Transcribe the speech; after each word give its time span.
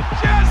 it 0.00 0.49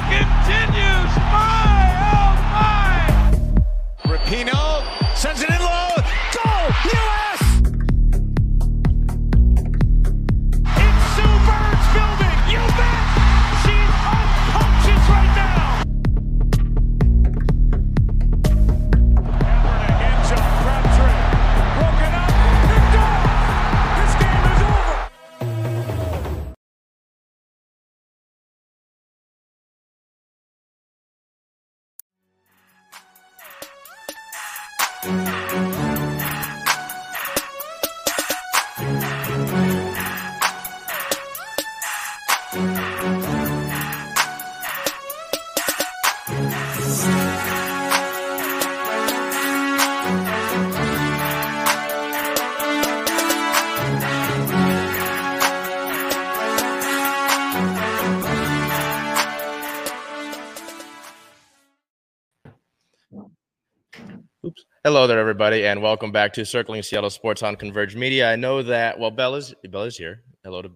Hello 64.90 65.06
there, 65.06 65.20
everybody, 65.20 65.68
and 65.68 65.84
welcome 65.84 66.12
back 66.12 66.34
to 66.34 66.44
Circling 66.44 66.82
Seattle 66.82 67.12
Sports 67.12 67.44
on 67.44 67.56
Converge 67.56 67.96
Media. 67.96 68.32
I 68.32 68.36
know 68.36 68.64
that 68.64 68.98
well, 68.98 69.12
Bella's 69.12 69.54
Bella's 69.70 69.96
here. 69.96 70.24
Hello 70.44 70.64
to 70.64 70.72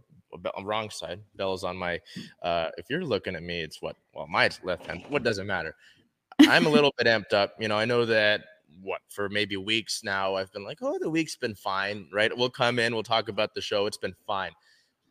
wrong 0.64 0.92
side. 0.92 1.20
Bella's 1.36 1.64
on 1.64 1.76
my. 1.76 2.00
Uh, 2.44 2.70
if 2.78 2.86
you're 2.92 3.04
looking 3.04 3.36
at 3.36 3.42
me, 3.42 3.62
it's 3.62 3.82
what? 3.82 3.96
Well, 4.14 4.28
my 4.28 4.52
left 4.62 4.86
hand. 4.86 5.04
What 5.10 5.24
doesn't 5.24 5.48
matter. 5.48 5.76
I'm 6.42 6.68
a 6.68 6.70
little 6.70 6.94
bit 6.96 7.08
amped 7.08 7.34
up. 7.34 7.56
You 7.60 7.68
know, 7.68 7.76
I 7.76 7.86
know 7.86 8.06
that 8.06 8.42
what 8.84 9.02
for 9.10 9.30
maybe 9.30 9.58
weeks 9.58 10.04
now. 10.04 10.36
I've 10.36 10.54
been 10.54 10.64
like, 10.64 10.78
oh, 10.84 11.00
the 11.00 11.10
week's 11.10 11.36
been 11.36 11.56
fine, 11.56 12.08
right? 12.14 12.32
We'll 12.38 12.52
come 12.52 12.78
in, 12.78 12.94
we'll 12.94 13.02
talk 13.02 13.30
about 13.30 13.56
the 13.56 13.62
show. 13.62 13.88
It's 13.88 13.98
been 13.98 14.16
fine. 14.28 14.52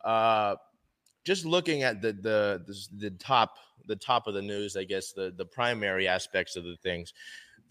Uh, 0.05 0.55
just 1.25 1.45
looking 1.45 1.83
at 1.83 2.01
the 2.01 2.13
the, 2.13 2.63
the 2.99 3.11
top 3.19 3.57
the 3.89 3.97
top 3.97 4.29
of 4.29 4.35
the 4.35 4.43
news, 4.43 4.77
I 4.77 4.85
guess 4.85 5.11
the 5.11 5.35
the 5.37 5.45
primary 5.45 6.07
aspects 6.07 6.55
of 6.55 6.63
the 6.63 6.77
things 6.85 7.13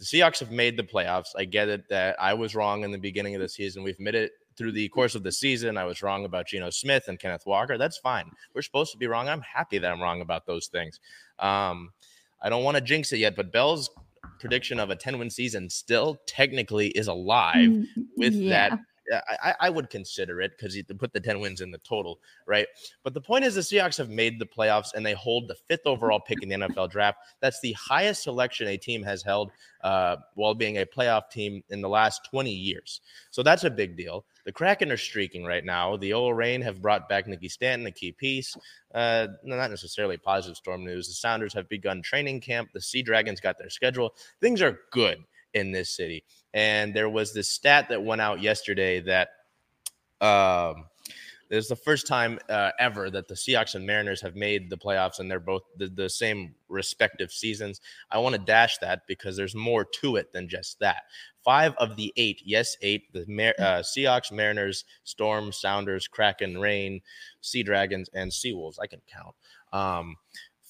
the 0.02 0.06
Seahawks 0.08 0.40
have 0.40 0.50
made 0.52 0.78
the 0.78 0.84
playoffs. 0.84 1.28
I 1.38 1.46
get 1.46 1.70
it 1.70 1.88
that 1.90 2.16
I 2.20 2.34
was 2.34 2.56
wrong 2.56 2.84
in 2.84 2.92
the 2.92 2.98
beginning 2.98 3.36
of 3.36 3.42
the 3.42 3.48
season. 3.48 3.84
We've 3.84 4.00
made 4.00 4.16
it 4.16 4.32
through 4.58 4.72
the 4.72 4.90
course 4.90 5.14
of 5.14 5.22
the 5.22 5.32
season. 5.32 5.78
I 5.78 5.84
was 5.86 6.02
wrong 6.02 6.26
about 6.26 6.48
Geno 6.48 6.72
Smith 6.72 7.04
and 7.08 7.20
Kenneth 7.20 7.46
Walker. 7.46 7.78
That's 7.78 8.00
fine. 8.00 8.32
We're 8.56 8.64
supposed 8.64 8.92
to 8.94 8.98
be 8.98 9.06
wrong. 9.06 9.30
I'm 9.30 9.42
happy 9.42 9.78
that 9.78 9.92
I'm 9.92 10.02
wrong 10.02 10.22
about 10.22 10.48
those 10.48 10.66
things. 10.68 11.00
Um, 11.38 11.92
I 12.42 12.50
don't 12.50 12.64
want 12.64 12.78
to 12.78 12.82
jinx 12.82 13.14
it 13.14 13.18
yet, 13.20 13.36
but 13.36 13.52
Bell's 13.54 13.92
prediction 14.40 14.80
of 14.80 14.90
a 14.90 14.96
10 14.96 15.20
win 15.20 15.30
season 15.30 15.70
still 15.70 16.20
technically 16.26 16.88
is 16.88 17.08
alive 17.08 17.70
Mm, 17.70 17.86
with 18.18 18.34
yeah. 18.34 18.70
that. 18.70 18.80
I, 19.12 19.56
I 19.59 19.70
would 19.70 19.90
consider 19.90 20.42
it 20.42 20.52
because 20.58 20.76
you 20.76 20.84
put 20.84 21.14
the 21.14 21.20
10 21.20 21.40
wins 21.40 21.62
in 21.62 21.72
the 21.72 21.78
total, 21.80 22.20
right? 22.45 22.67
But 23.04 23.14
the 23.14 23.22
point 23.22 23.45
is, 23.45 23.56
the 23.56 23.62
Seahawks 23.62 23.98
have 23.98 24.09
made 24.09 24.40
the 24.40 24.45
playoffs 24.45 24.94
and 24.94 25.06
they 25.06 25.14
hold 25.14 25.48
the 25.48 25.56
fifth 25.56 25.86
overall 25.86 26.20
pick 26.20 26.42
in 26.42 26.50
the 26.50 26.56
NFL 26.56 26.92
draft. 26.92 27.20
That's 27.42 27.59
the 27.62 27.73
highest 27.73 28.23
selection 28.23 28.67
a 28.67 28.78
team 28.78 29.04
has 29.04 29.22
held 29.23 29.52
uh, 29.84 30.17
while 30.36 30.54
being 30.54 30.78
a 30.78 30.86
playoff 30.86 31.30
team 31.30 31.64
in 31.70 31.82
the 31.82 31.89
last 31.89 32.28
20 32.30 32.52
years. 32.52 33.02
So 33.32 33.44
that's 33.44 33.64
a 33.64 33.70
big 33.70 33.98
deal. 33.98 34.26
The 34.45 34.52
Kraken 34.52 34.92
are 34.92 34.98
streaking 34.98 35.45
right 35.45 35.64
now. 35.64 35.98
The 35.98 36.14
OL 36.14 36.33
Reign 36.33 36.61
have 36.61 36.82
brought 36.82 37.08
back 37.08 37.28
Nikki 37.28 37.49
Stanton, 37.49 37.86
a 37.86 37.92
key 37.92 38.11
piece. 38.11 38.58
Uh, 38.93 39.28
not 39.43 39.70
necessarily 39.70 40.17
positive 40.17 40.58
storm 40.58 40.83
news. 40.83 41.08
The 41.08 41.14
Sounders 41.14 41.54
have 41.54 41.70
begun 41.70 42.02
training 42.02 42.42
camp. 42.42 42.70
The 42.73 42.82
Sea 42.82 43.04
Dragons 43.04 43.39
got 43.39 43.60
their 43.60 43.70
schedule. 43.70 44.16
Things 44.39 44.61
are 44.61 44.80
good 44.92 45.23
in 45.54 45.72
this 45.72 45.89
city. 45.89 46.23
And 46.54 46.94
there 46.94 47.10
was 47.10 47.34
this 47.34 47.50
stat 47.50 47.89
that 47.89 48.04
went 48.04 48.22
out 48.22 48.42
yesterday 48.42 49.00
that 49.02 49.30
um, 50.20 50.86
it's 51.52 51.67
the 51.67 51.76
first 51.76 52.08
time 52.08 52.39
uh, 52.48 52.72
ever 52.80 53.10
that 53.10 53.28
the 53.28 53.34
Seahawks 53.34 53.76
and 53.76 53.86
Mariners 53.86 54.22
have 54.22 54.36
made 54.36 54.70
the 54.70 54.78
playoffs, 54.78 55.20
and 55.20 55.30
they're 55.30 55.40
both 55.40 55.64
the, 55.76 55.88
the 55.88 56.10
same 56.10 56.56
respective 56.70 57.32
seasons. 57.32 57.82
I 58.10 58.20
want 58.20 58.36
to 58.36 58.42
dash 58.42 58.78
that 58.78 59.02
because 59.06 59.36
there's 59.36 59.54
more 59.54 59.86
to 60.02 60.16
it 60.16 60.32
than 60.32 60.48
just 60.48 60.80
that. 60.80 61.04
Five 61.44 61.73
of 61.78 61.98
the 61.98 62.14
eight, 62.16 62.42
yes, 62.45 62.78
eight, 62.82 63.11
the 63.11 63.26
Mar- 63.28 63.56
uh, 63.60 63.82
Seahawks, 63.82 64.32
Mariners, 64.32 64.86
Storm, 65.04 65.52
Sounders, 65.52 66.08
Kraken, 66.08 66.58
Reign, 66.58 67.02
Sea 67.42 67.64
Dragons, 67.64 68.10
and 68.14 68.32
Seawolves. 68.32 68.78
I 68.82 68.88
can 68.88 69.02
count. 69.11 69.36
Um, 69.73 70.16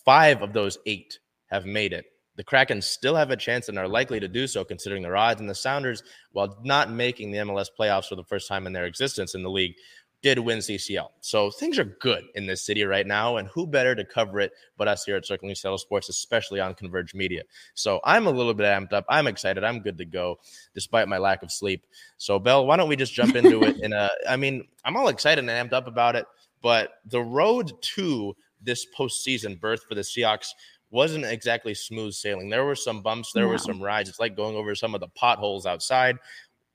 five 0.06 0.42
of 0.42 0.54
those 0.54 0.80
eight 0.88 1.20
have 1.48 1.66
made 1.66 1.94
it. 1.94 2.06
The 2.38 2.44
Kraken 2.44 2.82
still 2.82 3.16
have 3.16 3.30
a 3.30 3.36
chance 3.36 3.70
and 3.70 3.78
are 3.78 3.88
likely 3.88 4.20
to 4.20 4.28
do 4.28 4.48
so 4.48 4.64
considering 4.64 5.04
their 5.04 5.18
odds. 5.18 5.42
And 5.42 5.50
the 5.50 5.56
Sounders, 5.56 6.04
while 6.32 6.58
not 6.64 6.92
making 6.92 7.32
the 7.32 7.40
MLS 7.40 7.68
playoffs 7.78 8.08
for 8.08 8.16
the 8.16 8.24
first 8.24 8.48
time 8.48 8.68
in 8.68 8.74
their 8.74 8.86
existence 8.86 9.36
in 9.36 9.44
the 9.44 9.50
league, 9.50 9.76
did 10.22 10.38
win 10.38 10.60
CCL. 10.60 11.10
So 11.22 11.50
things 11.50 11.80
are 11.80 11.84
good 11.84 12.24
in 12.36 12.46
this 12.46 12.62
city 12.62 12.84
right 12.84 13.08
now. 13.08 13.38
And 13.38 13.48
who 13.48 13.66
better 13.66 13.96
to 13.96 14.06
cover 14.06 14.40
it 14.40 14.52
but 14.78 14.88
us 14.88 15.04
here 15.04 15.16
at 15.16 15.26
Circling 15.26 15.56
Seattle 15.56 15.78
Sports, 15.78 16.10
especially 16.10 16.60
on 16.60 16.76
Converge 16.76 17.14
Media. 17.14 17.42
So 17.74 18.00
I'm 18.04 18.28
a 18.28 18.32
little 18.32 18.54
bit 18.54 18.66
amped 18.66 18.94
up. 18.94 19.06
I'm 19.10 19.28
excited. 19.28 19.64
I'm 19.64 19.80
good 19.80 19.98
to 19.98 20.06
go 20.06 20.40
despite 20.76 21.08
my 21.08 21.18
lack 21.18 21.42
of 21.44 21.52
sleep. 21.52 21.86
So, 22.18 22.38
Bell, 22.38 22.66
why 22.66 22.78
don't 22.78 22.90
we 22.90 22.96
just 22.96 23.14
jump 23.14 23.36
into 23.36 23.64
it? 23.64 23.80
In 23.82 23.94
a, 23.94 24.10
I 24.30 24.36
mean, 24.36 24.68
I'm 24.86 24.96
all 24.96 25.08
excited 25.08 25.48
and 25.48 25.50
amped 25.50 25.74
up 25.74 25.88
about 25.88 26.16
it. 26.16 26.26
But 26.62 26.92
the 27.06 27.22
road 27.22 27.72
to 27.96 28.36
this 28.62 28.86
postseason 28.96 29.60
berth 29.60 29.84
for 29.90 29.96
the 29.96 30.02
Seahawks 30.02 30.50
wasn't 30.92 31.26
exactly 31.26 31.74
smooth 31.74 32.14
sailing. 32.14 32.50
There 32.50 32.66
were 32.66 32.76
some 32.76 33.02
bumps, 33.02 33.32
there 33.34 33.48
were 33.48 33.58
some 33.58 33.82
rides. 33.82 34.10
It's 34.10 34.20
like 34.20 34.36
going 34.36 34.56
over 34.56 34.76
some 34.76 34.94
of 34.94 35.02
the 35.02 35.08
potholes 35.08 35.66
outside. 35.66 36.18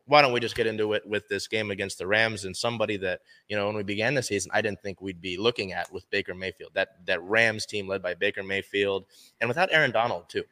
Why 0.07 0.23
don't 0.23 0.33
we 0.33 0.41
just 0.41 0.55
get 0.55 0.69
into 0.69 0.93
it 0.93 1.07
with 1.07 1.29
this 1.29 1.49
game 1.49 1.71
against 1.71 1.99
the 1.99 2.07
Rams 2.07 2.45
and 2.45 2.57
somebody 2.57 2.97
that, 2.99 3.21
you 3.49 3.57
know, 3.57 3.67
when 3.67 3.77
we 3.77 3.83
began 3.83 4.15
the 4.15 4.23
season, 4.23 4.53
I 4.55 4.63
didn't 4.63 4.81
think 4.81 5.01
we'd 5.01 5.21
be 5.21 5.37
looking 5.37 5.73
at 5.73 5.93
with 5.93 6.09
Baker 6.11 6.35
Mayfield. 6.35 6.71
That 6.75 7.05
that 7.07 7.23
Rams 7.23 7.67
team 7.67 7.89
led 7.89 8.03
by 8.03 8.15
Baker 8.15 8.45
Mayfield 8.45 9.07
and 9.41 9.49
without 9.49 9.69
Aaron 9.73 9.91
Donald 9.91 10.29
too. 10.29 10.45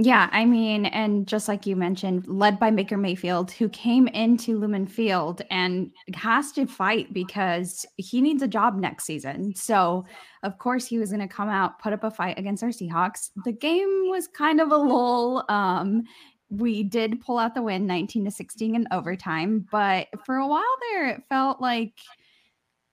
Yeah, 0.00 0.28
I 0.30 0.44
mean, 0.44 0.86
and 0.86 1.26
just 1.26 1.48
like 1.48 1.66
you 1.66 1.74
mentioned, 1.74 2.28
led 2.28 2.60
by 2.60 2.70
Baker 2.70 2.96
Mayfield, 2.96 3.50
who 3.50 3.68
came 3.68 4.06
into 4.06 4.56
Lumen 4.56 4.86
Field 4.86 5.42
and 5.50 5.90
has 6.14 6.52
to 6.52 6.66
fight 6.66 7.12
because 7.12 7.84
he 7.96 8.20
needs 8.20 8.40
a 8.40 8.46
job 8.46 8.76
next 8.76 9.06
season. 9.06 9.56
So, 9.56 10.06
of 10.44 10.56
course, 10.58 10.86
he 10.86 11.00
was 11.00 11.10
going 11.10 11.26
to 11.26 11.34
come 11.34 11.48
out, 11.48 11.80
put 11.80 11.92
up 11.92 12.04
a 12.04 12.12
fight 12.12 12.38
against 12.38 12.62
our 12.62 12.68
Seahawks. 12.68 13.30
The 13.44 13.50
game 13.50 14.04
was 14.04 14.28
kind 14.28 14.60
of 14.60 14.70
a 14.70 14.76
lull. 14.76 15.44
Um, 15.48 16.04
we 16.48 16.84
did 16.84 17.20
pull 17.20 17.38
out 17.40 17.56
the 17.56 17.62
win 17.62 17.84
19 17.84 18.24
to 18.26 18.30
16 18.30 18.76
in 18.76 18.86
overtime, 18.92 19.66
but 19.72 20.06
for 20.24 20.36
a 20.36 20.46
while 20.46 20.62
there, 20.92 21.08
it 21.08 21.24
felt 21.28 21.60
like 21.60 21.94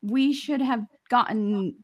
we 0.01 0.33
should 0.33 0.61
have 0.61 0.83
gotten 1.09 1.75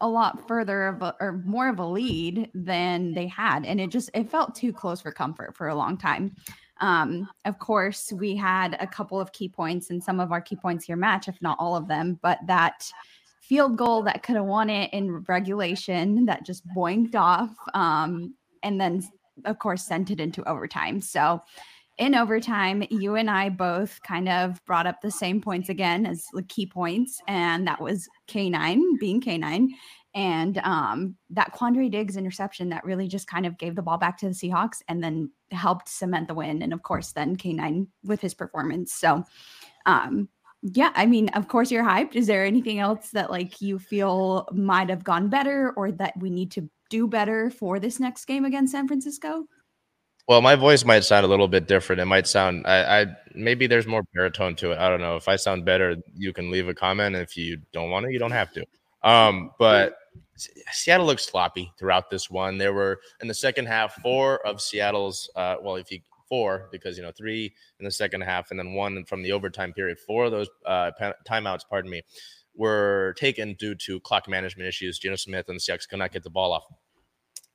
a 0.00 0.08
lot 0.08 0.46
further 0.46 0.88
of 0.88 1.02
a, 1.02 1.14
or 1.20 1.42
more 1.44 1.68
of 1.68 1.78
a 1.78 1.86
lead 1.86 2.50
than 2.54 3.12
they 3.14 3.26
had 3.26 3.64
and 3.64 3.80
it 3.80 3.90
just 3.90 4.10
it 4.14 4.30
felt 4.30 4.54
too 4.54 4.72
close 4.72 5.00
for 5.00 5.12
comfort 5.12 5.56
for 5.56 5.68
a 5.68 5.74
long 5.74 5.96
time. 5.96 6.34
Um 6.80 7.28
of 7.44 7.58
course 7.58 8.12
we 8.12 8.36
had 8.36 8.76
a 8.80 8.86
couple 8.86 9.20
of 9.20 9.32
key 9.32 9.48
points 9.48 9.90
and 9.90 10.02
some 10.02 10.20
of 10.20 10.30
our 10.32 10.40
key 10.40 10.56
points 10.56 10.84
here 10.84 10.96
match 10.96 11.28
if 11.28 11.40
not 11.42 11.58
all 11.58 11.74
of 11.74 11.88
them 11.88 12.18
but 12.22 12.38
that 12.46 12.90
field 13.40 13.76
goal 13.76 14.02
that 14.02 14.22
could 14.22 14.36
have 14.36 14.44
won 14.44 14.68
it 14.70 14.92
in 14.92 15.24
regulation 15.26 16.26
that 16.26 16.44
just 16.44 16.62
boinked 16.76 17.16
off 17.16 17.50
um 17.74 18.34
and 18.62 18.80
then 18.80 19.02
of 19.44 19.58
course 19.58 19.84
sent 19.84 20.10
it 20.10 20.20
into 20.20 20.48
overtime. 20.48 21.00
So 21.00 21.40
in 21.98 22.14
overtime, 22.14 22.84
you 22.90 23.16
and 23.16 23.28
I 23.30 23.48
both 23.48 24.00
kind 24.02 24.28
of 24.28 24.64
brought 24.64 24.86
up 24.86 25.00
the 25.00 25.10
same 25.10 25.40
points 25.40 25.68
again 25.68 26.06
as 26.06 26.26
the 26.32 26.42
key 26.42 26.66
points, 26.66 27.20
and 27.26 27.66
that 27.66 27.80
was 27.80 28.08
K9 28.28 28.98
being 29.00 29.20
K9 29.20 29.70
and 30.14 30.58
um, 30.58 31.16
that 31.30 31.54
Quandre 31.54 31.90
Diggs 31.90 32.16
interception 32.16 32.70
that 32.70 32.84
really 32.84 33.06
just 33.06 33.28
kind 33.28 33.46
of 33.46 33.58
gave 33.58 33.74
the 33.74 33.82
ball 33.82 33.98
back 33.98 34.18
to 34.18 34.26
the 34.26 34.34
Seahawks 34.34 34.82
and 34.88 35.02
then 35.02 35.30
helped 35.50 35.88
cement 35.88 36.28
the 36.28 36.34
win. 36.34 36.62
And 36.62 36.72
of 36.72 36.82
course, 36.82 37.12
then 37.12 37.36
K9 37.36 37.86
with 38.04 38.20
his 38.20 38.34
performance. 38.34 38.92
So, 38.92 39.24
um, 39.86 40.28
yeah, 40.62 40.90
I 40.94 41.06
mean, 41.06 41.28
of 41.30 41.46
course, 41.46 41.70
you're 41.70 41.84
hyped. 41.84 42.16
Is 42.16 42.26
there 42.26 42.44
anything 42.44 42.80
else 42.80 43.10
that 43.10 43.30
like 43.30 43.60
you 43.60 43.78
feel 43.78 44.48
might 44.52 44.88
have 44.88 45.04
gone 45.04 45.28
better 45.28 45.72
or 45.76 45.92
that 45.92 46.14
we 46.18 46.30
need 46.30 46.50
to 46.52 46.68
do 46.90 47.06
better 47.06 47.50
for 47.50 47.78
this 47.78 48.00
next 48.00 48.24
game 48.24 48.44
against 48.44 48.72
San 48.72 48.88
Francisco? 48.88 49.44
Well, 50.28 50.42
my 50.42 50.56
voice 50.56 50.84
might 50.84 51.04
sound 51.04 51.24
a 51.24 51.28
little 51.28 51.48
bit 51.48 51.66
different. 51.66 52.00
It 52.00 52.04
might 52.04 52.26
sound 52.26 52.66
I, 52.66 53.00
I 53.00 53.06
maybe 53.34 53.66
there's 53.66 53.86
more 53.86 54.02
baritone 54.14 54.54
to 54.56 54.72
it. 54.72 54.78
I 54.78 54.88
don't 54.90 55.00
know. 55.00 55.16
If 55.16 55.26
I 55.26 55.36
sound 55.36 55.64
better, 55.64 55.96
you 56.14 56.32
can 56.34 56.50
leave 56.50 56.68
a 56.68 56.74
comment. 56.74 57.16
If 57.16 57.36
you 57.36 57.62
don't 57.72 57.90
want 57.90 58.04
to, 58.06 58.12
you 58.12 58.18
don't 58.18 58.32
have 58.32 58.52
to. 58.52 58.64
Um, 59.02 59.52
but 59.58 59.96
Seattle 60.70 61.06
looked 61.06 61.22
sloppy 61.22 61.72
throughout 61.78 62.10
this 62.10 62.30
one. 62.30 62.58
There 62.58 62.74
were 62.74 63.00
in 63.22 63.28
the 63.28 63.34
second 63.34 63.66
half 63.66 63.94
four 64.02 64.46
of 64.46 64.60
Seattle's. 64.60 65.30
Uh, 65.34 65.56
well, 65.62 65.76
if 65.76 65.90
you 65.90 66.00
four 66.28 66.68
because 66.70 66.96
you 66.96 67.02
know 67.02 67.12
three 67.16 67.54
in 67.78 67.84
the 67.84 67.90
second 67.90 68.20
half 68.20 68.50
and 68.50 68.60
then 68.60 68.74
one 68.74 69.04
from 69.04 69.22
the 69.22 69.32
overtime 69.32 69.72
period. 69.72 69.98
Four 69.98 70.26
of 70.26 70.30
those 70.30 70.48
uh, 70.66 70.90
timeouts, 71.26 71.62
pardon 71.68 71.90
me, 71.90 72.02
were 72.54 73.14
taken 73.18 73.54
due 73.54 73.74
to 73.76 73.98
clock 74.00 74.28
management 74.28 74.68
issues. 74.68 74.98
Geno 74.98 75.16
Smith 75.16 75.48
and 75.48 75.56
the 75.56 75.60
Seahawks 75.60 75.88
could 75.88 75.98
not 75.98 76.12
get 76.12 76.22
the 76.22 76.30
ball 76.30 76.52
off. 76.52 76.64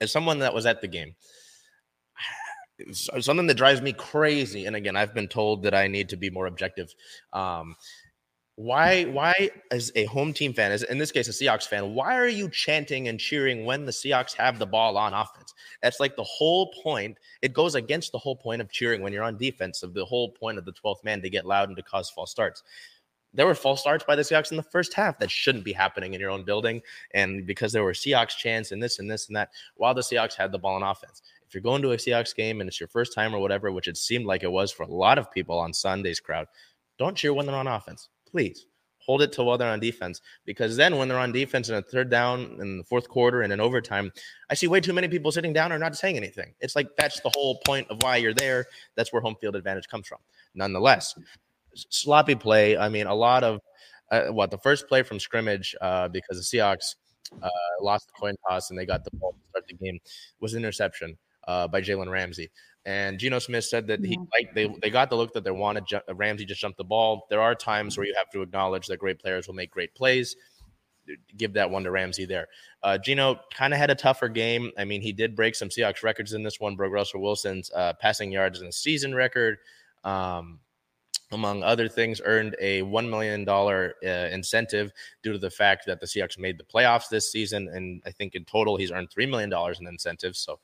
As 0.02 0.12
someone 0.12 0.40
that 0.40 0.54
was 0.54 0.66
at 0.66 0.82
the 0.82 0.88
game, 0.88 1.16
something 2.92 3.48
that 3.48 3.58
drives 3.58 3.82
me 3.82 3.94
crazy, 3.94 4.66
and 4.66 4.76
again, 4.76 4.96
I've 4.96 5.14
been 5.14 5.28
told 5.28 5.64
that 5.64 5.74
I 5.74 5.88
need 5.88 6.10
to 6.10 6.18
be 6.18 6.30
more 6.30 6.48
objective. 6.48 6.94
Um, 7.32 7.76
why 8.56 9.06
why 9.06 9.50
as 9.72 9.92
a 9.96 10.06
home 10.06 10.32
team 10.32 10.54
fan 10.54 10.72
as 10.72 10.84
in 10.84 11.00
this 11.00 11.12
case 11.12 11.28
a 11.28 11.32
Seahawks 11.32 11.68
fan 11.68 11.96
why 11.96 12.16
are 12.16 12.28
you 12.28 12.48
chanting 12.50 13.08
and 13.08 13.20
cheering 13.20 13.66
when 13.66 13.86
the 13.86 13.92
Seahawks 13.92 14.36
have 14.36 14.60
the 14.60 14.66
ball 14.68 14.96
on 14.96 15.14
offense? 15.14 15.54
That's 15.82 16.00
like 16.00 16.16
the 16.16 16.24
whole 16.24 16.72
point 16.84 17.18
it 17.42 17.54
goes 17.54 17.74
against 17.74 18.12
the 18.12 18.20
whole 18.20 18.36
point 18.36 18.62
of 18.62 18.70
cheering 18.70 19.02
when 19.02 19.12
you're 19.12 19.24
on 19.24 19.38
defense 19.38 19.82
of 19.82 19.96
the 19.96 20.06
whole 20.06 20.30
point 20.30 20.60
of 20.60 20.66
the 20.66 20.74
12th 20.74 21.04
man 21.04 21.22
to 21.24 21.32
get 21.32 21.48
loud 21.48 21.70
and 21.70 21.78
to 21.78 21.84
cause 21.84 22.12
false 22.12 22.30
starts. 22.30 22.62
There 23.34 23.48
were 23.48 23.56
false 23.56 23.82
starts 23.82 24.04
by 24.04 24.16
the 24.16 24.22
Seahawks 24.22 24.52
in 24.52 24.58
the 24.58 24.64
first 24.64 24.94
half 24.94 25.18
that 25.18 25.32
shouldn't 25.32 25.66
be 25.66 25.74
happening 25.74 26.14
in 26.14 26.22
your 26.22 26.30
own 26.30 26.44
building 26.44 26.84
and 27.16 27.48
because 27.48 27.74
there 27.74 27.84
were 27.84 27.94
Seahawks 27.94 28.38
chants 28.38 28.72
and 28.72 28.84
this 28.84 29.00
and 29.00 29.10
this 29.10 29.28
and 29.30 29.36
that 29.36 29.50
while 29.78 29.96
the 29.96 30.02
Seahawks 30.02 30.36
had 30.36 30.52
the 30.52 30.60
ball 30.60 30.76
on 30.76 30.84
offense 30.84 31.24
if 31.54 31.56
you're 31.56 31.72
going 31.72 31.84
to 31.84 31.92
a 31.92 31.98
Seahawks 31.98 32.36
game 32.36 32.62
and 32.62 32.68
it's 32.68 32.80
your 32.80 32.90
first 32.90 33.14
time 33.14 33.36
or 33.36 33.40
whatever 33.40 33.72
which 33.72 33.88
it 33.88 33.96
seemed 33.96 34.26
like 34.26 34.42
it 34.42 34.52
was 34.52 34.72
for 34.72 34.82
a 34.84 34.92
lot 34.92 35.20
of 35.20 35.32
people 35.32 35.60
on 35.60 35.72
Sunday's 35.72 36.20
crowd 36.20 36.48
don't 36.98 37.16
cheer 37.16 37.32
when 37.32 37.46
they're 37.46 37.56
on 37.56 37.68
offense. 37.68 38.10
Please 38.28 38.66
hold 38.98 39.22
it 39.22 39.32
till 39.32 39.46
while 39.46 39.58
they're 39.58 39.70
on 39.70 39.80
defense 39.80 40.20
because 40.46 40.76
then 40.76 40.98
when 40.98 41.08
they're 41.08 41.20
on 41.20 41.32
defense 41.32 41.70
in 41.70 41.76
a 41.76 41.82
third 41.84 42.10
down 42.10 42.58
in 42.60 42.80
the 42.80 42.84
fourth 42.84 43.08
quarter 43.08 43.42
and 43.42 43.52
in 43.52 43.60
overtime 43.60 44.10
i 44.50 44.54
see 44.54 44.66
way 44.66 44.80
too 44.80 44.94
many 44.94 45.08
people 45.08 45.32
sitting 45.32 45.54
down 45.54 45.72
or 45.72 45.78
not 45.78 45.96
saying 45.96 46.18
anything. 46.18 46.56
It's 46.60 46.76
like 46.76 46.88
that's 46.98 47.20
the 47.20 47.32
whole 47.36 47.60
point 47.68 47.88
of 47.92 48.02
why 48.02 48.18
you're 48.18 48.34
there. 48.34 48.66
That's 48.96 49.14
where 49.14 49.22
home 49.22 49.36
field 49.40 49.56
advantage 49.56 49.88
comes 49.88 50.08
from. 50.08 50.20
Nonetheless 50.56 51.14
sloppy 51.76 52.34
play. 52.34 52.78
I 52.78 52.90
mean 52.90 53.06
a 53.06 53.14
lot 53.14 53.44
of 53.44 53.60
uh, 54.12 54.26
what 54.26 54.50
the 54.50 54.58
first 54.58 54.88
play 54.88 55.04
from 55.04 55.20
scrimmage 55.20 55.76
uh, 55.82 56.08
because 56.08 56.38
the 56.38 56.58
seahawks 56.58 56.96
uh, 57.42 57.50
lost 57.80 58.08
the 58.08 58.14
coin 58.20 58.36
toss 58.50 58.72
and 58.72 58.80
they 58.80 58.88
got 58.88 59.04
the 59.04 59.12
ball 59.18 59.34
to 59.34 59.50
start 59.50 59.68
the 59.68 59.76
game 59.76 60.00
was 60.40 60.54
an 60.54 60.60
interception 60.60 61.16
uh, 61.48 61.68
by 61.68 61.82
jalen 61.82 62.10
ramsey 62.10 62.50
and 62.86 63.18
Geno 63.18 63.40
Smith 63.40 63.64
said 63.64 63.88
that 63.88 64.04
he 64.04 64.18
like 64.32 64.54
they, 64.54 64.68
they 64.82 64.90
got 64.90 65.10
the 65.10 65.16
look 65.16 65.34
that 65.34 65.44
they 65.44 65.52
wanted. 65.52 65.86
Ramsey 66.14 66.46
just 66.46 66.60
jumped 66.60 66.78
the 66.78 66.84
ball. 66.84 67.28
There 67.30 67.42
are 67.42 67.56
times 67.56 67.98
where 67.98 68.06
you 68.06 68.14
have 68.18 68.30
to 68.32 68.42
acknowledge 68.42 68.88
that 68.88 68.98
great 68.98 69.20
players 69.20 69.48
will 69.48 69.56
make 69.56 69.72
great 69.72 69.96
plays. 69.96 70.36
Give 71.36 71.54
that 71.54 71.70
one 71.70 71.84
to 71.84 71.92
Ramsey 71.92 72.26
there. 72.26 72.48
Uh, 72.82 72.98
Geno 72.98 73.40
kind 73.54 73.74
of 73.74 73.80
had 73.80 73.90
a 73.90 73.96
tougher 73.96 74.28
game. 74.28 74.72
I 74.78 74.84
mean, 74.84 75.02
he 75.02 75.14
did 75.14 75.36
break 75.36 75.56
some 75.56 75.70
Seahawks 75.70 76.04
records 76.04 76.34
in 76.34 76.44
this 76.44 76.60
one. 76.60 76.76
Broke 76.76 76.94
Russell 76.94 77.22
Wilson's 77.22 77.72
uh, 77.74 77.94
passing 78.02 78.32
yards 78.32 78.62
in 78.62 78.68
a 78.68 78.72
season 78.72 79.16
record. 79.16 79.58
Um, 80.04 80.60
among 81.32 81.64
other 81.64 81.88
things, 81.88 82.22
earned 82.24 82.56
a 82.60 82.84
$1 82.84 83.10
million 83.10 83.48
uh, 83.50 84.30
incentive 84.34 84.92
due 85.24 85.34
to 85.34 85.40
the 85.40 85.50
fact 85.50 85.86
that 85.88 86.00
the 86.00 86.06
Seahawks 86.06 86.38
made 86.38 86.58
the 86.58 86.64
playoffs 86.64 87.10
this 87.10 87.32
season. 87.32 87.70
And 87.74 88.02
I 88.06 88.12
think 88.12 88.36
in 88.36 88.46
total, 88.46 88.78
he's 88.78 88.92
earned 88.92 89.10
$3 89.10 89.30
million 89.30 89.52
in 89.52 89.88
incentives. 89.88 90.40
So 90.40 90.60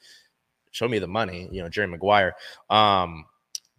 show 0.71 0.87
me 0.87 0.99
the 0.99 1.07
money, 1.07 1.49
you 1.51 1.61
know, 1.61 1.69
Jerry 1.69 1.87
Maguire. 1.87 2.33
Um, 2.69 3.25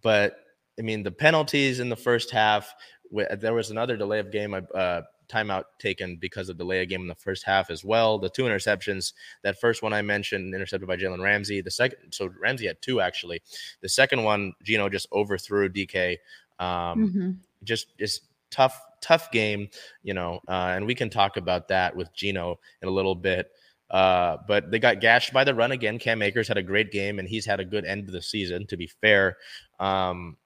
but 0.02 0.36
I 0.78 0.82
mean, 0.82 1.02
the 1.02 1.10
penalties 1.10 1.80
in 1.80 1.88
the 1.88 1.96
first 1.96 2.30
half, 2.30 2.74
there 3.10 3.54
was 3.54 3.70
another 3.70 3.96
delay 3.96 4.18
of 4.18 4.30
game, 4.30 4.54
uh, 4.74 5.02
timeout 5.30 5.64
taken 5.78 6.16
because 6.16 6.48
of 6.48 6.58
delay 6.58 6.82
of 6.82 6.88
game 6.88 7.02
in 7.02 7.06
the 7.06 7.14
first 7.14 7.44
half 7.44 7.70
as 7.70 7.84
well. 7.84 8.18
The 8.18 8.28
two 8.28 8.44
interceptions, 8.44 9.12
that 9.42 9.60
first 9.60 9.82
one 9.82 9.92
I 9.92 10.02
mentioned, 10.02 10.54
intercepted 10.54 10.88
by 10.88 10.96
Jalen 10.96 11.22
Ramsey. 11.22 11.60
The 11.60 11.70
second, 11.70 11.98
so 12.10 12.30
Ramsey 12.40 12.66
had 12.66 12.82
two 12.82 13.00
actually. 13.00 13.42
The 13.80 13.88
second 13.88 14.24
one, 14.24 14.54
Geno 14.62 14.88
just 14.88 15.06
overthrew 15.12 15.68
DK. 15.68 16.16
Um, 16.58 16.68
mm-hmm. 17.08 17.30
Just, 17.62 17.96
just 17.98 18.22
tough, 18.50 18.80
tough 19.00 19.30
game, 19.30 19.68
you 20.02 20.14
know. 20.14 20.40
Uh, 20.48 20.72
and 20.74 20.86
we 20.86 20.94
can 20.94 21.10
talk 21.10 21.36
about 21.36 21.68
that 21.68 21.94
with 21.94 22.12
Geno 22.12 22.58
in 22.82 22.88
a 22.88 22.92
little 22.92 23.14
bit. 23.14 23.50
Uh, 23.90 24.36
but 24.46 24.70
they 24.70 24.78
got 24.78 25.00
gashed 25.00 25.32
by 25.32 25.42
the 25.42 25.54
run 25.54 25.72
again. 25.72 25.98
Cam 25.98 26.22
Akers 26.22 26.46
had 26.46 26.56
a 26.56 26.62
great 26.62 26.92
game, 26.92 27.18
and 27.18 27.28
he's 27.28 27.44
had 27.44 27.58
a 27.58 27.64
good 27.64 27.84
end 27.84 28.06
of 28.06 28.12
the 28.12 28.22
season. 28.22 28.66
To 28.68 28.76
be 28.76 28.86
fair, 28.86 29.36
um, 29.80 30.36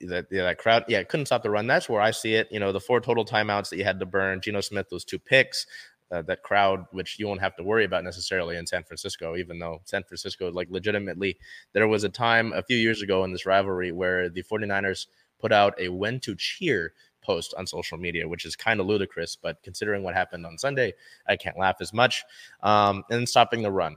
that 0.00 0.26
yeah, 0.30 0.42
that 0.42 0.58
crowd, 0.58 0.84
yeah, 0.88 1.02
couldn't 1.04 1.26
stop 1.26 1.42
the 1.42 1.50
run. 1.50 1.66
That's 1.66 1.88
where 1.88 2.00
I 2.00 2.10
see 2.10 2.34
it. 2.34 2.48
You 2.50 2.58
know, 2.58 2.72
the 2.72 2.80
four 2.80 3.00
total 3.00 3.24
timeouts 3.24 3.70
that 3.70 3.76
you 3.76 3.84
had 3.84 4.00
to 4.00 4.06
burn. 4.06 4.40
Geno 4.40 4.60
Smith, 4.60 4.88
those 4.90 5.04
two 5.04 5.18
picks. 5.18 5.66
Uh, 6.10 6.20
that 6.20 6.42
crowd, 6.42 6.84
which 6.90 7.18
you 7.18 7.26
won't 7.26 7.40
have 7.40 7.56
to 7.56 7.62
worry 7.62 7.86
about 7.86 8.04
necessarily 8.04 8.58
in 8.58 8.66
San 8.66 8.84
Francisco, 8.84 9.34
even 9.34 9.58
though 9.58 9.80
San 9.84 10.02
Francisco, 10.02 10.52
like 10.52 10.68
legitimately, 10.70 11.38
there 11.72 11.88
was 11.88 12.04
a 12.04 12.08
time 12.10 12.52
a 12.52 12.62
few 12.62 12.76
years 12.76 13.00
ago 13.00 13.24
in 13.24 13.32
this 13.32 13.46
rivalry 13.46 13.92
where 13.92 14.28
the 14.28 14.42
49ers 14.42 15.06
put 15.40 15.52
out 15.52 15.74
a 15.80 15.88
when 15.88 16.20
to 16.20 16.36
cheer 16.36 16.92
post 17.22 17.54
on 17.56 17.66
social 17.66 17.98
media, 17.98 18.28
which 18.28 18.44
is 18.44 18.56
kind 18.56 18.80
of 18.80 18.86
ludicrous. 18.86 19.36
But 19.36 19.62
considering 19.62 20.02
what 20.02 20.14
happened 20.14 20.44
on 20.46 20.58
Sunday, 20.58 20.94
I 21.26 21.36
can't 21.36 21.58
laugh 21.58 21.76
as 21.80 21.92
much. 21.92 22.24
Um, 22.62 23.04
and 23.10 23.28
stopping 23.28 23.62
the 23.62 23.70
run. 23.70 23.96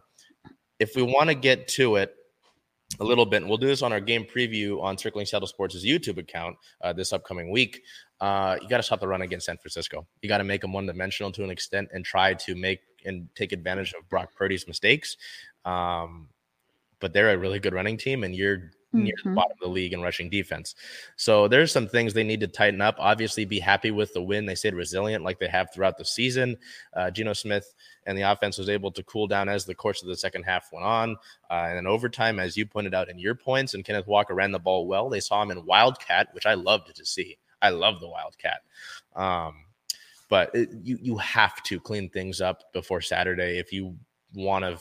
If 0.79 0.95
we 0.95 1.03
want 1.03 1.29
to 1.29 1.35
get 1.35 1.67
to 1.69 1.95
it, 1.97 2.15
a 2.99 3.03
little 3.03 3.25
bit. 3.25 3.37
And 3.37 3.49
we'll 3.49 3.57
do 3.57 3.67
this 3.67 3.81
on 3.81 3.91
our 3.91 3.99
game 3.99 4.25
preview 4.25 4.81
on 4.81 4.97
Circling 4.97 5.25
Seattle 5.25 5.47
Sports' 5.47 5.85
YouTube 5.85 6.17
account 6.17 6.57
uh, 6.81 6.93
this 6.93 7.13
upcoming 7.13 7.51
week. 7.51 7.81
Uh, 8.21 8.57
you 8.61 8.69
got 8.69 8.77
to 8.77 8.83
stop 8.83 8.99
the 8.99 9.07
run 9.07 9.21
against 9.21 9.45
San 9.45 9.57
Francisco. 9.57 10.05
You 10.21 10.29
got 10.29 10.37
to 10.37 10.43
make 10.43 10.61
them 10.61 10.73
one 10.73 10.85
dimensional 10.85 11.31
to 11.33 11.43
an 11.43 11.49
extent 11.49 11.89
and 11.93 12.05
try 12.05 12.33
to 12.33 12.55
make 12.55 12.79
and 13.05 13.27
take 13.35 13.51
advantage 13.51 13.93
of 13.93 14.07
Brock 14.09 14.29
Purdy's 14.35 14.67
mistakes. 14.67 15.17
Um, 15.63 16.29
but 16.99 17.13
they're 17.13 17.31
a 17.31 17.37
really 17.37 17.59
good 17.59 17.73
running 17.73 17.97
team, 17.97 18.23
and 18.23 18.33
you're 18.33 18.71
near 18.95 19.13
mm-hmm. 19.15 19.29
the 19.29 19.35
bottom 19.35 19.51
of 19.51 19.59
the 19.59 19.67
league 19.67 19.93
in 19.93 20.01
rushing 20.01 20.29
defense. 20.29 20.75
So 21.15 21.47
there's 21.47 21.71
some 21.71 21.87
things 21.87 22.13
they 22.13 22.23
need 22.23 22.39
to 22.41 22.47
tighten 22.47 22.81
up. 22.81 22.95
Obviously, 22.99 23.45
be 23.45 23.59
happy 23.59 23.91
with 23.91 24.13
the 24.13 24.21
win. 24.21 24.45
They 24.45 24.55
stayed 24.55 24.73
resilient 24.73 25.23
like 25.23 25.39
they 25.39 25.47
have 25.47 25.73
throughout 25.73 25.97
the 25.97 26.05
season. 26.05 26.57
Uh, 26.93 27.11
Geno 27.11 27.33
Smith 27.33 27.73
and 28.05 28.17
the 28.17 28.23
offense 28.23 28.57
was 28.57 28.69
able 28.69 28.91
to 28.91 29.03
cool 29.03 29.27
down 29.27 29.49
as 29.49 29.65
the 29.65 29.75
course 29.75 30.01
of 30.01 30.07
the 30.07 30.17
second 30.17 30.43
half 30.43 30.69
went 30.71 30.85
on. 30.85 31.17
Uh, 31.49 31.65
and 31.67 31.77
then 31.77 31.87
overtime, 31.87 32.39
as 32.39 32.55
you 32.55 32.65
pointed 32.65 32.93
out 32.93 33.09
in 33.09 33.19
your 33.19 33.35
points, 33.35 33.73
and 33.73 33.83
Kenneth 33.85 34.07
Walker 34.07 34.33
ran 34.33 34.51
the 34.51 34.59
ball 34.59 34.87
well. 34.87 35.09
They 35.09 35.19
saw 35.19 35.41
him 35.41 35.51
in 35.51 35.65
Wildcat, 35.65 36.29
which 36.33 36.45
I 36.45 36.53
loved 36.53 36.95
to 36.95 37.05
see. 37.05 37.37
I 37.61 37.69
love 37.69 37.99
the 37.99 38.07
Wildcat. 38.07 38.61
Um, 39.15 39.65
but 40.29 40.53
it, 40.53 40.69
you 40.83 40.97
you 41.01 41.17
have 41.17 41.61
to 41.63 41.79
clean 41.79 42.09
things 42.09 42.41
up 42.41 42.73
before 42.73 43.01
Saturday 43.01 43.59
if 43.59 43.71
you 43.71 43.95
want 44.33 44.65
to 44.65 44.79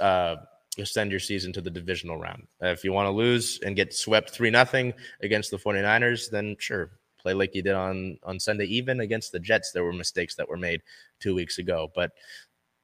uh, 0.00 0.36
extend 0.78 1.10
your 1.10 1.20
season 1.20 1.52
to 1.52 1.60
the 1.60 1.70
divisional 1.70 2.16
round. 2.16 2.46
If 2.60 2.84
you 2.84 2.92
want 2.92 3.06
to 3.06 3.10
lose 3.10 3.60
and 3.60 3.76
get 3.76 3.92
swept 3.94 4.30
3 4.30 4.50
nothing 4.50 4.94
against 5.22 5.50
the 5.50 5.58
49ers, 5.58 6.30
then 6.30 6.56
sure, 6.58 6.90
play 7.18 7.34
like 7.34 7.54
you 7.54 7.62
did 7.62 7.74
on 7.74 8.18
on 8.24 8.40
Sunday 8.40 8.64
even 8.64 9.00
against 9.00 9.30
the 9.32 9.38
Jets 9.38 9.70
there 9.70 9.84
were 9.84 9.92
mistakes 9.92 10.34
that 10.34 10.48
were 10.48 10.56
made 10.56 10.82
2 11.20 11.34
weeks 11.34 11.58
ago, 11.58 11.90
but 11.94 12.10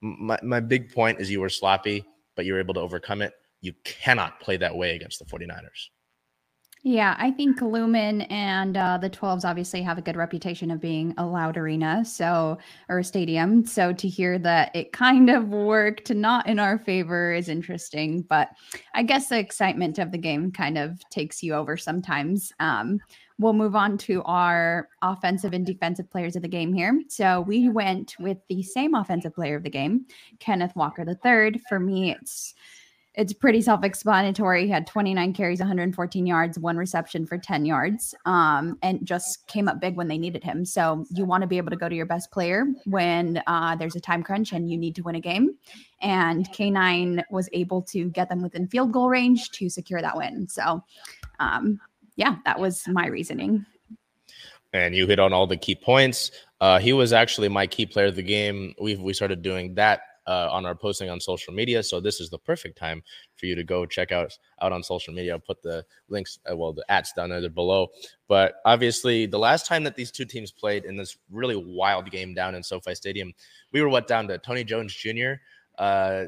my 0.01 0.39
my 0.43 0.61
big 0.61 0.93
point 0.93 1.21
is 1.21 1.31
you 1.31 1.41
were 1.41 1.49
sloppy, 1.49 2.05
but 2.37 2.45
you 2.45 2.53
were 2.53 2.61
able 2.61 2.75
to 2.75 2.81
overcome 2.81 3.23
it. 3.23 3.33
You 3.61 3.73
cannot 3.85 4.39
play 4.41 4.57
that 4.59 4.77
way 4.77 4.95
against 4.95 5.19
the 5.19 5.25
49ers. 5.25 5.89
Yeah, 6.89 7.17
I 7.19 7.31
think 7.33 7.61
Lumen 7.61 8.23
and 8.23 8.75
uh, 8.75 8.97
the 8.97 9.11
12s 9.11 9.45
obviously 9.45 9.83
have 9.83 9.99
a 9.99 10.03
good 10.03 10.17
reputation 10.17 10.71
of 10.71 10.81
being 10.81 11.13
a 11.19 11.27
loud 11.27 11.59
arena, 11.59 12.03
so 12.03 12.57
or 12.89 13.01
a 13.01 13.05
stadium. 13.05 13.67
So 13.67 13.93
to 13.93 14.09
hear 14.09 14.39
that 14.39 14.75
it 14.75 14.91
kind 14.91 15.29
of 15.29 15.51
worked 15.51 16.11
not 16.15 16.47
in 16.47 16.59
our 16.59 16.79
favor 16.79 17.31
is 17.35 17.51
interesting. 17.51 18.23
But 18.23 18.49
I 18.95 19.03
guess 19.03 19.29
the 19.29 19.39
excitement 19.39 19.99
of 19.99 20.13
the 20.13 20.17
game 20.17 20.51
kind 20.51 20.79
of 20.79 21.07
takes 21.11 21.43
you 21.43 21.53
over 21.53 21.77
sometimes. 21.77 22.55
Um, 22.59 23.01
we'll 23.39 23.53
move 23.53 23.77
on 23.77 23.99
to 23.99 24.23
our 24.23 24.89
offensive 25.03 25.53
and 25.53 25.67
defensive 25.67 26.11
players 26.11 26.37
of 26.37 26.43
the 26.43 26.49
game 26.49 26.73
here. 26.73 27.03
So 27.09 27.43
we 27.43 27.69
went 27.69 28.15
with 28.19 28.39
the 28.49 28.63
same 28.63 28.95
offensive 28.95 29.35
player 29.35 29.57
of 29.57 29.63
the 29.63 29.69
game, 29.69 30.07
Kenneth 30.41 30.75
Walker 30.75 31.05
III. 31.07 31.61
For 31.69 31.79
me, 31.79 32.13
it's 32.13 32.55
it's 33.19 33.33
pretty 33.33 33.61
self-explanatory. 33.61 34.67
He 34.67 34.71
had 34.71 34.87
29 34.87 35.33
carries, 35.33 35.59
114 35.59 36.25
yards, 36.25 36.57
one 36.57 36.77
reception 36.77 37.27
for 37.27 37.37
10 37.37 37.67
yards, 37.67 38.15
um, 38.27 38.79
and 38.81 39.05
just 39.05 39.45
came 39.49 39.67
up 39.67 39.81
big 39.81 39.97
when 39.97 40.07
they 40.07 40.19
needed 40.19 40.45
him. 40.45 40.65
So 40.65 41.05
you 41.11 41.25
want 41.25 41.41
to 41.41 41.49
be 41.49 41.57
able 41.57 41.71
to 41.71 41.77
go 41.77 41.89
to 41.89 41.95
your 41.97 42.07
best 42.07 42.31
player 42.31 42.67
when 42.87 43.43
uh, 43.49 43.75
there's 43.75 43.97
a 43.97 44.01
time 44.01 44.23
crunch 44.23 44.53
and 44.53 44.71
you 44.71 44.79
need 44.79 44.95
to 44.95 45.03
win 45.03 45.17
a 45.17 45.21
game. 45.21 45.51
And 46.01 46.49
K9 46.51 47.25
was 47.29 47.49
able 47.53 47.83
to 47.83 48.09
get 48.11 48.29
them 48.29 48.41
within 48.41 48.69
field 48.69 48.93
goal 48.93 49.09
range 49.09 49.51
to 49.51 49.69
secure 49.69 50.01
that 50.01 50.17
win. 50.17 50.47
So, 50.47 50.85
um, 51.41 51.81
yeah, 52.15 52.37
that 52.45 52.61
was 52.61 52.87
my 52.87 53.09
reasoning. 53.09 53.67
And 54.73 54.95
you 54.95 55.09
hit 55.09 55.19
on 55.19 55.33
all 55.33 55.49
the 55.49 55.57
key 55.57 55.75
points. 55.75 56.31
Uh, 56.61 56.79
he 56.79 56.93
was 56.93 57.13
actually 57.13 57.49
my 57.49 57.67
key 57.67 57.85
player 57.85 58.07
of 58.07 58.15
the 58.15 58.23
game. 58.23 58.75
We 58.81 58.95
we 58.95 59.13
started 59.13 59.43
doing 59.43 59.75
that 59.75 60.03
uh, 60.29 60.49
on 60.53 60.67
our 60.67 60.75
posting 60.75 61.09
on 61.09 61.21
social 61.21 61.55
media. 61.55 61.83
So 61.83 62.01
this 62.01 62.21
is 62.21 62.29
the 62.29 62.39
perfect 62.39 62.77
time 62.77 63.03
for 63.37 63.47
you 63.47 63.55
to 63.55 63.65
go 63.65 63.87
check 63.87 64.13
out 64.13 64.39
out 64.61 64.73
on 64.73 64.83
social 64.83 65.15
media. 65.15 65.33
I'll 65.33 65.41
put 65.41 65.63
the 65.63 65.85
links, 66.09 66.39
uh, 66.49 66.57
well, 66.57 66.73
the 66.73 66.85
ads 66.91 67.13
down 67.13 67.31
there 67.31 67.49
below. 67.49 67.89
But 68.29 68.57
obviously, 68.67 69.25
the 69.25 69.39
last 69.39 69.67
time 69.67 69.83
that 69.85 69.97
these 69.97 70.11
two 70.11 70.27
teams 70.27 70.53
played 70.53 70.85
in 70.85 70.97
this 70.97 71.17
really 71.31 71.57
wild 71.57 72.11
game 72.11 72.35
down 72.35 72.55
in 72.55 72.63
SoFi 72.63 72.95
Stadium, 72.95 73.33
we 73.73 73.81
were 73.81 73.89
what 73.89 74.07
down 74.07 74.29
to 74.29 74.37
Tony 74.39 74.65
Jones 74.65 74.95
Jr. 74.95 75.41
Uh, 75.79 76.25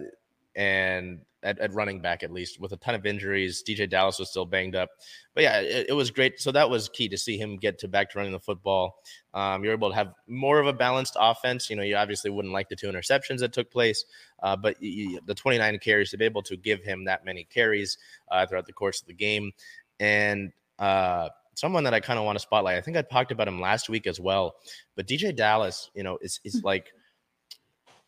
and 0.55 1.21
at, 1.43 1.59
at, 1.59 1.73
running 1.73 2.01
back 2.01 2.23
at 2.23 2.33
least 2.33 2.61
with 2.61 2.73
a 2.73 2.77
ton 2.77 2.95
of 2.95 3.07
injuries. 3.07 3.63
DeeJay 3.67 3.89
Dallas 3.89 4.19
was 4.19 4.29
still 4.31 4.45
banged 4.45 4.77
up, 4.77 4.91
but 5.35 5.43
yeah, 5.43 5.61
it, 5.61 5.87
it, 5.91 5.93
was 5.93 6.11
great. 6.11 6.41
So 6.41 6.53
that 6.53 6.69
was 6.69 6.89
key 6.89 7.09
to 7.09 7.19
see 7.19 7.39
him 7.39 7.57
get 7.57 7.79
to 7.79 7.89
back 7.89 8.11
to 8.11 8.19
running 8.19 8.33
the 8.33 8.41
football. 8.41 8.97
Um, 9.33 9.65
you're 9.65 9.73
able 9.73 9.91
to 9.91 9.95
have 9.95 10.13
more 10.29 10.59
of 10.59 10.67
a 10.67 10.73
balanced 10.73 11.17
offense. 11.19 11.71
You 11.71 11.77
know, 11.77 11.83
you 11.83 11.97
obviously 11.97 12.31
wouldn't 12.31 12.53
like 12.53 12.69
the 12.69 12.77
two 12.77 12.89
interceptions 12.89 13.39
that 13.39 13.53
took 13.53 13.71
place, 13.71 14.05
uh, 14.43 14.57
but 14.57 14.81
you, 14.83 15.21
the 15.25 15.35
29 15.35 15.79
carries 15.79 16.11
to 16.11 16.19
be 16.19 16.25
able 16.25 16.43
to 16.43 16.57
give 16.57 16.83
him 16.83 17.05
that 17.05 17.25
many 17.25 17.45
carries 17.45 17.97
uh, 18.31 18.45
throughout 18.47 18.67
the 18.67 18.73
course 18.73 19.01
of 19.01 19.07
the 19.07 19.15
game, 19.15 19.53
and 19.99 20.53
uh, 20.79 21.29
someone 21.55 21.85
that 21.85 21.95
I 21.95 22.01
kind 22.01 22.19
of 22.19 22.25
want 22.25 22.37
to 22.37 22.43
spotlight. 22.43 22.77
I 22.77 22.81
think 22.81 22.97
I 22.97 23.03
talked 23.03 23.33
about 23.33 23.49
him 23.49 23.61
last 23.61 23.89
week 23.89 24.07
as 24.07 24.21
well, 24.21 24.57
but 24.97 25.07
DeeJay 25.07 25.37
Dallas, 25.37 25.91
you 25.95 26.03
know, 26.03 26.19
is 26.21 26.41
is 26.45 26.61
hmm. 26.61 26.67
like 26.67 26.93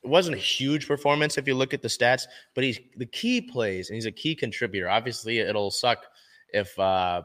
it 0.02 0.08
wasn't 0.08 0.36
a 0.36 0.40
huge 0.40 0.88
performance 0.88 1.38
if 1.38 1.46
you 1.46 1.54
look 1.54 1.72
at 1.72 1.82
the 1.82 1.88
stats, 1.88 2.24
but 2.54 2.64
he's 2.64 2.80
the 2.96 3.06
key 3.06 3.40
plays 3.40 3.88
and 3.88 3.94
he's 3.94 4.06
a 4.06 4.12
key 4.12 4.34
contributor. 4.34 4.88
Obviously, 4.88 5.38
it'll 5.38 5.70
suck 5.70 6.04
if 6.50 6.78
uh 6.78 7.22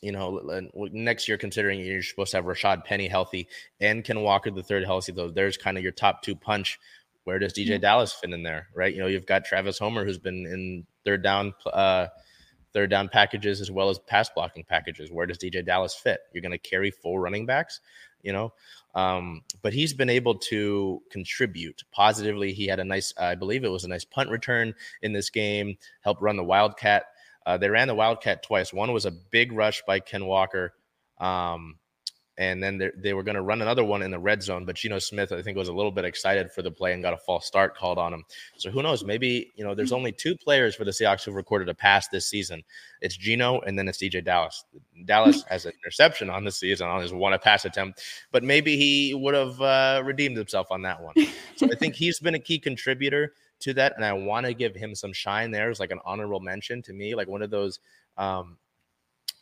you 0.00 0.12
know 0.12 0.40
next 0.74 1.28
year 1.28 1.38
considering 1.38 1.80
you're 1.80 2.02
supposed 2.02 2.32
to 2.32 2.38
have 2.38 2.44
Rashad 2.44 2.84
Penny 2.84 3.08
healthy 3.08 3.48
and 3.80 4.04
Ken 4.04 4.20
Walker 4.20 4.50
the 4.50 4.62
third 4.62 4.84
healthy. 4.84 5.12
Though 5.12 5.30
there's 5.30 5.56
kind 5.56 5.76
of 5.76 5.82
your 5.82 5.92
top 5.92 6.22
two 6.22 6.36
punch. 6.36 6.78
Where 7.24 7.38
does 7.38 7.52
DeeJay 7.52 7.74
mm-hmm. 7.74 7.82
Dallas 7.82 8.12
fit 8.12 8.32
in 8.32 8.42
there? 8.42 8.66
Right, 8.74 8.92
you 8.92 9.00
know 9.00 9.06
you've 9.06 9.26
got 9.26 9.44
Travis 9.44 9.78
Homer 9.78 10.04
who's 10.04 10.18
been 10.18 10.46
in 10.46 10.86
third 11.04 11.22
down. 11.22 11.54
uh 11.72 12.08
third 12.72 12.90
down 12.90 13.08
packages 13.08 13.60
as 13.60 13.70
well 13.70 13.88
as 13.88 13.98
pass 13.98 14.30
blocking 14.30 14.64
packages. 14.64 15.10
Where 15.10 15.26
does 15.26 15.38
DeeJay 15.38 15.66
Dallas 15.66 15.94
fit? 15.94 16.20
You're 16.32 16.42
going 16.42 16.52
to 16.52 16.58
carry 16.58 16.90
four 16.90 17.20
running 17.20 17.46
backs, 17.46 17.80
you 18.22 18.32
know. 18.32 18.52
Um, 18.94 19.42
but 19.62 19.72
he's 19.72 19.94
been 19.94 20.10
able 20.10 20.34
to 20.34 21.02
contribute 21.10 21.82
positively. 21.92 22.52
He 22.52 22.66
had 22.66 22.80
a 22.80 22.84
nice, 22.84 23.14
I 23.18 23.34
believe 23.34 23.64
it 23.64 23.70
was 23.70 23.84
a 23.84 23.88
nice 23.88 24.04
punt 24.04 24.30
return 24.30 24.74
in 25.00 25.12
this 25.12 25.30
game, 25.30 25.78
helped 26.02 26.22
run 26.22 26.36
the 26.36 26.44
Wildcat. 26.44 27.06
Uh, 27.46 27.56
they 27.56 27.70
ran 27.70 27.88
the 27.88 27.94
Wildcat 27.94 28.42
twice. 28.42 28.72
One 28.72 28.92
was 28.92 29.06
a 29.06 29.10
big 29.10 29.52
rush 29.52 29.82
by 29.86 30.00
Ken 30.00 30.26
Walker. 30.26 30.74
Um, 31.18 31.76
and 32.38 32.62
then 32.62 32.90
they 32.96 33.12
were 33.12 33.22
going 33.22 33.34
to 33.34 33.42
run 33.42 33.60
another 33.60 33.84
one 33.84 34.02
in 34.02 34.10
the 34.10 34.18
red 34.18 34.42
zone. 34.42 34.64
But 34.64 34.76
Geno 34.76 34.98
Smith, 34.98 35.32
I 35.32 35.42
think, 35.42 35.58
was 35.58 35.68
a 35.68 35.72
little 35.72 35.90
bit 35.90 36.06
excited 36.06 36.50
for 36.50 36.62
the 36.62 36.70
play 36.70 36.94
and 36.94 37.02
got 37.02 37.12
a 37.12 37.18
false 37.18 37.46
start 37.46 37.76
called 37.76 37.98
on 37.98 38.14
him. 38.14 38.24
So 38.56 38.70
who 38.70 38.82
knows? 38.82 39.04
Maybe 39.04 39.52
you 39.54 39.64
know, 39.64 39.74
there's 39.74 39.92
only 39.92 40.12
two 40.12 40.34
players 40.36 40.74
for 40.74 40.84
the 40.84 40.90
Seahawks 40.90 41.24
who've 41.24 41.34
recorded 41.34 41.68
a 41.68 41.74
pass 41.74 42.08
this 42.08 42.26
season. 42.26 42.62
It's 43.02 43.16
Geno, 43.16 43.60
and 43.60 43.78
then 43.78 43.86
it's 43.86 43.98
DeeJay 43.98 44.24
Dallas. 44.24 44.64
Dallas 45.04 45.44
has 45.48 45.66
an 45.66 45.72
interception 45.82 46.30
on 46.30 46.44
the 46.44 46.52
season 46.52 46.88
on 46.88 47.02
his 47.02 47.12
one 47.12 47.34
a 47.34 47.38
pass 47.38 47.64
attempt, 47.64 48.02
but 48.30 48.42
maybe 48.42 48.76
he 48.76 49.14
would 49.14 49.34
have 49.34 49.60
uh, 49.60 50.02
redeemed 50.04 50.36
himself 50.36 50.68
on 50.70 50.82
that 50.82 51.02
one. 51.02 51.14
So 51.56 51.68
I 51.70 51.74
think 51.76 51.94
he's 51.94 52.18
been 52.18 52.34
a 52.34 52.40
key 52.40 52.58
contributor 52.58 53.34
to 53.60 53.74
that, 53.74 53.92
and 53.96 54.04
I 54.04 54.12
want 54.14 54.46
to 54.46 54.54
give 54.54 54.74
him 54.74 54.94
some 54.94 55.12
shine. 55.12 55.50
there 55.50 55.70
is 55.70 55.80
like 55.80 55.90
an 55.90 56.00
honorable 56.04 56.40
mention 56.40 56.82
to 56.82 56.92
me, 56.92 57.14
like 57.14 57.28
one 57.28 57.42
of 57.42 57.50
those. 57.50 57.78
Um, 58.16 58.56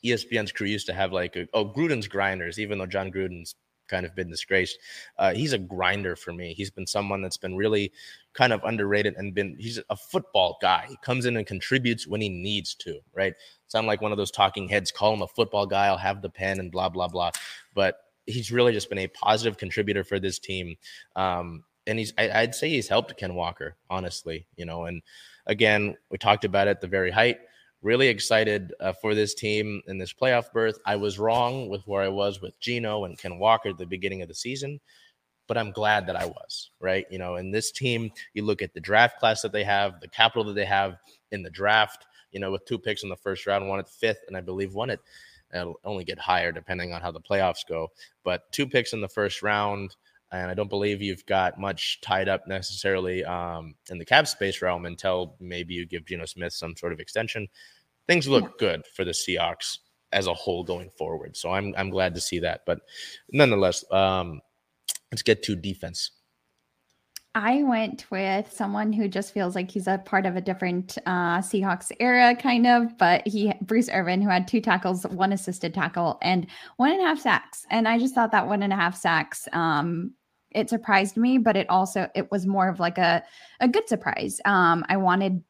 ESPN's 0.04 0.52
crew 0.52 0.66
used 0.66 0.86
to 0.86 0.94
have 0.94 1.12
like, 1.12 1.36
a, 1.36 1.46
oh, 1.54 1.66
Gruden's 1.66 2.08
grinders, 2.08 2.58
even 2.58 2.78
though 2.78 2.86
Jon 2.86 3.10
Gruden's 3.10 3.54
kind 3.90 4.06
of 4.06 4.14
been 4.14 4.30
disgraced. 4.30 4.78
Uh, 5.18 5.34
he's 5.34 5.52
a 5.52 5.58
grinder 5.58 6.14
for 6.16 6.32
me. 6.32 6.54
He's 6.54 6.70
been 6.70 6.86
someone 6.86 7.20
that's 7.20 7.36
been 7.36 7.56
really 7.56 7.92
kind 8.32 8.52
of 8.52 8.62
underrated 8.64 9.14
and 9.16 9.34
been, 9.34 9.56
he's 9.58 9.80
a 9.90 9.96
football 9.96 10.56
guy. 10.62 10.86
He 10.88 10.96
comes 11.02 11.26
in 11.26 11.36
and 11.36 11.46
contributes 11.46 12.06
when 12.06 12.20
he 12.20 12.28
needs 12.28 12.74
to, 12.76 13.00
right? 13.14 13.34
Sound 13.66 13.86
like 13.86 14.00
one 14.00 14.12
of 14.12 14.18
those 14.18 14.30
talking 14.30 14.68
heads, 14.68 14.92
call 14.92 15.12
him 15.12 15.22
a 15.22 15.26
football 15.26 15.66
guy, 15.66 15.86
I'll 15.86 15.96
have 15.96 16.22
the 16.22 16.30
pen 16.30 16.60
and 16.60 16.70
blah, 16.70 16.88
blah, 16.88 17.08
blah. 17.08 17.32
But 17.74 17.96
he's 18.26 18.52
really 18.52 18.72
just 18.72 18.88
been 18.88 18.98
a 18.98 19.08
positive 19.08 19.58
contributor 19.58 20.04
for 20.04 20.20
this 20.20 20.38
team. 20.38 20.76
Um, 21.16 21.64
and 21.86 21.98
he's, 21.98 22.14
I, 22.16 22.30
I'd 22.30 22.54
say 22.54 22.70
he's 22.70 22.88
helped 22.88 23.16
Ken 23.16 23.34
Walker, 23.34 23.76
honestly, 23.90 24.46
you 24.56 24.64
know, 24.64 24.84
and 24.84 25.02
again, 25.46 25.96
we 26.10 26.18
talked 26.18 26.44
about 26.44 26.68
it 26.68 26.72
at 26.72 26.80
the 26.80 26.86
very 26.86 27.10
height 27.10 27.38
really 27.82 28.08
excited 28.08 28.74
uh, 28.80 28.92
for 28.92 29.14
this 29.14 29.34
team 29.34 29.82
in 29.86 29.98
this 29.98 30.12
playoff 30.12 30.52
berth. 30.52 30.78
I 30.84 30.96
was 30.96 31.18
wrong 31.18 31.68
with 31.68 31.82
where 31.86 32.02
I 32.02 32.08
was 32.08 32.40
with 32.40 32.58
Geno 32.60 33.04
and 33.04 33.18
Ken 33.18 33.38
Walker 33.38 33.70
at 33.70 33.78
the 33.78 33.86
beginning 33.86 34.22
of 34.22 34.28
the 34.28 34.34
season, 34.34 34.80
but 35.46 35.56
I'm 35.56 35.70
glad 35.70 36.06
that 36.06 36.16
I 36.16 36.26
was, 36.26 36.70
right? 36.80 37.06
You 37.10 37.18
know, 37.18 37.36
in 37.36 37.50
this 37.50 37.72
team, 37.72 38.10
you 38.34 38.44
look 38.44 38.62
at 38.62 38.74
the 38.74 38.80
draft 38.80 39.18
class 39.18 39.42
that 39.42 39.52
they 39.52 39.64
have, 39.64 40.00
the 40.00 40.08
capital 40.08 40.44
that 40.44 40.54
they 40.54 40.66
have 40.66 40.96
in 41.32 41.42
the 41.42 41.50
draft, 41.50 42.06
you 42.32 42.40
know, 42.40 42.50
with 42.50 42.64
two 42.66 42.78
picks 42.78 43.02
in 43.02 43.08
the 43.08 43.16
first 43.16 43.46
round, 43.46 43.68
one 43.68 43.78
at 43.80 43.88
fifth, 43.88 44.20
and 44.28 44.36
I 44.36 44.40
believe 44.40 44.74
one 44.74 44.90
at 44.90 45.00
it'll 45.52 45.80
only 45.84 46.04
get 46.04 46.18
higher 46.18 46.52
depending 46.52 46.92
on 46.92 47.00
how 47.00 47.10
the 47.10 47.20
playoffs 47.20 47.66
go. 47.68 47.88
But 48.24 48.50
two 48.52 48.66
picks 48.68 48.92
in 48.92 49.00
the 49.00 49.08
first 49.08 49.42
round, 49.42 49.96
and 50.32 50.50
I 50.50 50.54
don't 50.54 50.70
believe 50.70 51.02
you've 51.02 51.26
got 51.26 51.58
much 51.58 52.00
tied 52.00 52.28
up 52.28 52.46
necessarily 52.46 53.24
um, 53.24 53.74
in 53.90 53.98
the 53.98 54.04
cap 54.04 54.28
space 54.28 54.62
realm 54.62 54.86
until 54.86 55.36
maybe 55.40 55.74
you 55.74 55.86
give 55.86 56.06
Geno 56.06 56.24
Smith 56.24 56.52
some 56.52 56.76
sort 56.76 56.92
of 56.92 57.00
extension. 57.00 57.48
Things 58.06 58.28
look 58.28 58.58
good 58.58 58.84
for 58.94 59.04
the 59.04 59.10
Seahawks 59.10 59.78
as 60.12 60.26
a 60.26 60.34
whole 60.34 60.64
going 60.64 60.90
forward. 60.90 61.36
So 61.36 61.52
I'm 61.52 61.74
I'm 61.76 61.90
glad 61.90 62.14
to 62.14 62.20
see 62.20 62.38
that. 62.40 62.62
But 62.66 62.80
nonetheless, 63.32 63.84
um, 63.92 64.40
let's 65.10 65.22
get 65.22 65.42
to 65.44 65.56
defense. 65.56 66.12
I 67.34 67.62
went 67.62 68.10
with 68.10 68.52
someone 68.52 68.92
who 68.92 69.06
just 69.06 69.32
feels 69.32 69.54
like 69.54 69.70
he's 69.70 69.86
a 69.86 69.98
part 69.98 70.26
of 70.26 70.34
a 70.34 70.40
different 70.40 70.98
uh, 71.06 71.38
Seahawks 71.38 71.92
era, 72.00 72.34
kind 72.34 72.66
of. 72.66 72.98
But 72.98 73.26
he, 73.26 73.52
Bruce 73.60 73.88
Irvin, 73.88 74.20
who 74.20 74.28
had 74.28 74.48
two 74.48 74.60
tackles, 74.60 75.06
one 75.06 75.32
assisted 75.32 75.72
tackle, 75.72 76.18
and 76.22 76.48
one 76.76 76.90
and 76.90 77.00
a 77.00 77.04
half 77.04 77.20
sacks. 77.20 77.64
And 77.70 77.86
I 77.86 78.00
just 78.00 78.16
thought 78.16 78.32
that 78.32 78.48
one 78.48 78.64
and 78.64 78.72
a 78.72 78.76
half 78.76 78.96
sacks 78.96 79.46
um, 79.52 80.12
it 80.52 80.68
surprised 80.68 81.16
me, 81.16 81.38
but 81.38 81.56
it 81.56 81.68
also 81.70 82.08
it 82.14 82.30
was 82.30 82.46
more 82.46 82.68
of 82.68 82.80
like 82.80 82.98
a 82.98 83.22
a 83.60 83.68
good 83.68 83.88
surprise. 83.88 84.40
Um, 84.44 84.84
I 84.88 84.96
wanted 84.96 85.42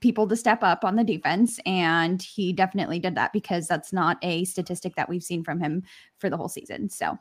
people 0.00 0.26
to 0.28 0.36
step 0.36 0.62
up 0.62 0.84
on 0.84 0.96
the 0.96 1.04
defense, 1.04 1.58
and 1.66 2.22
he 2.22 2.52
definitely 2.52 2.98
did 2.98 3.14
that 3.16 3.32
because 3.32 3.66
that's 3.66 3.92
not 3.92 4.18
a 4.22 4.44
statistic 4.44 4.96
that 4.96 5.08
we've 5.08 5.22
seen 5.22 5.44
from 5.44 5.60
him 5.60 5.82
for 6.18 6.30
the 6.30 6.36
whole 6.36 6.48
season. 6.48 6.88
So. 6.88 7.18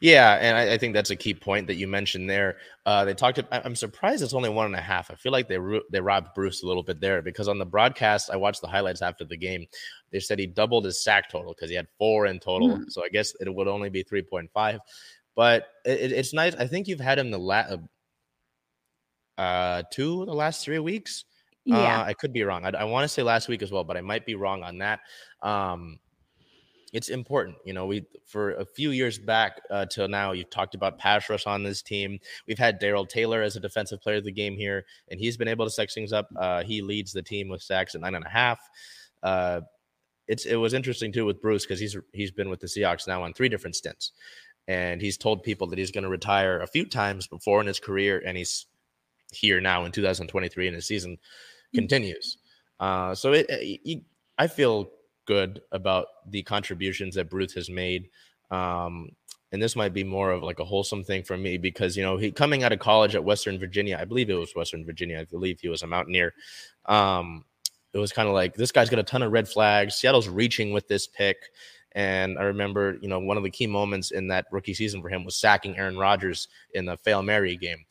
Yeah, 0.00 0.34
and 0.34 0.56
I, 0.56 0.74
I, 0.74 0.78
think 0.78 0.94
that's 0.94 1.10
a 1.10 1.16
key 1.16 1.34
point 1.34 1.66
that 1.66 1.74
you 1.74 1.88
mentioned 1.88 2.30
there. 2.30 2.58
Uh, 2.84 3.04
they 3.04 3.14
talked. 3.14 3.40
I'm 3.50 3.74
surprised 3.74 4.22
it's 4.22 4.32
only 4.32 4.48
one 4.48 4.66
and 4.66 4.76
a 4.76 4.80
half. 4.80 5.10
I 5.10 5.14
feel 5.14 5.32
like 5.32 5.48
they 5.48 5.58
they 5.90 6.00
robbed 6.00 6.34
Bruce 6.34 6.62
a 6.62 6.66
little 6.66 6.84
bit 6.84 7.00
there 7.00 7.20
because 7.20 7.48
on 7.48 7.58
the 7.58 7.66
broadcast, 7.66 8.30
I 8.30 8.36
watched 8.36 8.60
the 8.60 8.68
highlights 8.68 9.02
after 9.02 9.24
the 9.24 9.36
game. 9.36 9.66
They 10.12 10.20
said 10.20 10.38
he 10.38 10.46
doubled 10.46 10.84
his 10.84 11.02
sack 11.02 11.28
total 11.28 11.52
because 11.52 11.70
he 11.70 11.76
had 11.76 11.88
four 11.98 12.26
in 12.26 12.38
total. 12.38 12.68
Mm-hmm. 12.68 12.88
So 12.90 13.04
I 13.04 13.08
guess 13.08 13.34
it 13.40 13.52
would 13.52 13.66
only 13.66 13.90
be 13.90 14.04
3.5 14.04 14.78
but 15.36 15.68
it, 15.84 16.10
it's 16.12 16.32
nice. 16.32 16.54
I 16.56 16.66
think 16.66 16.88
you've 16.88 16.98
had 16.98 17.18
him 17.18 17.30
the 17.30 17.38
last 17.38 17.78
uh, 19.38 19.40
uh, 19.40 19.82
two 19.92 20.24
the 20.24 20.34
last 20.34 20.64
three 20.64 20.80
weeks. 20.80 21.24
Yeah, 21.64 22.00
uh, 22.00 22.04
I 22.04 22.14
could 22.14 22.32
be 22.32 22.42
wrong. 22.42 22.64
I, 22.64 22.70
I 22.70 22.84
want 22.84 23.04
to 23.04 23.08
say 23.08 23.22
last 23.22 23.48
week 23.48 23.62
as 23.62 23.70
well, 23.70 23.84
but 23.84 23.96
I 23.96 24.00
might 24.00 24.24
be 24.24 24.34
wrong 24.34 24.62
on 24.62 24.78
that. 24.78 25.00
Um, 25.42 25.98
it's 26.92 27.08
important, 27.08 27.56
you 27.64 27.72
know. 27.72 27.86
We 27.86 28.06
for 28.24 28.52
a 28.52 28.64
few 28.64 28.90
years 28.92 29.18
back 29.18 29.60
uh, 29.70 29.86
till 29.86 30.08
now, 30.08 30.32
you've 30.32 30.50
talked 30.50 30.74
about 30.74 30.98
pass 30.98 31.28
rush 31.28 31.46
on 31.46 31.62
this 31.62 31.82
team. 31.82 32.18
We've 32.46 32.58
had 32.58 32.78
Darrell 32.78 33.04
Taylor 33.04 33.42
as 33.42 33.56
a 33.56 33.60
defensive 33.60 34.00
player 34.00 34.16
of 34.16 34.24
the 34.24 34.32
game 34.32 34.56
here, 34.56 34.86
and 35.10 35.20
he's 35.20 35.36
been 35.36 35.48
able 35.48 35.66
to 35.66 35.70
sex 35.70 35.92
things 35.92 36.12
up. 36.12 36.28
Uh, 36.36 36.62
he 36.62 36.80
leads 36.80 37.12
the 37.12 37.22
team 37.22 37.48
with 37.48 37.62
sacks 37.62 37.94
at 37.94 38.00
nine 38.00 38.14
and 38.14 38.24
a 38.24 38.30
half. 38.30 38.60
Uh, 39.22 39.60
it's 40.28 40.46
it 40.46 40.56
was 40.56 40.72
interesting 40.72 41.12
too 41.12 41.24
with 41.24 41.42
Bruce 41.42 41.66
because 41.66 41.80
he's 41.80 41.96
he's 42.12 42.30
been 42.30 42.48
with 42.48 42.60
the 42.60 42.66
Seahawks 42.66 43.06
now 43.06 43.22
on 43.22 43.32
three 43.32 43.48
different 43.48 43.76
stints 43.76 44.12
and 44.68 45.00
he's 45.00 45.16
told 45.16 45.42
people 45.42 45.66
that 45.68 45.78
he's 45.78 45.90
going 45.90 46.04
to 46.04 46.10
retire 46.10 46.60
a 46.60 46.66
few 46.66 46.84
times 46.84 47.26
before 47.26 47.60
in 47.60 47.66
his 47.66 47.80
career, 47.80 48.22
and 48.24 48.36
he's 48.36 48.66
here 49.32 49.60
now 49.60 49.84
in 49.84 49.92
2023, 49.92 50.66
and 50.66 50.74
his 50.74 50.86
season 50.86 51.12
mm-hmm. 51.12 51.78
continues. 51.78 52.38
Uh, 52.78 53.14
so 53.14 53.32
it, 53.32 53.46
it, 53.48 54.02
I 54.38 54.46
feel 54.46 54.90
good 55.26 55.62
about 55.72 56.06
the 56.28 56.42
contributions 56.42 57.14
that 57.14 57.30
Bruce 57.30 57.52
has 57.54 57.68
made. 57.68 58.08
Um, 58.50 59.10
and 59.52 59.62
this 59.62 59.76
might 59.76 59.92
be 59.92 60.04
more 60.04 60.30
of 60.30 60.42
like 60.42 60.58
a 60.58 60.64
wholesome 60.64 61.04
thing 61.04 61.22
for 61.22 61.36
me 61.36 61.56
because 61.56 61.96
you 61.96 62.02
know 62.02 62.16
he 62.16 62.30
coming 62.30 62.62
out 62.62 62.72
of 62.72 62.78
college 62.78 63.14
at 63.14 63.24
Western 63.24 63.58
Virginia, 63.58 63.96
I 64.00 64.04
believe 64.04 64.28
it 64.28 64.34
was 64.34 64.54
Western 64.54 64.84
Virginia. 64.84 65.20
I 65.20 65.24
believe 65.24 65.60
he 65.60 65.68
was 65.68 65.82
a 65.82 65.86
Mountaineer. 65.86 66.34
Um, 66.86 67.44
it 67.92 67.98
was 67.98 68.12
kind 68.12 68.28
of 68.28 68.34
like 68.34 68.54
this 68.54 68.72
guy's 68.72 68.90
got 68.90 68.98
a 68.98 69.04
ton 69.04 69.22
of 69.22 69.32
red 69.32 69.48
flags. 69.48 69.94
Seattle's 69.94 70.28
reaching 70.28 70.72
with 70.72 70.88
this 70.88 71.06
pick. 71.06 71.36
And 71.96 72.38
I 72.38 72.42
remember, 72.42 72.98
you 73.00 73.08
know, 73.08 73.18
one 73.18 73.38
of 73.38 73.42
the 73.42 73.50
key 73.50 73.66
moments 73.66 74.10
in 74.10 74.28
that 74.28 74.44
rookie 74.52 74.74
season 74.74 75.00
for 75.00 75.08
him 75.08 75.24
was 75.24 75.34
sacking 75.34 75.78
Aaron 75.78 75.96
Rodgers 75.96 76.46
in 76.74 76.84
the 76.84 76.98
Fail 76.98 77.22
Mary 77.22 77.56
game. 77.56 77.86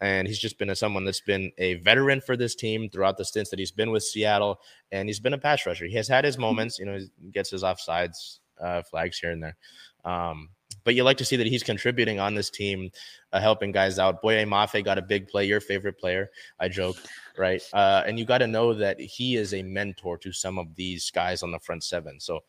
And 0.00 0.28
he's 0.28 0.38
just 0.38 0.58
been 0.58 0.70
a, 0.70 0.76
someone 0.76 1.04
that's 1.04 1.20
been 1.20 1.50
a 1.58 1.74
veteran 1.74 2.20
for 2.20 2.36
this 2.36 2.54
team 2.54 2.88
throughout 2.88 3.16
the 3.16 3.24
stints 3.24 3.50
that 3.50 3.58
he's 3.58 3.72
been 3.72 3.90
with 3.90 4.04
Seattle. 4.04 4.60
And 4.92 5.08
he's 5.08 5.18
been 5.18 5.32
a 5.34 5.38
pass 5.38 5.66
rusher. 5.66 5.86
He 5.86 5.96
has 5.96 6.06
had 6.06 6.24
his 6.24 6.38
moments, 6.38 6.78
you 6.78 6.86
know, 6.86 6.98
he 6.98 7.30
gets 7.32 7.50
his 7.50 7.64
offsides 7.64 8.38
uh, 8.60 8.82
flags 8.82 9.18
here 9.18 9.32
and 9.32 9.42
there. 9.42 9.56
Um, 10.04 10.50
but 10.84 10.94
you 10.94 11.02
like 11.02 11.18
to 11.18 11.24
see 11.24 11.36
that 11.36 11.46
he's 11.46 11.62
contributing 11.62 12.20
on 12.20 12.34
this 12.34 12.50
team, 12.50 12.90
uh, 13.32 13.40
helping 13.40 13.72
guys 13.72 13.98
out. 13.98 14.22
Boye 14.22 14.44
Mafe 14.44 14.84
got 14.84 14.98
a 14.98 15.02
big 15.02 15.28
play, 15.28 15.44
your 15.44 15.60
favorite 15.60 15.98
player. 15.98 16.30
I 16.60 16.68
joke, 16.68 16.96
right? 17.36 17.60
Uh, 17.72 18.04
and 18.06 18.18
you 18.18 18.24
got 18.24 18.38
to 18.38 18.46
know 18.46 18.72
that 18.74 19.00
he 19.00 19.36
is 19.36 19.52
a 19.52 19.62
mentor 19.62 20.16
to 20.18 20.32
some 20.32 20.58
of 20.58 20.74
these 20.76 21.10
guys 21.10 21.42
on 21.42 21.50
the 21.50 21.58
front 21.58 21.84
seven. 21.84 22.20
So, 22.20 22.40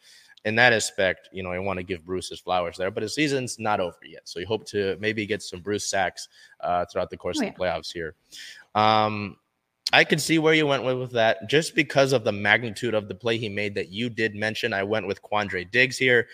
in 0.46 0.55
that 0.55 0.74
aspect, 0.74 1.29
you 1.31 1.43
know, 1.43 1.51
I 1.51 1.60
want 1.60 1.77
to 1.77 1.84
give 1.84 2.05
Bruce 2.05 2.29
his 2.29 2.39
flowers 2.39 2.77
there, 2.77 2.91
but 2.91 3.03
his 3.03 3.15
season's 3.15 3.60
not 3.60 3.79
over 3.79 3.98
yet. 4.05 4.22
So, 4.27 4.39
you 4.39 4.48
hope 4.48 4.65
to 4.67 4.98
maybe 5.00 5.25
get 5.25 5.41
some 5.41 5.60
Bruce 5.60 5.86
sacks 5.86 6.27
uh, 6.62 6.86
throughout 6.86 7.10
the 7.10 7.17
course 7.17 7.39
Oh, 7.41 7.48
of 7.48 7.53
the 7.53 7.60
playoffs 7.60 7.91
here. 7.91 8.15
Um, 8.75 9.38
I 9.91 10.03
could 10.03 10.22
see 10.22 10.38
where 10.38 10.53
you 10.53 10.67
went 10.67 10.84
with, 10.84 10.98
with 11.00 11.12
that 11.13 11.50
just 11.50 11.74
because 11.74 12.13
of 12.13 12.24
the 12.24 12.31
magnitude 12.31 12.93
of 12.93 13.08
the 13.08 13.15
play 13.15 13.38
he 13.38 13.50
made 13.50 13.74
that 13.75 13.89
you 13.89 14.10
did 14.10 14.36
mention. 14.36 14.72
I 14.72 14.84
went 14.84 15.08
with 15.08 15.22
Quandre 15.22 15.69
Diggs 15.69 15.98
here. 15.98 16.27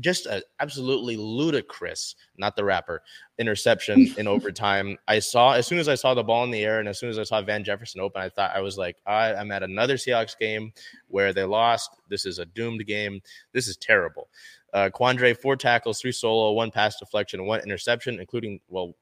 Just 0.00 0.26
a 0.26 0.42
absolutely 0.58 1.16
ludicrous, 1.16 2.14
not 2.38 2.56
the 2.56 2.64
rapper, 2.64 3.02
interception 3.38 4.14
in 4.18 4.26
overtime. 4.26 4.96
I 5.06 5.18
saw 5.18 5.52
as 5.52 5.66
soon 5.66 5.78
as 5.78 5.88
I 5.88 5.96
saw 5.96 6.14
the 6.14 6.22
ball 6.22 6.44
in 6.44 6.50
the 6.50 6.64
air 6.64 6.80
and 6.80 6.88
as 6.88 6.98
soon 6.98 7.10
as 7.10 7.18
I 7.18 7.24
saw 7.24 7.42
Van 7.42 7.62
Jefferson 7.62 8.00
open, 8.00 8.22
I 8.22 8.28
thought 8.28 8.56
I 8.56 8.60
was 8.60 8.78
like, 8.78 8.96
I, 9.06 9.34
I'm 9.34 9.50
at 9.50 9.62
another 9.62 9.96
Seahawks 9.96 10.38
game 10.38 10.72
where 11.08 11.32
they 11.32 11.44
lost. 11.44 11.90
This 12.08 12.24
is 12.24 12.38
a 12.38 12.46
doomed 12.46 12.86
game. 12.86 13.20
This 13.52 13.68
is 13.68 13.76
terrible. 13.76 14.28
Uh, 14.72 14.88
Quandre, 14.88 15.36
four 15.36 15.56
tackles, 15.56 16.00
three 16.00 16.12
solo, 16.12 16.52
one 16.52 16.70
pass 16.70 16.98
deflection, 16.98 17.44
one 17.44 17.60
interception, 17.60 18.18
including, 18.18 18.60
well, 18.68 18.94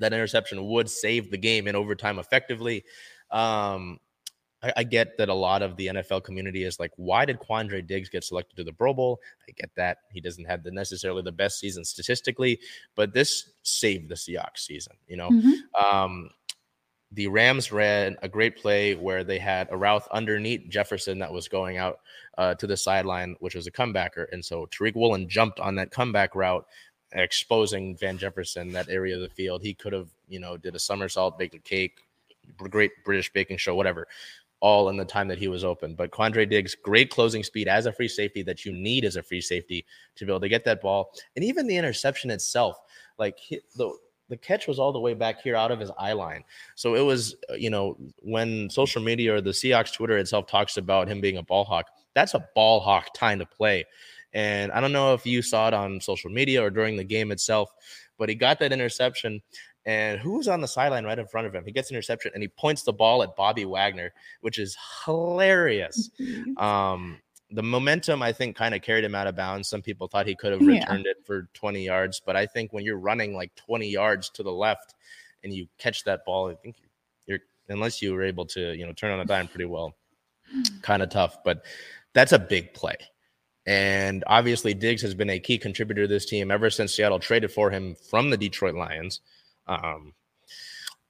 that 0.00 0.12
interception 0.12 0.66
would 0.68 0.88
save 0.88 1.30
the 1.30 1.36
game 1.36 1.68
in 1.68 1.76
overtime 1.76 2.18
effectively. 2.18 2.84
Um, 3.30 3.98
I, 4.62 4.72
I, 4.78 4.84
get 4.84 5.16
that 5.18 5.28
a 5.28 5.34
lot 5.34 5.62
of 5.62 5.76
the 5.76 5.86
NFL 5.86 6.24
community 6.24 6.64
is 6.64 6.80
like, 6.80 6.92
why 6.96 7.24
did 7.24 7.38
Quandre 7.38 7.86
Diggs 7.86 8.08
get 8.08 8.24
selected 8.24 8.56
to 8.56 8.64
the 8.64 8.72
Pro 8.72 8.92
Bowl? 8.92 9.20
I 9.48 9.52
get 9.52 9.70
that 9.76 9.98
he 10.12 10.20
doesn't 10.20 10.46
have 10.46 10.62
the 10.62 10.70
necessarily 10.70 11.22
the 11.22 11.32
best 11.32 11.58
season 11.60 11.84
statistically, 11.84 12.58
but 12.94 13.12
this 13.12 13.50
saved 13.62 14.08
the 14.08 14.14
Seahawks 14.16 14.58
season. 14.58 14.96
You 15.06 15.16
know, 15.16 15.30
Mhm. 15.30 15.52
um, 15.80 16.30
the 17.12 17.28
Rams 17.28 17.72
ran 17.72 18.16
a 18.22 18.28
great 18.28 18.56
play 18.56 18.94
where 18.94 19.24
they 19.24 19.38
had 19.38 19.68
a 19.70 19.76
route 19.76 20.06
underneath 20.10 20.68
Jefferson 20.68 21.18
that 21.20 21.32
was 21.32 21.48
going 21.48 21.78
out 21.78 22.00
uh, 22.36 22.54
to 22.54 22.66
the 22.66 22.76
sideline, 22.76 23.34
which 23.40 23.54
was 23.54 23.66
a 23.66 23.72
comebacker, 23.72 24.26
and 24.30 24.44
so 24.44 24.66
Tariq 24.66 24.94
Woolen 24.94 25.28
jumped 25.28 25.58
on 25.58 25.74
that 25.76 25.90
comeback 25.90 26.34
route 26.34 26.66
exposing 27.12 27.96
Van 27.96 28.18
Jefferson 28.18 28.72
that 28.72 28.88
area 28.88 29.14
of 29.14 29.22
the 29.22 29.28
field. 29.30 29.62
He 29.62 29.74
could 29.74 29.92
have, 29.92 30.08
you 30.28 30.38
know, 30.38 30.56
did 30.56 30.74
a 30.74 30.78
somersault, 30.78 31.38
baked 31.38 31.54
a 31.54 31.58
cake, 31.58 32.00
great 32.56 32.92
British 33.04 33.32
baking 33.32 33.56
show, 33.56 33.74
whatever, 33.74 34.06
all 34.60 34.88
in 34.88 34.96
the 34.96 35.04
time 35.04 35.28
that 35.28 35.38
he 35.38 35.48
was 35.48 35.64
open. 35.64 35.94
But 35.94 36.10
Quandre 36.10 36.48
Diggs, 36.48 36.74
great 36.74 37.10
closing 37.10 37.42
speed 37.42 37.68
as 37.68 37.86
a 37.86 37.92
free 37.92 38.08
safety 38.08 38.42
that 38.42 38.64
you 38.64 38.72
need 38.72 39.04
as 39.04 39.16
a 39.16 39.22
free 39.22 39.40
safety 39.40 39.84
to 40.16 40.24
be 40.24 40.32
able 40.32 40.40
to 40.40 40.48
get 40.48 40.64
that 40.64 40.80
ball, 40.80 41.12
and 41.36 41.44
even 41.44 41.66
the 41.66 41.76
interception 41.76 42.30
itself, 42.30 42.78
like 43.18 43.38
he, 43.38 43.60
the 43.76 43.92
the 44.28 44.36
catch 44.36 44.68
was 44.68 44.78
all 44.78 44.92
the 44.92 45.00
way 45.00 45.14
back 45.14 45.40
here 45.40 45.56
out 45.56 45.70
of 45.70 45.80
his 45.80 45.90
eye 45.98 46.12
line. 46.12 46.44
So 46.74 46.94
it 46.94 47.00
was, 47.00 47.34
uh, 47.50 47.54
you 47.54 47.70
know, 47.70 47.96
when 48.20 48.68
social 48.70 49.02
media 49.02 49.34
or 49.34 49.40
the 49.40 49.50
Seahawks 49.50 49.94
Twitter 49.94 50.18
itself 50.18 50.46
talks 50.46 50.76
about 50.76 51.08
him 51.08 51.20
being 51.20 51.38
a 51.38 51.42
ball 51.42 51.64
hawk, 51.64 51.86
that's 52.14 52.34
a 52.34 52.46
ball 52.54 52.80
hawk 52.80 53.08
time 53.14 53.38
to 53.38 53.46
play. 53.46 53.86
And 54.34 54.70
I 54.72 54.80
don't 54.80 54.92
know 54.92 55.14
if 55.14 55.24
you 55.24 55.40
saw 55.40 55.68
it 55.68 55.74
on 55.74 56.00
social 56.00 56.30
media 56.30 56.62
or 56.62 56.70
during 56.70 56.96
the 56.96 57.04
game 57.04 57.32
itself, 57.32 57.72
but 58.18 58.28
he 58.28 58.34
got 58.34 58.58
that 58.58 58.72
interception. 58.72 59.40
And 59.86 60.20
who 60.20 60.32
was 60.32 60.48
on 60.48 60.60
the 60.60 60.68
sideline 60.68 61.04
right 61.04 61.18
in 61.18 61.26
front 61.26 61.46
of 61.46 61.54
him? 61.54 61.64
He 61.64 61.72
gets 61.72 61.88
an 61.90 61.96
interception 61.96 62.32
and 62.34 62.42
he 62.42 62.48
points 62.48 62.82
the 62.82 62.92
ball 62.92 63.22
at 63.22 63.36
Bobby 63.36 63.64
Wagner, 63.64 64.12
which 64.42 64.58
is 64.58 64.76
hilarious. 65.04 66.10
Um, 66.58 67.20
the 67.50 67.62
momentum, 67.62 68.20
I 68.22 68.32
think, 68.32 68.56
kind 68.56 68.74
of 68.74 68.82
carried 68.82 69.04
him 69.04 69.14
out 69.14 69.26
of 69.26 69.34
bounds. 69.34 69.68
Some 69.68 69.80
people 69.80 70.06
thought 70.06 70.26
he 70.26 70.34
could 70.34 70.52
have 70.52 70.60
Yeah. 70.60 70.80
returned 70.80 71.06
it 71.06 71.16
for 71.24 71.48
20 71.54 71.82
yards, 71.82 72.20
but 72.24 72.36
I 72.36 72.44
think 72.44 72.72
when 72.74 72.84
you're 72.84 72.98
running 72.98 73.34
like 73.34 73.54
20 73.54 73.88
yards 73.88 74.28
to 74.30 74.42
the 74.42 74.52
left 74.52 74.94
and 75.42 75.54
you 75.54 75.66
catch 75.78 76.04
that 76.04 76.26
ball, 76.26 76.50
I 76.50 76.54
think 76.56 76.76
you're, 77.26 77.38
unless 77.70 78.02
you 78.02 78.12
were 78.12 78.22
able 78.24 78.44
to, 78.46 78.74
you 78.74 78.84
know, 78.84 78.92
turn 78.92 79.12
on 79.12 79.20
a 79.20 79.24
dime 79.24 79.48
pretty 79.48 79.64
well, 79.64 79.96
kind 80.82 81.02
of 81.02 81.08
tough. 81.08 81.38
But 81.42 81.64
that's 82.12 82.32
a 82.32 82.38
big 82.38 82.74
play. 82.74 82.96
And 83.64 84.24
obviously, 84.26 84.74
Diggs 84.74 85.00
has 85.02 85.14
been 85.14 85.30
a 85.30 85.38
key 85.38 85.56
contributor 85.58 86.02
to 86.02 86.08
this 86.08 86.26
team 86.26 86.50
ever 86.50 86.68
since 86.68 86.94
Seattle 86.94 87.18
traded 87.18 87.52
for 87.52 87.70
him 87.70 87.94
from 88.10 88.28
the 88.30 88.36
Detroit 88.36 88.74
Lions. 88.74 89.20
Um, 89.68 90.14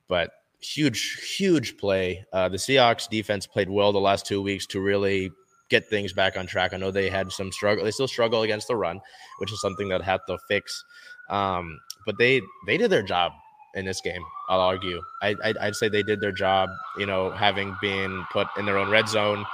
but 0.08 0.30
huge, 0.60 1.34
huge 1.36 1.76
play. 1.76 2.24
Uh, 2.32 2.48
the 2.48 2.56
Seahawks 2.56 3.08
defense 3.08 3.46
played 3.46 3.70
well 3.70 3.92
the 3.92 3.98
last 3.98 4.26
two 4.26 4.42
weeks 4.42 4.66
to 4.66 4.80
really 4.80 5.30
get 5.68 5.86
things 5.86 6.12
back 6.12 6.36
on 6.36 6.46
track. 6.46 6.72
I 6.72 6.78
know 6.78 6.90
they 6.90 7.10
had 7.10 7.30
some 7.30 7.52
struggle. 7.52 7.84
They 7.84 7.90
still 7.90 8.08
struggle 8.08 8.42
against 8.42 8.68
the 8.68 8.76
run, 8.76 9.00
which 9.38 9.52
is 9.52 9.60
something 9.60 9.88
that 9.88 10.02
had 10.02 10.20
to 10.26 10.38
fix. 10.48 10.84
Um, 11.30 11.78
but 12.06 12.16
they 12.18 12.40
they 12.66 12.78
did 12.78 12.90
their 12.90 13.02
job 13.02 13.32
in 13.74 13.84
this 13.84 14.00
game. 14.00 14.22
I'll 14.48 14.60
argue. 14.60 15.00
I, 15.22 15.36
I'd, 15.44 15.58
I'd 15.58 15.76
say 15.76 15.88
they 15.88 16.02
did 16.02 16.20
their 16.20 16.32
job. 16.32 16.70
You 16.96 17.06
know, 17.06 17.30
having 17.30 17.76
been 17.82 18.24
put 18.32 18.48
in 18.56 18.64
their 18.64 18.78
own 18.78 18.90
red 18.90 19.08
zone 19.08 19.44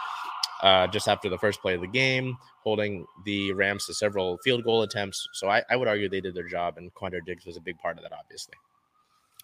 uh, 0.63 0.87
just 0.87 1.09
after 1.09 1.29
the 1.29 1.39
first 1.39 1.61
play 1.61 1.75
of 1.75 1.81
the 1.81 1.87
game, 1.87 2.37
holding 2.63 3.05
the 3.25 3.53
Rams 3.53 3.87
to 3.87 3.95
several 3.95 4.39
field 4.39 4.65
goal 4.65 4.83
attempts. 4.83 5.29
So 5.33 5.49
I, 5.49 5.63
I 5.69 5.77
would 5.77 5.89
argue 5.89 6.09
they 6.09 6.21
did 6.21 6.35
their 6.35 6.49
job, 6.49 6.79
and 6.79 6.93
Quandre 6.95 7.25
Diggs 7.27 7.45
was 7.45 7.57
a 7.57 7.61
big 7.61 7.79
part 7.79 7.99
of 7.99 8.05
that, 8.05 8.13
obviously. 8.13 8.55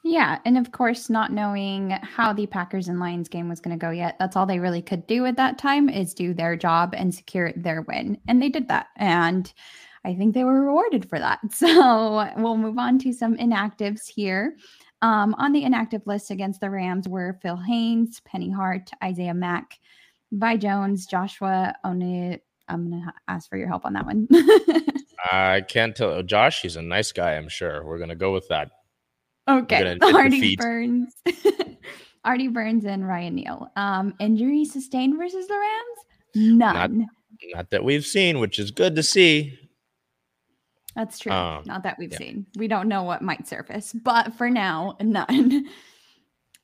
Yeah, 0.03 0.39
and 0.47 0.57
of 0.57 0.73
course, 0.73 1.11
not 1.11 1.33
knowing 1.33 1.91
how 1.91 2.33
the 2.33 2.47
Packers 2.47 2.89
and 2.89 2.99
Lions 2.99 3.29
game 3.29 3.49
was 3.49 3.61
going 3.61 3.79
to 3.79 3.81
go 3.81 3.91
yet, 3.91 4.17
that's 4.19 4.35
all 4.35 4.47
they 4.47 4.59
really 4.59 4.81
could 4.81 5.07
do 5.07 5.27
at 5.27 5.37
that 5.37 5.59
time 5.59 5.91
is 5.91 6.15
do 6.15 6.33
their 6.33 6.57
job 6.57 6.95
and 6.97 7.15
secure 7.15 7.53
their 7.55 7.83
win. 7.83 8.19
And 8.27 8.43
they 8.43 8.49
did 8.49 8.69
that. 8.69 8.87
And 8.97 9.53
I 10.05 10.15
think 10.15 10.33
they 10.33 10.45
were 10.45 10.63
rewarded 10.63 11.09
for 11.09 11.19
that. 11.19 11.41
So 11.53 12.27
we'll 12.39 12.57
move 12.57 12.79
on 12.79 12.99
to 13.01 13.13
some 13.13 13.37
inactives 13.37 14.09
here. 14.09 14.57
Um, 15.03 15.35
on 15.39 15.53
the 15.53 15.65
inactive 15.65 16.07
list 16.07 16.31
against 16.31 16.61
the 16.61 16.71
Rams 16.71 17.09
were 17.09 17.39
Phil 17.43 17.57
Haynes, 17.57 18.21
Penny 18.21 18.51
Hart, 18.51 18.91
Isaiah 19.03 19.35
Mack, 19.35 19.79
Vi 20.33 20.57
Jones, 20.57 21.07
Joshua 21.07 21.75
Oni. 21.85 22.39
I'm 22.69 22.91
going 22.91 23.03
to 23.03 23.13
ask 23.29 23.49
for 23.49 23.57
your 23.57 23.69
help 23.69 23.85
on 23.85 23.95
that 23.95 24.07
one. 24.07 24.29
I 25.33 25.63
can't 25.63 25.95
tell. 25.95 26.23
Josh, 26.23 26.63
he's 26.63 26.77
a 26.77 26.83
nice 26.83 27.13
guy, 27.13 27.37
I'm 27.37 27.49
sure. 27.49 27.85
We're 27.85 27.99
going 27.99 28.11
to 28.11 28.15
go 28.15 28.33
with 28.33 28.49
that. 28.49 28.71
Okay. 29.49 29.99
Artie. 30.03 30.57
Burns. 30.57 31.15
Artie 32.25 32.49
Burns 32.49 32.85
and 32.85 33.07
Ryan 33.07 33.35
Neal. 33.35 33.71
Um, 33.77 34.15
injury 34.21 34.65
sustained 34.65 35.17
versus 35.17 35.47
the 35.47 35.55
Rams? 35.55 36.59
None. 36.59 37.07
Not 37.55 37.71
that 37.71 37.83
we've 37.83 38.05
seen, 38.05 38.39
which 38.39 38.59
is 38.59 38.71
good 38.71 38.95
to 38.97 39.03
see. 39.03 39.59
That's 40.95 41.19
true. 41.19 41.33
Um, 41.33 41.63
Not 41.67 41.83
that 41.85 41.97
we've 41.99 42.13
yeah. 42.13 42.19
seen. 42.19 42.47
We 42.57 42.69
don't 42.69 42.89
know 42.89 43.05
what 43.05 43.23
might 43.23 43.47
surface, 43.47 43.93
but 43.93 44.35
for 44.35 44.51
now, 44.51 44.97
none. 45.01 45.67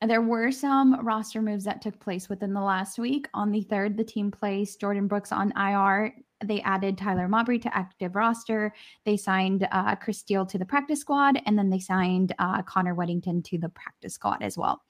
There 0.05 0.21
were 0.21 0.51
some 0.51 1.03
roster 1.05 1.41
moves 1.41 1.63
that 1.63 1.81
took 1.81 1.99
place 1.99 2.29
within 2.29 2.53
the 2.53 2.61
last 2.61 2.99
week. 2.99 3.27
On 3.33 3.51
the 3.51 3.61
third, 3.61 3.97
the 3.97 4.03
team 4.03 4.29
placed 4.29 4.79
Jordyn 4.79 5.07
Brooks 5.07 5.31
on 5.31 5.51
IR. 5.57 6.13
They 6.43 6.61
added 6.61 6.97
Tyler 6.97 7.27
Mabry 7.27 7.59
to 7.59 7.75
active 7.75 8.15
roster. 8.15 8.73
They 9.05 9.17
signed 9.17 9.67
uh, 9.71 9.95
Chris 9.95 10.19
Steele 10.19 10.45
to 10.45 10.57
the 10.57 10.65
practice 10.65 11.01
squad, 11.01 11.41
and 11.45 11.57
then 11.57 11.69
they 11.69 11.79
signed 11.79 12.33
uh, 12.39 12.61
Connor 12.63 12.95
Wedington 12.95 13.43
to 13.45 13.57
the 13.57 13.69
practice 13.69 14.13
squad 14.13 14.43
as 14.43 14.57
well. 14.57 14.81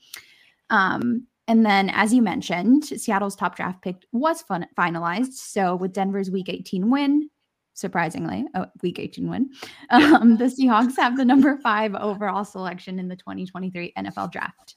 Um, 0.70 1.28
and 1.48 1.66
then, 1.66 1.90
as 1.92 2.14
you 2.14 2.22
mentioned, 2.22 2.86
Seattle's 2.86 3.36
top 3.36 3.56
draft 3.56 3.82
pick 3.82 3.96
was 4.12 4.42
fun- 4.42 4.68
finalized. 4.78 5.34
So, 5.34 5.76
with 5.76 5.94
Denver's 5.94 6.30
Week 6.30 6.50
18 6.50 6.90
win, 6.90 7.30
surprisingly, 7.74 8.46
a 8.54 8.68
Week 8.82 9.00
18 9.00 9.30
win, 9.30 9.50
um, 9.90 10.36
the 10.36 10.46
Seahawks 10.46 10.98
have 10.98 11.16
the 11.16 11.24
number 11.24 11.58
five 11.58 11.96
overall 11.96 12.44
selection 12.44 13.00
in 13.00 13.08
the 13.08 13.16
2023 13.16 13.94
NFL 13.98 14.32
Draft. 14.32 14.76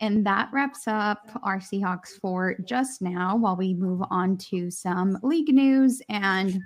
And 0.00 0.24
that 0.26 0.48
wraps 0.52 0.86
up 0.86 1.28
our 1.42 1.58
Seahawks 1.58 2.20
for 2.20 2.54
just 2.64 3.02
now 3.02 3.36
while 3.36 3.56
we 3.56 3.74
move 3.74 4.02
on 4.10 4.36
to 4.38 4.70
some 4.70 5.18
league 5.22 5.52
news. 5.52 6.00
And 6.08 6.60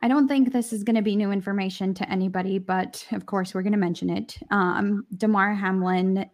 I 0.00 0.08
don't 0.08 0.26
think 0.26 0.52
this 0.52 0.72
is 0.72 0.82
going 0.82 0.96
to 0.96 1.02
be 1.02 1.16
new 1.16 1.30
information 1.30 1.94
to 1.94 2.10
anybody, 2.10 2.58
but 2.58 3.06
of 3.12 3.26
course, 3.26 3.54
we're 3.54 3.62
going 3.62 3.72
to 3.72 3.78
mention 3.78 4.10
it. 4.10 4.36
Um, 4.50 5.06
Hamlin 5.20 6.26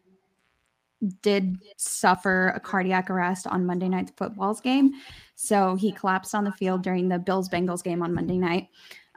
did 1.22 1.58
suffer 1.76 2.48
a 2.56 2.60
cardiac 2.60 3.10
arrest 3.10 3.46
on 3.46 3.66
Monday 3.66 3.88
night's 3.88 4.12
football's 4.16 4.60
game. 4.60 4.92
So 5.34 5.76
he 5.76 5.92
collapsed 5.92 6.34
on 6.34 6.44
the 6.44 6.52
field 6.52 6.82
during 6.82 7.08
the 7.08 7.18
Bills 7.18 7.48
Bengals 7.48 7.84
game 7.84 8.02
on 8.02 8.14
Monday 8.14 8.38
night. 8.38 8.68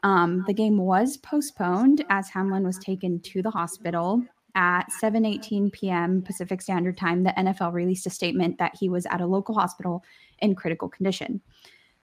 Um, 0.03 0.43
the 0.47 0.53
game 0.53 0.77
was 0.77 1.17
postponed 1.17 2.03
as 2.09 2.29
Hamlin 2.29 2.63
was 2.63 2.77
taken 2.77 3.19
to 3.21 3.41
the 3.41 3.51
hospital 3.51 4.23
at 4.55 4.85
7:18 5.01 5.71
p.m. 5.71 6.21
Pacific 6.21 6.61
Standard 6.61 6.97
Time. 6.97 7.23
The 7.23 7.33
NFL 7.37 7.73
released 7.73 8.05
a 8.05 8.09
statement 8.09 8.57
that 8.57 8.75
he 8.79 8.89
was 8.89 9.05
at 9.07 9.21
a 9.21 9.25
local 9.25 9.55
hospital 9.55 10.03
in 10.39 10.55
critical 10.55 10.89
condition. 10.89 11.41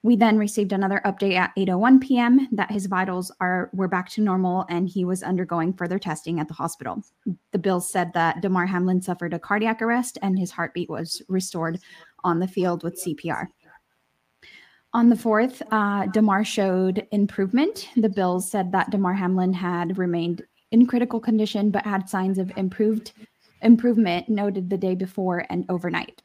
We 0.03 0.15
then 0.15 0.39
received 0.39 0.73
another 0.73 1.01
update 1.05 1.37
at 1.37 1.55
8:01 1.57 2.01
p.m. 2.01 2.49
that 2.53 2.71
his 2.71 2.87
vitals 2.87 3.33
are 3.41 3.71
were 3.73 3.89
back 3.89 4.09
to 4.11 4.21
normal 4.21 4.65
and 4.69 4.89
he 4.89 5.05
was 5.05 5.23
undergoing 5.23 5.73
further 5.73 5.99
testing 5.99 6.39
at 6.39 6.49
the 6.49 6.55
hospital. 6.55 7.03
The 7.53 7.59
Bills 7.59 7.91
said 7.91 8.13
that 8.15 8.41
Damar 8.41 8.67
Hamlin 8.67 9.03
suffered 9.03 9.35
a 9.35 9.39
cardiac 9.39 9.83
arrest 9.83 10.17
and 10.23 10.39
his 10.39 10.53
heartbeat 10.53 10.89
was 10.89 11.21
restored 11.29 11.81
on 12.23 12.39
the 12.39 12.49
field 12.49 12.85
with 12.85 13.03
CPR. 13.03 13.49
On 14.95 15.11
the 15.11 15.17
fourth, 15.17 15.63
uh, 15.71 16.07
Damar 16.07 16.45
showed 16.45 17.07
improvement. 17.13 17.89
The 17.97 18.09
Bills 18.09 18.51
said 18.51 18.73
that 18.73 18.91
Damar 18.91 19.13
Hamlin 19.13 19.53
had 19.53 19.99
remained 19.99 20.43
in 20.71 20.87
critical 20.87 21.21
condition 21.21 21.71
but 21.71 21.85
had 21.85 22.09
signs 22.09 22.39
of 22.39 22.53
improved 22.57 23.13
improvement 23.63 24.29
noted 24.29 24.71
the 24.71 24.79
day 24.79 24.95
before 24.95 25.45
and 25.51 25.65
overnight. 25.69 26.23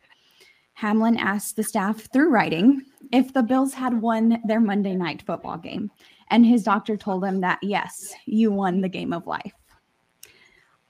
Hamlin 0.75 1.17
asked 1.17 1.55
the 1.55 1.63
staff 1.63 2.11
through 2.11 2.29
writing 2.29 2.83
if 3.11 3.33
the 3.33 3.43
Bills 3.43 3.73
had 3.73 4.01
won 4.01 4.39
their 4.45 4.59
Monday 4.59 4.95
night 4.95 5.21
football 5.21 5.57
game, 5.57 5.91
and 6.29 6.45
his 6.45 6.63
doctor 6.63 6.97
told 6.97 7.23
him 7.23 7.41
that 7.41 7.59
yes, 7.61 8.13
you 8.25 8.51
won 8.51 8.81
the 8.81 8.89
game 8.89 9.13
of 9.13 9.27
life. 9.27 9.53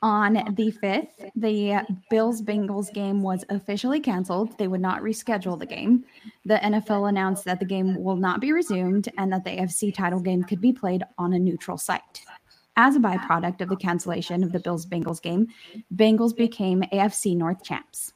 On 0.01 0.33
the 0.33 0.69
5th, 0.83 1.31
the 1.33 1.81
Bills 2.09 2.41
Bengals 2.41 2.93
game 2.93 3.21
was 3.21 3.45
officially 3.47 4.01
canceled. 4.01 4.57
They 4.57 4.67
would 4.67 4.81
not 4.81 5.01
reschedule 5.01 5.57
the 5.57 5.65
game. 5.65 6.03
The 6.43 6.55
NFL 6.55 7.07
announced 7.07 7.45
that 7.45 7.59
the 7.59 7.65
game 7.65 7.95
will 8.03 8.17
not 8.17 8.41
be 8.41 8.51
resumed 8.51 9.07
and 9.17 9.31
that 9.31 9.45
the 9.45 9.51
AFC 9.51 9.93
title 9.93 10.19
game 10.19 10.43
could 10.43 10.59
be 10.59 10.73
played 10.73 11.03
on 11.17 11.31
a 11.31 11.39
neutral 11.39 11.77
site. 11.77 12.25
As 12.75 12.95
a 12.95 12.99
byproduct 12.99 13.61
of 13.61 13.69
the 13.69 13.75
cancellation 13.75 14.43
of 14.43 14.51
the 14.51 14.59
Bills 14.59 14.85
Bengals 14.85 15.21
game, 15.21 15.47
Bengals 15.93 16.35
became 16.35 16.81
AFC 16.91 17.37
North 17.37 17.63
champs. 17.63 18.13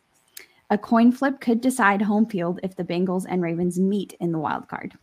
A 0.70 0.78
coin 0.78 1.12
flip 1.12 1.40
could 1.40 1.62
decide 1.62 2.02
home 2.02 2.26
field 2.26 2.60
if 2.64 2.76
the 2.76 2.84
Bengals 2.84 3.26
and 3.28 3.42
Ravens 3.42 3.80
meet 3.80 4.14
in 4.20 4.32
the 4.32 4.40
wild 4.40 4.68
card. 4.68 4.94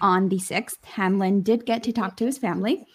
On 0.00 0.28
the 0.28 0.38
6th, 0.38 0.82
Hamlin 0.84 1.42
did 1.42 1.66
get 1.66 1.82
to 1.82 1.92
talk 1.92 2.16
to 2.16 2.24
his 2.24 2.38
family. 2.38 2.86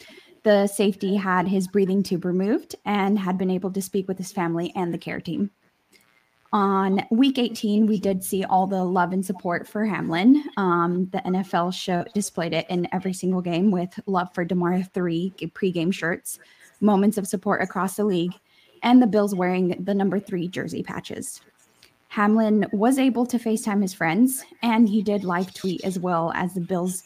The 0.43 0.67
safety 0.67 1.17
had 1.17 1.47
his 1.47 1.67
breathing 1.67 2.01
tube 2.01 2.25
removed 2.25 2.75
and 2.85 3.19
had 3.19 3.37
been 3.37 3.51
able 3.51 3.71
to 3.71 3.81
speak 3.81 4.07
with 4.07 4.17
his 4.17 4.31
family 4.31 4.71
and 4.75 4.93
the 4.93 4.97
care 4.97 5.19
team. 5.19 5.51
On 6.53 7.05
week 7.11 7.37
18, 7.37 7.85
we 7.85 7.99
did 7.99 8.23
see 8.23 8.43
all 8.43 8.67
the 8.67 8.83
love 8.83 9.11
and 9.11 9.25
support 9.25 9.67
for 9.67 9.85
Hamlin. 9.85 10.43
Um, 10.57 11.09
the 11.11 11.19
NFL 11.19 11.73
show 11.73 12.05
displayed 12.13 12.53
it 12.53 12.65
in 12.69 12.87
every 12.93 13.13
single 13.13 13.41
game 13.41 13.71
with 13.71 13.99
love 14.05 14.33
for 14.33 14.45
damar 14.45 14.81
three 14.83 15.33
pregame 15.39 15.93
shirts, 15.93 16.39
moments 16.79 17.17
of 17.17 17.27
support 17.27 17.61
across 17.61 17.95
the 17.95 18.05
league, 18.05 18.33
and 18.83 19.01
the 19.01 19.07
Bills 19.07 19.35
wearing 19.35 19.83
the 19.83 19.93
number 19.93 20.19
three 20.19 20.47
jersey 20.47 20.83
patches. 20.83 21.41
Hamlin 22.09 22.65
was 22.71 22.97
able 22.97 23.25
to 23.25 23.37
FaceTime 23.37 23.81
his 23.81 23.93
friends, 23.93 24.45
and 24.61 24.87
he 24.87 25.01
did 25.01 25.25
live 25.25 25.53
tweet 25.53 25.83
as 25.83 25.99
well 25.99 26.31
as 26.35 26.53
the 26.53 26.61
Bills 26.61 27.03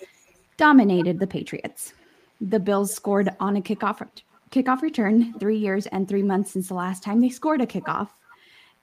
dominated 0.57 1.19
the 1.19 1.25
Patriots. 1.25 1.93
The 2.41 2.59
Bills 2.59 2.93
scored 2.93 3.35
on 3.39 3.57
a 3.57 3.61
kickoff 3.61 4.07
kickoff 4.51 4.81
return, 4.81 5.33
three 5.39 5.57
years 5.57 5.87
and 5.87 6.07
three 6.07 6.21
months 6.21 6.51
since 6.51 6.67
the 6.67 6.73
last 6.75 7.01
time 7.01 7.21
they 7.21 7.29
scored 7.29 7.61
a 7.61 7.65
kickoff. 7.65 8.09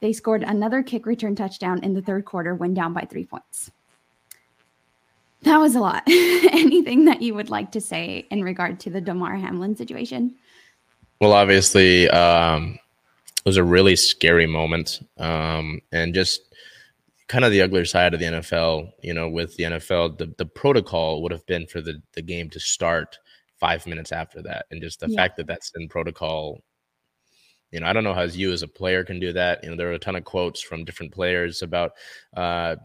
They 0.01 0.13
scored 0.13 0.43
another 0.43 0.83
kick 0.83 1.07
return 1.07 1.35
touchdown 1.35 1.83
in 1.83 1.95
the 1.95 2.03
third 2.03 2.25
quarter 2.25 2.55
when 2.55 2.75
down 2.75 2.93
by 2.93 3.03
three 3.03 3.25
points. 3.25 3.71
That 5.43 5.59
was 5.59 5.75
a 5.75 5.81
lot. 5.81 6.03
Anything 6.09 7.05
that 7.05 7.23
you 7.23 7.35
would 7.35 7.51
like 7.51 7.71
to 7.73 7.81
say 7.81 8.27
in 8.31 8.43
regard 8.43 8.81
to 8.81 8.91
the 8.91 9.01
Damar 9.01 9.37
Hamlin 9.37 9.77
situation? 9.77 10.35
Well, 11.21 11.33
obviously, 11.33 12.11
um, 12.11 12.79
it 13.39 13.45
was 13.45 13.57
a 13.57 13.65
really 13.65 13.97
scary 13.97 14.47
moment, 14.47 15.01
um, 15.19 15.81
and 15.93 16.15
just 16.15 16.43
kind 17.29 17.45
of 17.45 17.53
the 17.53 17.63
uglier 17.63 17.85
side 17.85 18.13
of 18.13 18.21
the 18.21 18.27
NFL. 18.27 18.93
You 19.03 19.15
know, 19.15 19.29
with 19.29 19.57
the 19.57 19.65
NFL, 19.65 20.19
the, 20.19 20.35
the 20.37 20.47
protocol 20.47 21.23
would 21.23 21.33
have 21.33 21.47
been 21.47 21.67
for 21.67 21.81
the 21.81 22.03
the 22.13 22.23
game 22.23 22.51
to 22.51 22.61
start 22.61 23.19
five 23.59 23.87
minutes 23.87 24.13
after 24.13 24.43
that. 24.43 24.67
And 24.71 24.83
just 24.83 25.01
the 25.01 25.09
yeah. 25.09 25.17
fact 25.17 25.37
that 25.37 25.47
that's 25.47 25.73
in 25.77 25.89
protocol, 25.89 26.61
you 27.71 27.81
know, 27.81 27.87
I 27.87 27.93
don't 27.93 28.05
know 28.05 28.15
how 28.15 28.23
you 28.23 28.53
as 28.53 28.63
a 28.63 28.69
player 28.69 29.05
can 29.05 29.21
do 29.21 29.33
that. 29.33 29.63
You 29.63 29.71
know, 29.71 29.77
there 29.77 29.91
are 29.91 29.95
a 29.95 29.99
ton 29.99 30.17
of 30.17 30.25
quotes 30.25 30.63
from 30.63 30.85
different 30.85 31.13
players 31.13 31.63
about, 31.63 31.93
uh, 32.37 32.77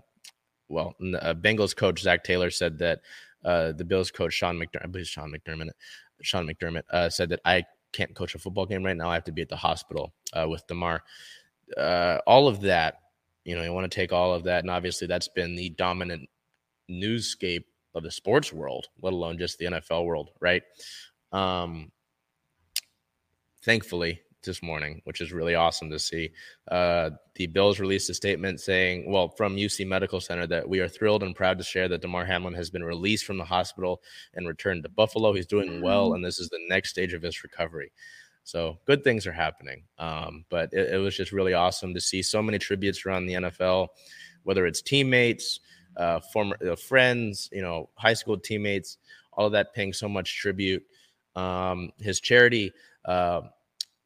well, 0.70 0.96
uh, 1.00 1.34
Bengals 1.34 1.76
coach 1.76 2.02
Zac 2.02 2.24
Taylor 2.24 2.50
said 2.50 2.78
that 2.80 3.02
uh, 3.44 3.72
the 3.74 3.86
Bills 3.86 4.12
coach 4.12 4.34
Sean 4.34 4.58
McDermott, 4.58 4.84
I 4.84 4.88
believe 4.88 5.08
Sean 5.08 5.32
McDermott, 5.32 5.72
Sean 6.22 6.48
McDermott 6.48 6.84
uh, 6.92 7.10
said 7.10 7.30
that 7.30 7.42
I 7.46 7.64
can't 7.92 8.16
coach 8.16 8.36
a 8.36 8.40
football 8.40 8.66
game 8.66 8.84
right 8.84 8.96
now. 8.96 9.10
I 9.10 9.16
have 9.16 9.24
to 9.26 9.32
be 9.32 9.42
at 9.42 9.50
the 9.50 9.56
hospital 9.56 10.14
uh, 10.34 10.48
with 10.48 10.66
Damar. 10.68 11.04
Uh, 11.78 12.20
all 12.26 12.48
of 12.48 12.62
that, 12.62 12.96
you 13.44 13.56
know, 13.56 13.64
you 13.64 13.74
want 13.74 13.90
to 13.90 13.96
take 13.96 14.14
all 14.14 14.34
of 14.34 14.44
that, 14.44 14.64
and 14.64 14.70
obviously 14.70 15.08
that's 15.08 15.28
been 15.28 15.56
the 15.56 15.70
dominant 15.72 16.30
newscape 16.88 17.66
of 17.96 18.04
the 18.04 18.12
sports 18.12 18.54
world, 18.54 18.88
let 19.02 19.14
alone 19.14 19.38
just 19.38 19.58
the 19.58 19.66
NFL 19.66 20.06
world, 20.06 20.30
right? 20.40 20.64
Um, 21.32 21.92
thankfully, 23.64 24.22
this 24.44 24.62
morning, 24.62 25.02
which 25.06 25.22
is 25.22 25.32
really 25.32 25.56
awesome 25.56 25.90
to 25.90 26.00
see. 26.00 26.32
Uh, 26.70 27.12
the 27.36 27.48
Bills 27.48 27.80
released 27.80 28.10
a 28.10 28.14
statement 28.14 28.60
saying, 28.60 29.10
well, 29.10 29.30
from 29.30 29.56
UC 29.56 29.88
Medical 29.88 30.20
Center, 30.20 30.48
that 30.48 30.68
we 30.68 30.80
are 30.80 30.88
thrilled 30.88 31.24
and 31.24 31.36
proud 31.36 31.58
to 31.58 31.64
share 31.64 31.88
that 31.88 32.02
Damar 32.02 32.26
Hamlin 32.26 32.54
has 32.54 32.70
been 32.70 32.84
released 32.84 33.26
from 33.26 33.38
the 33.38 33.46
hospital 33.46 34.02
and 34.34 34.48
returned 34.48 34.84
to 34.84 34.90
Buffalo. 34.90 35.34
He's 35.34 35.48
doing 35.48 35.82
well, 35.82 36.14
and 36.14 36.24
this 36.24 36.40
is 36.40 36.50
the 36.50 36.60
next 36.70 36.90
stage 36.90 37.14
of 37.14 37.22
his 37.22 37.44
recovery. 37.44 37.92
So 38.44 38.80
good 38.86 39.04
things 39.04 39.28
are 39.28 39.32
happening. 39.32 39.84
Um, 39.98 40.46
but 40.50 40.74
it, 40.74 40.94
it 40.94 40.98
was 40.98 41.16
just 41.16 41.32
really 41.32 41.54
awesome 41.54 41.94
to 41.94 42.02
see 42.02 42.22
so 42.22 42.42
many 42.42 42.58
tributes 42.58 43.06
around 43.06 43.26
the 43.26 43.34
NFL, 43.34 43.90
whether 44.44 44.66
it's 44.66 44.82
teammates, 44.82 45.60
uh, 45.98 46.20
former 46.34 46.58
uh, 46.70 46.76
friends, 46.76 47.50
you 47.52 47.62
know, 47.62 47.90
high 47.96 48.14
school 48.14 48.38
teammates, 48.38 48.98
all 49.34 49.46
of 49.46 49.52
that 49.54 49.74
paying 49.74 49.94
so 49.94 50.10
much 50.10 50.38
tribute. 50.38 50.84
Um, 51.36 51.92
his 52.00 52.20
charity, 52.20 52.74
uh, 53.06 53.42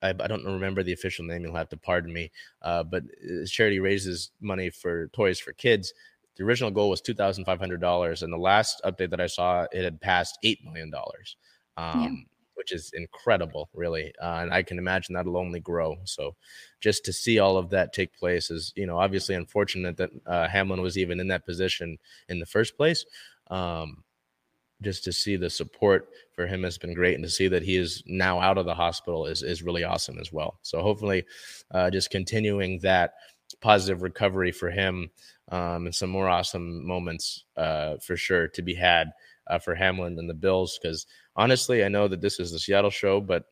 I, 0.06 0.24
I, 0.24 0.28
don't 0.28 0.46
remember 0.46 0.84
the 0.84 0.94
official 0.94 1.26
name. 1.26 1.44
You'll 1.44 1.56
have 1.56 1.70
to 1.70 1.78
pardon 1.78 2.14
me. 2.14 2.32
Uh, 2.62 2.84
but 2.84 3.04
his 3.22 3.52
charity 3.52 3.80
raises 3.80 4.32
money 4.42 4.70
for 4.70 5.08
toys 5.08 5.40
for 5.40 5.54
kids. 5.54 5.94
The 6.38 6.44
original 6.44 6.72
goal 6.72 6.90
was 6.90 7.02
two 7.02 7.14
thousand 7.14 7.46
five 7.46 7.60
hundred 7.60 7.82
dollars, 7.82 8.24
and 8.24 8.32
the 8.32 8.38
last 8.38 8.82
update 8.84 9.10
that 9.12 9.22
I 9.22 9.28
saw, 9.28 9.68
it 9.72 9.84
had 9.84 10.02
passed 10.02 10.38
eight 10.44 10.64
million 10.64 10.90
dollars. 10.90 11.38
Um, 11.78 12.02
yeah 12.02 12.32
which 12.56 12.72
is 12.72 12.92
incredible, 12.94 13.70
really. 13.76 14.12
Uh, 14.20 14.40
and 14.42 14.52
I 14.54 14.64
can 14.64 14.80
imagine 14.80 15.14
that'll 15.14 15.38
only 15.38 15.60
grow. 15.60 15.98
So 16.06 16.36
just 16.82 17.06
to 17.06 17.14
see 17.14 17.38
all 17.38 17.58
of 17.58 17.70
that 17.70 17.94
take 17.94 18.18
place 18.18 18.50
is, 18.50 18.74
you 18.76 18.88
know, 18.88 18.98
obviously 18.98 19.36
unfortunate 19.36 19.98
that 19.98 20.10
uh, 20.26 20.48
Hamlin 20.48 20.82
was 20.82 20.98
even 20.98 21.20
in 21.20 21.28
that 21.28 21.46
position 21.46 22.00
in 22.28 22.40
the 22.40 22.46
first 22.46 22.76
place. 22.76 23.06
Um, 23.52 24.04
just 24.82 25.04
to 25.06 25.12
see 25.12 25.36
the 25.36 25.50
support 25.50 26.10
for 26.34 26.46
him 26.48 26.64
has 26.64 26.78
been 26.78 26.94
great, 26.94 27.16
and 27.16 27.24
to 27.24 27.30
see 27.30 27.48
that 27.48 27.64
he 27.64 27.78
is 27.78 28.04
now 28.06 28.40
out 28.40 28.58
of 28.58 28.66
the 28.66 28.76
hospital 28.76 29.26
is 29.26 29.44
is 29.44 29.64
really 29.64 29.84
awesome 29.84 30.20
as 30.20 30.32
well. 30.32 30.60
So 30.62 30.82
hopefully, 30.82 31.26
uh, 31.72 31.90
just 31.90 32.10
continuing 32.10 32.80
that 32.80 33.14
positive 33.62 34.02
recovery 34.02 34.52
for 34.52 34.70
him 34.70 35.10
um, 35.52 35.86
and 35.86 35.96
some 35.96 36.10
more 36.10 36.28
awesome 36.28 36.86
moments 36.86 37.46
uh, 37.56 37.98
for 37.98 38.18
sure 38.18 38.48
to 38.50 38.62
be 38.62 38.74
had 38.74 39.12
uh, 39.48 39.60
for 39.60 39.76
Hamlin 39.76 40.20
and 40.20 40.30
the 40.30 40.34
Bills. 40.34 40.80
Because 40.82 41.06
honestly, 41.36 41.84
I 41.84 41.88
know 41.88 42.08
that 42.08 42.22
this 42.22 42.40
is 42.40 42.52
the 42.52 42.60
Seattle 42.60 42.90
show, 42.90 43.22
but 43.22 43.46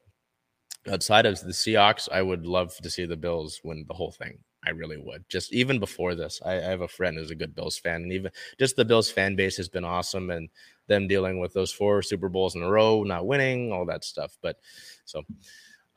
outside 0.92 1.26
of 1.26 1.40
the 1.40 1.52
Seahawks, 1.52 2.10
I 2.12 2.22
would 2.22 2.46
love 2.46 2.76
to 2.78 2.90
see 2.90 3.06
the 3.06 3.18
Bills 3.18 3.62
win 3.64 3.86
the 3.88 3.94
whole 3.94 4.12
thing. 4.12 4.40
I 4.66 4.72
really 4.72 4.98
would. 4.98 5.26
Just 5.30 5.54
even 5.54 5.80
before 5.80 6.16
this, 6.16 6.42
I, 6.46 6.54
I, 6.54 6.62
have 6.62 6.82
a 6.82 6.88
friend 6.88 7.18
who's 7.18 7.32
a 7.32 7.36
good 7.36 7.54
Bills 7.54 7.78
fan, 7.78 8.04
and 8.04 8.14
even 8.14 8.32
just 8.58 8.78
the 8.78 8.86
Bills 8.86 9.12
fan 9.12 9.36
base 9.36 9.58
has 9.58 9.68
been 9.68 9.84
awesome, 9.84 10.30
and 10.30 10.48
them 10.88 11.08
dealing 11.08 11.40
with 11.40 11.54
those 11.54 11.72
four 11.72 12.02
Super 12.02 12.30
Bowls 12.30 12.56
in 12.56 12.64
a 12.64 12.70
row, 12.70 13.04
not 13.04 13.26
winning, 13.26 13.72
all 13.72 13.86
that 13.86 14.04
stuff. 14.04 14.38
But 14.42 14.58
so 15.06 15.24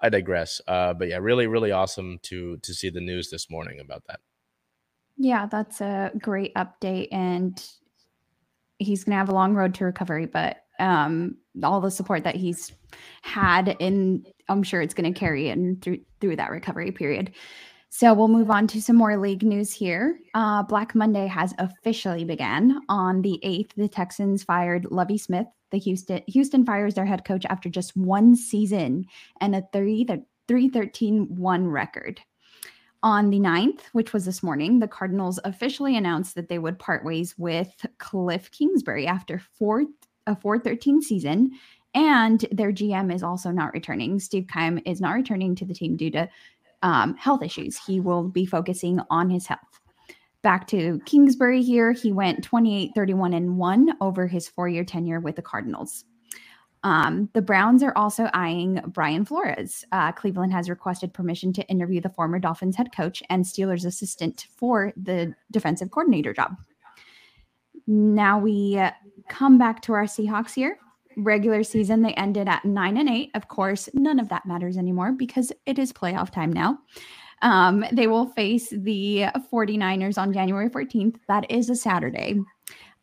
I 0.01 0.09
digress. 0.09 0.61
Uh, 0.67 0.95
but 0.95 1.09
yeah, 1.09 1.19
really, 1.19 1.47
really 1.47 1.73
awesome 1.73 2.19
to 2.23 2.59
to 2.59 2.75
see 2.75 2.91
the 2.91 3.01
news 3.01 3.31
this 3.31 3.51
morning 3.51 3.81
about 3.81 4.05
that. 4.09 4.21
Yeah, 5.17 5.47
that's 5.47 5.81
a 5.81 6.13
great 6.21 6.55
update, 6.55 7.09
and 7.11 7.63
he's 8.79 9.05
to 9.13 9.19
have 9.19 9.29
a 9.31 9.35
long 9.35 9.55
road 9.55 9.75
to 9.75 9.85
recovery, 9.85 10.27
but 10.27 10.59
um, 10.79 11.37
all 11.63 11.81
the 11.81 11.91
support 11.91 12.25
that 12.25 12.37
he's 12.37 12.73
had 13.23 13.77
in, 13.79 14.27
I'm 14.49 14.63
sure 14.63 14.83
it's 14.83 14.95
to 15.13 15.19
carry 15.19 15.49
in 15.49 15.81
through 15.81 16.01
through 16.21 16.37
that 16.37 16.51
recovery 16.51 16.93
period. 16.93 17.33
So 17.89 18.13
we'll 18.13 18.29
move 18.29 18.51
on 18.51 18.67
to 18.69 18.83
some 18.83 18.97
more 18.97 19.17
league 19.17 19.43
news 19.43 19.73
here. 19.73 20.19
Uh, 20.35 20.63
Black 20.63 20.95
Monday 20.95 21.27
has 21.27 21.55
officially 21.59 22.25
began 22.25 22.81
on 22.89 23.23
the 23.23 23.39
eighth. 23.43 23.75
The 23.77 23.89
Texans 23.89 24.43
fired 24.43 24.87
Lovie 24.91 25.19
Smith. 25.19 25.47
The 25.71 25.79
Houston 25.79 26.23
Houston 26.29 26.65
fires 26.65 26.95
their 26.95 27.07
head 27.07 27.25
coach 27.25 27.45
after 27.47 27.69
just 27.69 27.97
one 27.97 28.37
season 28.37 29.07
and 29.41 29.55
a 29.55 29.63
three 29.73 30.05
the 30.05 30.25
three 30.47 30.69
thirteen 30.69 31.35
one 31.37 31.69
record. 31.69 32.21
On 33.03 33.31
the 33.31 33.39
9th, 33.39 33.83
which 33.93 34.13
was 34.13 34.25
this 34.25 34.43
morning, 34.43 34.81
the 34.81 34.89
Cardinals 34.89 35.39
officially 35.45 35.97
announced 35.97 36.35
that 36.35 36.49
they 36.49 36.59
would 36.59 36.79
part 36.79 37.05
ways 37.05 37.37
with 37.39 37.87
Cliff 37.99 38.51
Kingsbury 38.51 39.07
after 39.07 39.39
four, 39.39 39.85
a 40.27 40.35
413 40.35 41.03
season. 41.03 41.53
And 41.95 42.45
their 42.51 42.73
GM 42.73 43.15
is 43.15 43.23
also 43.23 43.51
not 43.51 43.73
returning. 43.75 44.19
Steve 44.19 44.49
Keim 44.53 44.81
is 44.85 45.01
not 45.01 45.15
returning 45.15 45.55
to 45.55 45.65
the 45.65 45.75
team 45.75 45.97
due 45.97 46.11
to 46.11 46.29
um, 46.83 47.15
health 47.17 47.43
issues. 47.43 47.79
He 47.79 48.01
will 48.01 48.29
be 48.29 48.47
focusing 48.47 49.01
on 49.11 49.31
his 49.31 49.47
health. 49.47 49.61
Back 50.43 50.67
to 50.69 51.01
Kingsbury 51.07 51.63
here. 51.63 51.93
He 51.93 52.13
went 52.13 52.45
28, 52.45 52.93
31, 52.95 53.33
and 53.33 53.59
1 53.59 53.97
over 54.01 54.27
his 54.27 54.49
four 54.49 54.69
year 54.69 54.85
tenure 54.85 55.21
with 55.21 55.37
the 55.37 55.43
Cardinals. 55.43 56.05
Um, 56.83 57.29
the 57.33 57.43
Browns 57.43 57.83
are 57.83 57.97
also 57.97 58.29
eyeing 58.33 58.81
Brian 58.87 59.25
Flores. 59.25 59.85
Uh, 59.91 60.13
Cleveland 60.13 60.53
has 60.53 60.71
requested 60.71 61.13
permission 61.13 61.53
to 61.55 61.67
interview 61.67 62.01
the 62.01 62.11
former 62.11 62.39
Dolphins 62.39 62.77
head 62.77 62.95
coach 62.95 63.25
and 63.29 63.45
Steelers 63.45 63.85
assistant 63.85 64.47
for 64.57 64.93
the 64.97 65.35
defensive 65.51 65.91
coordinator 65.91 66.33
job. 66.33 66.55
now 67.89 68.39
we 68.39 68.81
come 69.29 69.59
back 69.59 69.83
to 69.83 69.95
our 69.95 70.05
Seahawks 70.05 70.55
here. 70.55 70.79
Regular 71.17 71.63
season, 71.63 72.03
they 72.03 72.13
ended 72.15 72.49
at 72.49 72.65
nine 72.65 72.97
and 72.97 73.09
eight. 73.09 73.31
Of 73.35 73.49
course, 73.49 73.89
none 73.95 74.19
of 74.19 74.29
that 74.29 74.47
matters 74.47 74.77
anymore 74.77 75.13
because 75.13 75.53
it 75.65 75.79
is 75.79 75.93
playoff 75.93 76.31
time 76.31 76.53
now. 76.53 76.79
Um, 77.43 77.85
they 77.93 78.07
will 78.07 78.27
face 78.27 78.71
the 78.71 79.27
49ers 79.53 80.19
on 80.19 80.33
January 80.33 80.69
14th. 80.69 81.17
That 81.29 81.51
is 81.51 81.71
a 81.71 81.77
Saturday 81.77 82.41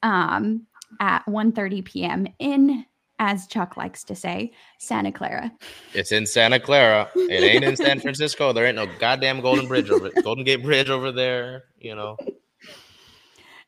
um, 0.01 0.65
at 0.99 1.25
1.30 1.27 1.85
p.m. 1.85 2.27
in, 2.39 2.85
as 3.19 3.47
Chuck 3.47 3.77
likes 3.77 4.03
to 4.05 4.15
say, 4.15 4.51
Santa 4.79 5.11
Clara. 5.11 5.51
It's 5.93 6.11
in 6.11 6.25
Santa 6.25 6.59
Clara. 6.59 7.09
It 7.15 7.43
ain't 7.43 7.63
in 7.63 7.75
San 7.75 7.99
Francisco. 8.01 8.53
There 8.53 8.65
ain't 8.65 8.75
no 8.75 8.87
goddamn 8.99 9.41
Golden 9.41 9.67
Bridge 9.67 9.89
over 9.89 10.09
Golden 10.21 10.43
Gate 10.43 10.63
Bridge 10.63 10.89
over 10.89 11.11
there. 11.11 11.65
You 11.79 11.95
know. 11.95 12.17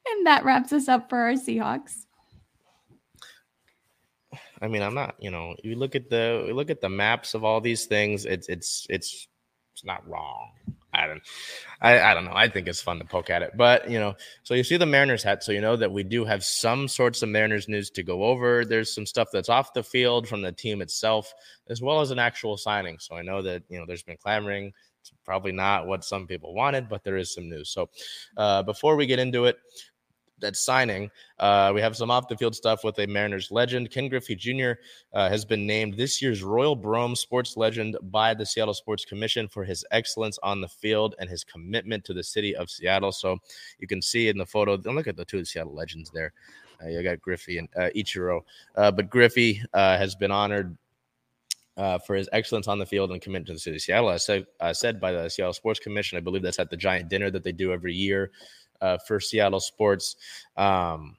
And 0.08 0.28
that 0.28 0.46
wraps 0.46 0.72
us 0.72 0.88
up 0.88 1.10
for 1.10 1.18
our 1.18 1.32
Seahawks. 1.32 2.05
I 4.62 4.68
mean, 4.68 4.82
I'm 4.82 4.94
not. 4.94 5.16
You 5.20 5.32
know, 5.32 5.56
you 5.64 5.76
look 5.76 5.96
at 5.96 6.10
the 6.10 6.50
look 6.54 6.70
at 6.70 6.82
the 6.82 6.90
maps 6.90 7.34
of 7.34 7.44
all 7.44 7.62
these 7.62 7.86
things. 7.86 8.26
It's 8.26 8.48
it's 8.50 8.88
it's 8.90 9.28
it's 9.74 9.84
not 9.84 10.08
wrong. 10.08 10.52
I 10.94 11.08
don't, 11.08 11.22
I, 11.82 12.00
I 12.00 12.14
don't 12.14 12.24
know. 12.24 12.34
I 12.34 12.48
think 12.48 12.70
it's 12.70 12.82
fun 12.82 13.00
to 13.00 13.06
poke 13.06 13.30
at 13.30 13.42
it, 13.42 13.58
but 13.58 13.90
you 13.90 14.00
know. 14.00 14.16
So 14.44 14.54
you 14.54 14.64
see 14.64 14.78
the 14.78 14.86
Mariners 14.86 15.24
hat, 15.24 15.44
so 15.44 15.52
you 15.52 15.60
know 15.60 15.76
that 15.76 15.92
we 15.92 16.04
do 16.04 16.24
have 16.24 16.44
some 16.44 16.88
sorts 16.88 17.22
of 17.22 17.30
Mariners 17.30 17.68
news 17.68 17.90
to 17.92 18.04
go 18.04 18.24
over. 18.24 18.64
There's 18.64 18.96
some 18.96 19.06
stuff 19.06 19.28
that's 19.34 19.50
off 19.50 19.74
the 19.74 19.84
field 19.84 20.28
from 20.28 20.42
the 20.42 20.54
team 20.54 20.82
itself, 20.82 21.34
as 21.70 21.82
well 21.82 22.00
as 22.00 22.12
an 22.12 22.20
actual 22.20 22.56
signing. 22.56 22.98
So 23.00 23.18
I 23.18 23.24
know 23.24 23.42
that 23.42 23.64
you 23.68 23.78
know 23.78 23.86
there's 23.86 24.04
been 24.04 24.18
clamoring. 24.18 24.72
It's 25.02 25.12
probably 25.26 25.52
not 25.52 25.86
what 25.86 26.06
some 26.06 26.26
people 26.26 26.56
wanted, 26.56 26.88
but 26.88 27.04
there 27.04 27.18
is 27.18 27.34
some 27.34 27.50
news. 27.50 27.70
So 27.70 27.90
uh, 28.38 28.64
before 28.64 28.96
we 28.96 29.06
get 29.06 29.20
into 29.20 29.46
it, 29.46 29.58
that 30.40 30.56
signing. 30.56 31.10
Uh, 31.40 31.72
we 31.74 31.82
have 31.82 31.96
some 31.96 32.12
off 32.12 32.28
the 32.28 32.38
field 32.38 32.56
stuff 32.56 32.84
with 32.84 32.98
a 33.00 33.08
Mariners 33.08 33.52
legend. 33.52 33.90
Ken 33.92 34.10
Griffey 34.10 34.36
Jr. 34.36 34.74
Uh, 35.14 35.30
has 35.30 35.46
been 35.46 35.66
named 35.66 35.96
this 35.96 36.22
year's 36.22 36.44
Royal 36.44 36.76
Brougham 36.76 37.16
Sports 37.16 37.58
Legend 37.58 37.98
by 38.04 38.34
the 38.34 38.46
Seattle 38.46 38.74
Sports 38.74 39.06
Commission 39.06 39.48
for 39.48 39.64
his 39.64 39.86
excellence 39.92 40.38
on 40.44 40.62
the 40.62 40.68
field 40.68 41.16
and 41.20 41.30
his 41.30 41.44
commitment 41.44 42.04
to 42.06 42.14
the 42.14 42.24
city 42.24 42.56
of 42.56 42.70
Seattle. 42.70 43.12
So 43.12 43.38
you 43.80 43.88
can 43.88 44.02
see 44.02 44.28
in 44.28 44.38
the 44.38 44.46
photo, 44.46 44.76
look 44.76 45.08
at 45.08 45.18
the 45.18 45.26
two 45.26 45.44
Seattle 45.46 45.74
legends 45.74 46.12
there. 46.12 46.34
Uh, 46.84 46.90
you 46.90 47.02
got 47.04 47.22
Griffey 47.22 47.58
and 47.58 47.70
uh, 47.78 47.90
Ichiro. 47.96 48.42
Uh, 48.76 48.92
but 48.92 49.10
Griffey 49.10 49.62
uh, 49.74 49.98
has 49.98 50.16
been 50.16 50.32
honored 50.32 50.78
uh, 51.78 51.98
for 52.00 52.16
his 52.16 52.30
excellence 52.32 52.68
on 52.68 52.80
the 52.80 52.86
field 52.86 53.12
and 53.12 53.22
commitment 53.22 53.48
to 53.48 53.54
the 53.54 53.60
city 53.60 53.76
of 53.78 53.82
Seattle. 53.82 54.10
As 54.10 54.26
said, 54.26 54.46
uh, 54.60 54.74
said 54.74 55.00
by 55.00 55.12
the 55.12 55.30
Seattle 55.30 55.54
Sports 55.54 55.80
Commission, 55.80 56.18
I 56.18 56.22
believe 56.22 56.42
that's 56.42 56.60
at 56.60 56.70
the 56.70 56.78
giant 56.78 57.10
dinner 57.10 57.30
that 57.32 57.44
they 57.44 57.52
do 57.52 57.74
every 57.74 57.94
year 57.94 58.32
uh, 58.82 58.98
for 59.08 59.20
Seattle 59.20 59.60
sports. 59.60 60.16
Um, 60.58 61.18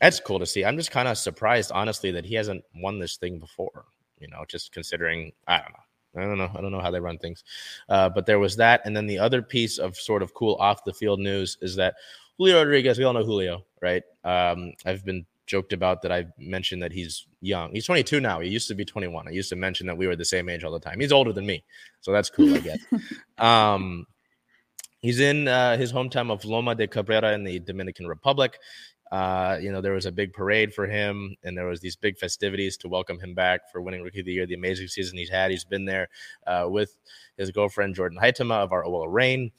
that's 0.00 0.20
cool 0.20 0.38
to 0.38 0.46
see. 0.46 0.64
I'm 0.64 0.76
just 0.76 0.90
kind 0.90 1.08
of 1.08 1.16
surprised, 1.18 1.72
honestly, 1.72 2.10
that 2.12 2.24
he 2.24 2.34
hasn't 2.34 2.64
won 2.74 2.98
this 2.98 3.16
thing 3.16 3.38
before. 3.38 3.84
You 4.18 4.28
know, 4.28 4.44
just 4.48 4.72
considering, 4.72 5.32
I 5.46 5.58
don't 5.58 5.72
know. 5.72 5.78
I 6.16 6.26
don't 6.26 6.38
know. 6.38 6.50
I 6.56 6.60
don't 6.60 6.72
know 6.72 6.80
how 6.80 6.90
they 6.90 7.00
run 7.00 7.18
things. 7.18 7.44
Uh, 7.88 8.08
but 8.08 8.26
there 8.26 8.38
was 8.38 8.56
that. 8.56 8.82
And 8.84 8.96
then 8.96 9.06
the 9.06 9.18
other 9.18 9.42
piece 9.42 9.78
of 9.78 9.96
sort 9.96 10.22
of 10.22 10.34
cool 10.34 10.56
off 10.56 10.84
the 10.84 10.92
field 10.92 11.20
news 11.20 11.58
is 11.60 11.76
that 11.76 11.94
Julio 12.38 12.58
Rodriguez, 12.58 12.98
we 12.98 13.04
all 13.04 13.12
know 13.12 13.24
Julio, 13.24 13.64
right? 13.80 14.02
Um, 14.24 14.72
I've 14.84 15.04
been 15.04 15.26
joked 15.46 15.72
about 15.72 16.02
that 16.02 16.12
I 16.12 16.26
mentioned 16.38 16.82
that 16.82 16.92
he's 16.92 17.26
young. 17.40 17.72
He's 17.72 17.86
22 17.86 18.20
now. 18.20 18.40
He 18.40 18.48
used 18.48 18.68
to 18.68 18.74
be 18.74 18.84
21. 18.84 19.28
I 19.28 19.30
used 19.30 19.50
to 19.50 19.56
mention 19.56 19.86
that 19.86 19.96
we 19.96 20.06
were 20.06 20.16
the 20.16 20.24
same 20.24 20.48
age 20.48 20.64
all 20.64 20.72
the 20.72 20.80
time. 20.80 21.00
He's 21.00 21.12
older 21.12 21.32
than 21.32 21.46
me. 21.46 21.64
So 22.00 22.12
that's 22.12 22.30
cool, 22.30 22.54
I 22.54 22.60
guess. 22.60 22.78
um, 23.38 24.06
He's 25.04 25.20
in 25.20 25.48
uh, 25.48 25.76
his 25.76 25.92
hometown 25.92 26.30
of 26.30 26.46
Loma 26.46 26.74
de 26.74 26.86
Cabrera 26.86 27.34
in 27.34 27.44
the 27.44 27.58
Dominican 27.58 28.06
Republic. 28.06 28.58
Uh, 29.12 29.58
you 29.60 29.70
know, 29.70 29.82
there 29.82 29.92
was 29.92 30.06
a 30.06 30.10
big 30.10 30.32
parade 30.32 30.72
for 30.72 30.86
him, 30.86 31.36
and 31.44 31.58
there 31.58 31.66
was 31.66 31.80
these 31.80 31.94
big 31.94 32.16
festivities 32.16 32.78
to 32.78 32.88
welcome 32.88 33.20
him 33.20 33.34
back 33.34 33.70
for 33.70 33.82
winning 33.82 34.00
Rookie 34.00 34.20
of 34.20 34.24
the 34.24 34.32
Year, 34.32 34.46
the 34.46 34.54
amazing 34.54 34.88
season 34.88 35.18
he's 35.18 35.28
had. 35.28 35.50
He's 35.50 35.66
been 35.66 35.84
there 35.84 36.08
uh, 36.46 36.68
with 36.70 36.96
his 37.36 37.50
girlfriend 37.50 37.94
Jordan 37.96 38.18
Huitema 38.18 38.64
of 38.64 38.72
our 38.72 38.82
OL 38.82 39.06
Reign. 39.08 39.52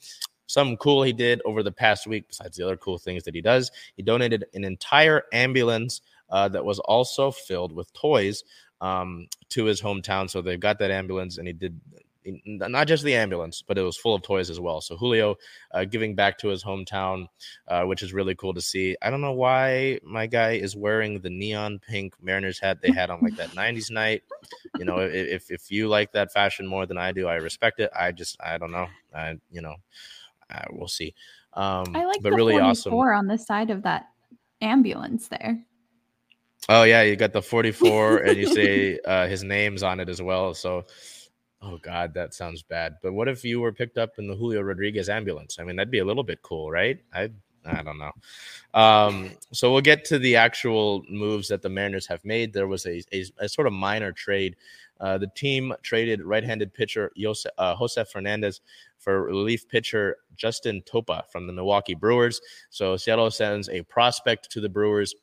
Something 0.48 0.78
cool 0.78 1.04
he 1.04 1.12
did 1.12 1.40
over 1.44 1.62
the 1.62 1.70
past 1.70 2.08
week, 2.08 2.26
besides 2.26 2.56
the 2.56 2.64
other 2.64 2.76
cool 2.76 2.98
things 2.98 3.22
that 3.22 3.36
he 3.36 3.40
does, 3.40 3.70
he 3.94 4.02
donated 4.02 4.46
an 4.54 4.64
entire 4.64 5.26
ambulance 5.32 6.00
uh, 6.28 6.48
that 6.48 6.64
was 6.64 6.80
also 6.80 7.30
filled 7.30 7.70
with 7.70 7.92
toys 7.92 8.42
um, 8.80 9.28
to 9.50 9.66
his 9.66 9.80
hometown. 9.80 10.28
So 10.28 10.42
they 10.42 10.56
got 10.56 10.80
that 10.80 10.90
ambulance, 10.90 11.38
and 11.38 11.46
he 11.46 11.52
did 11.52 11.80
not 12.44 12.86
just 12.86 13.04
the 13.04 13.14
ambulance, 13.14 13.62
but 13.66 13.78
it 13.78 13.82
was 13.82 13.96
full 13.96 14.14
of 14.14 14.22
toys 14.22 14.50
as 14.50 14.60
well. 14.60 14.80
So 14.80 14.96
Julio 14.96 15.36
uh, 15.72 15.84
giving 15.84 16.14
back 16.14 16.38
to 16.38 16.48
his 16.48 16.62
hometown, 16.64 17.26
uh, 17.68 17.84
which 17.84 18.02
is 18.02 18.12
really 18.12 18.34
cool 18.34 18.54
to 18.54 18.60
see. 18.60 18.96
I 19.02 19.10
don't 19.10 19.20
know 19.20 19.32
why 19.32 20.00
my 20.02 20.26
guy 20.26 20.52
is 20.52 20.76
wearing 20.76 21.20
the 21.20 21.30
neon 21.30 21.78
pink 21.78 22.14
Mariners 22.20 22.58
hat 22.58 22.78
they 22.82 22.90
had 22.90 23.10
on 23.10 23.20
like 23.20 23.36
that 23.36 23.50
90s 23.54 23.90
night. 23.90 24.22
You 24.78 24.84
know, 24.84 24.98
if, 24.98 25.50
if 25.50 25.70
you 25.70 25.88
like 25.88 26.12
that 26.12 26.32
fashion 26.32 26.66
more 26.66 26.86
than 26.86 26.98
I 26.98 27.12
do, 27.12 27.28
I 27.28 27.36
respect 27.36 27.80
it. 27.80 27.90
I 27.98 28.12
just, 28.12 28.36
I 28.40 28.58
don't 28.58 28.72
know. 28.72 28.88
I, 29.14 29.38
you 29.50 29.62
know, 29.62 29.76
uh, 30.50 30.64
we'll 30.70 30.88
see. 30.88 31.14
Um, 31.54 31.96
I 31.96 32.04
like 32.04 32.22
but 32.22 32.30
the 32.30 32.36
really 32.36 32.58
awesome. 32.58 32.92
on 32.92 33.26
the 33.26 33.38
side 33.38 33.70
of 33.70 33.82
that 33.82 34.08
ambulance 34.60 35.28
there. 35.28 35.64
Oh 36.68 36.82
yeah, 36.82 37.02
you 37.02 37.16
got 37.16 37.32
the 37.32 37.42
44 37.42 38.18
and 38.18 38.36
you 38.36 38.46
say 38.54 38.98
uh, 39.06 39.26
his 39.26 39.42
name's 39.44 39.82
on 39.82 40.00
it 40.00 40.08
as 40.08 40.20
well. 40.20 40.52
So 40.54 40.84
Oh 41.62 41.78
God, 41.78 42.14
that 42.14 42.34
sounds 42.34 42.62
bad. 42.62 42.96
But 43.02 43.14
what 43.14 43.28
if 43.28 43.44
you 43.44 43.60
were 43.60 43.72
picked 43.72 43.98
up 43.98 44.18
in 44.18 44.26
the 44.26 44.36
Julio 44.36 44.60
Rodriguez 44.60 45.08
ambulance? 45.08 45.58
I 45.58 45.64
mean, 45.64 45.76
that'd 45.76 45.90
be 45.90 46.00
a 46.00 46.04
little 46.04 46.22
bit 46.22 46.42
cool, 46.42 46.70
right? 46.70 46.98
I 47.14 47.30
I 47.64 47.82
don't 47.82 47.98
know. 47.98 48.12
Um, 48.74 49.30
so 49.52 49.72
we'll 49.72 49.80
get 49.80 50.04
to 50.06 50.18
the 50.18 50.36
actual 50.36 51.02
moves 51.08 51.48
that 51.48 51.62
the 51.62 51.68
Mariners 51.68 52.06
have 52.06 52.24
made. 52.24 52.52
There 52.52 52.68
was 52.68 52.86
a, 52.86 53.02
a, 53.12 53.24
a 53.38 53.48
sort 53.48 53.66
of 53.66 53.72
minor 53.72 54.12
trade. 54.12 54.56
Uh, 55.00 55.18
the 55.18 55.26
team 55.28 55.74
traded 55.82 56.22
right-handed 56.22 56.72
pitcher 56.72 57.10
Jose, 57.20 57.48
uh, 57.58 57.76
Josef 57.76 58.08
Fernandez 58.08 58.60
for 58.98 59.24
relief 59.24 59.68
pitcher 59.68 60.16
Justin 60.36 60.82
Topa 60.82 61.22
from 61.30 61.46
the 61.46 61.52
Milwaukee 61.52 61.94
Brewers. 61.94 62.40
So 62.70 62.96
Seattle 62.96 63.30
sends 63.30 63.68
a 63.68 63.82
prospect 63.82 64.50
to 64.52 64.60
the 64.60 64.68
Brewers 64.68 65.14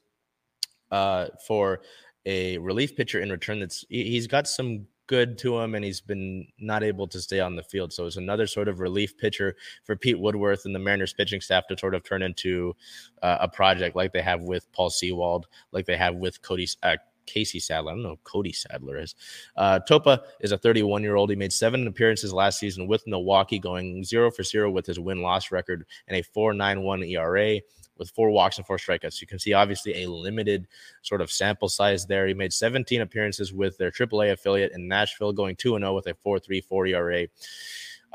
uh, 0.91 1.27
for 1.47 1.81
a 2.25 2.57
relief 2.59 2.95
pitcher 2.95 3.19
in 3.19 3.31
return. 3.31 3.59
That's 3.61 3.83
he's 3.89 4.27
got 4.27 4.47
some 4.47 4.85
good 5.07 5.37
to 5.39 5.59
him 5.59 5.75
and 5.75 5.83
he's 5.83 6.01
been 6.01 6.47
not 6.59 6.83
able 6.83 7.07
to 7.07 7.19
stay 7.19 7.39
on 7.39 7.55
the 7.55 7.63
field. 7.63 7.93
So 7.93 8.05
it's 8.05 8.17
another 8.17 8.47
sort 8.47 8.67
of 8.67 8.79
relief 8.79 9.17
pitcher 9.17 9.55
for 9.83 9.95
Pete 9.95 10.19
Woodworth 10.19 10.65
and 10.65 10.73
the 10.73 10.79
Mariners 10.79 11.13
pitching 11.13 11.41
staff 11.41 11.67
to 11.67 11.77
sort 11.77 11.95
of 11.95 12.03
turn 12.03 12.21
into 12.21 12.75
uh, 13.21 13.37
a 13.41 13.47
project 13.47 13.95
like 13.95 14.13
they 14.13 14.21
have 14.21 14.41
with 14.41 14.71
Paul 14.71 14.89
Sewald, 14.89 15.47
like 15.71 15.85
they 15.85 15.97
have 15.97 16.15
with 16.15 16.41
Cody. 16.41 16.67
Uh, 16.81 16.97
Casey 17.25 17.59
Sadler. 17.59 17.91
I 17.91 17.95
don't 17.95 18.03
know 18.03 18.09
who 18.09 18.19
Cody 18.23 18.51
Sadler 18.51 18.99
is. 18.99 19.15
Uh, 19.55 19.79
Topa 19.89 20.19
is 20.41 20.51
a 20.51 20.57
31 20.57 21.03
year 21.03 21.15
old. 21.15 21.29
He 21.29 21.37
made 21.37 21.53
seven 21.53 21.87
appearances 21.87 22.33
last 22.33 22.59
season 22.59 22.85
with 22.85 23.07
Milwaukee, 23.07 23.59
going 23.59 24.03
zero 24.03 24.29
for 24.29 24.43
zero 24.43 24.69
with 24.69 24.85
his 24.85 24.99
win 24.99 25.21
loss 25.21 25.51
record 25.51 25.85
and 26.09 26.17
a 26.17 26.23
4.91 26.37 27.09
ERA 27.09 27.61
with 28.03 28.11
four 28.11 28.29
walks 28.29 28.57
and 28.57 28.67
four 28.67 28.77
strikeouts. 28.77 29.21
You 29.21 29.27
can 29.27 29.39
see 29.39 29.53
obviously 29.53 30.03
a 30.03 30.09
limited 30.09 30.67
sort 31.01 31.21
of 31.21 31.31
sample 31.31 31.69
size 31.69 32.05
there. 32.05 32.27
He 32.27 32.33
made 32.33 32.53
17 32.53 33.01
appearances 33.01 33.53
with 33.53 33.77
their 33.77 33.91
AAA 33.91 34.33
affiliate 34.33 34.73
in 34.73 34.87
Nashville, 34.87 35.31
going 35.31 35.55
2 35.55 35.77
0 35.77 35.95
with 35.95 36.07
a 36.07 36.13
4.34 36.13 36.89
ERA. 36.89 37.27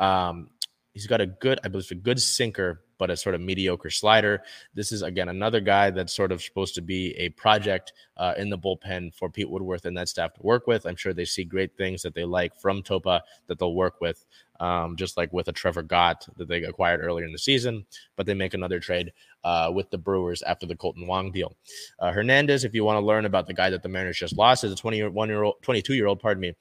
Um, 0.05 0.51
he's 0.93 1.07
got 1.07 1.21
a 1.21 1.27
good, 1.27 1.59
I 1.65 1.69
believe, 1.69 1.91
a 1.91 1.95
good 1.95 2.21
sinker, 2.21 2.83
but 2.99 3.11
a 3.11 3.17
sort 3.17 3.35
of 3.35 3.41
mediocre 3.41 3.91
slider. 3.91 4.43
This 4.75 4.93
is 4.93 5.03
again 5.03 5.29
another 5.29 5.61
guy 5.61 5.91
that's 5.91 6.15
sort 6.15 6.33
of 6.33 6.43
supposed 6.43 6.75
to 6.75 6.83
be 6.83 7.15
a 7.17 7.31
project 7.31 7.93
uh, 8.17 8.35
in 8.37 8.51
the 8.51 8.59
bullpen 8.59 9.15
for 9.15 9.31
Pete 9.31 9.49
Woodworth 9.49 9.87
and 9.87 9.97
that 9.97 10.09
staff 10.09 10.35
to 10.35 10.43
work 10.43 10.67
with. 10.67 10.85
I'm 10.85 10.97
sure 10.97 11.15
they 11.15 11.25
see 11.25 11.45
great 11.45 11.77
things 11.77 12.03
that 12.03 12.15
they 12.15 12.25
like 12.25 12.55
from 12.61 12.83
Topa 12.83 13.21
that 13.47 13.59
they'll 13.59 13.75
work 13.75 14.01
with 14.01 14.27
um, 14.61 14.97
just 14.97 15.17
like 15.17 15.33
with 15.33 15.49
a 15.49 15.53
Trevor 15.53 15.83
Gott 15.83 16.27
that 16.37 16.49
they 16.49 16.63
acquired 16.65 17.01
earlier 17.01 17.25
in 17.25 17.33
the 17.33 17.39
season. 17.39 17.87
But 18.17 18.27
they 18.27 18.35
make 18.35 18.55
another 18.55 18.81
trade 18.81 19.13
uh, 19.49 19.71
with 19.71 19.89
the 19.89 19.97
Brewers 19.97 20.43
after 20.43 20.67
the 20.67 20.77
Kolten 20.77 21.07
Wong 21.07 21.33
deal. 21.33 21.57
Uh, 21.99 22.13
Hernandez, 22.13 22.65
if 22.65 22.75
you 22.75 22.85
want 22.85 23.01
to 23.01 23.07
learn 23.07 23.25
about 23.25 23.47
the 23.47 23.55
guy 23.55 23.71
that 23.71 23.83
the 23.83 23.89
Mariners 23.89 24.19
just 24.19 24.37
lost, 24.37 24.63
is 24.63 24.71
a 24.71 24.77
21 24.77 25.27
year 25.27 25.43
old, 25.43 25.55
22 25.63 25.95
year 25.95 26.07
old, 26.07 26.21
pardon 26.21 26.43
me, 26.43 26.53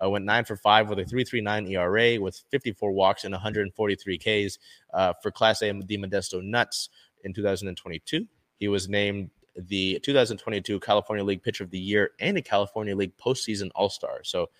uh, 0.00 0.08
went 0.08 0.24
nine 0.24 0.44
for 0.44 0.56
five 0.56 0.88
with 0.88 1.00
a 1.00 1.04
3.39 1.04 1.68
ERA 1.72 2.20
with 2.20 2.40
54 2.52 2.92
walks 2.92 3.24
and 3.24 3.32
143 3.32 4.18
Ks 4.18 4.58
uh, 4.94 5.12
for 5.20 5.32
Class 5.32 5.60
A 5.62 5.72
the 5.72 5.98
Modesto 5.98 6.40
Nuts 6.40 6.88
in 7.24 7.32
2022. 7.32 8.24
He 8.58 8.68
was 8.68 8.88
named 8.88 9.30
the 9.56 9.98
2022 10.04 10.78
California 10.78 11.24
League 11.24 11.42
Pitcher 11.42 11.64
of 11.64 11.70
the 11.70 11.78
Year 11.80 12.10
and 12.20 12.38
a 12.38 12.42
California 12.42 12.94
League 12.94 13.16
postseason 13.16 13.70
All 13.74 13.90
Star. 13.90 14.20
So 14.22 14.50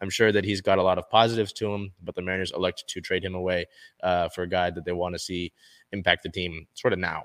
I'm 0.00 0.10
sure 0.10 0.32
that 0.32 0.44
he's 0.44 0.60
got 0.60 0.78
a 0.78 0.82
lot 0.82 0.98
of 0.98 1.08
positives 1.08 1.52
to 1.54 1.72
him, 1.72 1.92
but 2.02 2.14
the 2.14 2.22
Mariners 2.22 2.52
elected 2.52 2.88
to 2.88 3.00
trade 3.00 3.24
him 3.24 3.34
away 3.34 3.66
uh, 4.02 4.28
for 4.28 4.42
a 4.42 4.48
guy 4.48 4.70
that 4.70 4.84
they 4.84 4.92
want 4.92 5.14
to 5.14 5.18
see 5.18 5.52
impact 5.94 6.22
the 6.22 6.28
team 6.28 6.66
sort 6.74 6.92
of 6.92 6.98
now. 6.98 7.24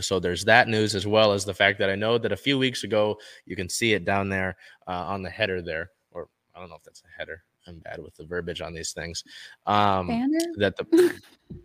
So 0.00 0.20
there's 0.20 0.44
that 0.44 0.68
news 0.68 0.94
as 0.94 1.06
well 1.06 1.32
as 1.32 1.44
the 1.44 1.54
fact 1.54 1.78
that 1.78 1.90
I 1.90 1.94
know 1.94 2.18
that 2.18 2.32
a 2.32 2.36
few 2.36 2.58
weeks 2.58 2.84
ago 2.84 3.18
you 3.46 3.56
can 3.56 3.68
see 3.68 3.92
it 3.94 4.04
down 4.04 4.28
there 4.28 4.56
uh, 4.86 5.04
on 5.06 5.22
the 5.22 5.30
header 5.30 5.62
there, 5.62 5.90
or 6.10 6.28
I 6.54 6.60
don't 6.60 6.68
know 6.68 6.76
if 6.76 6.84
that's 6.84 7.02
a 7.02 7.18
header. 7.18 7.42
I'm 7.66 7.78
bad 7.78 8.02
with 8.02 8.14
the 8.16 8.24
verbiage 8.24 8.60
on 8.60 8.74
these 8.74 8.92
things. 8.92 9.24
Um, 9.66 10.08
Banner? 10.08 10.38
that 10.56 10.76
the 10.76 11.20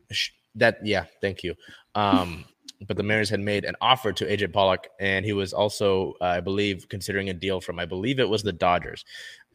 that 0.55 0.79
yeah, 0.83 1.05
thank 1.21 1.43
you. 1.43 1.53
Um, 1.93 2.45
but 2.87 2.97
the 2.97 3.03
Mariners 3.03 3.29
had 3.29 3.39
made 3.39 3.65
an 3.65 3.75
offer 3.81 4.11
to 4.11 4.25
AJ 4.25 4.53
Pollock, 4.53 4.87
and 4.99 5.25
he 5.25 5.33
was 5.33 5.53
also, 5.53 6.13
uh, 6.21 6.25
I 6.25 6.39
believe, 6.41 6.87
considering 6.89 7.29
a 7.29 7.33
deal 7.33 7.61
from, 7.61 7.79
I 7.79 7.85
believe 7.85 8.19
it 8.19 8.27
was 8.27 8.43
the 8.43 8.51
Dodgers. 8.51 9.05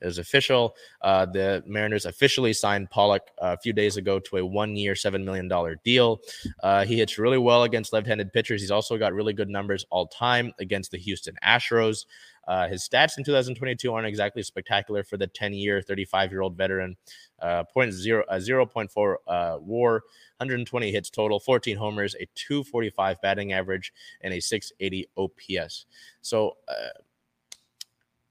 Was 0.03 0.19
official. 0.19 0.75
Uh, 1.03 1.27
the 1.27 1.63
Mariners 1.67 2.07
officially 2.07 2.53
signed 2.53 2.91
Pollock 2.91 3.23
uh, 3.43 3.57
a 3.59 3.61
few 3.61 3.73
days 3.73 3.97
ago 3.97 4.19
to 4.21 4.39
a 4.39 4.45
one-year, 4.47 4.95
seven 4.95 5.25
million 5.25 5.49
dollar 5.49 5.77
deal. 5.85 6.21
Uh, 6.63 6.85
he 6.85 6.99
hits 6.99 7.19
really 7.19 7.39
well 7.39 7.65
against 7.65 7.93
left-handed 7.93 8.33
pitchers. 8.33 8.61
He's 8.61 8.71
also 8.71 8.97
got 8.97 9.13
really 9.13 9.33
good 9.33 9.49
numbers 9.49 9.85
all 9.91 10.07
time 10.07 10.53
against 10.59 10.91
the 10.91 10.99
Houston 10.99 11.35
Astros. 11.45 12.07
Uh, 12.49 12.67
his 12.67 12.89
stats 12.89 13.17
in 13.17 13.23
2022 13.23 13.93
aren't 13.93 14.09
exactly 14.09 14.43
spectacular 14.43 15.05
for 15.05 15.17
the 15.17 15.29
10-year, 15.29 15.83
35-year-old 15.89 16.57
veteran. 16.57 16.97
Uh, 17.41 17.63
point 17.73 17.93
zero, 17.93 18.25
uh, 18.29 18.39
0.4 18.39 19.15
uh, 19.29 19.59
WAR, 19.61 19.93
120 20.39 20.91
hits 20.91 21.11
total, 21.11 21.39
14 21.39 21.77
homers, 21.77 22.15
a 22.17 22.27
245 22.35 23.21
batting 23.23 23.53
average, 23.53 23.93
and 24.23 24.35
a 24.35 24.41
680 24.41 25.09
OPS. 25.17 25.87
So 26.23 26.57
uh, 26.69 26.89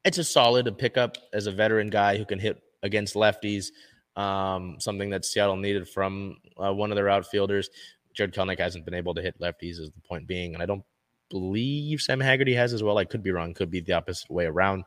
it's 0.05 0.17
a 0.17 0.23
solid 0.23 0.67
a 0.67 0.71
pickup 0.71 1.17
as 1.33 1.47
a 1.47 1.51
veteran 1.51 1.89
guy 1.89 2.17
who 2.17 2.25
can 2.25 2.39
hit 2.39 2.61
against 2.83 3.15
lefties. 3.15 3.67
Um, 4.15 4.77
something 4.79 5.09
that 5.11 5.25
Seattle 5.25 5.55
needed 5.55 5.87
from 5.87 6.37
uh, 6.57 6.73
one 6.73 6.91
of 6.91 6.95
their 6.95 7.09
outfielders. 7.09 7.69
Jarred 8.13 8.33
Kelenic 8.33 8.59
hasn't 8.59 8.85
been 8.85 8.93
able 8.93 9.13
to 9.15 9.21
hit 9.21 9.39
lefties, 9.39 9.79
is 9.79 9.91
the 9.91 10.01
point 10.07 10.27
being, 10.27 10.53
and 10.53 10.63
I 10.63 10.65
don't 10.65 10.83
believe 11.29 12.01
Sam 12.01 12.19
Haggerty 12.19 12.53
has 12.55 12.73
as 12.73 12.83
well. 12.83 12.97
I 12.97 13.05
could 13.05 13.23
be 13.23 13.31
wrong. 13.31 13.53
Could 13.53 13.69
be 13.69 13.81
the 13.81 13.93
opposite 13.93 14.29
way 14.29 14.45
around. 14.45 14.83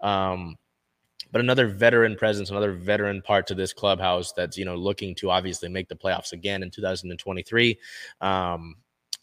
Um, 0.00 0.56
but 1.32 1.40
another 1.40 1.66
veteran 1.66 2.16
presence, 2.16 2.50
another 2.50 2.72
veteran 2.72 3.22
part 3.22 3.46
to 3.48 3.54
this 3.54 3.72
clubhouse 3.72 4.32
that's 4.32 4.56
you 4.56 4.64
know 4.64 4.76
looking 4.76 5.14
to 5.16 5.30
obviously 5.30 5.68
make 5.68 5.88
the 5.88 5.96
playoffs 5.96 6.32
again 6.32 6.62
in 6.62 6.70
2023. 6.70 7.78
Um, 8.20 8.76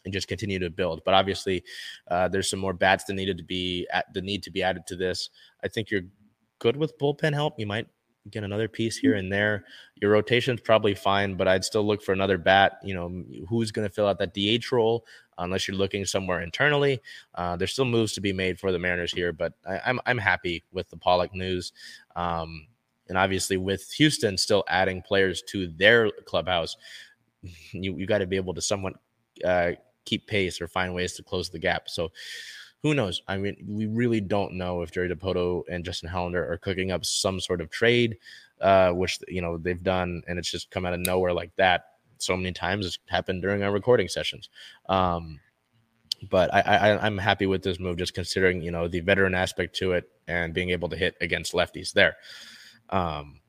and 0.04 0.12
just 0.12 0.28
continue 0.28 0.58
to 0.58 0.70
build. 0.70 1.02
But 1.04 1.14
obviously, 1.14 1.64
uh, 2.08 2.28
there's 2.28 2.50
some 2.50 2.60
more 2.60 2.72
bats 2.72 3.04
that 3.04 3.14
needed 3.14 3.38
to 3.38 3.44
be 3.44 3.86
at 3.92 4.12
the 4.12 4.22
need 4.22 4.42
to 4.44 4.50
be 4.50 4.62
added 4.62 4.86
to 4.88 4.96
this. 4.96 5.30
I 5.62 5.68
think 5.68 5.90
you're 5.90 6.02
good 6.58 6.76
with 6.76 6.98
bullpen 6.98 7.34
help. 7.34 7.58
You 7.58 7.66
might 7.66 7.86
get 8.30 8.44
another 8.44 8.68
piece 8.68 8.96
here 8.96 9.14
and 9.14 9.30
there. 9.30 9.64
Your 10.00 10.10
rotation's 10.10 10.60
probably 10.60 10.94
fine, 10.94 11.34
but 11.34 11.48
I'd 11.48 11.64
still 11.64 11.86
look 11.86 12.02
for 12.02 12.12
another 12.12 12.38
bat. 12.38 12.78
You 12.82 12.94
know, 12.94 13.24
who's 13.48 13.70
going 13.70 13.86
to 13.86 13.94
fill 13.94 14.06
out 14.06 14.18
that 14.18 14.34
DH 14.34 14.72
role? 14.72 15.04
Unless 15.36 15.66
you're 15.66 15.76
looking 15.76 16.04
somewhere 16.04 16.42
internally, 16.42 17.00
uh, 17.34 17.56
there's 17.56 17.72
still 17.72 17.84
moves 17.84 18.12
to 18.12 18.20
be 18.20 18.32
made 18.32 18.58
for 18.58 18.70
the 18.70 18.78
Mariners 18.78 19.12
here. 19.12 19.32
But 19.32 19.52
I, 19.66 19.74
am 19.74 19.80
I'm, 19.84 20.00
I'm 20.06 20.18
happy 20.18 20.62
with 20.72 20.88
the 20.90 20.96
Pollock 20.96 21.34
news, 21.34 21.72
um, 22.14 22.68
and 23.08 23.18
obviously 23.18 23.56
with 23.56 23.90
Houston 23.94 24.38
still 24.38 24.62
adding 24.68 25.02
players 25.02 25.42
to 25.48 25.66
their 25.66 26.08
clubhouse, 26.24 26.76
you 27.72 27.96
you 27.98 28.06
got 28.06 28.18
to 28.18 28.26
be 28.26 28.36
able 28.36 28.54
to 28.54 28.62
somewhat 28.62 28.94
uh, 29.44 29.72
keep 30.04 30.26
pace 30.26 30.60
or 30.60 30.68
find 30.68 30.94
ways 30.94 31.14
to 31.14 31.22
close 31.22 31.50
the 31.50 31.58
gap. 31.58 31.88
So 31.88 32.12
who 32.84 32.92
knows? 32.94 33.22
I 33.26 33.38
mean, 33.38 33.56
we 33.66 33.86
really 33.86 34.20
don't 34.20 34.52
know 34.52 34.82
if 34.82 34.92
Jerry 34.92 35.08
Dipoto 35.08 35.62
and 35.70 35.84
Justin 35.84 36.10
Hollander 36.10 36.52
are 36.52 36.58
cooking 36.58 36.92
up 36.92 37.04
some 37.06 37.40
sort 37.40 37.62
of 37.62 37.70
trade, 37.70 38.18
uh, 38.60 38.90
which 38.90 39.18
you 39.26 39.40
know 39.40 39.56
they've 39.56 39.82
done, 39.82 40.22
and 40.28 40.38
it's 40.38 40.50
just 40.50 40.70
come 40.70 40.84
out 40.84 40.92
of 40.92 41.00
nowhere 41.00 41.32
like 41.32 41.50
that. 41.56 41.84
So 42.18 42.36
many 42.36 42.52
times 42.52 42.84
it's 42.84 42.98
happened 43.08 43.40
during 43.40 43.62
our 43.62 43.72
recording 43.72 44.08
sessions. 44.08 44.50
Um, 44.88 45.40
but 46.30 46.52
I, 46.52 46.60
I 46.60 47.06
I'm 47.06 47.16
happy 47.16 47.46
with 47.46 47.62
this 47.62 47.80
move, 47.80 47.96
just 47.96 48.12
considering 48.12 48.60
you 48.60 48.70
know 48.70 48.86
the 48.86 49.00
veteran 49.00 49.34
aspect 49.34 49.76
to 49.76 49.92
it 49.92 50.04
and 50.28 50.52
being 50.52 50.68
able 50.68 50.90
to 50.90 50.96
hit 50.96 51.16
against 51.22 51.54
lefties 51.54 51.92
there. 51.92 52.16
Um, 52.90 53.40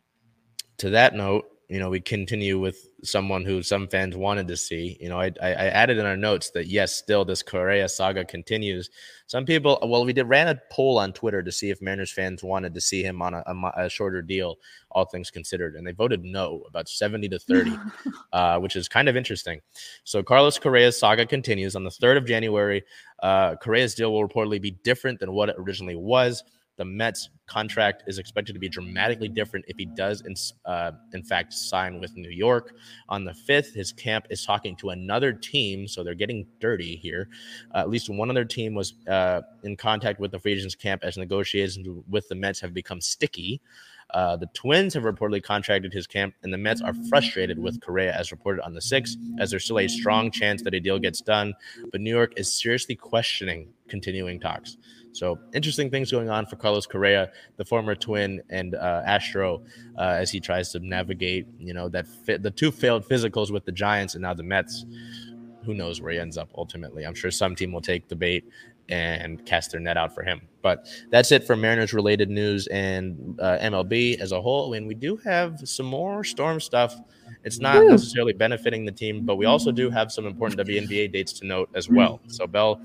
to 0.77 0.91
that 0.91 1.13
note, 1.13 1.45
you 1.67 1.79
know, 1.79 1.89
we 1.89 1.99
continue 1.99 2.59
with 2.59 2.89
someone 3.03 3.43
who 3.43 3.63
some 3.63 3.87
fans 3.87 4.15
wanted 4.15 4.47
to 4.47 4.57
see. 4.57 4.97
You 4.99 5.09
know, 5.09 5.19
I, 5.19 5.31
I, 5.41 5.51
added 5.51 5.97
in 5.97 6.05
our 6.05 6.15
notes 6.15 6.51
that 6.51 6.67
yes, 6.67 6.95
still 6.95 7.25
this 7.25 7.41
Correa 7.41 7.89
saga 7.89 8.23
continues. 8.23 8.89
Some 9.25 9.45
people, 9.45 9.79
well, 9.81 10.05
we 10.05 10.13
did 10.13 10.27
ran 10.27 10.47
a 10.47 10.61
poll 10.71 10.99
on 10.99 11.11
Twitter 11.11 11.41
to 11.41 11.51
see 11.51 11.71
if 11.71 11.81
Mariners 11.81 12.11
fans 12.11 12.43
wanted 12.43 12.75
to 12.75 12.81
see 12.81 13.01
him 13.03 13.21
on 13.21 13.33
a, 13.33 13.43
a, 13.47 13.85
a 13.85 13.89
shorter 13.89 14.21
deal, 14.21 14.57
all 14.91 15.05
things 15.05 15.31
considered, 15.31 15.75
and 15.75 15.85
they 15.85 15.91
voted 15.91 16.23
no, 16.23 16.63
about 16.67 16.87
seventy 16.87 17.27
to 17.29 17.39
thirty, 17.39 17.75
uh, 18.33 18.59
which 18.59 18.75
is 18.75 18.87
kind 18.87 19.09
of 19.09 19.15
interesting. 19.15 19.59
So 20.03 20.21
Carlos 20.21 20.59
Correa's 20.59 20.99
saga 20.99 21.25
continues 21.25 21.75
on 21.75 21.83
the 21.83 21.91
third 21.91 22.17
of 22.17 22.25
January. 22.25 22.83
Uh, 23.23 23.55
Correa's 23.55 23.95
deal 23.95 24.11
will 24.13 24.27
reportedly 24.27 24.61
be 24.61 24.71
different 24.71 25.19
than 25.19 25.33
what 25.33 25.49
it 25.49 25.55
originally 25.57 25.95
was 25.95 26.43
the 26.77 26.85
Mets 26.85 27.29
contract 27.47 28.03
is 28.07 28.17
expected 28.17 28.53
to 28.53 28.59
be 28.59 28.67
dramatically 28.67 29.29
different 29.29 29.65
if 29.67 29.77
he 29.77 29.85
does, 29.85 30.21
in, 30.21 30.35
uh, 30.65 30.91
in 31.13 31.23
fact, 31.23 31.53
sign 31.53 31.99
with 31.99 32.15
New 32.15 32.29
York. 32.29 32.73
On 33.09 33.23
the 33.23 33.33
5th, 33.33 33.73
his 33.73 33.91
camp 33.91 34.27
is 34.29 34.45
talking 34.45 34.75
to 34.77 34.89
another 34.89 35.31
team, 35.31 35.87
so 35.87 36.03
they're 36.03 36.15
getting 36.15 36.47
dirty 36.59 36.95
here. 36.95 37.29
Uh, 37.73 37.79
at 37.79 37.89
least 37.89 38.09
one 38.09 38.29
other 38.29 38.45
team 38.45 38.73
was 38.73 38.95
uh, 39.07 39.41
in 39.63 39.77
contact 39.77 40.19
with 40.19 40.31
the 40.31 40.39
free 40.39 40.53
agents 40.53 40.75
camp 40.75 41.03
as 41.03 41.17
negotiations 41.17 41.87
with 42.09 42.27
the 42.27 42.35
Mets 42.35 42.59
have 42.59 42.73
become 42.73 42.99
sticky. 42.99 43.61
Uh, 44.13 44.35
the 44.35 44.47
Twins 44.53 44.93
have 44.93 45.03
reportedly 45.03 45.41
contracted 45.41 45.91
his 45.91 46.05
camp, 46.05 46.35
and 46.43 46.53
the 46.53 46.57
Mets 46.57 46.81
are 46.81 46.93
frustrated 47.09 47.57
with 47.57 47.81
Correa, 47.81 48.13
as 48.13 48.31
reported 48.31 48.63
on 48.63 48.73
the 48.73 48.79
6th, 48.79 49.17
as 49.39 49.49
there's 49.49 49.65
still 49.65 49.79
a 49.79 49.87
strong 49.87 50.29
chance 50.29 50.61
that 50.61 50.73
a 50.73 50.79
deal 50.79 50.99
gets 50.99 51.21
done. 51.21 51.53
But 51.91 52.01
New 52.01 52.15
York 52.15 52.33
is 52.37 52.51
seriously 52.51 52.95
questioning 52.95 53.73
continuing 53.87 54.39
talks. 54.39 54.77
So 55.15 55.39
interesting 55.53 55.89
things 55.89 56.11
going 56.11 56.29
on 56.29 56.45
for 56.45 56.57
Carlos 56.57 56.85
Correa, 56.85 57.31
the 57.55 57.63
former 57.63 57.95
Twin 57.95 58.41
and 58.49 58.75
uh, 58.75 59.01
Astro, 59.05 59.63
uh, 59.97 60.01
as 60.01 60.29
he 60.29 60.41
tries 60.41 60.71
to 60.73 60.79
navigate, 60.79 61.47
you 61.57 61.73
know, 61.73 61.87
that 61.89 62.05
fit, 62.05 62.43
the 62.43 62.51
two 62.51 62.69
failed 62.69 63.07
physicals 63.07 63.49
with 63.49 63.63
the 63.63 63.71
Giants 63.71 64.15
and 64.15 64.21
now 64.21 64.33
the 64.33 64.43
Mets. 64.43 64.85
Who 65.63 65.73
knows 65.73 66.01
where 66.01 66.11
he 66.11 66.19
ends 66.19 66.37
up 66.37 66.49
ultimately? 66.55 67.05
I'm 67.05 67.15
sure 67.15 67.31
some 67.31 67.55
team 67.55 67.71
will 67.71 67.81
take 67.81 68.07
the 68.07 68.15
bait 68.15 68.43
and 68.89 69.43
cast 69.45 69.71
their 69.71 69.79
net 69.79 69.97
out 69.97 70.13
for 70.13 70.21
him. 70.23 70.41
But 70.61 70.87
that's 71.09 71.31
it 71.31 71.45
for 71.45 71.55
Mariners 71.55 71.93
related 71.93 72.29
news 72.29 72.67
and 72.67 73.39
uh, 73.39 73.57
MLB 73.61 74.19
as 74.19 74.31
a 74.31 74.41
whole. 74.41 74.73
And 74.73 74.85
we 74.85 74.95
do 74.95 75.17
have 75.17 75.61
some 75.63 75.85
more 75.85 76.23
storm 76.23 76.59
stuff. 76.59 76.95
It's 77.43 77.59
not 77.59 77.77
Woo. 77.77 77.89
necessarily 77.89 78.33
benefiting 78.33 78.85
the 78.85 78.91
team, 78.91 79.25
but 79.25 79.37
we 79.37 79.45
also 79.45 79.71
do 79.71 79.89
have 79.89 80.11
some 80.11 80.25
important 80.25 80.59
WNBA 80.67 81.11
dates 81.11 81.33
to 81.33 81.47
note 81.47 81.69
as 81.73 81.89
well. 81.89 82.19
So, 82.27 82.47
Bell, 82.47 82.81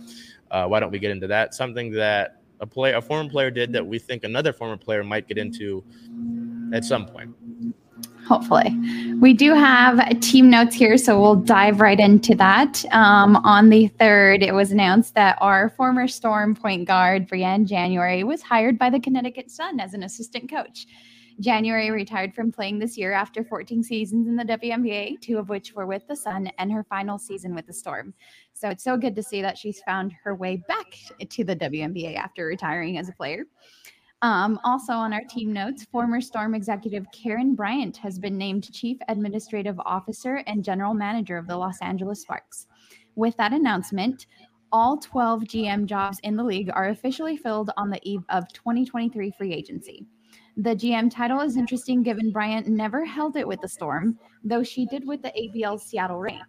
uh, 0.50 0.66
why 0.66 0.80
don't 0.80 0.90
we 0.90 0.98
get 0.98 1.10
into 1.10 1.26
that? 1.28 1.54
Something 1.54 1.92
that 1.92 2.42
a 2.60 2.66
player, 2.66 2.96
a 2.96 3.02
former 3.02 3.28
player, 3.28 3.50
did 3.50 3.72
that 3.72 3.86
we 3.86 3.98
think 3.98 4.24
another 4.24 4.52
former 4.52 4.76
player 4.76 5.02
might 5.02 5.26
get 5.26 5.38
into 5.38 5.84
at 6.72 6.84
some 6.84 7.06
point. 7.06 7.34
Hopefully, 8.26 8.70
we 9.20 9.32
do 9.32 9.54
have 9.54 10.20
team 10.20 10.50
notes 10.50 10.74
here, 10.74 10.96
so 10.96 11.20
we'll 11.20 11.34
dive 11.34 11.80
right 11.80 11.98
into 11.98 12.34
that. 12.36 12.84
Um, 12.92 13.36
on 13.36 13.70
the 13.70 13.88
third, 13.88 14.42
it 14.42 14.54
was 14.54 14.70
announced 14.70 15.14
that 15.14 15.36
our 15.40 15.70
former 15.70 16.06
Storm 16.06 16.54
point 16.54 16.86
guard 16.86 17.28
Briann 17.28 17.66
January 17.66 18.22
was 18.22 18.40
hired 18.40 18.78
by 18.78 18.88
the 18.88 19.00
Connecticut 19.00 19.50
Sun 19.50 19.80
as 19.80 19.94
an 19.94 20.04
assistant 20.04 20.48
coach. 20.48 20.86
January 21.40 21.90
retired 21.90 22.34
from 22.34 22.52
playing 22.52 22.78
this 22.78 22.98
year 22.98 23.12
after 23.12 23.42
14 23.42 23.82
seasons 23.82 24.28
in 24.28 24.36
the 24.36 24.44
WNBA, 24.44 25.20
two 25.22 25.38
of 25.38 25.48
which 25.48 25.72
were 25.72 25.86
with 25.86 26.06
the 26.06 26.14
Sun, 26.14 26.50
and 26.58 26.70
her 26.70 26.84
final 26.84 27.18
season 27.18 27.54
with 27.54 27.66
the 27.66 27.72
Storm. 27.72 28.12
So 28.52 28.68
it's 28.68 28.84
so 28.84 28.98
good 28.98 29.16
to 29.16 29.22
see 29.22 29.40
that 29.40 29.56
she's 29.56 29.80
found 29.80 30.12
her 30.22 30.34
way 30.34 30.62
back 30.68 30.98
to 31.26 31.44
the 31.44 31.56
WNBA 31.56 32.16
after 32.16 32.44
retiring 32.44 32.98
as 32.98 33.08
a 33.08 33.12
player. 33.12 33.44
Um, 34.20 34.60
also, 34.64 34.92
on 34.92 35.14
our 35.14 35.24
team 35.30 35.50
notes, 35.50 35.86
former 35.90 36.20
Storm 36.20 36.54
executive 36.54 37.06
Karen 37.10 37.54
Bryant 37.54 37.96
has 37.96 38.18
been 38.18 38.36
named 38.36 38.70
Chief 38.70 38.98
Administrative 39.08 39.80
Officer 39.80 40.42
and 40.46 40.62
General 40.62 40.92
Manager 40.92 41.38
of 41.38 41.46
the 41.46 41.56
Los 41.56 41.80
Angeles 41.80 42.20
Sparks. 42.20 42.66
With 43.14 43.34
that 43.38 43.54
announcement, 43.54 44.26
all 44.72 44.98
12 44.98 45.44
GM 45.44 45.86
jobs 45.86 46.20
in 46.22 46.36
the 46.36 46.44
league 46.44 46.70
are 46.74 46.90
officially 46.90 47.38
filled 47.38 47.70
on 47.78 47.88
the 47.88 48.00
eve 48.02 48.24
of 48.28 48.52
2023 48.52 49.30
free 49.30 49.54
agency. 49.54 50.06
The 50.60 50.76
GM 50.76 51.10
title 51.10 51.40
is 51.40 51.56
interesting 51.56 52.02
given 52.02 52.30
Bryant 52.30 52.66
never 52.66 53.02
held 53.02 53.36
it 53.36 53.48
with 53.48 53.62
the 53.62 53.68
Storm, 53.68 54.18
though 54.44 54.62
she 54.62 54.84
did 54.84 55.06
with 55.06 55.22
the 55.22 55.30
ABL 55.30 55.80
Seattle 55.80 56.18
Reign. 56.18 56.44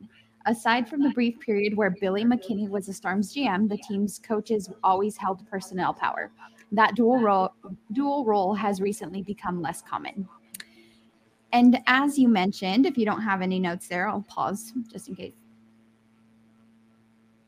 Aside 0.45 0.89
from 0.89 1.01
the 1.01 1.11
brief 1.11 1.39
period 1.39 1.77
where 1.77 1.95
Billy 2.01 2.25
McKinney 2.25 2.67
was 2.67 2.87
the 2.87 2.93
Storm's 2.93 3.33
GM, 3.33 3.69
the 3.69 3.77
team's 3.77 4.19
coaches 4.19 4.69
always 4.83 5.15
held 5.15 5.49
personnel 5.49 5.93
power. 5.93 6.29
That 6.73 6.95
dual 6.95 7.21
role, 7.21 7.53
dual 7.93 8.25
role 8.25 8.53
has 8.53 8.81
recently 8.81 9.21
become 9.21 9.61
less 9.61 9.81
common. 9.81 10.27
And 11.53 11.79
as 11.87 12.19
you 12.19 12.27
mentioned, 12.27 12.85
if 12.85 12.97
you 12.97 13.05
don't 13.05 13.21
have 13.21 13.41
any 13.41 13.59
notes 13.59 13.87
there, 13.87 14.09
I'll 14.09 14.25
pause 14.27 14.73
just 14.91 15.07
in 15.07 15.15
case. 15.15 15.35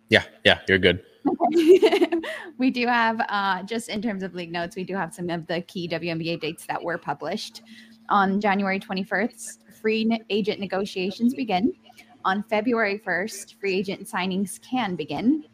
Yeah, 0.07 0.23
yeah, 0.45 0.59
you're 0.69 0.77
good. 0.77 1.03
we 2.57 2.69
do 2.69 2.87
have, 2.87 3.21
uh, 3.29 3.63
just 3.63 3.89
in 3.89 4.01
terms 4.01 4.23
of 4.23 4.33
league 4.35 4.51
notes, 4.51 4.75
we 4.75 4.83
do 4.83 4.95
have 4.95 5.13
some 5.13 5.29
of 5.29 5.47
the 5.47 5.61
key 5.61 5.87
WNBA 5.87 6.39
dates 6.39 6.65
that 6.65 6.81
were 6.81 6.97
published. 6.97 7.61
On 8.09 8.41
January 8.41 8.79
21st, 8.79 9.73
free 9.81 10.19
agent 10.29 10.59
negotiations 10.59 11.33
begin. 11.33 11.73
On 12.25 12.43
February 12.43 13.01
1st, 13.05 13.59
free 13.59 13.75
agent 13.75 14.07
signings 14.07 14.61
can 14.61 14.95
begin. 14.95 15.45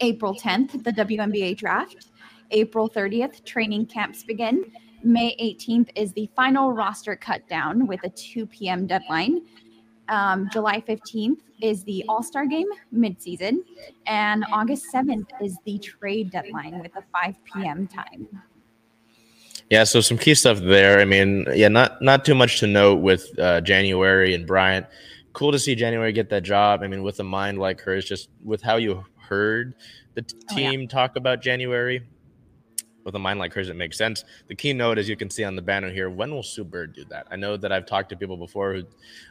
April 0.00 0.34
10th, 0.34 0.82
the 0.82 0.92
WNBA 0.92 1.56
draft. 1.56 2.06
April 2.50 2.88
30th, 2.88 3.44
training 3.44 3.86
camps 3.86 4.24
begin. 4.24 4.64
May 5.02 5.36
18th 5.40 5.90
is 5.94 6.12
the 6.12 6.28
final 6.36 6.72
roster 6.72 7.16
cut 7.16 7.46
down 7.48 7.86
with 7.86 8.00
a 8.04 8.10
2 8.10 8.46
p.m. 8.46 8.86
deadline. 8.86 9.42
Um, 10.10 10.50
July 10.52 10.80
15th 10.80 11.38
is 11.62 11.82
the 11.84 12.04
All 12.08 12.22
Star 12.22 12.44
game 12.46 12.66
midseason, 12.94 13.58
and 14.06 14.44
August 14.52 14.86
7th 14.92 15.28
is 15.40 15.56
the 15.64 15.78
trade 15.78 16.30
deadline 16.30 16.80
with 16.80 16.94
a 16.96 17.02
5 17.12 17.36
p.m. 17.44 17.86
time. 17.86 18.28
Yeah, 19.70 19.84
so 19.84 20.00
some 20.00 20.18
key 20.18 20.34
stuff 20.34 20.58
there. 20.58 20.98
I 21.00 21.04
mean, 21.04 21.46
yeah, 21.54 21.68
not 21.68 22.02
not 22.02 22.24
too 22.24 22.34
much 22.34 22.58
to 22.60 22.66
note 22.66 22.96
with 22.96 23.30
uh, 23.38 23.60
January 23.60 24.34
and 24.34 24.46
Bryant. 24.46 24.86
Cool 25.32 25.52
to 25.52 25.60
see 25.60 25.76
January 25.76 26.12
get 26.12 26.28
that 26.30 26.42
job. 26.42 26.82
I 26.82 26.88
mean, 26.88 27.04
with 27.04 27.20
a 27.20 27.24
mind 27.24 27.58
like 27.58 27.80
hers, 27.80 28.04
just 28.04 28.30
with 28.44 28.62
how 28.62 28.76
you 28.76 29.04
heard 29.16 29.74
the 30.14 30.22
t- 30.22 30.34
Oh, 30.50 30.56
yeah. 30.58 30.70
team 30.70 30.88
talk 30.88 31.14
about 31.14 31.40
January, 31.40 32.02
with 33.04 33.14
a 33.14 33.18
mind 33.18 33.38
like 33.38 33.52
hers, 33.52 33.68
it 33.68 33.76
makes 33.76 33.96
sense. 33.96 34.24
The 34.48 34.54
keynote, 34.54 34.98
as 34.98 35.08
you 35.08 35.16
can 35.16 35.30
see 35.30 35.44
on 35.44 35.56
the 35.56 35.62
banner 35.62 35.90
here, 35.90 36.10
when 36.10 36.30
will 36.30 36.42
Sue 36.42 36.64
Bird 36.64 36.94
do 36.94 37.04
that? 37.06 37.26
I 37.30 37.36
know 37.36 37.56
that 37.56 37.72
I've 37.72 37.86
talked 37.86 38.10
to 38.10 38.16
people 38.16 38.36
before 38.36 38.74
who, 38.74 38.82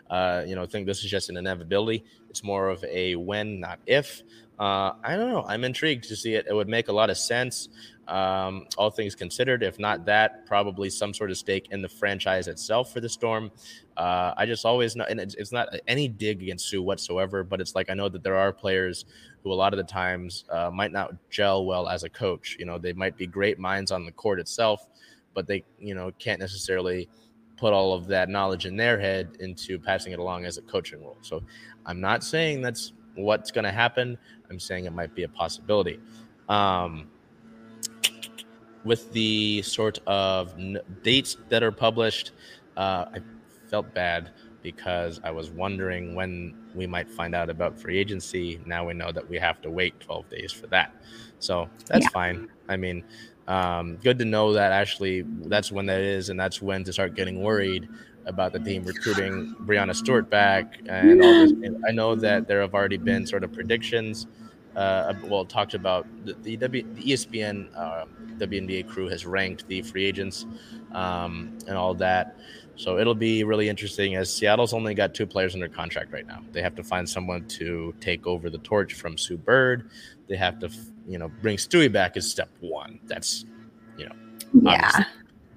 uh, 0.10 0.44
you 0.48 0.56
know, 0.56 0.66
think 0.66 0.86
this 0.86 1.04
is 1.04 1.10
just 1.10 1.30
an 1.30 1.38
inevitability. 1.38 2.04
It's 2.30 2.44
more 2.44 2.70
of 2.70 2.84
a 2.84 3.16
when, 3.16 3.60
not 3.60 3.80
if. 3.86 4.24
Uh, 4.60 4.94
I 5.04 5.16
don't 5.16 5.32
know. 5.32 5.46
I'm 5.48 5.64
intrigued 5.64 6.04
to 6.10 6.16
see 6.18 6.34
it. 6.34 6.46
It 6.50 6.54
would 6.54 6.68
make 6.68 6.90
a 6.90 6.92
lot 6.92 7.10
of 7.10 7.18
sense, 7.18 7.70
um, 8.10 8.68
all 8.78 8.90
things 8.90 9.16
considered. 9.16 9.64
If 9.64 9.80
not 9.80 10.04
that, 10.06 10.46
probably 10.46 10.90
some 10.90 11.14
sort 11.14 11.32
of 11.32 11.38
stake 11.38 11.70
in 11.72 11.82
the 11.82 11.88
franchise 11.88 12.50
itself 12.50 12.92
for 12.92 13.00
the 13.00 13.08
Storm. 13.08 13.52
Uh, 13.96 14.34
I 14.36 14.46
just 14.46 14.66
always 14.66 14.98
know, 14.98 15.06
and 15.10 15.18
it's, 15.18 15.36
it's 15.36 15.54
not 15.54 15.70
any 15.88 16.10
dig 16.10 16.44
against 16.44 16.68
Sue 16.68 16.82
whatsoever, 16.82 17.44
but 17.46 17.62
it's 17.62 17.74
like 17.74 17.90
I 17.90 17.94
know 17.94 18.10
that 18.10 18.22
there 18.22 18.36
are 18.36 18.52
players 18.52 19.06
who 19.44 19.54
a 19.54 19.56
lot 19.56 19.74
of 19.74 19.78
the 19.78 19.84
times 19.86 20.44
uh, 20.52 20.70
might 20.74 20.92
not 20.92 21.14
gel 21.30 21.66
well 21.66 21.88
as 21.88 22.04
a 22.04 22.10
coach. 22.10 22.58
You 22.60 22.66
know, 22.66 22.78
they 22.78 22.92
might 22.92 23.16
be 23.16 23.28
great 23.28 23.60
minds 23.60 23.92
on 23.92 24.06
the 24.06 24.12
court 24.12 24.42
itself, 24.42 24.88
but 25.34 25.48
they, 25.48 25.64
you 25.80 25.96
know, 25.96 26.12
can't 26.20 26.42
necessarily 26.42 27.08
put 27.56 27.72
all 27.72 27.94
of 27.94 28.08
that 28.08 28.28
knowledge 28.28 28.66
in 28.66 28.76
their 28.76 29.00
head 29.00 29.38
into 29.40 29.80
passing 29.80 30.12
it 30.12 30.20
along 30.20 30.44
as 30.44 30.58
a 30.58 30.62
coaching 30.64 31.02
role. 31.02 31.18
So 31.22 31.44
I'm 31.86 32.02
not 32.02 32.26
saying 32.26 32.62
that's 32.62 32.92
what's 33.16 33.52
going 33.52 33.66
to 33.66 33.72
happen. 33.72 34.18
I'm 34.50 34.60
saying 34.60 34.86
it 34.86 34.94
might 34.94 35.14
be 35.14 35.24
a 35.24 35.30
possibility. 35.30 36.00
Um, 36.48 37.10
with 38.84 39.12
the 39.12 39.62
sort 39.64 40.00
of 40.08 40.54
n- 40.58 40.80
dates 41.04 41.38
that 41.50 41.64
are 41.64 41.72
published, 41.72 42.32
uh, 42.78 43.06
I 43.14 43.20
felt 43.70 43.94
bad 43.94 44.32
because 44.62 45.20
I 45.24 45.32
was 45.32 45.52
wondering 45.52 46.16
when 46.16 46.56
we 46.74 46.88
might 46.88 47.10
find 47.10 47.36
out 47.36 47.50
about 47.50 47.80
free 47.80 47.98
agency. 47.98 48.62
Now 48.66 48.86
we 48.88 48.94
know 48.94 49.12
that 49.12 49.28
we 49.28 49.38
have 49.38 49.62
to 49.62 49.72
wait 49.72 50.00
12 50.00 50.30
days 50.30 50.52
for 50.52 50.68
that. 50.68 50.92
So 51.40 51.70
that's 51.88 52.06
Yeah. 52.06 52.10
fine. 52.10 52.48
I 52.68 52.78
mean, 52.78 53.04
um, 53.48 53.98
good 53.98 54.20
to 54.20 54.26
know 54.26 54.54
that 54.54 54.72
actually 54.72 55.26
that's 55.48 55.72
when 55.72 55.86
that 55.88 56.02
is, 56.02 56.30
and 56.30 56.40
that's 56.40 56.62
when 56.62 56.84
to 56.84 56.94
start 56.94 57.16
getting 57.16 57.42
worried 57.42 57.90
about 58.26 58.54
the 58.54 58.60
team 58.60 58.84
recruiting 58.84 59.48
Breanna 59.66 59.96
Stewart 59.96 60.30
back 60.30 60.82
and 60.88 61.22
all 61.22 61.34
this. 61.36 61.52
And 61.64 61.76
I 61.88 61.92
know 61.92 62.16
that 62.16 62.48
there 62.48 62.62
have 62.62 62.74
already 62.74 62.98
been 62.98 63.26
sort 63.26 63.44
of 63.44 63.52
predictions. 63.52 64.28
Uh, 64.76 65.14
well, 65.26 65.46
talked 65.46 65.74
about 65.74 66.06
the, 66.26 66.34
the, 66.44 66.58
w, 66.58 66.84
the 66.94 67.02
ESPN 67.02 67.76
uh, 67.76 68.06
WNBA 68.38 68.88
crew 68.88 69.08
has 69.08 69.26
ranked 69.26 69.68
the 69.68 69.82
free 69.82 70.06
agents 70.06 70.46
um, 70.94 71.58
and 71.68 71.76
all 71.76 71.94
that. 71.96 72.38
So 72.76 72.98
it'll 72.98 73.16
be 73.16 73.44
really 73.44 73.68
interesting 73.68 74.16
as 74.16 74.34
Seattle's 74.34 74.74
only 74.74 74.94
got 74.94 75.14
two 75.14 75.26
players 75.28 75.54
under 75.54 75.68
contract 75.68 76.14
right 76.14 76.26
now. 76.26 76.42
They 76.54 76.62
have 76.62 76.76
to 76.76 76.84
find 76.84 77.10
someone 77.10 77.46
to 77.50 77.94
take 78.00 78.26
over 78.26 78.50
the 78.50 78.60
torch 78.60 78.94
from 78.94 79.18
Sue 79.18 79.38
Bird. 79.38 79.90
They 80.30 80.38
have 80.38 80.60
to, 80.60 80.70
you 81.06 81.18
know, 81.18 81.30
bring 81.42 81.58
Stewie 81.58 81.92
back 81.92 82.16
is 82.16 82.30
step 82.30 82.50
one. 82.62 83.00
That's, 83.06 83.44
you 83.98 84.06
know, 84.08 84.16
Yeah. 84.72 85.04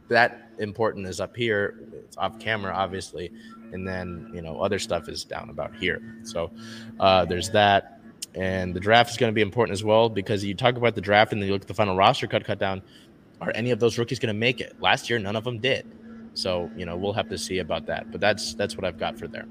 that 0.09 0.51
important 0.59 1.07
is 1.07 1.21
up 1.21 1.37
here. 1.37 1.79
It's 1.95 2.17
off 2.17 2.39
camera, 2.41 2.75
obviously, 2.75 3.31
and 3.73 3.87
then 3.87 4.31
you 4.35 4.43
know 4.43 4.61
other 4.61 4.79
stuff 4.79 5.09
is 5.09 5.25
down 5.25 5.49
about 5.49 5.75
here. 5.77 6.03
So 6.25 6.51
uh, 7.01 7.25
there's 7.25 7.51
that, 7.51 8.01
and 8.35 8.75
the 8.75 8.81
draft 8.81 9.11
is 9.11 9.17
going 9.17 9.31
to 9.31 9.35
be 9.35 9.43
important 9.43 9.73
as 9.75 9.85
well 9.85 10.09
because 10.09 10.45
you 10.45 10.55
talk 10.55 10.77
about 10.77 10.95
the 10.95 11.01
draft 11.01 11.33
and 11.33 11.41
then 11.41 11.47
you 11.47 11.53
look 11.53 11.63
at 11.63 11.69
the 11.69 11.75
final 11.75 11.97
roster 11.97 12.27
cut 12.27 12.45
cut 12.45 12.59
down. 12.59 12.83
Are 13.41 13.53
any 13.55 13.71
of 13.71 13.81
those 13.81 13.99
rookies 13.99 14.19
going 14.19 14.35
to 14.35 14.39
make 14.39 14.61
it? 14.61 14.81
Last 14.81 15.11
year, 15.11 15.19
none 15.19 15.37
of 15.37 15.45
them 15.45 15.59
did. 15.59 15.87
So 16.35 16.71
you 16.77 16.87
know 16.87 16.97
we'll 16.97 17.13
have 17.13 17.29
to 17.29 17.39
see 17.39 17.59
about 17.59 17.87
that. 17.87 18.11
But 18.11 18.21
that's 18.21 18.55
that's 18.55 18.77
what 18.77 18.85
I've 18.85 18.99
got 18.99 19.19
for 19.19 19.29
there. 19.29 19.47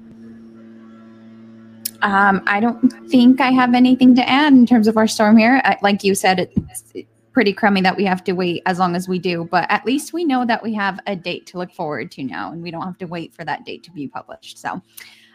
Um, 2.02 2.42
I 2.46 2.58
don't 2.58 2.90
think 3.08 3.40
I 3.40 3.52
have 3.52 3.74
anything 3.74 4.14
to 4.16 4.28
add 4.28 4.52
in 4.52 4.66
terms 4.66 4.88
of 4.88 4.96
our 4.96 5.06
storm 5.06 5.36
here. 5.36 5.62
Like 5.82 6.02
you 6.02 6.16
said, 6.16 6.40
it's 6.40 6.92
pretty 7.32 7.52
crummy 7.52 7.80
that 7.80 7.96
we 7.96 8.04
have 8.04 8.24
to 8.24 8.32
wait 8.32 8.62
as 8.66 8.78
long 8.78 8.96
as 8.96 9.08
we 9.08 9.18
do, 9.18 9.48
but 9.50 9.70
at 9.70 9.86
least 9.86 10.12
we 10.12 10.24
know 10.24 10.44
that 10.44 10.62
we 10.62 10.74
have 10.74 10.98
a 11.06 11.14
date 11.14 11.46
to 11.46 11.58
look 11.58 11.72
forward 11.72 12.10
to 12.12 12.24
now, 12.24 12.50
and 12.50 12.62
we 12.62 12.72
don't 12.72 12.82
have 12.82 12.98
to 12.98 13.06
wait 13.06 13.32
for 13.32 13.44
that 13.44 13.64
date 13.64 13.84
to 13.84 13.90
be 13.92 14.08
published. 14.08 14.58
So 14.58 14.82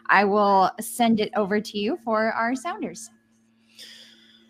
I 0.08 0.26
will 0.26 0.70
send 0.80 1.20
it 1.22 1.32
over 1.36 1.62
to 1.62 1.78
you 1.78 1.98
for 2.04 2.32
our 2.34 2.54
Sounders. 2.54 3.10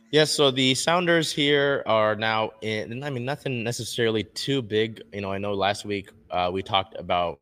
Yes, 0.10 0.32
so 0.32 0.51
the 0.51 0.74
Sounders 0.74 1.34
here 1.34 1.84
are 1.86 2.16
now 2.16 2.51
in. 2.62 3.03
I 3.03 3.10
mean, 3.10 3.26
nothing 3.26 3.62
necessarily 3.62 4.24
too 4.24 4.62
big. 4.62 5.01
You 5.12 5.20
know, 5.20 5.34
I 5.34 5.38
know 5.38 5.53
last 5.53 5.84
week 5.84 6.12
uh, 6.32 6.49
we 6.53 6.64
talked 6.64 6.95
about. 6.97 7.39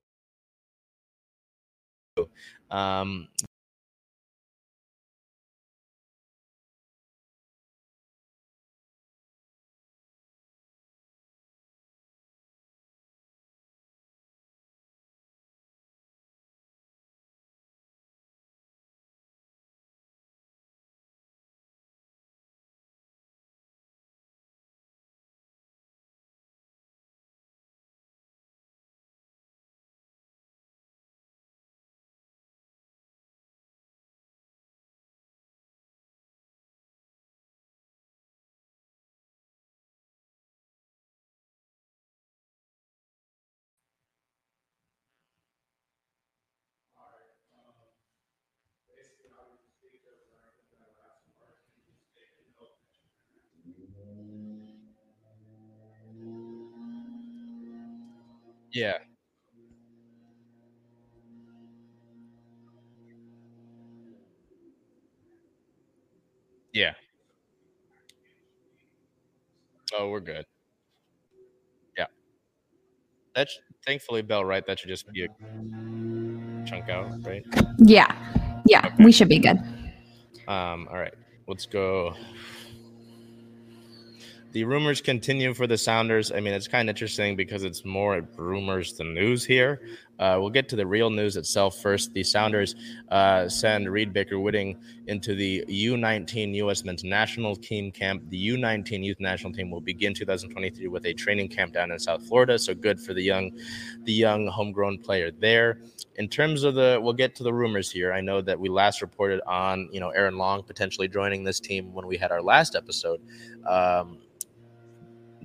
Um, 2.72 3.28
yeah, 58.76 59.00
yeah. 66.74 66.94
Oh, 69.94 70.10
we're 70.10 70.22
good. 70.22 70.46
Yeah, 71.98 72.08
that's 73.36 73.60
thankfully 73.86 74.24
Bell. 74.24 74.46
Right, 74.46 74.66
that 74.68 74.80
should 74.80 74.90
just 74.90 75.12
be 75.14 75.26
a 75.26 75.30
chunk 76.66 76.90
out, 76.90 77.12
right? 77.26 77.46
Yeah. 77.80 78.16
Yeah, 78.68 78.84
Okay. 78.86 79.06
we 79.06 79.12
should 79.12 79.30
be 79.30 79.40
good. 79.40 79.58
Um, 80.48 80.88
all 80.92 81.00
right, 81.00 81.16
let's 81.48 81.68
go. 81.68 82.16
The 84.56 84.64
rumors 84.64 85.02
continue 85.02 85.54
for 85.54 85.68
the 85.68 85.78
Sounders. 85.78 86.32
I 86.32 86.40
mean, 86.40 86.54
it's 86.54 86.70
kind 86.70 86.88
of 86.88 86.94
interesting 86.94 87.36
because 87.36 87.66
it's 87.66 87.84
more 87.84 88.26
rumors 88.38 88.94
than 88.94 89.14
news 89.14 89.44
here. 89.44 89.82
Uh, 90.18 90.38
we'll 90.40 90.50
get 90.50 90.70
to 90.70 90.78
the 90.78 90.88
real 90.88 91.10
news 91.10 91.36
itself 91.36 91.82
first. 91.82 92.14
The 92.14 92.24
Sounders 92.24 92.74
uh, 93.10 93.50
send 93.50 93.92
Reed 93.92 94.14
Baker 94.14 94.40
Whiting 94.40 94.80
into 95.08 95.36
the 95.36 95.66
U19 95.68 96.56
U.S. 96.56 96.86
men's 96.86 97.04
national 97.04 97.58
team 97.58 97.92
camp. 97.92 98.30
The 98.30 98.48
U19 98.48 99.04
youth 99.04 99.20
national 99.20 99.52
team 99.52 99.70
will 99.70 99.82
begin 99.82 100.14
2023 100.14 100.88
with 100.88 101.06
a 101.06 101.14
training 101.14 101.50
camp 101.50 101.74
down 101.74 101.92
in 101.92 102.00
South 102.00 102.26
Florida. 102.26 102.58
So 102.58 102.74
good 102.74 103.02
for 103.02 103.14
the 103.14 103.24
young, 103.24 103.60
the 104.06 104.14
young 104.14 104.48
homegrown 104.48 105.00
player 105.00 105.32
there 105.32 105.82
in 106.18 106.30
terms 106.30 106.64
of 106.64 106.76
the 106.76 106.98
we'll 107.02 107.12
get 107.12 107.36
to 107.36 107.44
the 107.44 107.54
rumors 107.54 107.92
here 107.92 108.14
i 108.14 108.22
know 108.22 108.42
that 108.42 108.58
we 108.58 108.70
last 108.70 109.02
reported 109.02 109.42
on 109.46 109.90
you 109.92 110.00
know 110.00 110.12
aaron 110.12 110.38
long 110.38 110.64
potentially 110.64 111.10
joining 111.10 111.44
this 111.44 111.60
team 111.60 111.94
when 111.94 112.08
we 112.08 112.16
had 112.16 112.32
our 112.32 112.42
last 112.42 112.74
episode 112.74 113.20
um, 113.68 114.18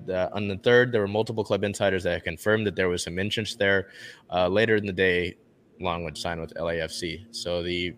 the, 0.06 0.32
on 0.32 0.48
the 0.48 0.56
third 0.58 0.92
there 0.92 1.00
were 1.00 1.08
multiple 1.08 1.44
club 1.44 1.64
insiders 1.64 2.04
that 2.04 2.24
confirmed 2.24 2.66
that 2.66 2.76
there 2.76 2.88
was 2.88 3.02
some 3.02 3.18
interest 3.18 3.58
there 3.58 3.88
uh, 4.32 4.48
later 4.48 4.76
in 4.76 4.86
the 4.86 4.92
day 4.92 5.36
long 5.80 6.04
would 6.04 6.16
sign 6.16 6.40
with 6.40 6.52
lafc 6.54 7.24
so 7.30 7.62
the 7.62 7.94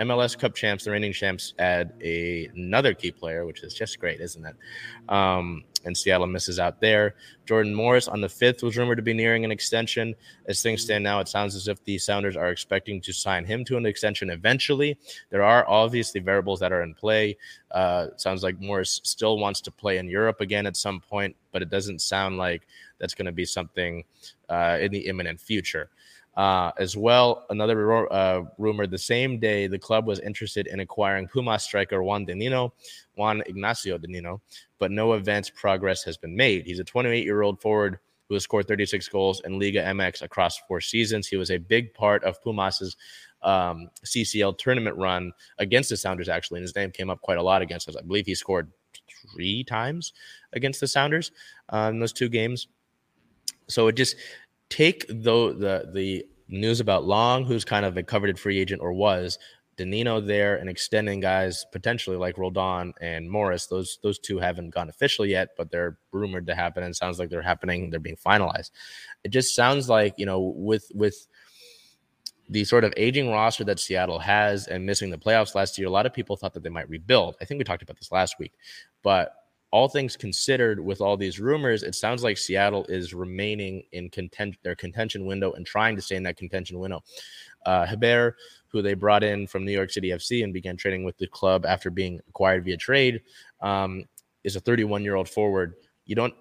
MLS 0.00 0.36
Cup 0.36 0.54
champs, 0.54 0.84
the 0.84 0.90
reigning 0.90 1.12
champs, 1.12 1.54
add 1.58 1.92
a, 2.02 2.46
another 2.54 2.94
key 2.94 3.10
player, 3.10 3.46
which 3.46 3.62
is 3.62 3.74
just 3.74 4.00
great, 4.00 4.20
isn't 4.20 4.44
it? 4.44 4.56
Um, 5.08 5.64
and 5.84 5.96
Seattle 5.96 6.26
misses 6.26 6.58
out 6.58 6.80
there. 6.80 7.14
Jordan 7.46 7.74
Morris 7.74 8.08
on 8.08 8.20
the 8.20 8.28
fifth 8.28 8.62
was 8.62 8.76
rumored 8.76 8.96
to 8.96 9.02
be 9.02 9.12
nearing 9.12 9.44
an 9.44 9.50
extension. 9.50 10.14
As 10.46 10.62
things 10.62 10.82
stand 10.82 11.04
now, 11.04 11.20
it 11.20 11.28
sounds 11.28 11.54
as 11.54 11.68
if 11.68 11.82
the 11.84 11.98
Sounders 11.98 12.36
are 12.36 12.48
expecting 12.50 13.00
to 13.02 13.12
sign 13.12 13.44
him 13.44 13.64
to 13.66 13.76
an 13.76 13.86
extension 13.86 14.30
eventually. 14.30 14.98
There 15.30 15.42
are 15.42 15.68
obviously 15.68 16.20
variables 16.20 16.60
that 16.60 16.72
are 16.72 16.82
in 16.82 16.94
play. 16.94 17.36
Uh, 17.70 18.08
sounds 18.16 18.42
like 18.42 18.60
Morris 18.60 19.00
still 19.04 19.38
wants 19.38 19.60
to 19.62 19.70
play 19.70 19.98
in 19.98 20.08
Europe 20.08 20.40
again 20.40 20.66
at 20.66 20.76
some 20.76 21.00
point, 21.00 21.36
but 21.52 21.62
it 21.62 21.70
doesn't 21.70 22.00
sound 22.00 22.38
like 22.38 22.66
that's 22.98 23.14
going 23.14 23.26
to 23.26 23.32
be 23.32 23.44
something 23.44 24.04
uh, 24.48 24.78
in 24.80 24.92
the 24.92 25.06
imminent 25.06 25.40
future. 25.40 25.90
Uh, 26.36 26.72
as 26.78 26.96
well, 26.96 27.46
another 27.50 28.12
uh, 28.12 28.42
rumor 28.58 28.86
the 28.86 28.98
same 28.98 29.38
day, 29.38 29.68
the 29.68 29.78
club 29.78 30.06
was 30.06 30.18
interested 30.20 30.66
in 30.66 30.80
acquiring 30.80 31.28
Puma 31.28 31.58
striker 31.58 32.02
Juan 32.02 32.26
Dinenno, 32.26 32.72
Juan 33.14 33.42
Ignacio 33.46 33.98
Dinenno, 33.98 34.40
but 34.78 34.90
no 34.90 35.12
advanced 35.12 35.54
progress 35.54 36.02
has 36.02 36.16
been 36.16 36.34
made. 36.36 36.66
He's 36.66 36.80
a 36.80 36.84
28 36.84 37.24
year 37.24 37.42
old 37.42 37.60
forward 37.60 37.98
who 38.28 38.34
has 38.34 38.42
scored 38.42 38.66
36 38.66 39.08
goals 39.08 39.42
in 39.44 39.58
Liga 39.58 39.82
MX 39.82 40.22
across 40.22 40.58
four 40.66 40.80
seasons. 40.80 41.26
He 41.28 41.36
was 41.36 41.50
a 41.50 41.58
big 41.58 41.94
part 41.94 42.24
of 42.24 42.42
Pumas's 42.42 42.96
um, 43.42 43.90
CCL 44.04 44.58
tournament 44.58 44.96
run 44.96 45.32
against 45.58 45.90
the 45.90 45.96
Sounders, 45.96 46.28
actually, 46.28 46.58
and 46.58 46.64
his 46.64 46.74
name 46.74 46.90
came 46.90 47.10
up 47.10 47.20
quite 47.20 47.38
a 47.38 47.42
lot 47.42 47.62
against 47.62 47.88
us. 47.88 47.96
I 47.96 48.02
believe 48.02 48.26
he 48.26 48.34
scored 48.34 48.72
three 49.32 49.62
times 49.62 50.14
against 50.54 50.80
the 50.80 50.88
Sounders 50.88 51.30
uh, 51.68 51.90
in 51.92 52.00
those 52.00 52.12
two 52.12 52.28
games. 52.28 52.68
So 53.68 53.88
it 53.88 53.96
just 53.96 54.16
take 54.70 55.06
the 55.08 55.54
the 55.54 55.90
the 55.92 56.26
news 56.48 56.80
about 56.80 57.04
Long, 57.04 57.44
who's 57.44 57.64
kind 57.64 57.86
of 57.86 57.96
a 57.96 58.02
coveted 58.02 58.38
free 58.38 58.58
agent 58.58 58.82
or 58.82 58.92
was, 58.92 59.38
Dinenno 59.76 60.24
there 60.24 60.56
and 60.56 60.68
extending 60.68 61.20
guys 61.20 61.64
potentially 61.72 62.16
like 62.16 62.38
Roldan 62.38 62.94
and 63.00 63.30
Morris. 63.30 63.66
Those 63.66 63.98
those 64.02 64.18
two 64.18 64.38
haven't 64.38 64.70
gone 64.70 64.88
official 64.88 65.26
yet, 65.26 65.50
but 65.56 65.70
they're 65.70 65.98
rumored 66.12 66.46
to 66.46 66.54
happen 66.54 66.82
and 66.84 66.94
sounds 66.94 67.18
like 67.18 67.30
they're 67.30 67.42
happening. 67.42 67.90
They're 67.90 68.00
being 68.00 68.16
finalized. 68.16 68.70
It 69.24 69.30
just 69.30 69.54
sounds 69.54 69.88
like 69.88 70.14
you 70.16 70.26
know 70.26 70.40
with 70.56 70.90
with 70.94 71.26
the 72.48 72.64
sort 72.64 72.84
of 72.84 72.92
aging 72.96 73.30
roster 73.30 73.64
that 73.64 73.80
Seattle 73.80 74.18
has 74.18 74.66
and 74.66 74.84
missing 74.84 75.10
the 75.10 75.16
playoffs 75.16 75.54
last 75.54 75.78
year, 75.78 75.88
a 75.88 75.90
lot 75.90 76.04
of 76.06 76.12
people 76.12 76.36
thought 76.36 76.52
that 76.54 76.62
they 76.62 76.68
might 76.68 76.88
rebuild. 76.90 77.36
I 77.40 77.46
think 77.46 77.58
we 77.58 77.64
talked 77.64 77.82
about 77.82 77.96
this 77.96 78.12
last 78.12 78.38
week, 78.38 78.52
but 79.02 79.32
all 79.74 79.88
things 79.88 80.16
considered, 80.16 80.78
with 80.78 81.00
all 81.00 81.16
these 81.16 81.40
rumors, 81.40 81.82
it 81.82 81.96
sounds 81.96 82.22
like 82.22 82.38
Seattle 82.38 82.86
is 82.88 83.12
remaining 83.12 83.82
in 83.90 84.08
content 84.08 84.56
their 84.62 84.76
contention 84.76 85.26
window 85.26 85.54
and 85.54 85.66
trying 85.66 85.96
to 85.96 86.00
stay 86.00 86.14
in 86.14 86.22
that 86.22 86.36
contention 86.36 86.78
window. 86.78 87.02
Uh, 87.66 87.84
Heber, 87.84 88.36
who 88.68 88.82
they 88.82 88.94
brought 88.94 89.24
in 89.24 89.48
from 89.48 89.64
New 89.64 89.72
York 89.72 89.90
City 89.90 90.10
FC 90.10 90.44
and 90.44 90.54
began 90.54 90.76
training 90.76 91.02
with 91.02 91.18
the 91.18 91.26
club 91.26 91.66
after 91.66 91.90
being 91.90 92.20
acquired 92.28 92.64
via 92.64 92.76
trade, 92.76 93.22
um, 93.62 94.04
is 94.44 94.54
a 94.54 94.60
31 94.60 95.02
year 95.02 95.16
old 95.16 95.28
forward. 95.28 95.74
You 96.06 96.14
don't 96.14 96.34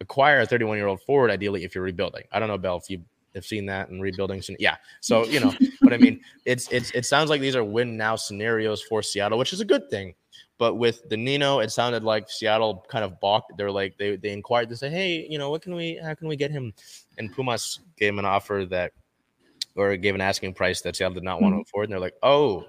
acquire 0.00 0.40
a 0.40 0.46
31 0.46 0.76
year 0.76 0.88
old 0.88 1.02
forward 1.02 1.30
ideally 1.30 1.62
if 1.62 1.76
you're 1.76 1.84
rebuilding. 1.84 2.24
I 2.32 2.40
don't 2.40 2.48
know, 2.48 2.58
Bell, 2.58 2.78
if 2.78 2.90
you 2.90 3.00
have 3.36 3.44
seen 3.44 3.64
that 3.66 3.90
and 3.90 4.02
rebuilding. 4.02 4.42
Yeah. 4.58 4.74
So, 5.00 5.24
you 5.26 5.38
know 5.38 5.54
but 5.82 5.92
I 5.92 5.98
mean? 5.98 6.20
It's, 6.46 6.66
it's, 6.72 6.90
it 6.90 7.06
sounds 7.06 7.30
like 7.30 7.40
these 7.40 7.54
are 7.54 7.62
win 7.62 7.96
now 7.96 8.16
scenarios 8.16 8.82
for 8.82 9.04
Seattle, 9.04 9.38
which 9.38 9.52
is 9.52 9.60
a 9.60 9.64
good 9.64 9.88
thing. 9.88 10.14
But 10.58 10.74
with 10.74 11.08
Dinenno, 11.08 11.62
it 11.62 11.72
sounded 11.72 12.04
like 12.04 12.30
Seattle 12.30 12.84
kind 12.88 13.04
of 13.04 13.18
balked. 13.20 13.56
They're 13.56 13.70
like 13.70 13.96
they 13.98 14.16
they 14.16 14.32
inquired 14.32 14.68
to 14.70 14.76
say, 14.76 14.90
hey, 14.90 15.26
you 15.28 15.38
know, 15.38 15.50
what 15.50 15.62
can 15.62 15.74
we 15.74 15.98
how 16.02 16.14
can 16.14 16.28
we 16.28 16.36
get 16.36 16.50
him? 16.50 16.72
And 17.18 17.32
Pumas 17.32 17.80
gave 17.96 18.10
him 18.10 18.18
an 18.18 18.24
offer 18.24 18.66
that 18.70 18.92
or 19.74 19.96
gave 19.96 20.14
an 20.14 20.20
asking 20.20 20.54
price 20.54 20.82
that 20.82 20.96
Seattle 20.96 21.14
did 21.14 21.22
not 21.24 21.36
mm-hmm. 21.36 21.44
want 21.44 21.56
to 21.56 21.60
afford. 21.62 21.84
And 21.84 21.92
they're 21.92 22.00
like, 22.00 22.16
oh, 22.22 22.66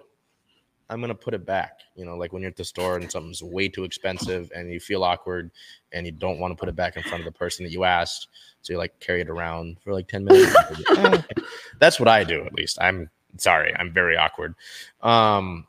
I'm 0.89 1.01
gonna 1.01 1.15
put 1.15 1.33
it 1.33 1.45
back. 1.45 1.79
You 1.95 2.05
know, 2.05 2.15
like 2.15 2.33
when 2.33 2.41
you're 2.41 2.51
at 2.51 2.57
the 2.57 2.63
store 2.63 2.97
and 2.97 3.11
something's 3.11 3.43
way 3.43 3.69
too 3.69 3.83
expensive 3.83 4.51
and 4.55 4.71
you 4.71 4.79
feel 4.79 5.03
awkward 5.03 5.51
and 5.91 6.05
you 6.05 6.11
don't 6.11 6.39
want 6.39 6.51
to 6.51 6.55
put 6.55 6.69
it 6.69 6.75
back 6.75 6.97
in 6.97 7.03
front 7.03 7.21
of 7.21 7.25
the 7.25 7.37
person 7.37 7.63
that 7.65 7.71
you 7.71 7.83
asked. 7.83 8.27
So 8.61 8.73
you 8.73 8.79
like 8.79 8.99
carry 8.99 9.21
it 9.21 9.29
around 9.29 9.77
for 9.81 9.93
like 9.93 10.07
10 10.07 10.25
minutes. 10.25 10.55
That's 11.79 11.99
what 11.99 12.07
I 12.07 12.23
do, 12.23 12.43
at 12.45 12.53
least. 12.53 12.77
I'm 12.81 13.09
sorry, 13.37 13.75
I'm 13.75 13.91
very 13.91 14.17
awkward. 14.17 14.55
Um, 15.01 15.67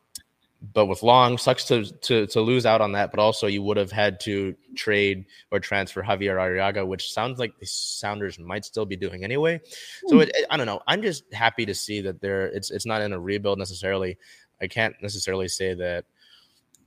but 0.73 0.87
with 0.87 1.03
Long, 1.03 1.37
sucks 1.37 1.65
to, 1.65 1.85
to 1.85 2.27
to 2.29 2.41
lose 2.41 2.65
out 2.65 2.81
on 2.81 2.93
that. 2.93 3.11
But 3.11 3.21
also, 3.21 3.47
you 3.47 3.63
would 3.63 3.77
have 3.77 3.93
had 3.93 4.21
to 4.21 4.55
trade 4.75 5.27
or 5.51 5.61
transfer 5.61 6.05
Xavier 6.05 6.37
Arreaga, 6.37 6.87
which 6.87 7.13
sounds 7.13 7.39
like 7.39 7.59
the 7.59 7.67
Sounders 7.67 8.39
might 8.39 8.65
still 8.65 8.87
be 8.87 8.97
doing 8.97 9.25
anyway. 9.25 9.61
So 10.07 10.21
it, 10.21 10.31
it, 10.35 10.47
I 10.51 10.57
don't 10.57 10.67
know. 10.67 10.81
I'm 10.87 11.03
just 11.03 11.33
happy 11.33 11.67
to 11.67 11.75
see 11.75 12.01
that 12.03 12.21
there. 12.21 12.47
It's 12.47 12.71
it's 12.71 12.87
not 12.87 13.03
in 13.03 13.13
a 13.13 13.21
rebuild 13.21 13.59
necessarily. 13.59 14.17
I 14.63 14.69
can't 14.69 14.95
necessarily 15.03 15.49
say 15.49 15.75
that 15.75 16.05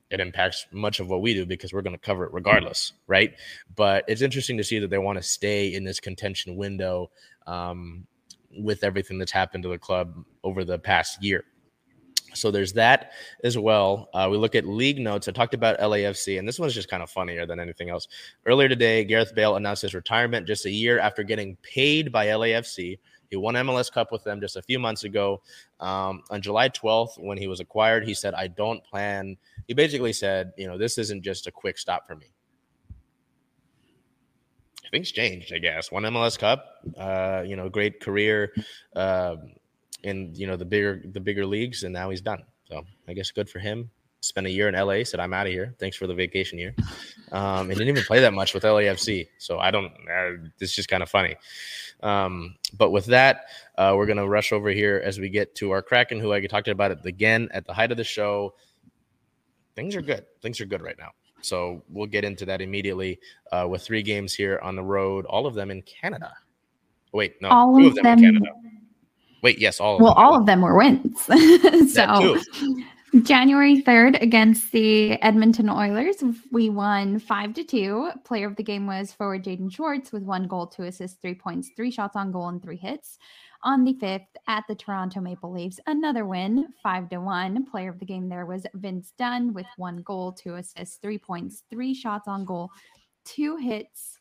it 0.09 0.19
impacts 0.19 0.65
much 0.71 0.99
of 0.99 1.09
what 1.09 1.21
we 1.21 1.34
do 1.34 1.45
because 1.45 1.73
we're 1.73 1.82
going 1.82 1.95
to 1.95 1.99
cover 1.99 2.23
it 2.23 2.34
regardless, 2.34 2.93
right? 3.07 3.34
But 3.75 4.05
it's 4.07 4.21
interesting 4.21 4.57
to 4.57 4.63
see 4.63 4.80
that 4.80 4.89
they 4.89 4.97
want 4.97 5.17
to 5.17 5.23
stay 5.23 5.73
in 5.73 5.84
this 5.84 5.99
contention 5.99 6.55
window 6.55 7.11
um, 7.45 8.07
with 8.57 8.84
everything 8.86 9.17
that's 9.17 9.34
happened 9.34 9.63
to 9.63 9.69
the 9.69 9.78
club 9.78 10.23
over 10.43 10.63
the 10.63 10.80
past 10.80 11.21
year. 11.21 11.43
So 12.38 12.51
there's 12.51 12.73
that 12.73 13.11
as 13.43 13.57
well. 13.57 14.09
Uh, 14.13 14.27
we 14.29 14.38
look 14.38 14.55
at 14.55 14.65
league 14.65 14.99
notes. 14.99 15.27
I 15.27 15.31
talked 15.31 15.53
about 15.53 15.79
LAFC, 15.79 16.39
and 16.39 16.47
this 16.47 16.59
one's 16.59 16.73
just 16.73 16.89
kind 16.89 17.03
of 17.03 17.09
funnier 17.09 17.45
than 17.45 17.59
anything 17.59 17.89
else. 17.89 18.07
Earlier 18.45 18.69
today, 18.69 19.03
Gareth 19.03 19.33
Bale 19.35 19.55
announced 19.55 19.81
his 19.81 19.93
retirement 19.93 20.47
just 20.47 20.65
a 20.65 20.71
year 20.71 20.99
after 20.99 21.23
getting 21.23 21.55
paid 21.57 22.11
by 22.11 22.27
LAFC. 22.27 22.99
He 23.29 23.35
won 23.35 23.55
MLS 23.55 23.91
Cup 23.91 24.11
with 24.11 24.23
them 24.23 24.39
just 24.39 24.55
a 24.55 24.61
few 24.61 24.79
months 24.79 25.03
ago. 25.03 25.41
Um, 25.79 26.23
on 26.29 26.41
July 26.41 26.69
12th, 26.69 27.21
when 27.21 27.38
he 27.38 27.47
was 27.47 27.59
acquired, 27.59 28.07
he 28.07 28.13
said, 28.13 28.33
I 28.33 28.47
don't 28.47 28.83
plan. 28.83 29.38
He 29.67 29.73
basically 29.73 30.13
said, 30.13 30.53
you 30.57 30.67
know, 30.67 30.77
this 30.77 30.97
isn't 30.97 31.23
just 31.23 31.47
a 31.47 31.51
quick 31.51 31.77
stop 31.77 32.07
for 32.07 32.15
me. 32.15 32.27
Things 34.91 35.11
changed, 35.11 35.53
I 35.53 35.57
guess. 35.57 35.91
One 35.91 36.03
MLS 36.03 36.39
Cup, 36.39 36.65
uh, 36.97 37.43
you 37.45 37.57
know, 37.57 37.67
great 37.67 37.99
career. 37.99 38.53
Uh, 38.95 39.35
in 40.04 40.34
you 40.36 40.48
know 40.48 40.56
the 40.56 40.66
bigger 40.66 41.02
the 41.06 41.20
bigger 41.20 41.45
leagues, 41.45 41.84
and 41.84 41.93
now 41.93 42.10
he's 42.10 42.22
done. 42.22 42.43
So 42.66 42.84
I 43.08 43.14
guess 43.14 43.32
good 43.32 43.50
for 43.50 43.60
him. 43.60 43.89
Spent 44.22 44.48
a 44.48 44.50
year 44.50 44.68
in 44.68 44.76
LA. 44.76 45.04
Said 45.04 45.20
I'm 45.20 45.34
out 45.34 45.48
of 45.48 45.54
here. 45.54 45.76
Thanks 45.80 45.95
for 45.95 46.08
the 46.08 46.14
vacation 46.14 46.58
year. 46.58 46.76
Um, 47.32 47.70
and 47.70 47.70
didn't 47.70 47.89
even 47.89 48.04
play 48.04 48.20
that 48.20 48.34
much 48.34 48.54
with 48.54 48.64
LAFC. 48.64 49.28
So 49.38 49.60
I 49.60 49.72
don't. 49.72 49.91
Uh, 50.10 50.48
it's 50.60 50.74
just 50.74 50.89
kind 50.89 51.04
of 51.04 51.10
funny. 51.10 51.36
Um, 52.02 52.56
but 52.78 52.91
with 52.91 53.06
that, 53.08 53.45
uh, 53.78 53.93
we're 53.95 54.06
gonna 54.06 54.28
rush 54.28 54.52
over 54.52 54.70
here 54.70 55.02
as 55.04 55.20
we 55.20 55.30
get 55.30 55.56
to 55.56 55.72
our 55.72 55.82
Kraken, 55.82 56.20
who 56.20 56.34
I 56.34 56.45
talked 56.45 56.68
about 56.68 56.91
it 56.91 57.06
again 57.06 57.50
at 57.52 57.66
the 57.66 57.74
height 57.74 57.91
of 57.91 57.98
the 57.98 58.04
show. 58.04 58.54
Things 59.76 59.95
are 59.95 60.02
good. 60.02 60.26
Things 60.41 60.60
are 60.60 60.66
good 60.66 60.82
right 60.82 60.98
now. 60.98 61.12
So 61.41 61.84
we'll 61.89 62.08
get 62.08 62.26
into 62.26 62.45
that 62.45 62.62
immediately 62.62 63.20
uh, 63.52 63.68
with 63.70 63.84
three 63.84 64.02
games 64.02 64.34
here 64.34 64.60
on 64.64 64.76
the 64.76 64.84
road, 64.84 65.26
all 65.26 65.45
of 65.45 65.54
them 65.54 65.72
in 65.72 65.82
Canada. 65.84 66.34
Wait, 67.14 67.41
no, 67.41 67.50
all 67.50 67.86
of 67.86 67.95
them, 67.95 68.04
them 68.04 68.20
in 68.20 68.26
Canada. 68.26 68.52
Wait, 69.48 69.60
yes, 69.60 69.80
all. 69.80 69.98
well, 69.98 70.14
them. 70.14 70.26
all 70.26 70.36
of 70.36 70.45
them 70.45 70.60
were 70.60 70.76
wins. 70.76 71.22
so. 71.93 72.38
January 73.24 73.82
3rd 73.82 74.22
against 74.22 74.74
the 74.74 75.14
Edmonton 75.24 75.70
Oilers, 75.70 76.22
we 76.52 76.70
won 76.70 77.18
5 77.18 77.54
to 77.54 77.64
2. 77.64 78.10
Player 78.26 78.45
of 78.45 78.58
the 78.58 78.64
game 78.64 78.86
was 78.86 79.14
forward 79.14 79.45
Jaden 79.45 79.74
Schwartz 79.74 80.12
with 80.12 80.24
one 80.24 80.50
goal, 80.50 80.68
two 80.68 80.84
assists, 80.84 81.18
three 81.22 81.34
points, 81.34 81.72
three 81.78 81.89
shots 81.89 82.18
on 82.18 82.34
goal, 82.34 82.50
and 82.50 82.62
three 82.62 82.76
hits. 82.76 83.20
On 83.64 83.86
the 83.86 83.93
5th 83.93 84.26
at 84.50 84.66
the 84.68 84.76
Toronto 84.76 85.22
Maple 85.22 85.54
Leafs, 85.54 85.80
another 85.88 86.26
win, 86.26 86.68
5 86.84 87.08
to 87.12 87.20
1. 87.20 87.68
Player 87.68 87.89
of 87.89 88.00
the 88.00 88.06
game 88.06 88.28
there 88.28 88.45
was 88.45 88.66
Vince 88.74 89.14
Dunn 89.18 89.54
with 89.54 89.68
one 89.78 90.02
goal, 90.02 90.34
two 90.34 90.56
assists, 90.56 90.98
three 90.98 91.18
points, 91.18 91.64
three 91.70 91.93
shots 91.93 92.28
on 92.28 92.43
goal, 92.43 92.70
two 93.24 93.56
hits, 93.56 94.20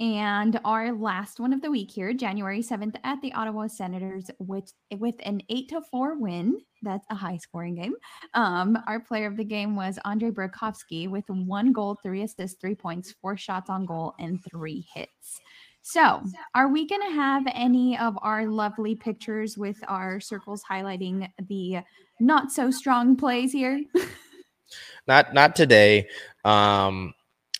and 0.00 0.58
our 0.64 0.92
last 0.92 1.40
one 1.40 1.52
of 1.52 1.60
the 1.60 1.70
week 1.70 1.90
here, 1.90 2.14
January 2.14 2.62
7th 2.62 2.96
at 3.04 3.20
the 3.20 3.32
Ottawa 3.34 3.66
Senators 3.66 4.30
with 4.38 4.72
with 4.98 5.16
an 5.24 5.42
8 5.50 5.68
to 5.68 5.82
4 5.82 6.18
win. 6.18 6.58
That's 6.82 7.06
a 7.10 7.14
high 7.14 7.36
scoring 7.36 7.74
game. 7.74 7.94
Um, 8.32 8.78
our 8.86 8.98
player 8.98 9.26
of 9.26 9.36
the 9.36 9.44
game 9.44 9.76
was 9.76 9.98
Andre 10.06 10.30
Burakovsky 10.30 11.08
with 11.08 11.28
one 11.28 11.72
goal, 11.72 11.98
three 12.02 12.22
assists, 12.22 12.58
three 12.58 12.74
points, 12.74 13.14
four 13.20 13.36
shots 13.36 13.68
on 13.68 13.84
goal, 13.84 14.14
and 14.18 14.42
three 14.50 14.86
hits. 14.94 15.40
So, 15.82 16.22
are 16.54 16.68
we 16.68 16.86
going 16.86 17.02
to 17.02 17.14
have 17.14 17.42
any 17.54 17.98
of 17.98 18.18
our 18.22 18.46
lovely 18.46 18.94
pictures 18.94 19.58
with 19.58 19.78
our 19.86 20.18
circles 20.18 20.62
highlighting 20.68 21.28
the 21.48 21.80
not 22.20 22.50
so 22.50 22.70
strong 22.70 23.16
plays 23.16 23.52
here? 23.52 23.82
not 25.06 25.34
not 25.34 25.54
today. 25.54 26.08
Um 26.44 27.12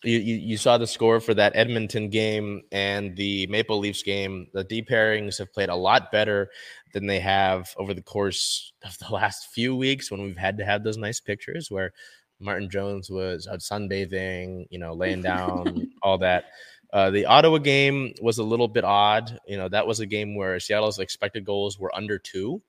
you, 0.02 0.18
you, 0.18 0.36
you 0.36 0.56
saw 0.56 0.78
the 0.78 0.86
score 0.86 1.20
for 1.20 1.34
that 1.34 1.52
Edmonton 1.54 2.08
game 2.08 2.62
and 2.72 3.16
the 3.16 3.46
Maple 3.48 3.78
Leafs 3.78 4.02
game. 4.02 4.46
The 4.52 4.64
D 4.64 4.82
pairings 4.82 5.38
have 5.38 5.52
played 5.52 5.68
a 5.68 5.74
lot 5.74 6.10
better 6.10 6.50
than 6.92 7.06
they 7.06 7.20
have 7.20 7.74
over 7.76 7.94
the 7.94 8.02
course 8.02 8.72
of 8.84 8.96
the 8.98 9.12
last 9.12 9.50
few 9.52 9.76
weeks 9.76 10.10
when 10.10 10.22
we've 10.22 10.36
had 10.36 10.58
to 10.58 10.64
have 10.64 10.84
those 10.84 10.96
nice 10.96 11.20
pictures 11.20 11.70
where 11.70 11.92
Martin 12.40 12.70
Jones 12.70 13.10
was 13.10 13.46
out 13.46 13.60
sunbathing, 13.60 14.66
you 14.70 14.78
know, 14.78 14.94
laying 14.94 15.22
down, 15.22 15.90
all 16.02 16.18
that. 16.18 16.44
Uh, 16.92 17.10
the 17.10 17.26
Ottawa 17.26 17.58
game 17.58 18.12
was 18.20 18.38
a 18.38 18.42
little 18.42 18.66
bit 18.66 18.84
odd. 18.84 19.38
You 19.46 19.56
know, 19.56 19.68
that 19.68 19.86
was 19.86 20.00
a 20.00 20.06
game 20.06 20.34
where 20.34 20.58
Seattle's 20.58 20.98
expected 20.98 21.44
goals 21.44 21.78
were 21.78 21.94
under 21.94 22.18
two. 22.18 22.60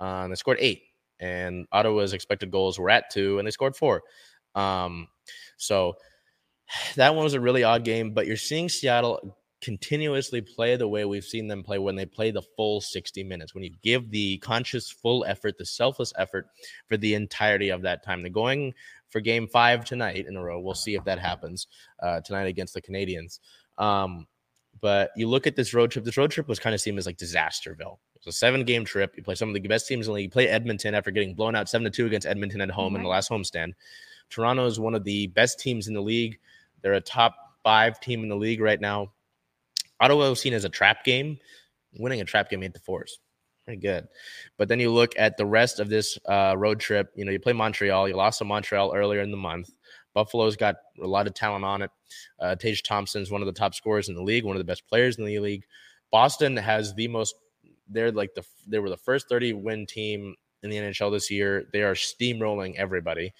Uh, 0.00 0.28
they 0.28 0.34
scored 0.34 0.58
eight 0.60 0.82
and 1.20 1.66
Ottawa's 1.72 2.12
expected 2.12 2.50
goals 2.50 2.78
were 2.78 2.90
at 2.90 3.10
two, 3.10 3.38
and 3.38 3.46
they 3.46 3.50
scored 3.50 3.76
four. 3.76 4.02
Um, 4.54 5.08
so 5.56 5.94
that 6.96 7.14
one 7.14 7.24
was 7.24 7.34
a 7.34 7.40
really 7.40 7.64
odd 7.64 7.84
game, 7.84 8.12
but 8.12 8.26
you're 8.26 8.36
seeing 8.36 8.68
Seattle 8.68 9.36
continuously 9.64 10.42
play 10.42 10.76
the 10.76 10.86
way 10.86 11.06
we've 11.06 11.24
seen 11.24 11.48
them 11.48 11.62
play 11.62 11.78
when 11.78 11.96
they 11.96 12.04
play 12.04 12.30
the 12.30 12.42
full 12.54 12.82
60 12.82 13.24
minutes, 13.24 13.54
when 13.54 13.64
you 13.64 13.70
give 13.82 14.10
the 14.10 14.36
conscious 14.38 14.90
full 14.90 15.24
effort, 15.24 15.56
the 15.56 15.64
selfless 15.64 16.12
effort 16.18 16.46
for 16.86 16.98
the 16.98 17.14
entirety 17.14 17.70
of 17.70 17.82
that 17.82 18.04
time. 18.04 18.20
They're 18.20 18.30
going 18.30 18.74
for 19.08 19.20
game 19.20 19.48
five 19.48 19.84
tonight 19.84 20.26
in 20.26 20.36
a 20.36 20.42
row. 20.42 20.60
We'll 20.60 20.74
see 20.74 20.94
if 20.94 21.04
that 21.04 21.18
happens 21.18 21.66
uh, 22.02 22.20
tonight 22.20 22.46
against 22.46 22.74
the 22.74 22.82
Canadiens. 22.82 23.38
Um, 23.78 24.26
but 24.80 25.12
you 25.16 25.28
look 25.28 25.46
at 25.46 25.56
this 25.56 25.72
road 25.72 25.90
trip, 25.90 26.04
this 26.04 26.18
road 26.18 26.30
trip 26.30 26.46
was 26.46 26.58
kind 26.58 26.74
of 26.74 26.80
seen 26.80 26.98
as 26.98 27.06
like 27.06 27.16
disasterville. 27.16 27.98
It's 28.16 28.26
a 28.26 28.32
seven 28.32 28.64
game 28.64 28.84
trip. 28.84 29.14
You 29.16 29.22
play 29.22 29.34
some 29.34 29.48
of 29.48 29.54
the 29.54 29.60
best 29.60 29.86
teams 29.86 30.06
in 30.06 30.12
the 30.12 30.16
league. 30.16 30.24
You 30.24 30.30
play 30.30 30.48
Edmonton 30.48 30.94
after 30.94 31.10
getting 31.10 31.34
blown 31.34 31.54
out 31.54 31.68
seven 31.68 31.84
to 31.84 31.90
two 31.90 32.06
against 32.06 32.26
Edmonton 32.26 32.60
at 32.60 32.70
home 32.70 32.96
in 32.96 33.02
the 33.02 33.08
last 33.08 33.30
homestand. 33.30 33.72
Toronto 34.30 34.66
is 34.66 34.80
one 34.80 34.94
of 34.94 35.04
the 35.04 35.28
best 35.28 35.60
teams 35.60 35.88
in 35.88 35.94
the 35.94 36.02
league. 36.02 36.38
They're 36.84 36.92
a 36.92 37.00
top 37.00 37.34
five 37.64 37.98
team 37.98 38.22
in 38.22 38.28
the 38.28 38.36
league 38.36 38.60
right 38.60 38.80
now. 38.80 39.10
Ottawa 40.00 40.28
was 40.28 40.40
seen 40.40 40.52
as 40.52 40.66
a 40.66 40.68
trap 40.68 41.02
game, 41.02 41.38
winning 41.98 42.20
a 42.20 42.24
trap 42.24 42.50
game 42.50 42.62
eight 42.62 42.74
to 42.74 42.80
fours. 42.80 43.18
Pretty 43.64 43.80
good. 43.80 44.06
But 44.58 44.68
then 44.68 44.78
you 44.78 44.92
look 44.92 45.14
at 45.18 45.38
the 45.38 45.46
rest 45.46 45.80
of 45.80 45.88
this 45.88 46.18
uh, 46.28 46.54
road 46.58 46.78
trip. 46.78 47.10
You 47.16 47.24
know, 47.24 47.32
you 47.32 47.40
play 47.40 47.54
Montreal. 47.54 48.06
You 48.06 48.16
lost 48.16 48.38
to 48.40 48.44
Montreal 48.44 48.92
earlier 48.94 49.22
in 49.22 49.30
the 49.30 49.38
month. 49.38 49.70
Buffalo's 50.12 50.56
got 50.56 50.76
a 51.02 51.06
lot 51.06 51.26
of 51.26 51.32
talent 51.32 51.64
on 51.64 51.80
it. 51.80 51.90
Uh, 52.38 52.54
Tage 52.54 52.82
Thompson's 52.82 53.30
one 53.30 53.40
of 53.40 53.46
the 53.46 53.52
top 53.52 53.74
scorers 53.74 54.10
in 54.10 54.14
the 54.14 54.22
league, 54.22 54.44
one 54.44 54.54
of 54.54 54.60
the 54.60 54.64
best 54.64 54.86
players 54.86 55.16
in 55.16 55.24
the 55.24 55.38
league. 55.38 55.64
Boston 56.12 56.54
has 56.56 56.94
the 56.94 57.08
most. 57.08 57.34
They're 57.88 58.12
like 58.12 58.34
the 58.34 58.44
they 58.66 58.78
were 58.78 58.90
the 58.90 58.96
first 58.98 59.28
30 59.30 59.54
win 59.54 59.86
team 59.86 60.36
in 60.62 60.70
the 60.70 60.76
NHL 60.76 61.10
this 61.10 61.30
year. 61.30 61.66
They 61.72 61.82
are 61.82 61.94
steamrolling 61.94 62.76
everybody. 62.76 63.32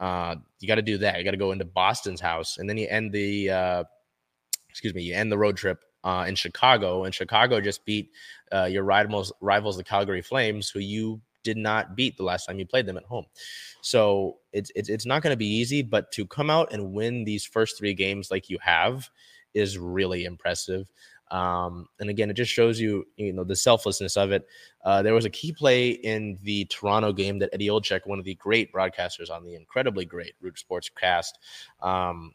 Uh, 0.00 0.36
you 0.60 0.68
got 0.68 0.76
to 0.76 0.82
do 0.82 0.98
that. 0.98 1.18
You 1.18 1.24
got 1.24 1.32
to 1.32 1.36
go 1.36 1.52
into 1.52 1.64
Boston's 1.64 2.20
house, 2.20 2.58
and 2.58 2.68
then 2.68 2.76
you 2.76 2.86
end 2.88 3.12
the 3.12 3.50
uh, 3.50 3.84
excuse 4.68 4.94
me, 4.94 5.02
you 5.02 5.14
end 5.14 5.32
the 5.32 5.38
road 5.38 5.56
trip 5.56 5.84
uh, 6.04 6.24
in 6.28 6.34
Chicago, 6.34 7.04
and 7.04 7.14
Chicago 7.14 7.60
just 7.60 7.84
beat 7.84 8.10
uh, 8.52 8.64
your 8.64 8.84
rivals, 8.84 9.32
rivals, 9.40 9.76
the 9.76 9.84
Calgary 9.84 10.22
Flames, 10.22 10.70
who 10.70 10.80
you 10.80 11.20
did 11.44 11.56
not 11.56 11.96
beat 11.96 12.16
the 12.16 12.22
last 12.22 12.46
time 12.46 12.58
you 12.58 12.66
played 12.66 12.86
them 12.86 12.96
at 12.96 13.04
home. 13.04 13.24
So 13.82 14.38
it's 14.52 14.70
it's, 14.74 14.88
it's 14.88 15.06
not 15.06 15.22
going 15.22 15.32
to 15.32 15.36
be 15.36 15.46
easy, 15.46 15.82
but 15.82 16.12
to 16.12 16.26
come 16.26 16.50
out 16.50 16.72
and 16.72 16.92
win 16.92 17.24
these 17.24 17.44
first 17.44 17.78
three 17.78 17.94
games 17.94 18.30
like 18.30 18.48
you 18.48 18.58
have 18.60 19.08
is 19.54 19.78
really 19.78 20.24
impressive. 20.24 20.90
Um, 21.30 21.88
and 22.00 22.10
again, 22.10 22.30
it 22.30 22.34
just 22.34 22.52
shows 22.52 22.80
you, 22.80 23.06
you 23.16 23.32
know, 23.32 23.44
the 23.44 23.56
selflessness 23.56 24.16
of 24.16 24.32
it. 24.32 24.46
Uh, 24.84 25.02
there 25.02 25.14
was 25.14 25.24
a 25.24 25.30
key 25.30 25.52
play 25.52 25.90
in 25.90 26.38
the 26.42 26.64
Toronto 26.66 27.12
game 27.12 27.38
that 27.40 27.50
Eddie 27.52 27.68
Olczyk, 27.68 28.06
one 28.06 28.18
of 28.18 28.24
the 28.24 28.34
great 28.36 28.72
broadcasters 28.72 29.30
on 29.30 29.44
the 29.44 29.54
incredibly 29.54 30.04
great 30.04 30.34
Root 30.40 30.58
Sports 30.58 30.88
cast, 30.88 31.38
um, 31.82 32.32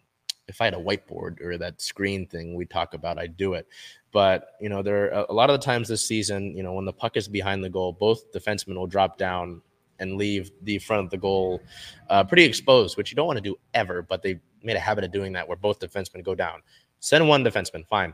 if 0.47 0.59
I 0.61 0.65
had 0.65 0.73
a 0.73 0.77
whiteboard 0.77 1.41
or 1.41 1.57
that 1.57 1.81
screen 1.81 2.27
thing 2.27 2.55
we 2.55 2.65
talk 2.65 2.93
about, 2.93 3.17
I'd 3.17 3.37
do 3.37 3.53
it. 3.53 3.67
But 4.11 4.49
you 4.59 4.69
know, 4.69 4.81
there 4.81 5.13
are 5.13 5.25
a 5.29 5.33
lot 5.33 5.49
of 5.49 5.59
the 5.59 5.65
times 5.65 5.87
this 5.87 6.05
season, 6.05 6.55
you 6.55 6.63
know, 6.63 6.73
when 6.73 6.85
the 6.85 6.93
puck 6.93 7.17
is 7.17 7.27
behind 7.27 7.63
the 7.63 7.69
goal, 7.69 7.93
both 7.93 8.31
defensemen 8.31 8.75
will 8.75 8.87
drop 8.87 9.17
down 9.17 9.61
and 9.99 10.17
leave 10.17 10.51
the 10.63 10.79
front 10.79 11.05
of 11.05 11.11
the 11.11 11.17
goal 11.17 11.61
uh, 12.09 12.23
pretty 12.23 12.43
exposed, 12.43 12.97
which 12.97 13.11
you 13.11 13.15
don't 13.15 13.27
want 13.27 13.37
to 13.37 13.41
do 13.41 13.55
ever. 13.73 14.01
But 14.01 14.21
they 14.21 14.39
made 14.61 14.75
a 14.75 14.79
habit 14.79 15.03
of 15.03 15.11
doing 15.11 15.33
that, 15.33 15.47
where 15.47 15.57
both 15.57 15.79
defensemen 15.79 16.23
go 16.23 16.35
down. 16.35 16.61
Send 16.99 17.27
one 17.27 17.43
defenseman, 17.43 17.85
fine. 17.87 18.13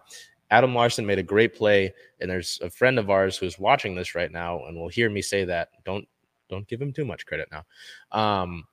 Adam 0.51 0.73
Larsson 0.73 1.05
made 1.05 1.19
a 1.19 1.23
great 1.23 1.55
play, 1.55 1.93
and 2.19 2.29
there's 2.29 2.59
a 2.61 2.69
friend 2.69 2.97
of 2.97 3.09
ours 3.09 3.37
who's 3.37 3.59
watching 3.59 3.95
this 3.95 4.15
right 4.15 4.31
now 4.31 4.65
and 4.65 4.77
will 4.77 4.89
hear 4.89 5.09
me 5.09 5.21
say 5.21 5.45
that. 5.45 5.69
Don't 5.85 6.07
don't 6.49 6.67
give 6.67 6.81
him 6.81 6.91
too 6.91 7.05
much 7.05 7.25
credit 7.25 7.47
now. 7.51 7.63
Um, 8.11 8.65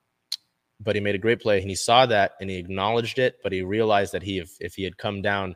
but 0.80 0.94
he 0.94 1.00
made 1.00 1.14
a 1.14 1.18
great 1.18 1.40
play 1.40 1.60
and 1.60 1.68
he 1.68 1.74
saw 1.74 2.06
that 2.06 2.32
and 2.40 2.50
he 2.50 2.56
acknowledged 2.56 3.18
it 3.18 3.36
but 3.42 3.52
he 3.52 3.62
realized 3.62 4.12
that 4.12 4.22
he 4.22 4.38
if, 4.38 4.56
if 4.60 4.74
he 4.74 4.82
had 4.82 4.96
come 4.96 5.22
down 5.22 5.54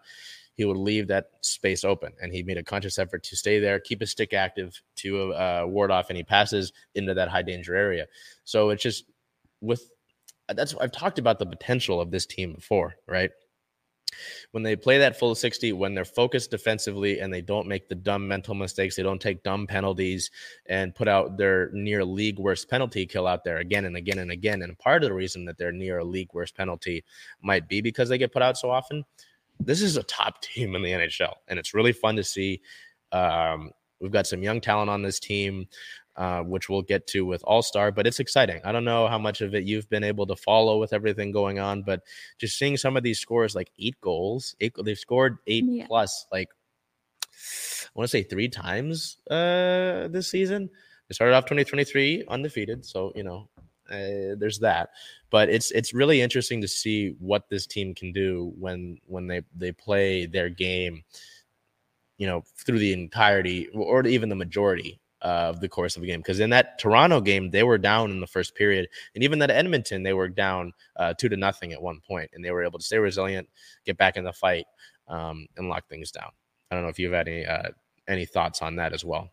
he 0.54 0.64
would 0.64 0.76
leave 0.76 1.08
that 1.08 1.30
space 1.40 1.84
open 1.84 2.12
and 2.22 2.32
he 2.32 2.42
made 2.42 2.58
a 2.58 2.62
conscious 2.62 2.98
effort 2.98 3.22
to 3.22 3.36
stay 3.36 3.58
there 3.58 3.78
keep 3.80 4.00
his 4.00 4.10
stick 4.10 4.32
active 4.32 4.80
to 4.96 5.32
uh, 5.34 5.64
ward 5.66 5.90
off 5.90 6.10
any 6.10 6.22
passes 6.22 6.72
into 6.94 7.14
that 7.14 7.28
high 7.28 7.42
danger 7.42 7.74
area 7.74 8.06
so 8.44 8.70
it's 8.70 8.82
just 8.82 9.04
with 9.60 9.90
that's 10.54 10.74
i've 10.80 10.92
talked 10.92 11.18
about 11.18 11.38
the 11.38 11.46
potential 11.46 12.00
of 12.00 12.10
this 12.10 12.26
team 12.26 12.54
before 12.54 12.94
right 13.06 13.30
when 14.52 14.62
they 14.62 14.76
play 14.76 14.98
that 14.98 15.18
full 15.18 15.34
60, 15.34 15.72
when 15.72 15.94
they're 15.94 16.04
focused 16.04 16.50
defensively 16.50 17.20
and 17.20 17.32
they 17.32 17.40
don't 17.40 17.66
make 17.66 17.88
the 17.88 17.94
dumb 17.94 18.26
mental 18.26 18.54
mistakes, 18.54 18.96
they 18.96 19.02
don't 19.02 19.20
take 19.20 19.42
dumb 19.42 19.66
penalties 19.66 20.30
and 20.66 20.94
put 20.94 21.08
out 21.08 21.36
their 21.36 21.70
near 21.72 22.04
league 22.04 22.38
worst 22.38 22.68
penalty 22.68 23.06
kill 23.06 23.26
out 23.26 23.44
there 23.44 23.58
again 23.58 23.84
and 23.84 23.96
again 23.96 24.18
and 24.18 24.30
again. 24.30 24.62
And 24.62 24.78
part 24.78 25.02
of 25.02 25.08
the 25.08 25.14
reason 25.14 25.44
that 25.46 25.58
they're 25.58 25.72
near 25.72 25.98
a 25.98 26.04
league 26.04 26.32
worst 26.32 26.56
penalty 26.56 27.04
might 27.42 27.68
be 27.68 27.80
because 27.80 28.08
they 28.08 28.18
get 28.18 28.32
put 28.32 28.42
out 28.42 28.58
so 28.58 28.70
often. 28.70 29.04
This 29.58 29.82
is 29.82 29.96
a 29.96 30.02
top 30.04 30.40
team 30.42 30.74
in 30.74 30.82
the 30.82 30.90
NHL, 30.90 31.34
and 31.48 31.58
it's 31.58 31.74
really 31.74 31.92
fun 31.92 32.16
to 32.16 32.24
see. 32.24 32.60
Um, 33.12 33.72
we've 34.00 34.10
got 34.10 34.26
some 34.26 34.42
young 34.42 34.60
talent 34.60 34.90
on 34.90 35.02
this 35.02 35.20
team. 35.20 35.66
Uh, 36.16 36.42
which 36.42 36.68
we'll 36.68 36.82
get 36.82 37.06
to 37.06 37.24
with 37.24 37.42
All 37.44 37.62
Star. 37.62 37.92
But 37.92 38.06
it's 38.06 38.20
exciting. 38.20 38.60
I 38.64 38.72
don't 38.72 38.84
know 38.84 39.06
how 39.06 39.18
much 39.18 39.40
of 39.40 39.54
it 39.54 39.64
you've 39.64 39.88
been 39.88 40.04
able 40.04 40.26
to 40.26 40.36
follow 40.36 40.78
with 40.78 40.92
everything 40.92 41.30
going 41.30 41.58
on, 41.60 41.82
but 41.82 42.02
just 42.36 42.58
seeing 42.58 42.76
some 42.76 42.96
of 42.96 43.02
these 43.02 43.20
scores, 43.20 43.54
like 43.54 43.70
eight 43.78 43.98
goals, 44.00 44.54
eight, 44.60 44.74
they've 44.84 44.98
scored 44.98 45.38
eight 45.46 45.64
yeah. 45.66 45.86
plus, 45.86 46.26
like 46.30 46.48
I 47.32 47.88
want 47.94 48.10
to 48.10 48.10
say 48.10 48.22
three 48.22 48.48
times 48.48 49.18
uh, 49.30 50.08
this 50.08 50.30
season. 50.30 50.68
They 51.08 51.14
started 51.14 51.34
off 51.34 51.44
2023 51.44 52.24
undefeated, 52.28 52.84
so 52.84 53.12
you 53.14 53.22
know 53.22 53.48
uh, 53.90 54.36
there's 54.36 54.58
that. 54.60 54.90
But 55.30 55.48
it's 55.48 55.70
it's 55.70 55.94
really 55.94 56.20
interesting 56.20 56.60
to 56.60 56.68
see 56.68 57.16
what 57.18 57.48
this 57.48 57.66
team 57.66 57.94
can 57.94 58.12
do 58.12 58.52
when 58.58 58.98
when 59.06 59.26
they 59.26 59.42
they 59.56 59.72
play 59.72 60.26
their 60.26 60.48
game 60.48 61.04
you 62.18 62.26
know 62.26 62.44
through 62.64 62.78
the 62.78 62.92
entirety 62.92 63.68
or 63.68 64.06
even 64.06 64.28
the 64.28 64.34
majority 64.34 65.00
of 65.22 65.60
the 65.60 65.68
course 65.68 65.96
of 65.96 66.02
the 66.02 66.08
game. 66.08 66.20
Because 66.20 66.40
in 66.40 66.50
that 66.50 66.78
Toronto 66.78 67.20
game, 67.20 67.50
they 67.50 67.62
were 67.62 67.78
down 67.78 68.10
in 68.10 68.20
the 68.20 68.26
first 68.26 68.54
period, 68.54 68.88
and 69.14 69.24
even 69.24 69.38
that 69.40 69.50
Edmonton, 69.50 70.02
they 70.02 70.12
were 70.12 70.28
down 70.28 70.72
uh, 70.96 71.14
two 71.14 71.28
to 71.28 71.36
nothing 71.36 71.72
at 71.72 71.82
one 71.82 72.00
point, 72.00 72.30
and 72.34 72.44
they 72.44 72.50
were 72.50 72.64
able 72.64 72.78
to 72.78 72.84
stay 72.84 72.98
resilient, 72.98 73.48
get 73.84 73.96
back 73.96 74.16
in 74.16 74.24
the 74.24 74.32
fight, 74.32 74.66
um, 75.08 75.46
and 75.56 75.68
lock 75.68 75.88
things 75.88 76.10
down. 76.10 76.30
I 76.70 76.74
don't 76.74 76.84
know 76.84 76.90
if 76.90 76.98
you've 76.98 77.12
had 77.12 77.28
any 77.28 77.46
uh, 77.46 77.70
any 78.08 78.26
thoughts 78.26 78.62
on 78.62 78.76
that 78.76 78.92
as 78.92 79.04
well. 79.04 79.30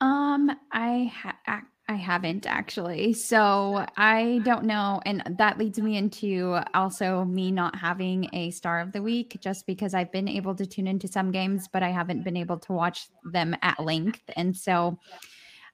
Um, 0.00 0.50
I 0.72 1.12
ha- 1.14 1.62
I 1.90 1.94
haven't 1.94 2.46
actually. 2.46 3.14
So 3.14 3.86
I 3.96 4.42
don't 4.44 4.64
know. 4.64 5.00
And 5.06 5.22
that 5.38 5.56
leads 5.56 5.78
me 5.78 5.96
into 5.96 6.60
also 6.74 7.24
me 7.24 7.50
not 7.50 7.74
having 7.76 8.28
a 8.34 8.50
star 8.50 8.80
of 8.80 8.92
the 8.92 9.00
week 9.00 9.38
just 9.40 9.66
because 9.66 9.94
I've 9.94 10.12
been 10.12 10.28
able 10.28 10.54
to 10.56 10.66
tune 10.66 10.86
into 10.86 11.08
some 11.08 11.30
games, 11.30 11.66
but 11.66 11.82
I 11.82 11.88
haven't 11.88 12.24
been 12.24 12.36
able 12.36 12.58
to 12.58 12.72
watch 12.74 13.08
them 13.24 13.56
at 13.62 13.80
length. 13.80 14.20
And 14.36 14.54
so 14.54 14.98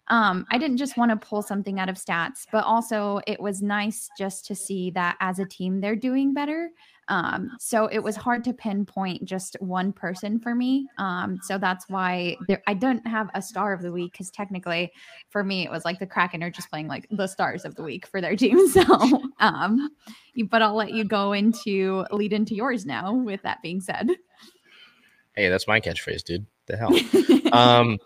um, 0.06 0.46
I 0.52 0.58
didn't 0.58 0.76
just 0.76 0.96
want 0.96 1.10
to 1.10 1.16
pull 1.16 1.42
something 1.42 1.80
out 1.80 1.88
of 1.88 1.96
stats, 1.96 2.46
but 2.52 2.64
also 2.64 3.20
it 3.26 3.40
was 3.40 3.60
nice 3.60 4.08
just 4.16 4.46
to 4.46 4.54
see 4.54 4.92
that 4.92 5.16
as 5.18 5.40
a 5.40 5.46
team, 5.46 5.80
they're 5.80 5.96
doing 5.96 6.32
better. 6.32 6.70
Um, 7.08 7.50
so 7.58 7.86
it 7.86 7.98
was 7.98 8.16
hard 8.16 8.44
to 8.44 8.52
pinpoint 8.52 9.24
just 9.24 9.56
one 9.60 9.92
person 9.92 10.38
for 10.38 10.54
me. 10.54 10.86
Um, 10.98 11.38
so 11.42 11.58
that's 11.58 11.88
why 11.88 12.36
there, 12.48 12.62
I 12.66 12.74
don't 12.74 13.06
have 13.06 13.30
a 13.34 13.42
star 13.42 13.72
of 13.72 13.82
the 13.82 13.92
week 13.92 14.12
because 14.12 14.30
technically 14.30 14.92
for 15.30 15.44
me, 15.44 15.64
it 15.64 15.70
was 15.70 15.84
like 15.84 15.98
the 15.98 16.06
Kraken 16.06 16.42
are 16.42 16.50
just 16.50 16.70
playing 16.70 16.88
like 16.88 17.06
the 17.10 17.26
stars 17.26 17.64
of 17.64 17.74
the 17.74 17.82
week 17.82 18.06
for 18.06 18.20
their 18.20 18.36
team. 18.36 18.58
So, 18.74 19.22
um, 19.38 19.90
but 20.50 20.60
I'll 20.60 20.74
let 20.74 20.92
you 20.92 21.04
go 21.04 21.32
into 21.32 22.04
lead 22.10 22.32
into 22.32 22.56
yours 22.56 22.84
now 22.84 23.14
with 23.14 23.42
that 23.42 23.62
being 23.62 23.80
said. 23.80 24.08
Hey, 25.36 25.48
that's 25.48 25.68
my 25.68 25.80
catchphrase, 25.80 26.24
dude. 26.24 26.46
The 26.66 26.76
hell. 26.76 27.52
um, 27.52 27.98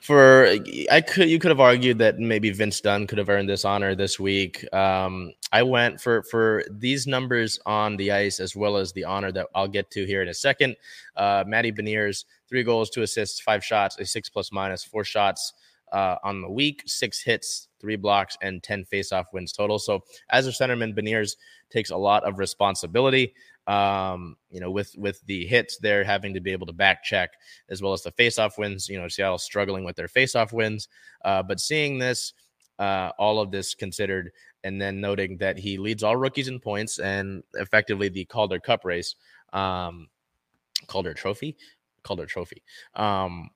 for 0.00 0.46
I 0.90 1.00
could 1.00 1.28
you 1.28 1.38
could 1.38 1.50
have 1.50 1.60
argued 1.60 1.98
that 1.98 2.18
maybe 2.18 2.50
Vince 2.50 2.80
Dunn 2.80 3.06
could 3.06 3.18
have 3.18 3.28
earned 3.28 3.48
this 3.48 3.64
honor 3.64 3.94
this 3.94 4.18
week. 4.18 4.64
Um, 4.72 5.32
I 5.52 5.62
went 5.62 6.00
for 6.00 6.22
for 6.24 6.64
these 6.70 7.06
numbers 7.06 7.58
on 7.66 7.96
the 7.96 8.12
ice 8.12 8.40
as 8.40 8.54
well 8.54 8.76
as 8.76 8.92
the 8.92 9.04
honor 9.04 9.32
that 9.32 9.46
I'll 9.54 9.68
get 9.68 9.90
to 9.92 10.04
here 10.04 10.22
in 10.22 10.28
a 10.28 10.34
second. 10.34 10.76
Uh, 11.16 11.44
Matty 11.46 11.72
Beniers, 11.72 12.24
three 12.48 12.62
goals, 12.62 12.90
two 12.90 13.02
assists, 13.02 13.40
five 13.40 13.64
shots, 13.64 13.98
a 13.98 14.04
six 14.04 14.28
plus 14.28 14.52
minus, 14.52 14.84
four 14.84 15.04
shots 15.04 15.52
uh, 15.92 16.16
on 16.22 16.42
the 16.42 16.50
week, 16.50 16.82
six 16.86 17.22
hits, 17.22 17.68
three 17.80 17.96
blocks, 17.96 18.36
and 18.42 18.62
ten 18.62 18.84
faceoff 18.84 19.26
wins 19.32 19.52
total. 19.52 19.78
So 19.78 20.04
as 20.30 20.46
a 20.46 20.50
centerman, 20.50 20.96
Beniers 20.96 21.36
takes 21.70 21.90
a 21.90 21.96
lot 21.96 22.24
of 22.24 22.38
responsibility. 22.38 23.34
Um, 23.68 24.36
you 24.50 24.60
know, 24.60 24.70
with 24.70 24.96
with 24.96 25.20
the 25.26 25.46
hits, 25.46 25.76
they're 25.76 26.02
having 26.02 26.32
to 26.34 26.40
be 26.40 26.52
able 26.52 26.66
to 26.66 26.72
back 26.72 27.04
check 27.04 27.30
as 27.68 27.82
well 27.82 27.92
as 27.92 28.02
the 28.02 28.12
faceoff 28.12 28.56
wins. 28.56 28.88
You 28.88 28.98
know, 28.98 29.08
Seattle 29.08 29.36
struggling 29.38 29.84
with 29.84 29.94
their 29.94 30.08
faceoff 30.08 30.52
wins, 30.52 30.88
uh, 31.22 31.42
but 31.42 31.60
seeing 31.60 31.98
this, 31.98 32.32
uh, 32.78 33.12
all 33.18 33.40
of 33.40 33.50
this 33.50 33.74
considered, 33.74 34.32
and 34.64 34.80
then 34.80 35.02
noting 35.02 35.36
that 35.38 35.58
he 35.58 35.76
leads 35.76 36.02
all 36.02 36.16
rookies 36.16 36.48
in 36.48 36.60
points 36.60 36.98
and 36.98 37.42
effectively 37.54 38.08
the 38.08 38.24
Calder 38.24 38.58
Cup 38.58 38.86
race, 38.86 39.16
um, 39.52 40.08
Calder 40.86 41.12
Trophy, 41.12 41.54
Calder 42.02 42.26
Trophy. 42.26 42.62
Um, 42.94 43.50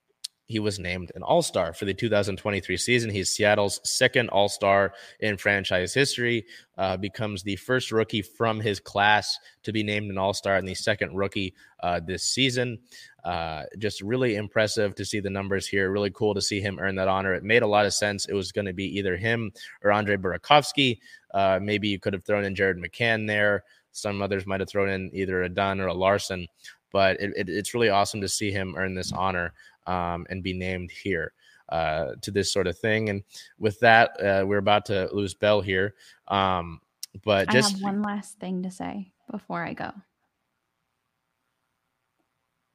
he 0.52 0.58
was 0.58 0.78
named 0.78 1.10
an 1.14 1.22
All 1.22 1.40
Star 1.40 1.72
for 1.72 1.86
the 1.86 1.94
2023 1.94 2.76
season. 2.76 3.08
He's 3.08 3.30
Seattle's 3.30 3.80
second 3.84 4.28
All 4.28 4.50
Star 4.50 4.92
in 5.18 5.38
franchise 5.38 5.94
history. 5.94 6.44
Uh, 6.76 6.98
becomes 6.98 7.42
the 7.42 7.56
first 7.56 7.90
rookie 7.90 8.20
from 8.20 8.60
his 8.60 8.78
class 8.78 9.38
to 9.62 9.72
be 9.72 9.82
named 9.82 10.10
an 10.10 10.18
All 10.18 10.34
Star, 10.34 10.56
and 10.56 10.68
the 10.68 10.74
second 10.74 11.16
rookie 11.16 11.54
uh, 11.82 12.00
this 12.06 12.22
season. 12.22 12.78
Uh, 13.24 13.62
just 13.78 14.02
really 14.02 14.36
impressive 14.36 14.94
to 14.96 15.06
see 15.06 15.20
the 15.20 15.30
numbers 15.30 15.66
here. 15.66 15.90
Really 15.90 16.10
cool 16.10 16.34
to 16.34 16.42
see 16.42 16.60
him 16.60 16.78
earn 16.78 16.96
that 16.96 17.08
honor. 17.08 17.32
It 17.32 17.44
made 17.44 17.62
a 17.62 17.66
lot 17.66 17.86
of 17.86 17.94
sense. 17.94 18.26
It 18.26 18.34
was 18.34 18.52
going 18.52 18.66
to 18.66 18.74
be 18.74 18.98
either 18.98 19.16
him 19.16 19.52
or 19.82 19.90
Andre 19.90 20.18
Burakovsky. 20.18 20.98
Uh, 21.32 21.60
maybe 21.62 21.88
you 21.88 21.98
could 21.98 22.12
have 22.12 22.24
thrown 22.24 22.44
in 22.44 22.54
Jared 22.54 22.76
McCann 22.76 23.26
there. 23.26 23.64
Some 23.92 24.20
others 24.20 24.46
might 24.46 24.60
have 24.60 24.68
thrown 24.68 24.90
in 24.90 25.10
either 25.14 25.42
a 25.42 25.48
Dunn 25.48 25.80
or 25.80 25.86
a 25.86 25.94
Larsson, 25.94 26.46
but 26.92 27.20
it, 27.20 27.32
it, 27.36 27.48
it's 27.48 27.74
really 27.74 27.88
awesome 27.88 28.20
to 28.20 28.28
see 28.28 28.50
him 28.50 28.74
earn 28.76 28.94
this 28.94 29.12
honor 29.12 29.52
um, 29.86 30.26
and 30.30 30.42
be 30.42 30.52
named 30.52 30.90
here. 30.90 31.32
Uh, 31.68 32.14
to 32.20 32.30
this 32.30 32.52
sort 32.52 32.66
of 32.66 32.78
thing. 32.78 33.08
And 33.08 33.22
with 33.58 33.80
that, 33.80 34.10
uh, 34.20 34.44
we're 34.46 34.58
about 34.58 34.84
to 34.86 35.08
lose 35.10 35.32
Bell 35.32 35.62
here. 35.62 35.94
Um, 36.28 36.82
but 37.24 37.48
just 37.48 37.76
I 37.76 37.78
have 37.78 37.82
one 37.82 38.02
last 38.02 38.38
thing 38.38 38.62
to 38.64 38.70
say 38.70 39.10
before 39.30 39.64
I 39.64 39.72
go. 39.72 39.90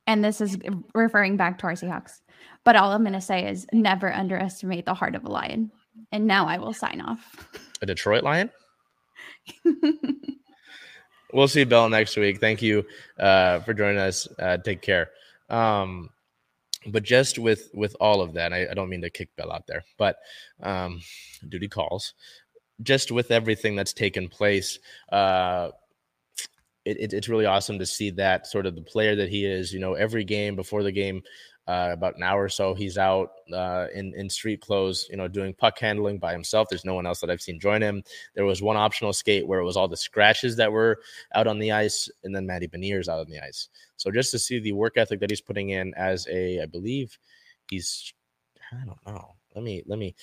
And 0.08 0.24
this 0.24 0.42
is 0.42 0.58
referring 0.96 1.38
back 1.38 1.60
to 1.60 1.68
our 1.68 1.74
Seahawks. 1.74 2.22
But 2.64 2.76
all 2.76 2.92
I'm 2.92 3.04
going 3.04 3.14
to 3.14 3.22
say 3.22 3.48
is 3.48 3.68
never 3.72 4.12
underestimate 4.12 4.86
the 4.86 4.94
heart 4.96 5.16
of 5.16 5.26
a 5.26 5.30
lion. 5.30 5.72
And 6.12 6.26
now 6.26 6.48
I 6.48 6.58
will 6.58 6.74
sign 6.74 7.02
off. 7.02 7.48
a 7.82 7.86
Detroit 7.86 8.24
Lion. 8.24 8.50
we'll 11.34 11.48
see 11.48 11.64
Bell 11.64 11.90
next 11.90 12.16
week. 12.18 12.40
Thank 12.40 12.62
you 12.62 12.86
uh, 13.18 13.60
for 13.60 13.74
joining 13.74 13.98
us. 13.98 14.28
Uh, 14.40 14.58
take 14.58 14.82
care. 14.82 15.12
Um, 15.50 16.10
but 16.88 17.04
just 17.04 17.38
with 17.38 17.70
with 17.74 17.96
all 18.00 18.22
of 18.22 18.34
that, 18.34 18.54
I, 18.54 18.68
I, 18.70 18.74
don't 18.74 18.90
mean 18.90 19.02
to 19.02 19.10
kick 19.10 19.36
Bell 19.36 19.52
out 19.52 19.68
there, 19.68 19.84
but 19.98 20.18
um, 20.62 21.02
duty 21.48 21.68
calls. 21.68 22.14
Just 22.84 23.12
with 23.12 23.32
everything 23.32 23.76
that's 23.76 23.94
taken 23.94 24.28
place, 24.28 24.80
uh, 25.12 25.72
it, 26.86 26.98
it, 27.00 27.14
it's 27.14 27.28
really 27.28 27.46
awesome 27.46 27.80
to 27.80 27.86
see 27.86 28.12
that 28.12 28.48
sort 28.48 28.66
of 28.66 28.76
the 28.76 28.82
player 28.82 29.16
that 29.16 29.30
he 29.30 29.46
is. 29.46 29.74
You 29.74 29.80
know, 29.80 29.96
every 29.96 30.24
game 30.24 30.56
before 30.56 30.84
the 30.84 30.92
game, 30.92 31.24
uh, 31.68 31.90
about 31.92 32.16
an 32.16 32.24
hour 32.24 32.44
or 32.44 32.50
so, 32.50 32.74
he's 32.74 32.98
out 32.98 33.32
uh, 33.54 33.88
in 33.94 34.14
in 34.16 34.30
street 34.30 34.62
clothes, 34.62 35.08
you 35.10 35.18
know, 35.18 35.28
doing 35.28 35.54
puck 35.54 35.78
handling 35.78 36.18
by 36.18 36.32
himself. 36.32 36.68
There's 36.70 36.86
no 36.86 36.94
one 36.94 37.06
else 37.06 37.20
that 37.20 37.30
I've 37.30 37.42
seen 37.42 37.60
join 37.60 37.82
him. 37.82 38.04
There 38.36 38.46
was 38.46 38.62
one 38.62 38.78
optional 38.78 39.12
skate 39.12 39.46
where 39.46 39.60
it 39.60 39.66
was 39.66 39.76
all 39.76 39.88
the 39.88 39.98
scratches 39.98 40.56
that 40.58 40.72
were 40.72 41.00
out 41.36 41.48
on 41.48 41.60
the 41.60 41.74
ice, 41.74 42.10
and 42.24 42.34
then 42.34 42.46
Matty 42.46 42.68
Beniers 42.68 43.10
out 43.10 43.20
on 43.20 43.30
the 43.30 43.40
ice. 43.40 43.68
So 43.98 44.12
just 44.12 44.32
to 44.32 44.40
see 44.40 44.60
the 44.60 44.72
work 44.72 44.96
ethic 44.96 45.20
that 45.20 45.30
he's 45.30 45.42
putting 45.42 45.72
in 45.72 45.94
as 45.96 46.28
a, 46.30 46.62
I 46.62 46.68
believe 46.68 47.18
he's, 47.70 48.14
I 48.72 48.86
don't 48.86 49.00
know. 49.06 49.36
Let 49.54 49.64
me 49.64 49.84
let 49.88 50.00
me 50.00 50.16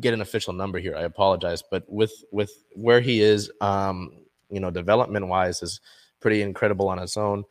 get 0.00 0.12
an 0.12 0.20
official 0.20 0.52
number 0.52 0.78
here. 0.78 0.94
I 0.96 1.02
apologize, 1.02 1.62
but 1.70 1.84
with 1.88 2.12
with 2.32 2.52
where 2.74 3.00
he 3.00 3.22
is, 3.22 3.50
um, 3.60 4.10
you 4.50 4.60
know, 4.60 4.70
development 4.70 5.28
wise, 5.28 5.62
is 5.62 5.80
pretty 6.20 6.42
incredible 6.42 6.88
on 6.88 6.98
its 6.98 7.16
own 7.16 7.44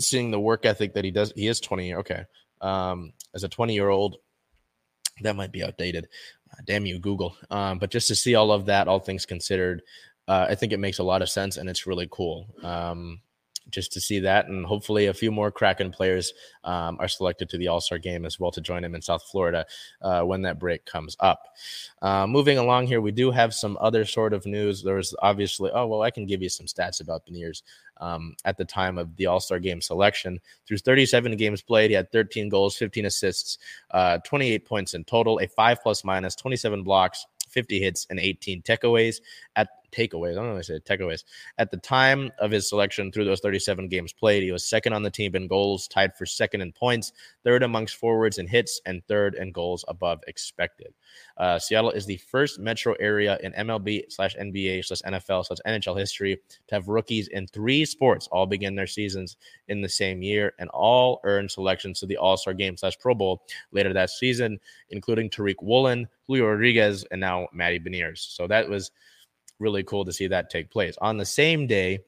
seeing 0.00 0.30
the 0.30 0.40
work 0.40 0.64
ethic 0.64 0.94
that 0.94 1.04
he 1.04 1.10
does. 1.10 1.32
He 1.34 1.46
is 1.46 1.60
20. 1.60 1.94
Okay. 1.96 2.24
Um, 2.60 3.12
as 3.34 3.44
a 3.44 3.48
20 3.48 3.74
year 3.74 3.88
old, 3.88 4.16
that 5.22 5.36
might 5.36 5.52
be 5.52 5.62
outdated. 5.62 6.08
Uh, 6.50 6.62
damn 6.64 6.86
you, 6.86 6.98
Google. 6.98 7.36
Um, 7.50 7.78
but 7.78 7.90
just 7.90 8.08
to 8.08 8.14
see 8.14 8.34
all 8.34 8.52
of 8.52 8.66
that, 8.66 8.88
all 8.88 9.00
things 9.00 9.26
considered, 9.26 9.82
uh, 10.26 10.46
I 10.48 10.54
think 10.54 10.72
it 10.72 10.78
makes 10.78 10.98
a 10.98 11.04
lot 11.04 11.22
of 11.22 11.30
sense 11.30 11.56
and 11.56 11.68
it's 11.68 11.86
really 11.86 12.08
cool. 12.10 12.46
Um, 12.62 13.20
just 13.70 13.92
to 13.92 14.00
see 14.00 14.20
that. 14.20 14.48
And 14.48 14.64
hopefully, 14.64 15.06
a 15.06 15.14
few 15.14 15.30
more 15.30 15.50
Kraken 15.50 15.90
players 15.90 16.32
um, 16.64 16.96
are 17.00 17.08
selected 17.08 17.48
to 17.50 17.58
the 17.58 17.68
All 17.68 17.80
Star 17.80 17.98
game 17.98 18.24
as 18.24 18.38
well 18.38 18.50
to 18.52 18.60
join 18.60 18.84
him 18.84 18.94
in 18.94 19.02
South 19.02 19.22
Florida 19.24 19.66
uh, 20.02 20.22
when 20.22 20.42
that 20.42 20.58
break 20.58 20.84
comes 20.86 21.16
up. 21.20 21.56
Uh, 22.02 22.26
moving 22.26 22.58
along 22.58 22.86
here, 22.86 23.00
we 23.00 23.12
do 23.12 23.30
have 23.30 23.54
some 23.54 23.76
other 23.80 24.04
sort 24.04 24.32
of 24.32 24.46
news. 24.46 24.82
There 24.82 24.96
was 24.96 25.14
obviously, 25.20 25.70
oh, 25.72 25.86
well, 25.86 26.02
I 26.02 26.10
can 26.10 26.26
give 26.26 26.42
you 26.42 26.48
some 26.48 26.66
stats 26.66 27.00
about 27.00 27.26
Beniers. 27.26 27.62
Um, 28.00 28.36
at 28.44 28.56
the 28.56 28.64
time 28.64 28.96
of 28.96 29.16
the 29.16 29.26
All 29.26 29.40
Star 29.40 29.58
game 29.58 29.80
selection. 29.80 30.38
Through 30.68 30.78
37 30.78 31.36
games 31.36 31.62
played, 31.62 31.90
he 31.90 31.96
had 31.96 32.12
13 32.12 32.48
goals, 32.48 32.76
15 32.76 33.06
assists, 33.06 33.58
uh, 33.90 34.18
28 34.18 34.64
points 34.64 34.94
in 34.94 35.02
total, 35.02 35.40
a 35.40 35.48
five 35.48 35.82
plus 35.82 36.04
minus, 36.04 36.36
27 36.36 36.84
blocks, 36.84 37.26
50 37.48 37.80
hits, 37.80 38.06
and 38.08 38.20
18 38.20 38.62
takeaways. 38.62 39.16
At 39.56 39.68
takeaways. 39.92 40.32
I 40.32 40.34
don't 40.36 40.46
know 40.46 40.52
if 40.54 40.58
I 40.58 40.62
said 40.62 40.84
takeaways. 40.84 41.24
At 41.58 41.70
the 41.70 41.76
time 41.76 42.30
of 42.38 42.50
his 42.50 42.68
selection 42.68 43.10
through 43.10 43.24
those 43.24 43.40
37 43.40 43.88
games 43.88 44.12
played, 44.12 44.42
he 44.42 44.52
was 44.52 44.64
second 44.64 44.92
on 44.92 45.02
the 45.02 45.10
team 45.10 45.34
in 45.34 45.46
goals, 45.46 45.88
tied 45.88 46.16
for 46.16 46.26
second 46.26 46.60
in 46.60 46.72
points, 46.72 47.12
third 47.44 47.62
amongst 47.62 47.96
forwards 47.96 48.38
in 48.38 48.46
hits, 48.46 48.80
and 48.86 49.04
third 49.06 49.34
in 49.34 49.52
goals 49.52 49.84
above 49.88 50.20
expected. 50.26 50.92
Uh, 51.36 51.58
Seattle 51.58 51.90
is 51.90 52.06
the 52.06 52.16
first 52.16 52.58
metro 52.58 52.94
area 53.00 53.38
in 53.42 53.52
MLB 53.52 54.10
slash 54.10 54.36
NBA 54.36 54.84
slash 54.84 55.02
NFL 55.02 55.46
slash 55.46 55.58
NHL 55.66 55.98
history 55.98 56.38
to 56.66 56.74
have 56.74 56.88
rookies 56.88 57.28
in 57.28 57.46
three 57.46 57.84
sports 57.84 58.28
all 58.32 58.46
begin 58.46 58.74
their 58.74 58.86
seasons 58.86 59.36
in 59.68 59.80
the 59.80 59.88
same 59.88 60.22
year 60.22 60.52
and 60.58 60.68
all 60.70 61.20
earn 61.24 61.48
selections 61.48 62.00
to 62.00 62.06
the 62.06 62.16
All 62.16 62.36
Star 62.36 62.54
Game 62.54 62.76
slash 62.76 62.98
Pro 62.98 63.14
Bowl 63.14 63.42
later 63.72 63.92
that 63.92 64.10
season, 64.10 64.58
including 64.90 65.30
Tariq 65.30 65.56
Woolen, 65.62 66.08
Julio 66.26 66.46
Rodriguez, 66.46 67.04
and 67.10 67.20
now 67.20 67.48
Matty 67.52 67.80
Beniers. 67.80 68.18
So 68.18 68.46
that 68.46 68.68
was 68.68 68.90
really 69.58 69.82
cool 69.82 70.04
to 70.04 70.12
see 70.12 70.26
that 70.28 70.50
take 70.50 70.70
place. 70.70 70.96
On 71.00 71.16
the 71.16 71.24
same 71.24 71.66
day 71.66 72.00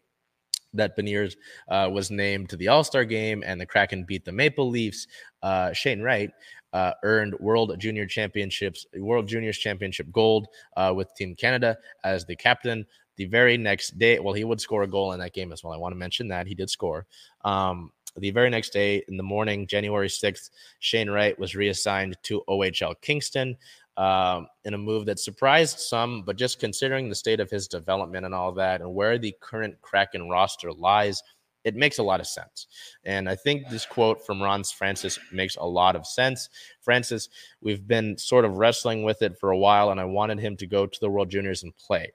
that 0.75 0.97
Beniers 0.97 1.37
uh, 1.69 1.89
was 1.93 2.11
named 2.11 2.49
to 2.51 2.57
the 2.57 2.69
All 2.69 2.85
Star 2.85 3.05
game 3.05 3.43
and 3.45 3.61
the 3.61 3.67
Kraken 3.67 4.05
beat 4.05 4.25
the 4.25 4.33
Maple 4.33 4.69
Leafs, 4.69 5.07
uh, 5.43 5.73
Shane 5.73 6.01
Wright 6.01 6.31
uh, 6.73 6.93
earned 7.03 7.35
World 7.41 7.75
Junior 7.79 8.07
Championships, 8.07 8.87
World 8.97 9.27
Juniors 9.27 9.59
Championship 9.59 10.11
gold 10.13 10.49
uh, 10.77 10.93
with 10.95 11.15
Team 11.15 11.35
Canada 11.35 11.77
as 12.05 12.25
the 12.25 12.37
captain. 12.37 12.87
The 13.17 13.27
very 13.27 13.59
next 13.59 13.99
day, 13.99 14.19
well, 14.19 14.33
he 14.33 14.45
would 14.45 14.61
score 14.61 14.83
a 14.83 14.89
goal 14.89 15.13
in 15.13 15.21
that 15.21 15.35
game 15.35 15.53
as 15.53 15.63
well. 15.63 15.75
I 15.75 15.77
want 15.77 15.93
to 15.93 15.99
mention 15.99 16.29
that 16.29 16.47
he 16.47 16.55
did 16.55 16.71
score. 16.71 17.07
Um, 17.45 17.93
the 18.17 18.31
very 18.31 18.51
next 18.51 18.71
day 18.73 19.05
in 19.09 19.17
the 19.17 19.23
morning, 19.23 19.67
January 19.67 20.09
6th, 20.09 20.51
Shane 20.79 21.11
Wright 21.11 21.39
was 21.39 21.55
reassigned 21.55 22.17
to 22.25 22.43
OHL 22.49 22.95
Kingston 23.03 23.57
um, 24.01 24.47
in 24.65 24.73
a 24.73 24.79
move 24.79 25.05
that 25.05 25.19
surprised 25.19 25.79
some, 25.79 26.23
but 26.23 26.37
just 26.37 26.59
considering 26.59 27.11
the 27.11 27.15
state 27.15 27.39
of 27.39 27.51
his 27.51 27.69
development 27.69 28.25
and 28.25 28.35
all 28.35 28.53
that 28.53 28.81
and 28.81 28.95
where 28.95 29.19
the 29.19 29.35
current 29.43 29.79
Kraken 29.83 30.31
roster 30.31 30.73
lies, 30.73 31.23
it 31.65 31.77
makes 31.77 31.99
a 31.99 32.03
lot 32.03 32.19
of 32.19 32.27
sense. 32.27 32.67
And 33.05 33.29
I 33.29 33.37
think 33.37 33.69
this 33.69 33.85
quote 33.85 34.25
from 34.25 34.41
Ron 34.41 34.65
Francis 34.65 35.19
makes 35.31 35.57
a 35.57 35.67
lot 35.67 35.97
of 35.97 36.07
sense. 36.07 36.49
Francis, 36.81 37.29
we've 37.61 37.87
been 37.87 38.17
sort 38.17 38.47
of 38.47 38.57
wrestling 38.57 39.03
with 39.03 39.21
it 39.21 39.37
for 39.39 39.51
a 39.51 39.59
while, 39.59 39.91
and 39.91 40.01
I 40.01 40.07
wanted 40.07 40.41
him 40.41 40.57
to 40.57 40.67
go 40.67 40.87
to 40.87 41.01
the 41.01 41.11
World 41.11 41.29
Juniors 41.29 41.63
and 41.63 41.77
play. 41.77 42.15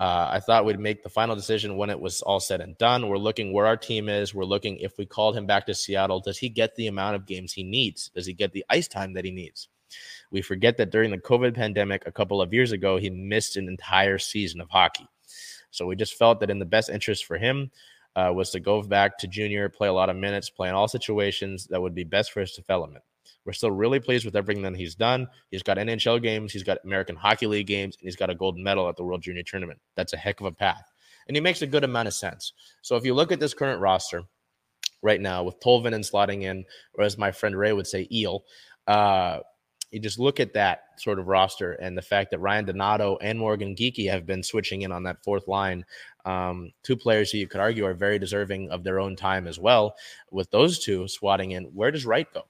Uh, 0.00 0.30
I 0.32 0.40
thought 0.40 0.64
we'd 0.64 0.80
make 0.80 1.02
the 1.02 1.10
final 1.10 1.36
decision 1.36 1.76
when 1.76 1.90
it 1.90 2.00
was 2.00 2.22
all 2.22 2.40
said 2.40 2.62
and 2.62 2.76
done. 2.78 3.10
We're 3.10 3.18
looking 3.18 3.52
where 3.52 3.66
our 3.66 3.76
team 3.76 4.08
is. 4.08 4.34
We're 4.34 4.44
looking 4.44 4.78
if 4.78 4.96
we 4.96 5.04
called 5.04 5.36
him 5.36 5.44
back 5.44 5.66
to 5.66 5.74
Seattle, 5.74 6.20
does 6.20 6.38
he 6.38 6.48
get 6.48 6.74
the 6.74 6.86
amount 6.86 7.16
of 7.16 7.26
games 7.26 7.52
he 7.52 7.64
needs? 7.64 8.08
Does 8.14 8.24
he 8.24 8.32
get 8.32 8.52
the 8.52 8.64
ice 8.70 8.88
time 8.88 9.12
that 9.12 9.26
he 9.26 9.30
needs? 9.30 9.68
We 10.34 10.42
forget 10.42 10.76
that 10.78 10.90
during 10.90 11.12
the 11.12 11.18
COVID 11.18 11.54
pandemic 11.54 12.02
a 12.06 12.12
couple 12.12 12.42
of 12.42 12.52
years 12.52 12.72
ago, 12.72 12.96
he 12.96 13.08
missed 13.08 13.56
an 13.56 13.68
entire 13.68 14.18
season 14.18 14.60
of 14.60 14.68
hockey. 14.68 15.06
So 15.70 15.86
we 15.86 15.94
just 15.94 16.18
felt 16.18 16.40
that 16.40 16.50
in 16.50 16.58
the 16.58 16.64
best 16.64 16.90
interest 16.90 17.24
for 17.24 17.38
him 17.38 17.70
uh, 18.16 18.32
was 18.34 18.50
to 18.50 18.58
go 18.58 18.82
back 18.82 19.16
to 19.18 19.28
junior, 19.28 19.68
play 19.68 19.86
a 19.86 19.92
lot 19.92 20.10
of 20.10 20.16
minutes, 20.16 20.50
play 20.50 20.68
in 20.68 20.74
all 20.74 20.88
situations 20.88 21.68
that 21.68 21.80
would 21.80 21.94
be 21.94 22.02
best 22.02 22.32
for 22.32 22.40
his 22.40 22.50
development. 22.50 23.04
We're 23.44 23.52
still 23.52 23.70
really 23.70 24.00
pleased 24.00 24.24
with 24.24 24.34
everything 24.34 24.64
that 24.64 24.74
he's 24.74 24.96
done. 24.96 25.28
He's 25.52 25.62
got 25.62 25.76
NHL 25.76 26.20
games, 26.20 26.52
he's 26.52 26.64
got 26.64 26.78
American 26.84 27.14
Hockey 27.14 27.46
League 27.46 27.68
games, 27.68 27.96
and 28.00 28.04
he's 28.04 28.16
got 28.16 28.28
a 28.28 28.34
gold 28.34 28.58
medal 28.58 28.88
at 28.88 28.96
the 28.96 29.04
World 29.04 29.22
Junior 29.22 29.44
Tournament. 29.44 29.78
That's 29.94 30.14
a 30.14 30.16
heck 30.16 30.40
of 30.40 30.46
a 30.46 30.52
path. 30.52 30.90
And 31.28 31.36
he 31.36 31.40
makes 31.40 31.62
a 31.62 31.66
good 31.68 31.84
amount 31.84 32.08
of 32.08 32.14
sense. 32.14 32.54
So 32.82 32.96
if 32.96 33.04
you 33.04 33.14
look 33.14 33.30
at 33.30 33.38
this 33.38 33.54
current 33.54 33.80
roster 33.80 34.22
right 35.00 35.20
now 35.20 35.44
with 35.44 35.60
Tolvanen 35.60 36.00
slotting 36.00 36.42
in, 36.42 36.64
or 36.94 37.04
as 37.04 37.16
my 37.16 37.30
friend 37.30 37.56
Ray 37.56 37.72
would 37.72 37.86
say, 37.86 38.08
Eel, 38.10 38.42
uh, 38.88 39.38
you 39.94 40.00
just 40.00 40.18
look 40.18 40.40
at 40.40 40.52
that 40.54 40.82
sort 40.96 41.20
of 41.20 41.28
roster 41.28 41.72
and 41.72 41.96
the 41.96 42.02
fact 42.02 42.32
that 42.32 42.40
Ryan 42.40 42.64
Donato 42.64 43.16
and 43.22 43.38
Morgan 43.38 43.76
Geekie 43.76 44.10
have 44.10 44.26
been 44.26 44.42
switching 44.42 44.82
in 44.82 44.90
on 44.90 45.04
that 45.04 45.22
fourth 45.22 45.46
line. 45.46 45.84
Um, 46.24 46.72
two 46.82 46.96
players 46.96 47.30
who 47.30 47.38
you 47.38 47.46
could 47.46 47.60
argue 47.60 47.86
are 47.86 47.94
very 47.94 48.18
deserving 48.18 48.70
of 48.70 48.82
their 48.82 48.98
own 48.98 49.14
time 49.14 49.46
as 49.46 49.58
well. 49.58 49.94
With 50.32 50.50
those 50.50 50.80
two 50.80 51.06
swatting 51.06 51.52
in, 51.52 51.64
where 51.66 51.92
does 51.92 52.04
Wright 52.04 52.26
go? 52.34 52.42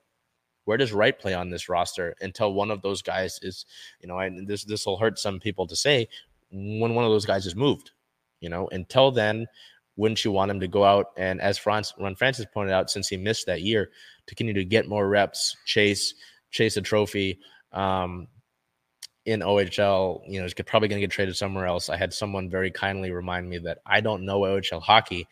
Where 0.65 0.79
does 0.79 0.95
Wright 0.95 1.19
play 1.19 1.35
on 1.35 1.51
this 1.51 1.69
roster 1.69 2.17
until 2.23 2.55
one 2.55 2.71
of 2.71 2.81
those 2.81 3.03
guys 3.03 3.39
is, 3.43 3.67
you 4.01 4.09
know, 4.09 4.19
and 4.19 4.49
this 4.49 4.65
this 4.65 4.87
will 4.87 4.97
hurt 4.97 5.19
some 5.19 5.39
people 5.39 5.67
to 5.67 5.77
say 5.77 6.09
when 6.51 6.95
one 6.95 7.05
of 7.05 7.11
those 7.11 7.27
guys 7.27 7.45
is 7.45 7.55
moved. 7.55 7.91
You 8.41 8.49
know, 8.49 8.69
until 8.73 9.11
then, 9.11 9.47
wouldn't 9.97 10.25
you 10.25 10.33
want 10.33 10.51
him 10.51 10.61
to 10.61 10.69
go 10.69 10.85
out 10.85 11.07
and, 11.17 11.41
as 11.41 11.59
Franz, 11.59 11.95
Ron 11.99 12.17
Francis 12.17 12.47
pointed 12.53 12.73
out, 12.73 12.91
since 12.91 13.09
he 13.09 13.17
missed 13.17 13.47
that 13.47 13.63
year, 13.63 13.91
to 14.27 14.35
continue 14.35 14.55
to 14.55 14.65
get 14.65 14.89
more 14.89 15.09
reps, 15.09 15.57
chase 15.67 16.15
chase 16.55 16.77
a 16.77 16.81
trophy 16.81 17.41
um, 17.73 18.29
in 19.27 19.41
OHL. 19.41 20.23
You 20.27 20.39
know, 20.39 20.45
he's 20.45 20.55
probably 20.55 20.89
going 20.89 21.01
to 21.01 21.07
get 21.07 21.11
traded 21.11 21.37
somewhere 21.37 21.67
else. 21.67 21.91
I 21.91 21.97
had 21.97 22.15
someone 22.15 22.49
very 22.49 22.71
kindly 22.71 23.11
remind 23.11 23.51
me 23.51 23.59
that 23.59 23.79
I 23.85 24.01
don't 24.01 24.25
know 24.25 24.41
OHL 24.41 24.81
hockey, 24.81 25.27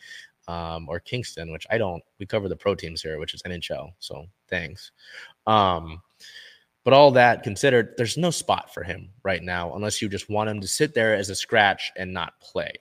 um, 0.49 0.89
or 0.89 1.01
Kingston, 1.01 1.53
which 1.53 1.67
I 1.71 1.79
don't. 1.79 2.03
We 2.19 2.27
cover 2.27 2.49
the 2.49 2.57
pro 2.57 2.75
teams 2.75 3.01
here, 3.01 3.19
which 3.19 3.35
is 3.35 3.43
NHL. 3.43 3.93
So 4.01 4.27
thanks. 4.49 4.91
Um, 5.47 6.03
but 6.85 6.93
all 6.93 7.13
that 7.13 7.45
considered, 7.45 7.95
there's 7.97 8.17
no 8.17 8.31
spot 8.31 8.75
for 8.75 8.83
him 8.83 9.11
right 9.23 9.43
now 9.43 9.75
unless 9.75 10.03
you 10.03 10.09
just 10.09 10.29
want 10.29 10.51
him 10.51 10.61
to 10.61 10.67
sit 10.67 10.95
there 10.95 11.15
as 11.15 11.31
a 11.31 11.35
scratch 11.37 11.93
and 11.97 12.13
not 12.13 12.41
play. 12.41 12.73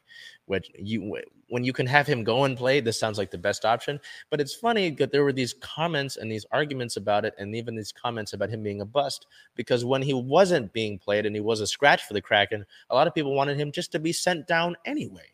Which 0.51 0.69
you 0.77 1.17
when 1.47 1.63
you 1.63 1.71
can 1.71 1.87
have 1.87 2.05
him 2.05 2.25
go 2.25 2.43
and 2.43 2.57
play, 2.57 2.81
this 2.81 2.99
sounds 2.99 3.17
like 3.17 3.31
the 3.31 3.37
best 3.37 3.63
option. 3.63 4.01
But 4.29 4.41
it's 4.41 4.53
funny 4.53 4.89
that 4.89 5.09
there 5.09 5.23
were 5.23 5.31
these 5.31 5.53
comments 5.53 6.17
and 6.17 6.29
these 6.29 6.45
arguments 6.51 6.97
about 6.97 7.23
it, 7.23 7.33
and 7.37 7.55
even 7.55 7.73
these 7.73 7.93
comments 7.93 8.33
about 8.33 8.49
him 8.49 8.61
being 8.61 8.81
a 8.81 8.85
bust, 8.85 9.27
because 9.55 9.85
when 9.85 10.01
he 10.01 10.13
wasn't 10.13 10.73
being 10.73 10.99
played 10.99 11.25
and 11.25 11.33
he 11.33 11.39
was 11.39 11.61
a 11.61 11.67
scratch 11.67 12.03
for 12.03 12.13
the 12.13 12.21
Kraken, 12.21 12.65
a 12.89 12.95
lot 12.95 13.07
of 13.07 13.15
people 13.15 13.33
wanted 13.33 13.57
him 13.57 13.71
just 13.71 13.93
to 13.93 13.99
be 13.99 14.11
sent 14.11 14.45
down 14.45 14.75
anyway. 14.83 15.31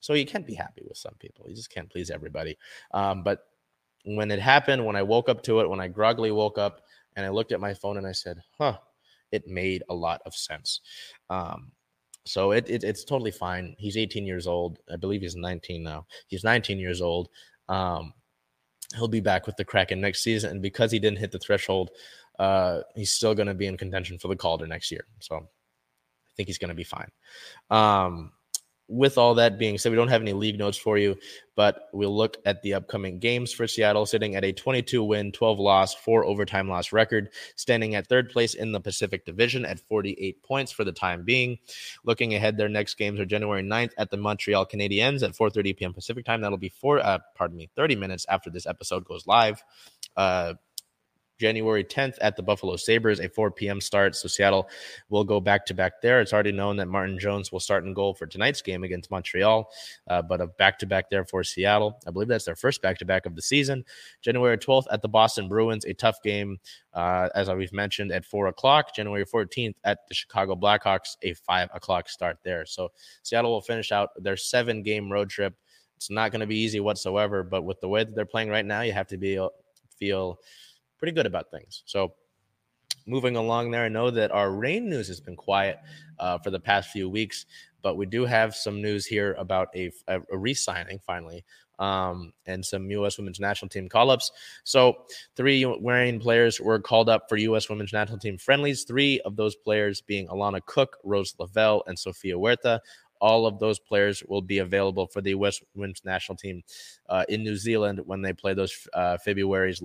So 0.00 0.14
you 0.14 0.26
can't 0.26 0.44
be 0.44 0.54
happy 0.54 0.82
with 0.84 0.98
some 0.98 1.14
people. 1.20 1.48
You 1.48 1.54
just 1.54 1.72
can't 1.72 1.88
please 1.88 2.10
everybody. 2.10 2.58
Um, 2.92 3.22
but 3.22 3.46
when 4.04 4.32
it 4.32 4.40
happened, 4.40 4.84
when 4.84 4.96
I 4.96 5.04
woke 5.04 5.28
up 5.28 5.44
to 5.44 5.60
it, 5.60 5.70
when 5.70 5.78
I 5.78 5.86
groggily 5.86 6.32
woke 6.32 6.58
up 6.58 6.80
and 7.14 7.24
I 7.24 7.28
looked 7.28 7.52
at 7.52 7.60
my 7.60 7.72
phone 7.72 7.98
and 7.98 8.06
I 8.06 8.12
said, 8.12 8.42
huh, 8.58 8.78
it 9.30 9.46
made 9.46 9.84
a 9.88 9.94
lot 9.94 10.20
of 10.26 10.34
sense. 10.34 10.80
Um, 11.28 11.70
so 12.24 12.52
it, 12.52 12.68
it, 12.68 12.84
it's 12.84 13.04
totally 13.04 13.30
fine. 13.30 13.74
He's 13.78 13.96
18 13.96 14.26
years 14.26 14.46
old. 14.46 14.78
I 14.92 14.96
believe 14.96 15.22
he's 15.22 15.36
19 15.36 15.82
now. 15.82 16.06
He's 16.28 16.44
19 16.44 16.78
years 16.78 17.00
old. 17.00 17.28
Um, 17.68 18.12
he'll 18.94 19.08
be 19.08 19.20
back 19.20 19.46
with 19.46 19.56
the 19.56 19.64
Kraken 19.64 20.00
next 20.00 20.22
season. 20.22 20.50
And 20.50 20.62
because 20.62 20.90
he 20.90 20.98
didn't 20.98 21.18
hit 21.18 21.32
the 21.32 21.38
threshold, 21.38 21.90
uh, 22.38 22.80
he's 22.94 23.12
still 23.12 23.34
going 23.34 23.48
to 23.48 23.54
be 23.54 23.66
in 23.66 23.76
contention 23.76 24.18
for 24.18 24.28
the 24.28 24.36
Calder 24.36 24.66
next 24.66 24.90
year. 24.90 25.06
So 25.20 25.36
I 25.36 25.40
think 26.36 26.48
he's 26.48 26.58
going 26.58 26.70
to 26.70 26.74
be 26.74 26.84
fine. 26.84 27.10
Um, 27.70 28.32
with 28.90 29.16
all 29.16 29.34
that 29.34 29.56
being 29.56 29.78
said, 29.78 29.90
we 29.92 29.96
don't 29.96 30.08
have 30.08 30.20
any 30.20 30.32
league 30.32 30.58
notes 30.58 30.76
for 30.76 30.98
you, 30.98 31.16
but 31.54 31.88
we'll 31.92 32.14
look 32.14 32.38
at 32.44 32.60
the 32.62 32.74
upcoming 32.74 33.20
games 33.20 33.52
for 33.52 33.68
Seattle, 33.68 34.04
sitting 34.04 34.34
at 34.34 34.44
a 34.44 34.52
22 34.52 35.04
win, 35.04 35.30
12 35.30 35.60
loss, 35.60 35.94
four 35.94 36.24
overtime 36.24 36.68
loss 36.68 36.92
record, 36.92 37.30
standing 37.54 37.94
at 37.94 38.08
third 38.08 38.30
place 38.30 38.54
in 38.54 38.72
the 38.72 38.80
Pacific 38.80 39.24
Division 39.24 39.64
at 39.64 39.78
48 39.78 40.42
points 40.42 40.72
for 40.72 40.82
the 40.82 40.92
time 40.92 41.24
being. 41.24 41.58
Looking 42.04 42.34
ahead, 42.34 42.56
their 42.56 42.68
next 42.68 42.94
games 42.94 43.20
are 43.20 43.24
January 43.24 43.62
9th 43.62 43.92
at 43.96 44.10
the 44.10 44.16
Montreal 44.16 44.66
Canadiens 44.66 45.22
at 45.22 45.36
4:30 45.36 45.76
p.m. 45.76 45.94
Pacific 45.94 46.24
time. 46.24 46.40
That'll 46.40 46.58
be 46.58 46.68
four, 46.68 46.98
uh, 46.98 47.20
pardon 47.36 47.56
me, 47.56 47.70
30 47.76 47.94
minutes 47.94 48.26
after 48.28 48.50
this 48.50 48.66
episode 48.66 49.04
goes 49.04 49.26
live. 49.26 49.62
Uh, 50.16 50.54
January 51.40 51.82
10th 51.82 52.18
at 52.20 52.36
the 52.36 52.42
Buffalo 52.42 52.76
Sabres, 52.76 53.18
a 53.18 53.28
4 53.28 53.50
p.m. 53.50 53.80
start. 53.80 54.14
So 54.14 54.28
Seattle 54.28 54.68
will 55.08 55.24
go 55.24 55.40
back 55.40 55.64
to 55.66 55.74
back 55.74 56.02
there. 56.02 56.20
It's 56.20 56.34
already 56.34 56.52
known 56.52 56.76
that 56.76 56.86
Martin 56.86 57.18
Jones 57.18 57.50
will 57.50 57.60
start 57.60 57.84
in 57.84 57.94
goal 57.94 58.12
for 58.12 58.26
tonight's 58.26 58.60
game 58.60 58.84
against 58.84 59.10
Montreal, 59.10 59.70
uh, 60.08 60.20
but 60.20 60.42
a 60.42 60.46
back 60.46 60.78
to 60.80 60.86
back 60.86 61.08
there 61.08 61.24
for 61.24 61.42
Seattle. 61.42 61.98
I 62.06 62.10
believe 62.10 62.28
that's 62.28 62.44
their 62.44 62.54
first 62.54 62.82
back 62.82 62.98
to 62.98 63.06
back 63.06 63.24
of 63.24 63.34
the 63.34 63.42
season. 63.42 63.84
January 64.20 64.58
12th 64.58 64.84
at 64.92 65.00
the 65.00 65.08
Boston 65.08 65.48
Bruins, 65.48 65.86
a 65.86 65.94
tough 65.94 66.22
game, 66.22 66.58
uh, 66.92 67.30
as 67.34 67.48
we've 67.48 67.72
mentioned, 67.72 68.12
at 68.12 68.26
4 68.26 68.48
o'clock. 68.48 68.94
January 68.94 69.24
14th 69.24 69.76
at 69.84 70.06
the 70.08 70.14
Chicago 70.14 70.54
Blackhawks, 70.54 71.16
a 71.22 71.32
5 71.32 71.70
o'clock 71.72 72.10
start 72.10 72.36
there. 72.44 72.66
So 72.66 72.92
Seattle 73.22 73.50
will 73.50 73.62
finish 73.62 73.92
out 73.92 74.10
their 74.22 74.36
seven 74.36 74.82
game 74.82 75.10
road 75.10 75.30
trip. 75.30 75.54
It's 75.96 76.10
not 76.10 76.32
going 76.32 76.40
to 76.40 76.46
be 76.46 76.58
easy 76.58 76.80
whatsoever, 76.80 77.42
but 77.42 77.62
with 77.62 77.80
the 77.80 77.88
way 77.88 78.04
that 78.04 78.14
they're 78.14 78.26
playing 78.26 78.50
right 78.50 78.64
now, 78.64 78.82
you 78.82 78.92
have 78.92 79.08
to 79.08 79.16
be 79.16 79.38
feel 80.00 80.40
pretty 81.00 81.12
good 81.12 81.26
about 81.26 81.50
things. 81.50 81.82
So 81.86 82.12
moving 83.06 83.34
along 83.34 83.72
there, 83.72 83.84
I 83.84 83.88
know 83.88 84.10
that 84.10 84.30
our 84.30 84.52
Reign 84.52 84.88
news 84.88 85.08
has 85.08 85.20
been 85.20 85.34
quiet 85.34 85.78
uh, 86.18 86.38
for 86.38 86.50
the 86.50 86.60
past 86.60 86.90
few 86.90 87.08
weeks, 87.08 87.46
but 87.82 87.96
we 87.96 88.06
do 88.06 88.24
have 88.26 88.54
some 88.54 88.80
news 88.80 89.06
here 89.06 89.34
about 89.38 89.68
a, 89.74 89.90
a, 90.06 90.20
a 90.30 90.38
re-signing 90.38 91.00
finally 91.04 91.44
um, 91.78 92.34
and 92.46 92.64
some 92.64 92.90
U.S. 92.90 93.16
women's 93.16 93.40
national 93.40 93.70
team 93.70 93.88
call-ups. 93.88 94.30
So 94.64 95.06
three 95.34 95.64
Reign 95.64 96.20
players 96.20 96.60
were 96.60 96.78
called 96.78 97.08
up 97.08 97.28
for 97.28 97.38
U.S. 97.38 97.68
women's 97.70 97.92
national 97.92 98.18
team 98.18 98.36
friendlies. 98.36 98.84
Three 98.84 99.20
of 99.20 99.34
those 99.36 99.56
players 99.56 100.02
being 100.02 100.28
Alana 100.28 100.60
Cook, 100.66 100.98
Rose 101.02 101.34
Lavelle, 101.38 101.82
and 101.86 101.98
Sofia 101.98 102.36
Huerta 102.36 102.80
all 103.20 103.46
of 103.46 103.58
those 103.58 103.78
players 103.78 104.22
will 104.28 104.42
be 104.42 104.58
available 104.58 105.06
for 105.06 105.20
the 105.20 105.30
U.S. 105.30 105.60
women's 105.74 106.02
national 106.04 106.36
team 106.36 106.62
uh, 107.08 107.24
in 107.28 107.42
New 107.42 107.56
Zealand 107.56 108.00
when 108.06 108.22
they 108.22 108.32
play 108.32 108.54
those 108.54 108.88
uh, 108.94 109.18
February's 109.18 109.82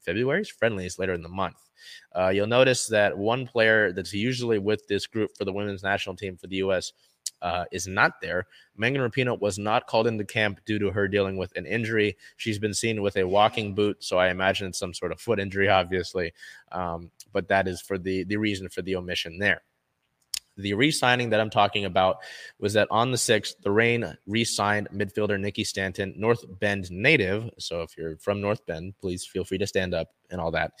February's 0.00 0.48
friendlies 0.48 0.98
later 0.98 1.12
in 1.12 1.22
the 1.22 1.28
month. 1.28 1.56
Uh, 2.14 2.28
you'll 2.28 2.46
notice 2.46 2.86
that 2.86 3.16
one 3.16 3.46
player 3.46 3.92
that's 3.92 4.12
usually 4.12 4.58
with 4.58 4.86
this 4.88 5.06
group 5.06 5.30
for 5.36 5.44
the 5.44 5.52
women's 5.52 5.82
national 5.82 6.16
team 6.16 6.36
for 6.36 6.46
the 6.46 6.56
U.S. 6.56 6.92
Uh, 7.40 7.64
is 7.70 7.86
not 7.86 8.20
there. 8.20 8.46
Megan 8.76 9.00
Rapinoe 9.00 9.40
was 9.40 9.58
not 9.58 9.86
called 9.86 10.06
into 10.06 10.24
camp 10.24 10.60
due 10.66 10.78
to 10.78 10.90
her 10.90 11.06
dealing 11.06 11.36
with 11.36 11.56
an 11.56 11.66
injury. 11.66 12.16
She's 12.36 12.58
been 12.58 12.74
seen 12.74 13.00
with 13.00 13.16
a 13.16 13.26
walking 13.26 13.74
boot, 13.74 14.02
so 14.02 14.18
I 14.18 14.30
imagine 14.30 14.68
it's 14.68 14.78
some 14.78 14.94
sort 14.94 15.12
of 15.12 15.20
foot 15.20 15.38
injury, 15.38 15.68
obviously. 15.68 16.32
Um, 16.72 17.10
but 17.32 17.48
that 17.48 17.68
is 17.68 17.80
for 17.80 17.98
the 17.98 18.24
the 18.24 18.36
reason 18.36 18.68
for 18.68 18.82
the 18.82 18.96
omission 18.96 19.38
there. 19.38 19.62
The 20.58 20.74
re 20.74 20.90
signing 20.90 21.30
that 21.30 21.40
I'm 21.40 21.50
talking 21.50 21.84
about 21.84 22.18
was 22.58 22.74
that 22.74 22.88
on 22.90 23.10
the 23.10 23.16
6th, 23.16 23.54
the 23.62 23.70
Reign 23.70 24.16
re 24.26 24.44
signed 24.44 24.88
midfielder 24.92 25.40
Nikki 25.40 25.64
Stanton, 25.64 26.14
North 26.16 26.44
Bend 26.58 26.90
native. 26.90 27.50
So 27.58 27.82
if 27.82 27.96
you're 27.96 28.16
from 28.16 28.40
North 28.40 28.66
Bend, 28.66 28.94
please 29.00 29.24
feel 29.24 29.44
free 29.44 29.58
to 29.58 29.66
stand 29.66 29.94
up 29.94 30.08
and 30.30 30.40
all 30.40 30.50
that 30.50 30.72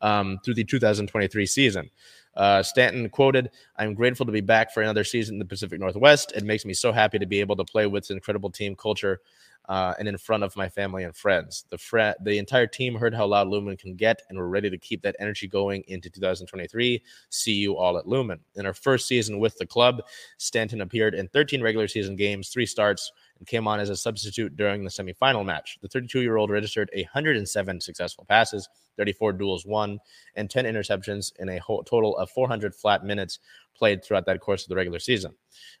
um, 0.00 0.38
through 0.44 0.54
the 0.54 0.64
2023 0.64 1.46
season. 1.46 1.90
Uh, 2.34 2.62
Stanton 2.62 3.08
quoted, 3.08 3.50
I'm 3.76 3.94
grateful 3.94 4.26
to 4.26 4.32
be 4.32 4.42
back 4.42 4.72
for 4.72 4.82
another 4.82 5.04
season 5.04 5.36
in 5.36 5.38
the 5.38 5.44
Pacific 5.46 5.80
Northwest. 5.80 6.32
It 6.34 6.44
makes 6.44 6.66
me 6.66 6.74
so 6.74 6.92
happy 6.92 7.18
to 7.18 7.26
be 7.26 7.40
able 7.40 7.56
to 7.56 7.64
play 7.64 7.86
with 7.86 8.04
this 8.04 8.10
incredible 8.10 8.50
team 8.50 8.76
culture 8.76 9.20
uh, 9.68 9.94
and 9.98 10.08
in 10.08 10.16
front 10.18 10.44
of 10.44 10.56
my 10.56 10.68
family 10.68 11.04
and 11.04 11.14
friends. 11.14 11.64
The 11.70 11.78
fr- 11.78 12.16
the 12.22 12.38
entire 12.38 12.66
team 12.66 12.94
heard 12.94 13.14
how 13.14 13.26
loud 13.26 13.48
Lumen 13.48 13.76
can 13.76 13.94
get, 13.94 14.22
and 14.28 14.38
we're 14.38 14.46
ready 14.46 14.70
to 14.70 14.78
keep 14.78 15.02
that 15.02 15.16
energy 15.18 15.48
going 15.48 15.82
into 15.88 16.10
2023. 16.10 17.02
See 17.30 17.52
you 17.52 17.76
all 17.76 17.98
at 17.98 18.06
Lumen. 18.06 18.40
In 18.54 18.64
her 18.64 18.74
first 18.74 19.06
season 19.08 19.38
with 19.38 19.56
the 19.58 19.66
club, 19.66 20.02
Stanton 20.38 20.80
appeared 20.80 21.14
in 21.14 21.28
13 21.28 21.62
regular 21.62 21.88
season 21.88 22.16
games, 22.16 22.48
three 22.48 22.66
starts, 22.66 23.10
and 23.38 23.46
came 23.46 23.68
on 23.68 23.80
as 23.80 23.90
a 23.90 23.96
substitute 23.96 24.56
during 24.56 24.84
the 24.84 24.90
semifinal 24.90 25.44
match. 25.44 25.78
The 25.82 25.88
32 25.88 26.22
year 26.22 26.36
old 26.36 26.50
registered 26.50 26.90
107 26.94 27.80
successful 27.80 28.24
passes, 28.28 28.68
34 28.96 29.34
duels 29.34 29.66
won, 29.66 29.98
and 30.34 30.50
10 30.50 30.64
interceptions 30.64 31.32
in 31.38 31.48
a 31.48 31.60
total 31.84 32.16
of 32.16 32.30
400 32.30 32.74
flat 32.74 33.04
minutes 33.04 33.38
played 33.74 34.04
throughout 34.04 34.26
that 34.26 34.40
course 34.40 34.62
of 34.62 34.68
the 34.68 34.76
regular 34.76 34.98
season. 34.98 35.34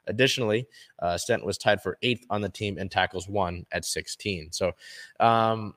Additionally, 0.06 0.66
uh, 0.98 1.16
Stent 1.16 1.44
was 1.44 1.58
tied 1.58 1.82
for 1.82 1.98
eighth 2.02 2.26
on 2.30 2.42
the 2.42 2.48
team 2.48 2.78
in 2.78 2.88
tackles 2.88 3.28
won 3.28 3.64
at 3.72 3.84
16. 3.84 4.52
So, 4.52 4.72
um, 5.20 5.74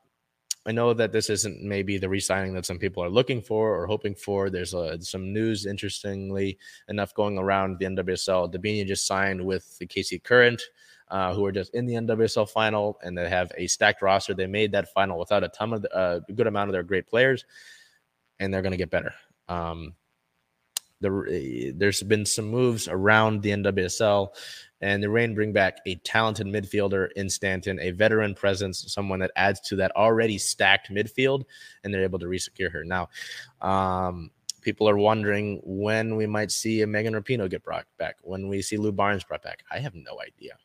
I 0.65 0.71
know 0.71 0.93
that 0.93 1.13
this 1.13 1.29
isn't 1.29 1.63
maybe 1.63 1.97
the 1.97 2.09
re-signing 2.09 2.53
that 2.53 2.65
some 2.65 2.77
people 2.77 3.03
are 3.03 3.09
looking 3.09 3.41
for 3.41 3.75
or 3.75 3.87
hoping 3.87 4.13
for. 4.13 4.49
There's 4.49 4.73
uh, 4.73 4.99
some 4.99 5.31
news, 5.31 5.65
interestingly 5.65 6.59
enough, 6.89 7.13
going 7.13 7.37
around 7.37 7.79
the 7.79 7.85
NWSL. 7.85 8.53
Debinha 8.53 8.85
just 8.85 9.07
signed 9.07 9.43
with 9.43 9.77
the 9.79 9.87
KC 9.87 10.21
Current 10.21 10.61
uh, 11.09 11.33
who 11.33 11.45
are 11.45 11.51
just 11.51 11.73
in 11.73 11.85
the 11.85 11.95
NWSL 11.95 12.49
final 12.49 12.99
and 13.03 13.17
they 13.17 13.29
have 13.29 13.51
a 13.57 13.67
stacked 13.67 14.01
roster. 14.01 14.33
They 14.33 14.47
made 14.47 14.71
that 14.73 14.93
final 14.93 15.17
without 15.17 15.43
a 15.43 15.49
ton 15.49 15.73
of 15.73 15.85
uh, 15.93 16.19
a 16.27 16.33
good 16.33 16.47
amount 16.47 16.69
of 16.69 16.73
their 16.73 16.83
great 16.83 17.07
players, 17.07 17.45
and 18.39 18.53
they're 18.53 18.61
going 18.61 18.71
to 18.71 18.77
get 18.77 18.91
better. 18.91 19.13
Um, 19.47 19.95
the, 21.01 21.73
there's 21.75 22.03
been 22.03 22.25
some 22.25 22.49
moves 22.49 22.87
around 22.87 23.41
the 23.41 23.51
NWSL, 23.51 24.29
and 24.81 25.01
the 25.01 25.09
Reign 25.09 25.33
bring 25.33 25.53
back 25.53 25.79
a 25.85 25.95
talented 25.95 26.47
midfielder 26.47 27.09
in 27.15 27.29
Stanton, 27.29 27.79
a 27.79 27.91
veteran 27.91 28.33
presence, 28.33 28.91
someone 28.93 29.19
that 29.19 29.31
adds 29.35 29.59
to 29.61 29.77
that 29.77 29.95
already 29.95 30.37
stacked 30.37 30.91
midfield, 30.91 31.43
and 31.83 31.93
they're 31.93 32.03
able 32.03 32.19
to 32.19 32.25
resecure 32.25 32.71
her. 32.71 32.83
Now, 32.83 33.09
um, 33.61 34.31
people 34.61 34.89
are 34.89 34.97
wondering 34.97 35.61
when 35.63 36.15
we 36.15 36.27
might 36.27 36.51
see 36.51 36.81
a 36.81 36.87
Megan 36.87 37.13
Rapinoe 37.13 37.49
get 37.49 37.63
brought 37.63 37.85
back, 37.97 38.17
when 38.21 38.47
we 38.47 38.61
see 38.61 38.77
Lou 38.77 38.91
Barnes 38.91 39.23
brought 39.23 39.43
back. 39.43 39.63
I 39.71 39.79
have 39.79 39.95
no 39.95 40.19
idea. 40.21 40.57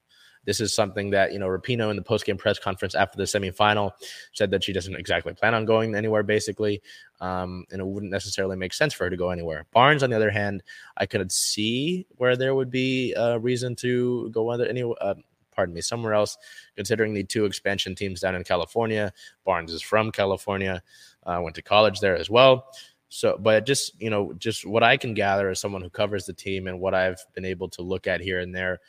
This 0.45 0.61
is 0.61 0.75
something 0.75 1.11
that, 1.11 1.33
you 1.33 1.39
know, 1.39 1.49
Rapinoe 1.49 1.91
in 1.91 1.97
the 1.97 2.03
post-game 2.03 2.37
press 2.37 2.59
conference 2.59 2.95
after 2.95 3.17
the 3.17 3.25
semifinal 3.25 3.93
said 4.33 4.51
that 4.51 4.65
she 4.65 4.73
doesn't 4.73 4.95
exactly 4.95 5.33
plan 5.35 5.55
on 5.55 5.65
going 5.65 5.95
anywhere, 5.95 6.23
basically. 6.23 6.83
Um, 7.21 7.65
and 7.71 7.81
it 7.81 7.87
wouldn't 7.87 8.13
necessarily 8.13 8.57
make 8.57 8.75
sense 8.75 8.93
for 8.93 9.05
her 9.05 9.11
to 9.11 9.17
go 9.17 9.31
anywhere. 9.31 9.67
Barnes, 9.73 10.03
on 10.03 10.11
the 10.11 10.17
other 10.17 10.31
hand, 10.31 10.63
I 10.97 11.07
could 11.07 11.31
see 11.33 12.07
where 12.17 12.37
there 12.37 12.55
would 12.55 12.71
be 12.71 13.15
a 13.15 13.39
reason 13.39 13.75
to 13.77 14.31
go 14.31 14.51
other 14.51 14.67
any 14.67 14.83
uh, 14.83 15.15
pardon 15.55 15.75
me, 15.75 15.81
somewhere 15.81 16.15
else, 16.15 16.37
considering 16.77 17.15
the 17.15 17.25
two 17.25 17.45
expansion 17.45 17.95
teams 17.95 18.21
down 18.21 18.35
in 18.35 18.45
California. 18.45 19.13
Barnes 19.45 19.73
is 19.73 19.83
from 19.83 20.11
California, 20.11 20.83
uh, 21.25 21.41
went 21.43 21.55
to 21.57 21.63
college 21.63 22.01
there 22.01 22.17
as 22.17 22.29
well. 22.29 22.67
So, 23.09 23.39
but 23.39 23.65
just, 23.65 24.01
you 24.01 24.11
know, 24.11 24.33
just 24.33 24.67
what 24.67 24.83
I 24.83 24.97
can 24.97 25.15
gather 25.15 25.49
as 25.49 25.61
someone 25.61 25.83
who 25.83 25.91
covers 25.91 26.27
the 26.27 26.33
team 26.33 26.67
and 26.67 26.81
what 26.81 26.95
I've 26.95 27.25
been 27.35 27.45
able 27.45 27.69
to 27.71 27.83
look 27.83 28.09
at 28.09 28.21
here 28.21 28.41
and 28.41 28.53
there, 28.53 28.81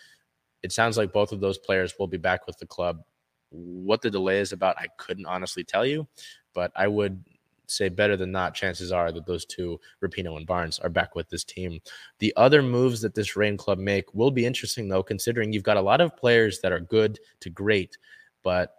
it 0.65 0.71
sounds 0.71 0.97
like 0.97 1.13
both 1.13 1.31
of 1.31 1.39
those 1.39 1.59
players 1.59 1.93
will 1.99 2.07
be 2.07 2.17
back 2.17 2.47
with 2.47 2.57
the 2.57 2.65
club. 2.65 3.03
What 3.51 4.01
the 4.01 4.09
delay 4.09 4.39
is 4.39 4.51
about, 4.51 4.79
I 4.79 4.87
couldn't 4.97 5.27
honestly 5.27 5.63
tell 5.63 5.85
you, 5.85 6.07
but 6.55 6.71
I 6.75 6.87
would 6.87 7.23
say 7.67 7.87
better 7.87 8.17
than 8.17 8.31
not, 8.31 8.55
chances 8.55 8.91
are 8.91 9.11
that 9.11 9.27
those 9.27 9.45
two, 9.45 9.79
Rapinoe 10.03 10.37
and 10.37 10.47
Barnes, 10.47 10.79
are 10.79 10.89
back 10.89 11.13
with 11.13 11.29
this 11.29 11.43
team. 11.43 11.79
The 12.17 12.33
other 12.35 12.63
moves 12.63 12.99
that 13.01 13.13
this 13.13 13.35
Reign 13.35 13.57
club 13.57 13.77
make 13.77 14.11
will 14.15 14.31
be 14.31 14.45
interesting, 14.45 14.87
though, 14.87 15.03
considering 15.03 15.53
you've 15.53 15.63
got 15.63 15.77
a 15.77 15.81
lot 15.81 16.01
of 16.01 16.17
players 16.17 16.61
that 16.61 16.71
are 16.71 16.79
good 16.79 17.19
to 17.41 17.51
great, 17.51 17.97
but 18.41 18.73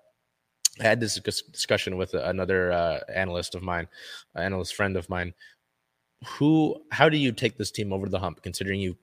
I 0.80 0.82
had 0.82 1.00
this 1.00 1.20
discussion 1.20 1.96
with 1.96 2.14
another 2.14 2.72
uh, 2.72 2.98
analyst 3.14 3.54
of 3.54 3.62
mine, 3.62 3.86
analyst 4.34 4.74
friend 4.74 4.96
of 4.96 5.08
mine. 5.08 5.34
Who, 6.26 6.82
how 6.90 7.08
do 7.08 7.16
you 7.16 7.30
take 7.30 7.56
this 7.56 7.70
team 7.70 7.92
over 7.92 8.08
the 8.08 8.18
hump, 8.18 8.42
considering 8.42 8.80
you 8.80 8.96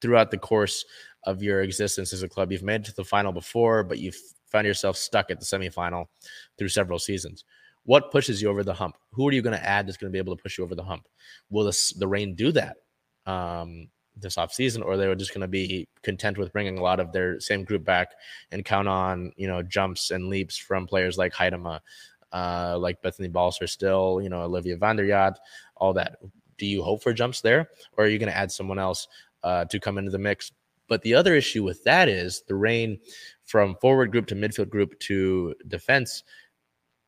throughout 0.00 0.30
the 0.30 0.38
course 0.38 0.84
of 1.26 1.42
your 1.42 1.62
existence 1.62 2.12
as 2.12 2.22
a 2.22 2.28
club, 2.28 2.52
you've 2.52 2.62
made 2.62 2.82
it 2.82 2.84
to 2.86 2.94
the 2.94 3.04
final 3.04 3.32
before, 3.32 3.82
but 3.82 3.98
you've 3.98 4.18
found 4.46 4.66
yourself 4.66 4.96
stuck 4.96 5.30
at 5.30 5.40
the 5.40 5.46
semifinal 5.46 6.06
through 6.58 6.68
several 6.68 6.98
seasons. 6.98 7.44
What 7.84 8.10
pushes 8.10 8.40
you 8.40 8.48
over 8.48 8.62
the 8.62 8.72
hump? 8.72 8.96
Who 9.12 9.28
are 9.28 9.32
you 9.32 9.42
going 9.42 9.56
to 9.56 9.64
add 9.66 9.86
that's 9.86 9.96
going 9.96 10.10
to 10.10 10.12
be 10.12 10.18
able 10.18 10.36
to 10.36 10.42
push 10.42 10.58
you 10.58 10.64
over 10.64 10.74
the 10.74 10.84
hump? 10.84 11.06
Will 11.50 11.64
this, 11.64 11.92
the 11.92 12.08
Reign 12.08 12.34
do 12.34 12.52
that 12.52 12.76
um, 13.26 13.88
this 14.16 14.36
offseason, 14.36 14.84
or 14.84 14.96
they 14.96 15.08
were 15.08 15.14
just 15.14 15.34
going 15.34 15.42
to 15.42 15.48
be 15.48 15.88
content 16.02 16.38
with 16.38 16.52
bringing 16.52 16.78
a 16.78 16.82
lot 16.82 17.00
of 17.00 17.12
their 17.12 17.40
same 17.40 17.64
group 17.64 17.84
back 17.84 18.08
and 18.52 18.64
count 18.64 18.88
on 18.88 19.32
you 19.36 19.48
know 19.48 19.62
jumps 19.62 20.10
and 20.10 20.28
leaps 20.28 20.56
from 20.56 20.86
players 20.86 21.18
like 21.18 21.32
Huitema, 21.32 21.80
uh, 22.32 22.76
like 22.78 23.02
Bethany 23.02 23.28
Balcer, 23.28 23.66
still 23.66 24.20
you 24.22 24.28
know 24.28 24.42
Olivia 24.42 24.76
van 24.76 24.96
der 24.96 25.06
Jagt, 25.06 25.36
all 25.76 25.92
that. 25.94 26.16
Do 26.56 26.66
you 26.66 26.82
hope 26.82 27.02
for 27.02 27.12
jumps 27.12 27.40
there, 27.40 27.68
or 27.96 28.04
are 28.04 28.08
you 28.08 28.18
going 28.18 28.30
to 28.30 28.36
add 28.36 28.52
someone 28.52 28.78
else 28.78 29.08
uh, 29.42 29.64
to 29.66 29.80
come 29.80 29.98
into 29.98 30.10
the 30.10 30.18
mix? 30.18 30.52
But 30.88 31.02
the 31.02 31.14
other 31.14 31.34
issue 31.34 31.62
with 31.62 31.82
that 31.84 32.08
is 32.08 32.42
the 32.46 32.54
Reign 32.54 32.98
from 33.44 33.76
forward 33.80 34.10
group 34.12 34.26
to 34.26 34.34
midfield 34.34 34.68
group 34.68 34.98
to 35.00 35.54
defense 35.68 36.24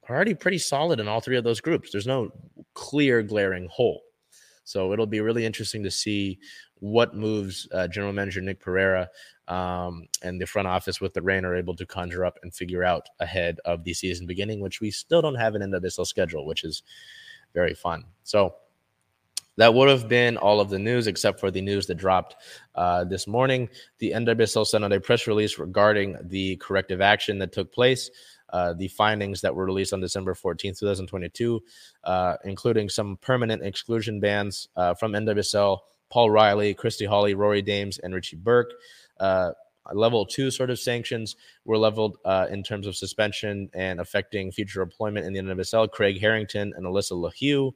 are 0.08 0.14
already 0.14 0.34
pretty 0.34 0.58
solid 0.58 1.00
in 1.00 1.08
all 1.08 1.20
three 1.20 1.36
of 1.36 1.44
those 1.44 1.60
groups. 1.60 1.90
There's 1.90 2.06
no 2.06 2.30
clear 2.74 3.22
glaring 3.22 3.68
hole. 3.70 4.02
So 4.64 4.92
it'll 4.92 5.06
be 5.06 5.20
really 5.20 5.44
interesting 5.44 5.82
to 5.84 5.90
see 5.90 6.38
what 6.80 7.14
moves 7.14 7.68
uh, 7.72 7.88
General 7.88 8.12
Manager 8.12 8.40
Nick 8.40 8.60
Pereira 8.60 9.08
um, 9.48 10.08
and 10.22 10.40
the 10.40 10.46
front 10.46 10.68
office 10.68 11.00
with 11.00 11.14
the 11.14 11.22
Reign 11.22 11.44
are 11.44 11.54
able 11.54 11.76
to 11.76 11.86
conjure 11.86 12.24
up 12.24 12.38
and 12.42 12.54
figure 12.54 12.82
out 12.82 13.06
ahead 13.20 13.58
of 13.64 13.84
the 13.84 13.94
season 13.94 14.26
beginning, 14.26 14.60
which 14.60 14.80
we 14.80 14.90
still 14.90 15.22
don't 15.22 15.36
have 15.36 15.54
an 15.54 15.62
NWSL 15.62 16.06
schedule, 16.06 16.46
which 16.46 16.64
is 16.64 16.82
very 17.54 17.74
fun. 17.74 18.04
So 18.24 18.54
that 19.56 19.74
would 19.74 19.88
have 19.88 20.08
been 20.08 20.36
all 20.36 20.60
of 20.60 20.70
the 20.70 20.78
news 20.78 21.06
except 21.06 21.40
for 21.40 21.50
the 21.50 21.60
news 21.60 21.86
that 21.86 21.96
dropped 21.96 22.36
uh, 22.74 23.04
this 23.04 23.26
morning. 23.26 23.68
The 23.98 24.12
NWSL 24.12 24.66
sent 24.66 24.84
out 24.84 24.92
a 24.92 25.00
press 25.00 25.26
release 25.26 25.58
regarding 25.58 26.16
the 26.22 26.56
corrective 26.56 27.00
action 27.00 27.38
that 27.38 27.52
took 27.52 27.72
place. 27.72 28.10
Uh, 28.50 28.72
the 28.74 28.88
findings 28.88 29.40
that 29.40 29.54
were 29.54 29.64
released 29.64 29.92
on 29.92 30.00
December 30.00 30.32
14th, 30.32 30.78
2022, 30.78 31.60
uh, 32.04 32.36
including 32.44 32.88
some 32.88 33.16
permanent 33.20 33.62
exclusion 33.62 34.20
bans 34.20 34.68
uh, 34.76 34.94
from 34.94 35.12
NWSL, 35.12 35.78
Paul 36.10 36.30
Riley, 36.30 36.72
Christy 36.72 37.04
Holly, 37.04 37.34
Rory 37.34 37.60
Dames, 37.60 37.98
and 37.98 38.14
Richie 38.14 38.36
Burke. 38.36 38.72
Uh, 39.18 39.50
level 39.92 40.26
two 40.26 40.50
sort 40.50 40.70
of 40.70 40.78
sanctions 40.78 41.36
were 41.64 41.78
leveled 41.78 42.18
uh, 42.24 42.46
in 42.50 42.62
terms 42.62 42.86
of 42.86 42.96
suspension 42.96 43.68
and 43.74 44.00
affecting 44.00 44.50
future 44.50 44.82
employment 44.82 45.26
in 45.26 45.32
the 45.32 45.54
NWSL. 45.54 45.90
Craig 45.90 46.20
Harrington 46.20 46.72
and 46.76 46.86
Alyssa 46.86 47.12
LaHue. 47.12 47.72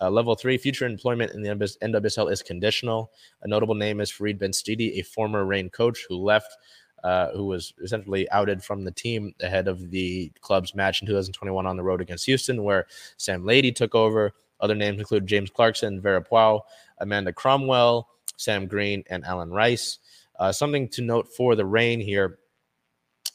Uh, 0.00 0.10
level 0.10 0.34
three, 0.34 0.58
future 0.58 0.86
employment 0.86 1.32
in 1.32 1.42
the 1.42 1.48
NWSL 1.48 2.30
is 2.32 2.42
conditional. 2.42 3.12
A 3.42 3.48
notable 3.48 3.74
name 3.74 4.00
is 4.00 4.10
Farid 4.10 4.38
Benstiti, 4.38 4.98
a 4.98 5.02
former 5.02 5.44
Reign 5.44 5.70
coach 5.70 6.06
who 6.08 6.16
left, 6.16 6.56
uh, 7.04 7.30
who 7.30 7.46
was 7.46 7.74
essentially 7.82 8.28
outed 8.30 8.62
from 8.62 8.84
the 8.84 8.90
team 8.90 9.34
ahead 9.40 9.68
of 9.68 9.90
the 9.90 10.32
club's 10.40 10.74
match 10.74 11.00
in 11.00 11.06
2021 11.06 11.66
on 11.66 11.76
the 11.76 11.82
road 11.82 12.00
against 12.00 12.26
Houston, 12.26 12.64
where 12.64 12.86
Sam 13.16 13.44
Laity 13.44 13.72
took 13.72 13.94
over. 13.94 14.32
Other 14.60 14.74
names 14.74 14.98
include 14.98 15.26
James 15.26 15.50
Clarkson, 15.50 16.00
Vera 16.00 16.22
Pauw, 16.22 16.60
Amanda 16.98 17.32
Cromwell, 17.32 18.08
Sam 18.36 18.66
Green, 18.66 19.04
and 19.10 19.24
Alan 19.24 19.50
Rice. 19.50 19.98
Uh, 20.38 20.50
something 20.50 20.88
to 20.88 21.02
note 21.02 21.28
for 21.28 21.54
the 21.54 21.64
Reign 21.64 22.00
here 22.00 22.38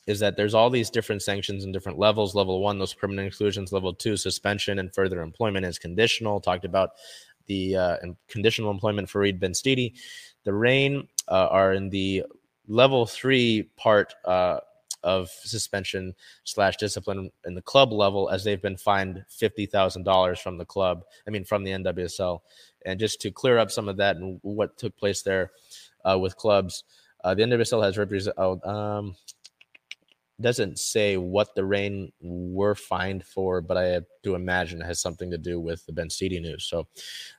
is 0.10 0.20
that 0.20 0.36
there's 0.36 0.56
all 0.56 0.72
these 0.72 0.90
different 0.90 1.22
sanctions 1.22 1.64
and 1.64 1.72
different 1.72 2.00
levels. 2.00 2.34
Level 2.34 2.62
one, 2.62 2.80
those 2.80 2.96
permanent 2.96 3.28
exclusions. 3.28 3.72
Level 3.72 3.94
two, 3.94 4.18
suspension 4.18 4.80
and 4.80 4.94
further 4.94 5.22
employment 5.22 5.68
is 5.68 5.78
conditional. 5.78 6.42
Talked 6.42 6.66
about 6.66 6.94
the 7.46 7.76
uh, 7.76 7.98
conditional 8.28 8.72
employment 8.72 9.08
for 9.08 9.20
Reed 9.20 9.40
Benstiti. 9.40 9.94
The 10.46 10.54
Reign 10.54 11.08
uh, 11.28 11.48
are 11.52 11.74
in 11.74 11.90
the 11.90 12.26
level 12.68 13.06
three 13.06 13.70
part 13.78 14.16
uh, 14.26 14.62
of 15.04 15.30
suspension 15.30 16.16
slash 16.44 16.78
discipline 16.78 17.30
in 17.46 17.54
the 17.54 17.62
club 17.62 17.94
level 17.94 18.30
as 18.30 18.44
they've 18.44 18.62
been 18.62 18.78
fined 18.78 19.24
fifty 19.30 19.68
thousand 19.68 20.04
dollars 20.04 20.40
from 20.40 20.58
the 20.58 20.66
club. 20.66 21.04
I 21.28 21.30
mean, 21.30 21.46
from 21.46 21.64
the 21.64 21.72
NWSL. 21.72 22.40
And 22.84 23.00
just 23.00 23.22
to 23.22 23.32
clear 23.32 23.60
up 23.60 23.70
some 23.70 23.88
of 23.88 23.98
that 23.98 24.16
and 24.16 24.40
what 24.42 24.76
took 24.80 24.98
place 24.98 25.22
there 25.22 25.52
uh, 26.04 26.18
with 26.18 26.36
clubs, 26.36 26.84
uh, 27.24 27.36
the 27.36 27.44
NWSL 27.44 27.84
has 27.84 27.98
represented. 27.98 28.40
Oh, 28.40 28.60
um, 28.68 29.16
doesn't 30.42 30.80
say 30.80 31.18
what 31.18 31.54
the 31.56 31.66
Reign 31.66 32.12
were 32.22 32.76
fined 32.76 33.26
for, 33.26 33.62
but 33.62 33.78
I 33.78 33.84
have 33.86 34.06
to 34.24 34.36
imagine 34.36 34.82
it 34.82 34.86
has 34.86 35.02
something 35.02 35.32
to 35.32 35.38
do 35.38 35.60
with 35.60 35.86
the 35.86 35.92
Ben 35.92 36.08
Benstiti 36.08 36.42
news. 36.42 36.66
So 36.66 36.88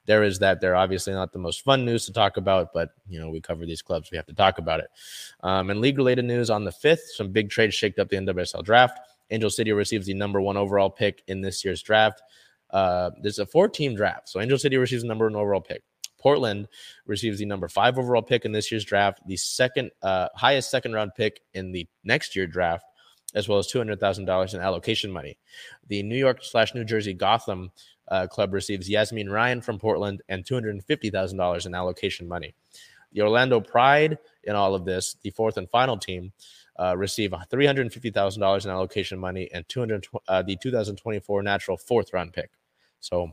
there 0.07 0.23
is 0.23 0.39
that. 0.41 0.61
They're 0.61 0.77
obviously 0.77 1.13
not 1.13 1.33
the 1.33 1.39
most 1.39 1.63
fun 1.63 1.85
news 1.85 2.07
to 2.07 2.13
talk 2.13 2.37
about, 2.37 2.73
but 2.73 2.91
you 3.09 3.21
know 3.21 3.31
we 3.31 3.41
cover 3.41 3.65
these 3.65 3.83
clubs, 3.83 4.11
we 4.11 4.17
have 4.17 4.27
to 4.27 4.35
talk 4.35 4.59
about 4.59 4.81
it. 4.81 4.91
Um, 5.43 5.71
and 5.71 5.81
league-related 5.81 6.25
news 6.25 6.51
on 6.51 6.65
the 6.65 6.73
fifth, 6.73 7.13
some 7.15 7.31
big 7.31 7.51
trades 7.51 7.75
shaked 7.75 7.99
up 7.99 8.09
the 8.09 8.17
NWSL 8.17 8.65
draft. 8.65 8.99
Angel 9.31 9.51
City 9.51 9.73
receives 9.73 10.07
the 10.07 10.15
number 10.15 10.41
one 10.41 10.57
overall 10.57 10.91
pick 10.91 11.23
in 11.29 11.41
this 11.41 11.65
year's 11.65 11.83
draft. 11.83 12.21
Uh, 12.71 13.11
there's 13.23 13.39
a 13.39 13.47
four-team 13.47 13.95
draft, 13.95 14.29
so 14.29 14.41
Angel 14.41 14.59
City 14.59 14.77
receives 14.77 15.03
the 15.03 15.09
number 15.09 15.25
one 15.25 15.37
overall 15.37 15.61
pick. 15.61 15.83
Portland 16.21 16.69
receives 17.07 17.39
the 17.39 17.47
number 17.47 17.67
five 17.67 17.99
overall 17.99 18.23
pick 18.23 18.45
in 18.45 18.53
this 18.53 18.71
year's 18.71 18.85
draft, 18.85 19.21
the 19.27 19.37
second 19.37 19.91
uh, 20.03 20.29
highest 20.35 20.71
second 20.71 20.93
round 20.93 21.13
pick 21.17 21.41
in 21.55 21.73
the 21.73 21.89
next 22.05 22.37
year 22.37 22.47
draft, 22.47 22.85
as 23.35 23.49
well 23.49 23.59
as 23.59 23.69
$200,000 23.69 24.55
in 24.55 24.61
allocation 24.61 25.11
money. 25.11 25.39
The 25.89 26.03
New 26.03 26.17
York 26.17 26.39
slash 26.43 26.75
New 26.75 26.85
Jersey 26.85 27.15
Gotham 27.15 27.71
uh, 28.09 28.27
club 28.27 28.53
receives 28.53 28.89
Yazmeen 28.89 29.31
Ryan 29.31 29.61
from 29.61 29.79
Portland 29.79 30.23
and 30.29 30.45
$250,000 30.45 31.67
in 31.67 31.75
allocation 31.75 32.29
money. 32.29 32.55
The 33.13 33.23
Orlando 33.23 33.61
Pride 33.61 34.19
in 34.45 34.55
all 34.57 34.75
of 34.75 34.85
this, 34.85 35.17
the 35.23 35.31
fourth 35.31 35.57
and 35.57 35.69
final 35.69 35.97
team, 35.97 36.33
uh, 36.79 36.97
receive 36.97 37.31
$350,000 37.31 38.65
in 38.65 38.71
allocation 38.71 39.19
money 39.19 39.51
and 39.53 39.69
200, 39.69 40.07
uh, 40.29 40.43
the 40.43 40.57
2024 40.57 41.43
natural 41.43 41.77
fourth 41.77 42.13
round 42.13 42.33
pick. 42.33 42.51
So 43.01 43.31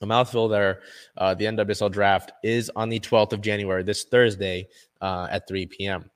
a 0.00 0.06
mouthful 0.06 0.48
there. 0.48 0.80
Uh, 1.16 1.34
the 1.34 1.46
NWSL 1.46 1.90
draft 1.90 2.32
is 2.42 2.70
on 2.76 2.88
the 2.88 3.00
12th 3.00 3.32
of 3.32 3.40
January, 3.40 3.82
this 3.82 4.04
Thursday 4.04 4.68
uh, 5.00 5.28
at 5.30 5.48
3 5.48 5.66
p.m. 5.66 6.10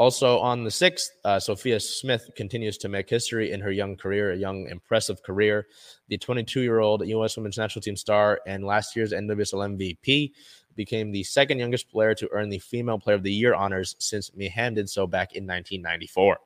Also 0.00 0.38
on 0.38 0.64
the 0.64 0.70
6th, 0.70 1.10
uh, 1.26 1.38
Sophia 1.38 1.78
Smith 1.78 2.30
continues 2.34 2.78
to 2.78 2.88
make 2.88 3.10
history 3.10 3.52
in 3.52 3.60
her 3.60 3.70
young 3.70 3.98
career, 3.98 4.32
a 4.32 4.34
young, 4.34 4.66
impressive 4.70 5.22
career. 5.22 5.66
The 6.08 6.16
22 6.16 6.62
year 6.62 6.78
old 6.80 7.06
U.S. 7.06 7.36
women's 7.36 7.58
national 7.58 7.82
team 7.82 7.96
star 7.96 8.40
and 8.46 8.64
last 8.64 8.96
year's 8.96 9.12
NWSL 9.12 9.76
MVP 9.76 10.32
became 10.74 11.12
the 11.12 11.22
second 11.22 11.58
youngest 11.58 11.90
player 11.90 12.14
to 12.14 12.30
earn 12.32 12.48
the 12.48 12.60
Female 12.60 12.98
Player 12.98 13.16
of 13.16 13.22
the 13.22 13.30
Year 13.30 13.52
honors 13.52 13.94
since 13.98 14.34
Mia 14.34 14.48
Hamm 14.48 14.72
did 14.72 14.88
so 14.88 15.06
back 15.06 15.34
in 15.34 15.46
1994. 15.46 16.38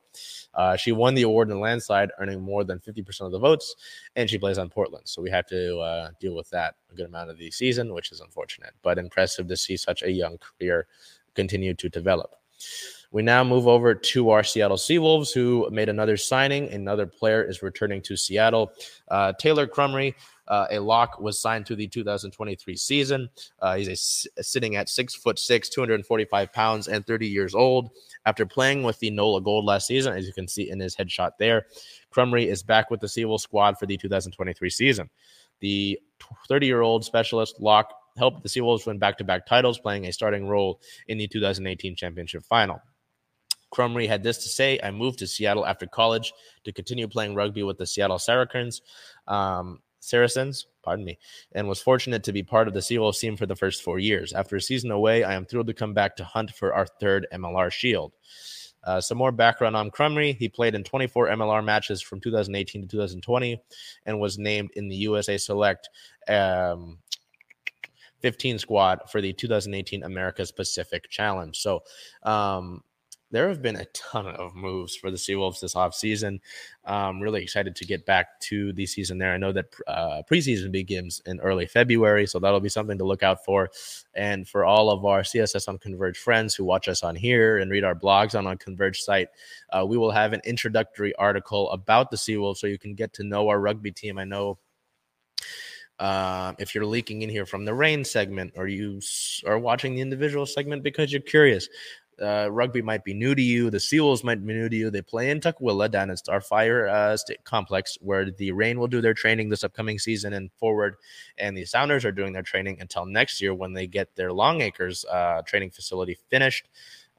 Uh, 0.53 0.75
she 0.75 0.91
won 0.91 1.15
the 1.15 1.21
award 1.21 1.49
in 1.49 1.55
a 1.55 1.59
landslide, 1.61 2.09
earning 2.19 2.41
more 2.41 2.65
than 2.65 2.79
50% 2.79 3.21
of 3.21 3.31
the 3.31 3.39
votes, 3.39 3.73
and 4.17 4.29
she 4.29 4.37
plays 4.37 4.57
on 4.57 4.67
Portland. 4.67 5.07
So 5.07 5.21
we 5.21 5.29
have 5.29 5.47
to 5.47 5.79
uh, 5.79 6.09
deal 6.19 6.35
with 6.35 6.49
that 6.49 6.75
a 6.91 6.95
good 6.95 7.05
amount 7.05 7.29
of 7.29 7.37
the 7.37 7.49
season, 7.51 7.93
which 7.93 8.11
is 8.11 8.19
unfortunate, 8.19 8.73
but 8.81 8.97
impressive 8.97 9.47
to 9.47 9.55
see 9.55 9.77
such 9.77 10.03
a 10.03 10.11
young 10.11 10.39
career 10.39 10.87
continue 11.35 11.73
to 11.75 11.87
develop. 11.87 12.35
We 13.11 13.23
now 13.23 13.43
move 13.43 13.67
over 13.67 13.95
to 13.95 14.29
our 14.29 14.43
Seattle 14.43 14.77
Seawolves, 14.77 15.33
who 15.33 15.69
made 15.71 15.89
another 15.89 16.17
signing. 16.17 16.69
Another 16.71 17.05
player 17.05 17.43
is 17.43 17.61
returning 17.61 18.01
to 18.03 18.17
Seattle. 18.17 18.71
Uh, 19.09 19.33
Taylor 19.33 19.67
Crumry, 19.67 20.13
uh, 20.47 20.67
a 20.71 20.79
lock, 20.79 21.19
was 21.19 21.39
signed 21.39 21.65
to 21.67 21.75
the 21.75 21.87
2023 21.87 22.75
season. 22.75 23.29
Uh, 23.61 23.75
he's 23.75 23.87
a, 24.37 24.43
sitting 24.43 24.75
at 24.75 24.89
six 24.89 25.15
foot 25.15 25.39
six, 25.39 25.69
245 25.69 26.51
pounds, 26.51 26.87
and 26.87 27.05
30 27.05 27.27
years 27.27 27.55
old. 27.55 27.89
After 28.25 28.45
playing 28.45 28.83
with 28.83 28.99
the 28.99 29.11
NOLA 29.11 29.41
Gold 29.41 29.65
last 29.65 29.87
season, 29.87 30.15
as 30.15 30.25
you 30.27 30.33
can 30.33 30.47
see 30.47 30.69
in 30.69 30.79
his 30.79 30.95
headshot 30.95 31.31
there, 31.39 31.67
Crumry 32.13 32.47
is 32.47 32.63
back 32.63 32.89
with 32.89 32.99
the 32.99 33.07
Seawolves 33.07 33.41
squad 33.41 33.77
for 33.77 33.85
the 33.85 33.97
2023 33.97 34.69
season. 34.69 35.09
The 35.61 35.99
30 36.47 36.65
year 36.65 36.81
old 36.81 37.05
specialist 37.05 37.59
lock 37.59 37.93
helped 38.17 38.43
the 38.43 38.49
Seawolves 38.49 38.85
win 38.87 38.97
back 38.97 39.17
to 39.17 39.23
back 39.23 39.45
titles, 39.45 39.79
playing 39.79 40.05
a 40.05 40.13
starting 40.13 40.47
role 40.47 40.79
in 41.07 41.17
the 41.17 41.27
2018 41.27 41.95
championship 41.95 42.43
final. 42.43 42.81
Crumrey 43.73 44.07
had 44.07 44.23
this 44.23 44.37
to 44.39 44.49
say 44.49 44.79
I 44.83 44.91
moved 44.91 45.19
to 45.19 45.27
Seattle 45.27 45.65
after 45.65 45.85
college 45.85 46.33
to 46.63 46.71
continue 46.71 47.07
playing 47.07 47.35
rugby 47.35 47.63
with 47.63 47.77
the 47.77 47.85
Seattle 47.85 48.19
Saracens, 48.19 48.81
um, 49.27 49.79
Saracens, 49.99 50.67
pardon 50.83 51.03
me, 51.03 51.17
and 51.53 51.67
was 51.67 51.81
fortunate 51.81 52.23
to 52.23 52.31
be 52.31 52.43
part 52.43 52.67
of 52.67 52.73
the 52.73 52.79
Seawolves 52.79 53.19
team 53.19 53.35
for 53.35 53.45
the 53.45 53.55
first 53.55 53.83
four 53.83 53.99
years. 53.99 54.33
After 54.33 54.55
a 54.55 54.61
season 54.61 54.91
away, 54.91 55.23
I 55.23 55.33
am 55.33 55.45
thrilled 55.45 55.67
to 55.67 55.73
come 55.73 55.93
back 55.93 56.15
to 56.17 56.23
hunt 56.23 56.51
for 56.51 56.73
our 56.73 56.85
third 56.85 57.27
MLR 57.33 57.71
Shield. 57.71 58.13
Uh, 58.83 59.01
some 59.01 59.17
more 59.17 59.31
background 59.31 59.75
on 59.75 59.89
Crumrey. 59.89 60.37
He 60.37 60.47
played 60.47 60.75
in 60.75 60.83
24 60.83 61.29
MLR 61.29 61.65
matches 61.65 62.03
from 62.03 62.19
2018 62.21 62.83
to 62.83 62.87
2020 62.87 63.59
and 64.05 64.19
was 64.19 64.37
named 64.37 64.69
in 64.75 64.87
the 64.87 64.95
USA 64.97 65.37
Select 65.37 65.89
um, 66.27 66.99
15 68.19 68.59
squad 68.59 68.99
for 69.09 69.21
the 69.21 69.33
2018 69.33 70.03
America's 70.03 70.51
Pacific 70.51 71.09
Challenge. 71.09 71.57
So, 71.57 71.81
um, 72.23 72.83
there 73.31 73.49
have 73.49 73.61
been 73.61 73.75
a 73.75 73.85
ton 73.85 74.27
of 74.27 74.55
moves 74.55 74.95
for 74.95 75.09
the 75.09 75.17
Seawolves 75.17 75.59
this 75.59 75.73
offseason. 75.73 76.39
Um, 76.85 77.19
really 77.19 77.41
excited 77.41 77.75
to 77.75 77.85
get 77.85 78.05
back 78.05 78.39
to 78.41 78.71
the 78.73 78.85
season 78.85 79.17
there. 79.17 79.33
I 79.33 79.37
know 79.37 79.51
that 79.51 79.65
uh, 79.87 80.21
preseason 80.29 80.71
begins 80.71 81.21
in 81.25 81.39
early 81.39 81.65
February, 81.65 82.27
so 82.27 82.39
that'll 82.39 82.59
be 82.59 82.69
something 82.69 82.97
to 82.97 83.03
look 83.03 83.23
out 83.23 83.43
for. 83.43 83.69
And 84.13 84.47
for 84.47 84.63
all 84.63 84.89
of 84.89 85.03
our 85.05 85.21
CSS 85.21 85.67
on 85.67 85.79
Converge 85.79 86.17
friends 86.17 86.55
who 86.55 86.63
watch 86.63 86.87
us 86.87 87.03
on 87.03 87.15
here 87.15 87.57
and 87.57 87.71
read 87.71 87.83
our 87.83 87.95
blogs 87.95 88.37
on 88.37 88.47
our 88.47 88.55
Converge 88.55 89.01
site, 89.01 89.29
uh, 89.71 89.85
we 89.85 89.97
will 89.97 90.11
have 90.11 90.33
an 90.33 90.41
introductory 90.45 91.13
article 91.15 91.69
about 91.71 92.11
the 92.11 92.17
Seawolves 92.17 92.57
so 92.57 92.67
you 92.67 92.79
can 92.79 92.93
get 92.93 93.13
to 93.13 93.23
know 93.23 93.49
our 93.49 93.59
rugby 93.59 93.91
team. 93.91 94.19
I 94.19 94.25
know 94.25 94.59
uh, 95.99 96.53
if 96.59 96.75
you're 96.75 96.85
leaking 96.85 97.21
in 97.21 97.29
here 97.29 97.45
from 97.45 97.65
the 97.65 97.73
Reign 97.73 98.03
segment 98.03 98.53
or 98.55 98.67
you 98.67 99.01
are 99.45 99.57
watching 99.57 99.95
the 99.95 100.01
individual 100.01 100.45
segment 100.45 100.83
because 100.83 101.11
you're 101.11 101.21
curious, 101.21 101.69
uh, 102.21 102.49
rugby 102.51 102.81
might 102.81 103.03
be 103.03 103.13
new 103.13 103.35
to 103.35 103.41
you. 103.41 103.69
The 103.69 103.79
Seals 103.79 104.23
might 104.23 104.45
be 104.45 104.53
new 104.53 104.69
to 104.69 104.75
you. 104.75 104.89
They 104.89 105.01
play 105.01 105.29
in 105.29 105.39
Tukwila 105.39 105.91
down 105.91 106.09
at 106.09 106.17
Starfire 106.17 106.89
uh, 106.89 107.17
State 107.17 107.43
Complex, 107.43 107.97
where 108.01 108.31
the 108.31 108.51
Reign 108.51 108.79
will 108.79 108.87
do 108.87 109.01
their 109.01 109.13
training 109.13 109.49
this 109.49 109.63
upcoming 109.63 109.99
season 109.99 110.33
and 110.33 110.51
forward, 110.53 110.95
and 111.37 111.55
the 111.57 111.65
Sounders 111.65 112.05
are 112.05 112.11
doing 112.11 112.33
their 112.33 112.41
training 112.41 112.77
until 112.79 113.05
next 113.05 113.41
year 113.41 113.53
when 113.53 113.73
they 113.73 113.87
get 113.87 114.15
their 114.15 114.29
Longacres 114.29 115.05
uh, 115.11 115.41
training 115.43 115.71
facility 115.71 116.17
finished. 116.29 116.67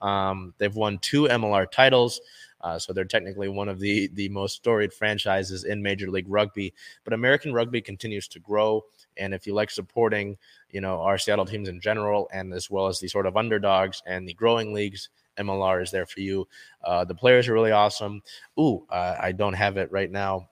Um, 0.03 0.55
they've 0.59 0.74
won 0.74 0.99
two 0.99 1.24
MLR 1.24 1.70
titles. 1.70 2.20
Uh, 2.62 2.78
so 2.78 2.92
they're 2.92 3.05
technically 3.05 3.49
one 3.49 3.68
of 3.68 3.78
the 3.78 4.09
the 4.14 4.28
most 4.30 4.57
storied 4.57 4.92
franchises 4.92 5.64
in 5.64 5.82
Major 5.82 6.11
League 6.11 6.28
Rugby. 6.28 6.72
But 7.05 7.12
American 7.12 7.53
rugby 7.53 7.80
continues 7.80 8.26
to 8.28 8.40
grow, 8.40 8.84
and 9.18 9.34
if 9.34 9.46
you 9.46 9.54
like 9.54 9.70
supporting, 9.70 10.36
you 10.70 10.80
know, 10.80 11.00
our 11.00 11.18
Seattle 11.18 11.46
teams 11.46 11.68
in 11.68 11.80
general, 11.80 12.28
and 12.32 12.52
as 12.52 12.70
well 12.70 12.86
as 12.86 13.00
the 13.00 13.08
sort 13.08 13.26
of 13.26 13.36
underdogs 13.36 14.02
and 14.06 14.28
the 14.28 14.34
growing 14.34 14.72
leagues, 14.72 15.08
MLR 15.38 15.82
is 15.82 15.90
there 15.90 16.06
for 16.06 16.20
you. 16.20 16.48
Uh, 16.84 17.04
the 17.04 17.14
players 17.14 17.48
are 17.48 17.52
really 17.52 17.72
awesome. 17.72 18.22
Ooh, 18.58 18.86
uh, 18.90 19.16
I 19.20 19.32
don't 19.32 19.52
have 19.54 19.76
it 19.76 19.90
right 19.92 20.10
now 20.10 20.48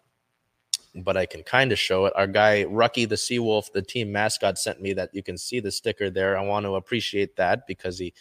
but 0.96 1.16
I 1.16 1.26
can 1.26 1.42
kind 1.42 1.72
of 1.72 1.78
show 1.78 2.06
it. 2.06 2.12
Our 2.16 2.26
guy 2.26 2.64
Rucky 2.64 3.08
the 3.08 3.16
Seawolf, 3.16 3.72
the 3.72 3.82
team 3.82 4.12
mascot, 4.12 4.58
sent 4.58 4.80
me 4.80 4.92
that. 4.92 5.10
You 5.12 5.22
can 5.22 5.36
see 5.36 5.60
the 5.60 5.72
sticker 5.72 6.10
there. 6.10 6.38
I 6.38 6.42
want 6.42 6.66
to 6.66 6.76
appreciate 6.76 7.36
that 7.36 7.66
because 7.66 7.98
he 7.98 8.12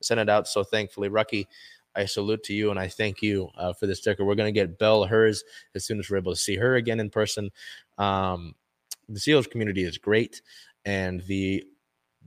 sent 0.00 0.20
it 0.20 0.28
out 0.28 0.48
so 0.48 0.64
thankfully. 0.64 1.10
Rucky, 1.10 1.46
I 1.94 2.06
salute 2.06 2.42
to 2.44 2.54
you 2.54 2.70
and 2.70 2.78
I 2.78 2.88
thank 2.88 3.22
you 3.22 3.50
uh, 3.56 3.72
for 3.72 3.86
the 3.86 3.94
sticker. 3.94 4.24
We're 4.24 4.34
going 4.34 4.52
to 4.52 4.58
get 4.58 4.78
Belle 4.78 5.04
hers 5.04 5.44
as 5.74 5.84
soon 5.84 5.98
as 5.98 6.08
we're 6.08 6.16
able 6.18 6.32
to 6.32 6.38
see 6.38 6.56
her 6.56 6.76
again 6.76 7.00
in 7.00 7.10
person. 7.10 7.50
Um, 7.98 8.54
the 9.12 9.20
Seals 9.20 9.46
community 9.46 9.84
is 9.84 9.98
great, 9.98 10.42
and 10.84 11.20
the 11.22 11.64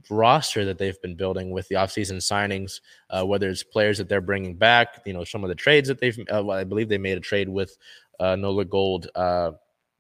roster 0.10 0.66
that 0.66 0.78
they've 0.78 1.02
been 1.02 1.16
building 1.16 1.52
with 1.52 1.68
the 1.68 1.76
offseason 1.76 2.18
signings, 2.18 2.80
uh, 3.10 3.26
whether 3.26 3.50
it's 3.50 3.64
players 3.64 3.98
that 3.98 4.10
they're 4.10 4.22
bringing 4.22 4.56
back, 4.56 5.02
you 5.06 5.14
know, 5.14 5.24
some 5.24 5.44
of 5.44 5.50
the 5.50 5.56
trades 5.56 5.88
that 5.88 6.00
they've, 6.00 6.18
uh, 6.20 6.44
well, 6.44 6.58
I 6.58 6.64
believe 6.64 6.90
they 6.90 6.98
made 6.98 7.18
a 7.18 7.22
trade 7.22 7.50
with 7.50 7.78
uh, 8.20 8.36
Nola 8.36 8.66
Gold 8.66 9.08
uh, 9.16 9.52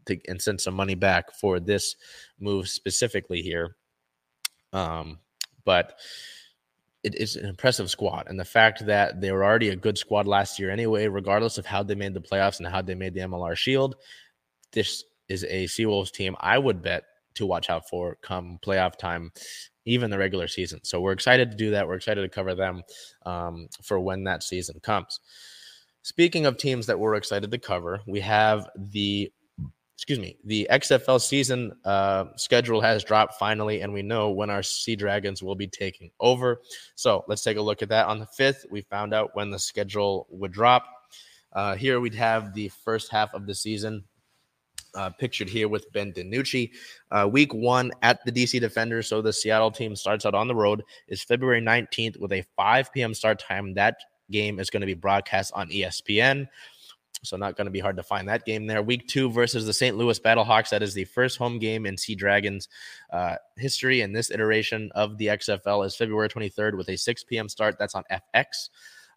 to, 0.05 0.19
and 0.27 0.41
sent 0.41 0.61
some 0.61 0.73
money 0.73 0.95
back 0.95 1.33
for 1.33 1.59
this 1.59 1.95
move 2.39 2.67
specifically 2.67 3.41
here. 3.41 3.75
Um, 4.73 5.19
but 5.63 5.99
it 7.03 7.15
is 7.15 7.35
an 7.35 7.45
impressive 7.45 7.89
squad. 7.89 8.27
And 8.27 8.39
the 8.39 8.45
fact 8.45 8.85
that 8.87 9.21
they 9.21 9.31
were 9.31 9.45
already 9.45 9.69
a 9.69 9.75
good 9.75 9.97
squad 9.97 10.27
last 10.27 10.59
year 10.59 10.71
anyway, 10.71 11.07
regardless 11.07 11.57
of 11.57 11.65
how 11.65 11.83
they 11.83 11.95
made 11.95 12.13
the 12.13 12.21
playoffs 12.21 12.57
and 12.59 12.67
how 12.67 12.81
they 12.81 12.95
made 12.95 13.13
the 13.13 13.21
MLR 13.21 13.55
Shield, 13.55 13.95
this 14.71 15.03
is 15.29 15.43
a 15.45 15.65
Seawolves 15.65 16.11
team 16.11 16.35
I 16.39 16.57
would 16.57 16.81
bet 16.81 17.03
to 17.35 17.45
watch 17.45 17.69
out 17.69 17.87
for 17.89 18.17
come 18.21 18.59
playoff 18.65 18.97
time, 18.97 19.31
even 19.85 20.09
the 20.09 20.17
regular 20.17 20.47
season. 20.47 20.79
So 20.83 21.01
we're 21.01 21.11
excited 21.11 21.51
to 21.51 21.57
do 21.57 21.71
that. 21.71 21.87
We're 21.87 21.95
excited 21.95 22.21
to 22.21 22.29
cover 22.29 22.55
them 22.55 22.83
um, 23.25 23.67
for 23.83 23.99
when 23.99 24.23
that 24.23 24.43
season 24.43 24.79
comes. 24.81 25.19
Speaking 26.01 26.45
of 26.45 26.57
teams 26.57 26.85
that 26.85 26.99
we're 26.99 27.15
excited 27.15 27.51
to 27.51 27.57
cover, 27.57 28.01
we 28.05 28.19
have 28.21 28.69
the 28.77 29.31
excuse 29.95 30.19
me, 30.19 30.37
the 30.43 30.67
XFL 30.69 31.21
season 31.21 31.71
uh, 31.85 32.25
schedule 32.35 32.81
has 32.81 33.03
dropped 33.03 33.35
finally, 33.35 33.81
and 33.81 33.93
we 33.93 34.01
know 34.01 34.29
when 34.29 34.49
our 34.49 34.61
Sea 34.61 34.95
Dragons 34.95 35.41
will 35.41 35.55
be 35.55 35.67
taking 35.67 36.11
over. 36.19 36.61
So 36.95 37.23
let's 37.29 37.43
take 37.43 37.55
a 37.55 37.61
look 37.61 37.81
at 37.81 37.89
that. 37.89 38.07
On 38.07 38.19
the 38.19 38.27
5th, 38.37 38.69
we 38.69 38.81
found 38.81 39.13
out 39.13 39.31
when 39.35 39.51
the 39.51 39.59
schedule 39.59 40.27
would 40.29 40.51
drop. 40.51 40.85
Uh, 41.53 41.75
here 41.75 42.01
we'd 42.01 42.13
have 42.13 42.53
the 42.53 42.67
first 42.83 43.09
half 43.09 43.33
of 43.33 43.47
the 43.47 43.55
season 43.55 44.03
uh, 44.95 45.09
pictured 45.11 45.49
here 45.49 45.67
with 45.67 45.91
Ben 45.93 46.11
DiNucci. 46.13 46.71
Uh, 47.11 47.27
week 47.31 47.53
one 47.53 47.91
at 48.01 48.23
the 48.25 48.31
DC 48.31 48.59
Defenders. 48.59 49.07
So 49.07 49.21
the 49.21 49.33
Seattle 49.33 49.71
team 49.71 49.95
starts 49.95 50.25
out 50.25 50.35
on 50.35 50.47
the 50.47 50.55
road, 50.55 50.83
is 51.07 51.23
February 51.23 51.61
19th 51.61 52.19
with 52.19 52.31
a 52.31 52.45
5 52.55 52.91
p.m. 52.93 53.13
start 53.13 53.39
time. 53.39 53.73
That 53.73 53.97
game 54.31 54.59
is 54.59 54.69
going 54.69 54.81
to 54.81 54.87
be 54.87 54.93
broadcast 54.93 55.51
on 55.55 55.69
ESPN. 55.69 56.47
So 57.23 57.37
not 57.37 57.57
going 57.57 57.65
to 57.65 57.71
be 57.71 57.79
hard 57.79 57.97
to 57.97 58.03
find 58.03 58.27
that 58.29 58.45
game 58.45 58.67
there. 58.67 58.83
Week 58.83 59.07
two 59.07 59.29
versus 59.31 59.65
the 59.65 59.73
St. 59.73 59.97
Louis 59.97 60.19
Battlehawks. 60.19 60.69
That 60.69 60.83
is 60.83 60.93
the 60.93 61.05
first 61.05 61.37
home 61.37 61.59
game 61.59 61.85
in 61.85 61.97
Sea 61.97 62.15
Dragons 62.15 62.69
uh, 63.11 63.35
history. 63.57 64.01
And 64.01 64.15
this 64.15 64.29
iteration 64.31 64.91
of 64.93 65.17
the 65.17 65.27
XFL 65.27 65.85
is 65.85 65.95
February 65.95 66.29
23rd 66.29 66.77
with 66.77 66.89
a 66.89 66.97
6 66.97 67.23
p.m. 67.23 67.49
start. 67.49 67.77
That's 67.79 67.95
on 67.95 68.03
FX. 68.11 68.69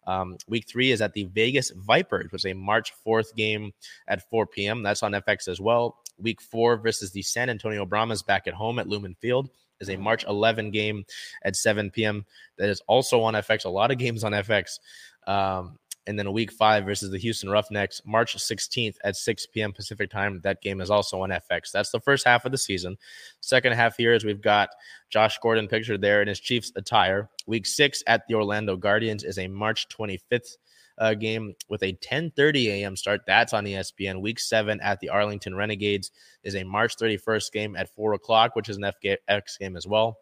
Um, 0.09 0.37
week 0.47 0.67
three 0.67 0.91
is 0.91 1.01
at 1.01 1.13
the 1.13 1.25
Vegas 1.25 1.69
Vipers, 1.69 2.31
which 2.31 2.41
is 2.41 2.51
a 2.51 2.53
March 2.53 2.91
4th 3.05 3.35
game 3.35 3.71
at 4.07 4.27
4 4.29 4.47
p.m. 4.47 4.81
That's 4.81 5.03
on 5.03 5.11
FX 5.11 5.47
as 5.47 5.61
well. 5.61 5.99
Week 6.17 6.41
four 6.41 6.77
versus 6.77 7.11
the 7.11 7.21
San 7.21 7.49
Antonio 7.49 7.85
Brahmas 7.85 8.23
back 8.23 8.47
at 8.47 8.55
home 8.55 8.79
at 8.79 8.87
Lumen 8.87 9.15
Field 9.21 9.49
is 9.79 9.89
a 9.89 9.95
March 9.97 10.25
11 10.25 10.71
game 10.71 11.05
at 11.43 11.55
7 11.55 11.91
p.m. 11.91 12.25
That 12.57 12.69
is 12.69 12.81
also 12.87 13.21
on 13.21 13.35
FX. 13.35 13.65
A 13.65 13.69
lot 13.69 13.91
of 13.91 13.99
games 13.99 14.23
on 14.23 14.31
FX. 14.31 14.79
Um, 15.27 15.77
and 16.09 16.17
then 16.17 16.25
a 16.25 16.31
week 16.31 16.51
five 16.51 16.85
versus 16.85 17.11
the 17.11 17.19
Houston 17.19 17.51
Roughnecks, 17.51 18.01
March 18.03 18.35
16th 18.35 18.95
at 19.03 19.15
6 19.15 19.45
p.m. 19.53 19.71
Pacific 19.71 20.09
time. 20.09 20.41
That 20.41 20.59
game 20.59 20.81
is 20.81 20.89
also 20.89 21.21
on 21.21 21.29
FX. 21.29 21.71
That's 21.71 21.91
the 21.91 21.99
first 21.99 22.25
half 22.25 22.45
of 22.45 22.51
the 22.51 22.57
season. 22.57 22.97
Second 23.41 23.73
half 23.73 23.95
here 23.95 24.13
is 24.13 24.25
we've 24.25 24.41
got 24.41 24.69
Josh 25.11 25.37
Gordon 25.37 25.67
pictured 25.67 26.01
there 26.01 26.23
in 26.23 26.27
his 26.27 26.39
Chiefs 26.39 26.71
attire. 26.75 27.29
Week 27.45 27.67
six 27.67 28.03
at 28.07 28.23
the 28.27 28.33
Orlando 28.33 28.75
Guardians 28.75 29.23
is 29.23 29.37
a 29.37 29.47
March 29.47 29.87
25th 29.89 30.57
uh, 30.97 31.13
game 31.13 31.53
with 31.69 31.83
a 31.83 31.93
10:30 31.93 32.65
a.m. 32.69 32.95
start. 32.95 33.21
That's 33.27 33.53
on 33.53 33.65
ESPN. 33.65 34.19
Week 34.19 34.39
seven 34.39 34.81
at 34.81 34.99
the 35.01 35.09
Arlington 35.09 35.55
Renegades 35.55 36.09
is 36.43 36.55
a 36.55 36.63
March 36.63 36.97
31st 36.97 37.51
game 37.51 37.75
at 37.75 37.93
four 37.93 38.13
o'clock, 38.13 38.55
which 38.55 38.67
is 38.67 38.77
an 38.77 38.91
FX 39.03 39.59
game 39.59 39.77
as 39.77 39.85
well. 39.85 40.17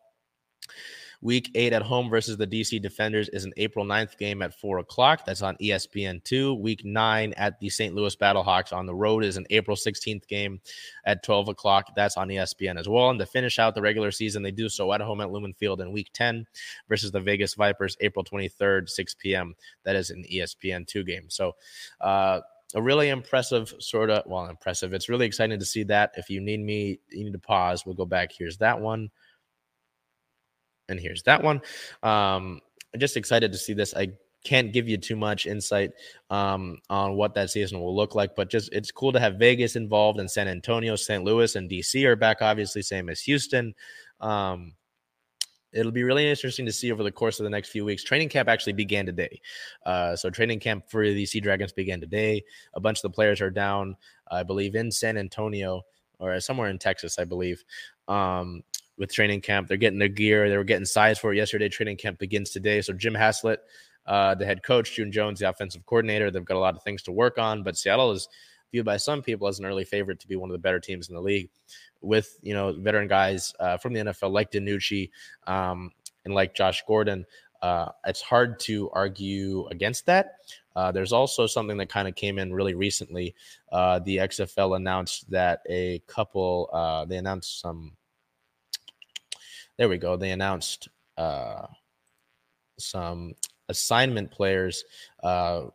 Week 1.22 1.49
eight 1.55 1.74
at 1.74 1.82
home 1.82 2.09
versus 2.09 2.38
the 2.38 2.45
DC 2.45 2.80
Defenders 2.80 3.28
is 3.30 3.43
an 3.43 3.53
April 3.57 3.86
9th 3.86 4.18
game 4.18 4.43
at 4.43 4.53
four 4.53 4.78
o'clock. 4.78 5.26
That's 5.26 5.41
on 5.41 5.57
ESPN2. 5.57 6.59
Week 6.59 6.86
nine 6.86 7.34
at 7.38 7.59
the 7.59 7.70
St. 7.70 7.95
Louis 7.95 8.15
Battlehawks 8.15 8.72
on 8.72 8.86
the 8.86 8.93
road 8.93 9.24
is 9.24 9.36
an 9.36 9.47
April 9.49 9.76
16th 9.76 10.28
game 10.28 10.61
at 11.05 11.24
12 11.24 11.49
o'clock. 11.49 11.91
That's 11.95 12.18
on 12.18 12.28
ESPN 12.28 12.80
as 12.80 12.88
well. 12.88 13.09
And 13.09 13.20
to 13.20 13.26
finish 13.26 13.57
out 13.57 13.74
the 13.74 13.82
regular 13.82 14.11
season, 14.11 14.43
they 14.43 14.51
do 14.51 14.70
so 14.70 14.93
at 14.93 15.01
home 15.01 15.20
at 15.22 15.32
Lumen 15.32 15.53
Field 15.53 15.82
in 15.82 15.91
week 15.91 16.11
10 16.13 16.45
versus 16.88 17.11
the 17.11 17.22
Vegas 17.22 17.55
Vipers, 17.55 17.97
April 17.99 18.24
23rd, 18.24 18.88
6 18.88 19.15
p.m. 19.15 19.55
That 19.86 19.95
is 19.95 20.11
an 20.11 20.24
ESPN2 20.32 21.05
game. 21.05 21.30
So, 21.30 21.55
uh, 21.99 22.41
a 22.76 22.82
really 22.82 23.09
impressive 23.09 23.74
sort 23.80 24.09
of 24.09 24.24
well 24.26 24.47
impressive 24.47 24.93
it's 24.93 25.07
really 25.07 25.26
exciting 25.26 25.57
to 25.57 25.65
see 25.65 25.84
that 25.84 26.11
if 26.18 26.30
you 26.30 26.41
need 26.41 26.59
me 26.59 26.99
you 27.11 27.24
need 27.24 27.32
to 27.32 27.39
pause 27.39 27.86
we'll 27.86 27.95
go 27.95 28.05
back 28.05 28.30
here's 28.38 28.57
that 28.57 28.78
one 28.78 29.09
and 30.89 30.99
here's 30.99 31.23
that 31.23 31.43
one. 31.43 31.57
Um, 32.03 32.61
I'm 32.93 32.99
just 32.99 33.17
excited 33.17 33.51
to 33.51 33.57
see 33.57 33.73
this. 33.73 33.93
I 33.95 34.09
can't 34.43 34.71
give 34.71 34.88
you 34.88 34.97
too 34.97 35.15
much 35.15 35.45
insight 35.45 35.91
um, 36.29 36.79
on 36.89 37.15
what 37.15 37.33
that 37.35 37.49
season 37.49 37.81
will 37.81 37.95
look 37.95 38.15
like, 38.15 38.35
but 38.35 38.49
just 38.49 38.71
it's 38.71 38.91
cool 38.91 39.11
to 39.11 39.19
have 39.19 39.35
Vegas 39.35 39.75
involved 39.75 40.19
and 40.19 40.29
San 40.29 40.47
Antonio, 40.47 40.95
St. 40.95 41.23
Louis, 41.23 41.55
and 41.55 41.69
DC 41.69 42.05
are 42.05 42.15
back, 42.15 42.38
obviously, 42.41 42.81
same 42.81 43.09
as 43.09 43.21
Houston. 43.21 43.73
Um, 44.21 44.73
it'll 45.73 45.91
be 45.91 46.03
really 46.03 46.29
interesting 46.29 46.65
to 46.65 46.72
see 46.72 46.91
over 46.91 47.03
the 47.03 47.11
course 47.11 47.39
of 47.39 47.43
the 47.43 47.49
next 47.49 47.69
few 47.69 47.84
weeks. 47.84 48.03
Training 48.03 48.30
camp 48.30 48.47
actually 48.47 48.73
began 48.73 49.05
today. 49.05 49.41
Uh, 49.85 50.15
so, 50.15 50.30
training 50.30 50.59
camp 50.59 50.85
for 50.89 51.03
the 51.03 51.26
Sea 51.26 51.41
Dragons 51.41 51.73
began 51.73 51.99
today. 51.99 52.43
A 52.73 52.80
bunch 52.80 52.99
of 52.99 53.03
the 53.03 53.09
players 53.09 53.41
are 53.41 53.51
down, 53.51 53.97
I 54.31 54.43
believe, 54.43 54.76
in 54.76 54.91
San 54.91 55.18
Antonio 55.18 55.81
or 56.19 56.39
somewhere 56.39 56.69
in 56.69 56.80
Texas, 56.80 57.19
I 57.19 57.26
believe. 57.26 57.64
Um, 58.07 58.64
with 58.98 59.14
training 59.14 59.41
camp. 59.41 59.68
They're 59.68 59.78
getting 59.78 59.99
their 59.99 60.07
gear. 60.07 60.49
They 60.49 60.57
were 60.57 60.64
getting 60.64 60.86
size 60.86 61.19
for 61.19 61.34
it 61.34 61.38
yesterday. 61.38 61.69
Training 61.69 61.98
camp 61.98 62.19
begins 62.19 62.49
today. 62.49 62.82
So 62.82 62.94
Jim 62.94 63.14
Haslett, 63.14 63.60
uh, 64.06 64.36
the 64.36 64.45
head 64.45 64.64
coach, 64.64 64.95
June 64.95 65.11
Jones, 65.11 65.40
the 65.40 65.49
offensive 65.49 65.86
coordinator, 65.86 66.32
they've 66.32 66.44
got 66.44 66.57
a 66.57 66.60
lot 66.60 66.76
of 66.76 66.84
things 66.84 67.03
to 67.03 67.11
work 67.11 67.38
on. 67.38 67.64
But 67.64 67.78
Seattle 67.78 68.11
is 68.11 68.28
viewed 68.72 68.86
by 68.86 68.98
some 68.98 69.22
people 69.22 69.48
as 69.48 69.60
an 69.60 69.65
early 69.65 69.86
favorite 69.86 70.19
to 70.19 70.28
be 70.28 70.36
one 70.36 70.49
of 70.49 70.53
the 70.53 70.60
better 70.60 70.80
teams 70.80 71.10
in 71.10 71.15
the 71.15 71.22
league, 71.22 71.49
with 72.02 72.38
you 72.41 72.53
know 72.53 72.74
veteran 72.74 73.07
guys 73.07 73.53
uh, 73.60 73.78
from 73.78 73.94
the 73.94 74.02
NFL 74.02 74.32
like 74.32 74.52
DiNucci 74.52 75.10
um, 75.45 75.91
and 76.26 76.34
like 76.34 76.56
Josh 76.56 76.84
Gordon. 76.88 77.26
Uh, 77.61 77.90
it's 78.06 78.22
hard 78.22 78.60
to 78.60 78.90
argue 78.91 79.65
against 79.68 80.06
that. 80.06 80.38
Uh, 80.76 80.91
there's 80.91 81.11
also 81.11 81.48
something 81.48 81.78
that 81.78 81.90
kind 81.90 82.07
of 82.07 82.14
came 82.14 82.38
in 82.38 82.53
really 82.53 82.76
recently. 82.76 83.34
Uh, 83.72 83.98
the 83.99 84.18
XFL 84.18 84.76
announced 84.76 85.30
that 85.32 85.61
a 85.68 85.99
couple, 86.06 86.69
uh, 86.72 87.03
they 87.06 87.18
announced 87.18 87.60
some 87.60 87.97
there 89.78 89.90
we 89.90 89.98
go. 89.98 90.16
They 90.18 90.32
announced 90.32 90.90
uh, 91.18 91.68
some 92.80 93.34
assignment 93.70 94.32
players 94.32 94.84
uh, 95.24 95.66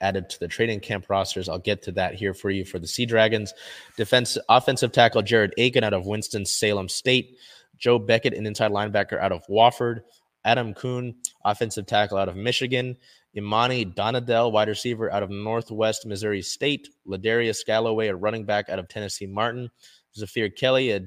added 0.00 0.30
to 0.30 0.40
the 0.40 0.48
training 0.48 0.80
camp 0.80 1.06
rosters. 1.08 1.48
I'll 1.48 1.58
get 1.58 1.82
to 1.84 1.92
that 1.92 2.14
here 2.14 2.34
for 2.34 2.50
you 2.50 2.64
for 2.64 2.78
the 2.78 2.86
Sea 2.86 3.06
Dragons. 3.06 3.52
Defense 3.96 4.38
offensive 4.48 4.92
tackle 4.92 5.22
Jared 5.22 5.54
Aiken 5.58 5.84
out 5.84 5.94
of 5.94 6.06
Winston 6.06 6.44
Salem 6.46 6.88
State. 6.88 7.36
Joe 7.78 7.98
Beckett, 7.98 8.34
an 8.34 8.46
inside 8.46 8.72
linebacker 8.72 9.18
out 9.20 9.32
of 9.32 9.46
Wofford. 9.46 10.02
Adam 10.44 10.74
Kuhn, 10.74 11.14
offensive 11.44 11.86
tackle 11.86 12.18
out 12.18 12.28
of 12.28 12.36
Michigan. 12.36 12.96
Imani 13.36 13.84
Donadell, 13.84 14.50
wide 14.50 14.68
receiver 14.68 15.12
out 15.12 15.22
of 15.22 15.30
Northwest 15.30 16.06
Missouri 16.06 16.42
State. 16.42 16.88
Ladarius 17.06 17.64
Galloway, 17.64 18.08
a 18.08 18.16
running 18.16 18.44
back 18.44 18.68
out 18.68 18.78
of 18.78 18.88
Tennessee 18.88 19.26
Martin. 19.26 19.70
Zafir 20.16 20.48
Kelly, 20.48 20.90
a 20.90 21.00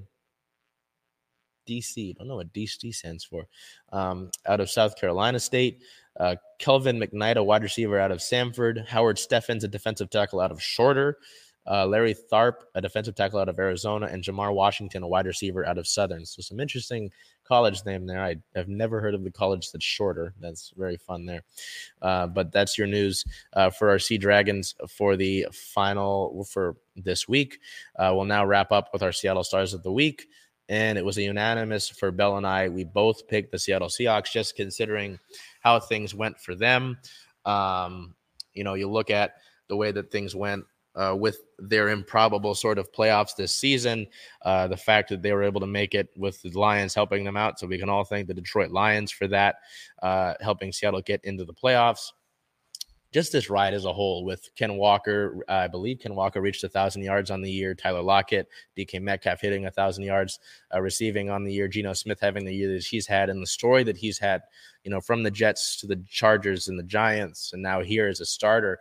DC. 1.71 2.11
I 2.11 2.13
don't 2.17 2.27
know 2.27 2.35
what 2.35 2.53
DC 2.53 2.93
stands 2.93 3.23
for. 3.23 3.47
Um, 3.91 4.29
out 4.45 4.59
of 4.59 4.69
South 4.69 4.95
Carolina 4.95 5.39
State. 5.39 5.81
Uh, 6.19 6.35
Kelvin 6.59 6.99
McKnight, 6.99 7.37
a 7.37 7.43
wide 7.43 7.63
receiver 7.63 7.99
out 7.99 8.11
of 8.11 8.19
Samford. 8.19 8.85
Howard 8.87 9.17
Steffens, 9.17 9.63
a 9.63 9.67
defensive 9.67 10.09
tackle 10.09 10.41
out 10.41 10.51
of 10.51 10.61
Shorter. 10.61 11.17
Uh, 11.69 11.85
Larry 11.85 12.15
Tharp, 12.31 12.53
a 12.73 12.81
defensive 12.81 13.13
tackle 13.13 13.39
out 13.39 13.47
of 13.47 13.59
Arizona, 13.59 14.07
and 14.07 14.23
Jamar 14.23 14.53
Washington, 14.53 15.03
a 15.03 15.07
wide 15.07 15.27
receiver 15.27 15.65
out 15.65 15.77
of 15.77 15.87
Southern. 15.87 16.25
So 16.25 16.41
some 16.41 16.59
interesting 16.59 17.11
college 17.43 17.85
name 17.85 18.07
there. 18.07 18.23
I 18.23 18.37
have 18.55 18.67
never 18.67 18.99
heard 18.99 19.13
of 19.13 19.23
the 19.23 19.31
college 19.31 19.71
that's 19.71 19.85
shorter. 19.85 20.33
That's 20.39 20.73
very 20.75 20.97
fun 20.97 21.25
there. 21.25 21.43
Uh, 22.01 22.27
but 22.27 22.51
that's 22.51 22.77
your 22.77 22.87
news 22.87 23.23
uh, 23.53 23.69
for 23.69 23.89
our 23.89 23.99
Sea 23.99 24.17
Dragons 24.17 24.73
for 24.89 25.15
the 25.15 25.47
final 25.51 26.45
for 26.45 26.77
this 26.95 27.27
week. 27.27 27.59
Uh, 27.95 28.11
we'll 28.15 28.25
now 28.25 28.45
wrap 28.45 28.71
up 28.71 28.89
with 28.91 29.03
our 29.03 29.11
Seattle 29.11 29.43
Stars 29.43 29.73
of 29.73 29.83
the 29.83 29.91
week. 29.91 30.27
And 30.69 30.97
it 30.97 31.03
was 31.03 31.17
a 31.17 31.23
unanimous 31.23 31.89
for 31.89 32.11
Bell 32.11 32.37
and 32.37 32.47
I. 32.47 32.69
We 32.69 32.83
both 32.83 33.27
picked 33.27 33.51
the 33.51 33.59
Seattle 33.59 33.89
Seahawks, 33.89 34.31
just 34.31 34.55
considering 34.55 35.19
how 35.61 35.79
things 35.79 36.15
went 36.15 36.39
for 36.39 36.55
them. 36.55 36.97
Um, 37.45 38.15
you 38.53 38.63
know, 38.63 38.75
you 38.75 38.89
look 38.89 39.09
at 39.09 39.35
the 39.67 39.75
way 39.75 39.91
that 39.91 40.11
things 40.11 40.35
went 40.35 40.65
uh, 40.95 41.15
with 41.17 41.37
their 41.59 41.89
improbable 41.89 42.55
sort 42.55 42.77
of 42.77 42.91
playoffs 42.91 43.35
this 43.35 43.51
season. 43.51 44.07
Uh, 44.43 44.67
the 44.67 44.77
fact 44.77 45.09
that 45.09 45.21
they 45.21 45.31
were 45.33 45.43
able 45.43 45.61
to 45.61 45.67
make 45.67 45.93
it 45.93 46.09
with 46.17 46.41
the 46.41 46.49
Lions 46.57 46.93
helping 46.93 47.23
them 47.23 47.37
out. 47.37 47.59
So 47.59 47.67
we 47.67 47.77
can 47.77 47.89
all 47.89 48.03
thank 48.03 48.27
the 48.27 48.33
Detroit 48.33 48.71
Lions 48.71 49.11
for 49.11 49.27
that, 49.27 49.55
uh, 50.01 50.33
helping 50.41 50.71
Seattle 50.71 51.01
get 51.01 51.23
into 51.23 51.45
the 51.45 51.53
playoffs. 51.53 52.11
Just 53.11 53.31
this 53.33 53.49
ride 53.49 53.73
as 53.73 53.83
a 53.83 53.91
whole 53.91 54.23
with 54.23 54.49
Ken 54.55 54.77
Walker, 54.77 55.43
I 55.49 55.67
believe 55.67 55.99
Ken 55.99 56.15
Walker 56.15 56.39
reached 56.39 56.63
a 56.63 56.69
thousand 56.69 57.03
yards 57.03 57.29
on 57.29 57.41
the 57.41 57.51
year. 57.51 57.75
Tyler 57.75 58.01
Lockett, 58.01 58.47
DK 58.77 59.01
Metcalf 59.01 59.41
hitting 59.41 59.65
a 59.65 59.71
thousand 59.71 60.05
yards 60.05 60.39
uh, 60.73 60.79
receiving 60.79 61.29
on 61.29 61.43
the 61.43 61.53
year. 61.53 61.67
Geno 61.67 61.93
Smith 61.93 62.19
having 62.21 62.45
the 62.45 62.55
year 62.55 62.71
that 62.73 62.83
he's 62.83 63.07
had, 63.07 63.29
and 63.29 63.41
the 63.41 63.47
story 63.47 63.83
that 63.83 63.97
he's 63.97 64.17
had, 64.17 64.43
you 64.85 64.91
know, 64.91 65.01
from 65.01 65.23
the 65.23 65.31
Jets 65.31 65.75
to 65.81 65.87
the 65.87 66.01
Chargers 66.09 66.69
and 66.69 66.79
the 66.79 66.83
Giants, 66.83 67.51
and 67.51 67.61
now 67.61 67.81
here 67.81 68.07
as 68.07 68.21
a 68.21 68.25
starter 68.25 68.79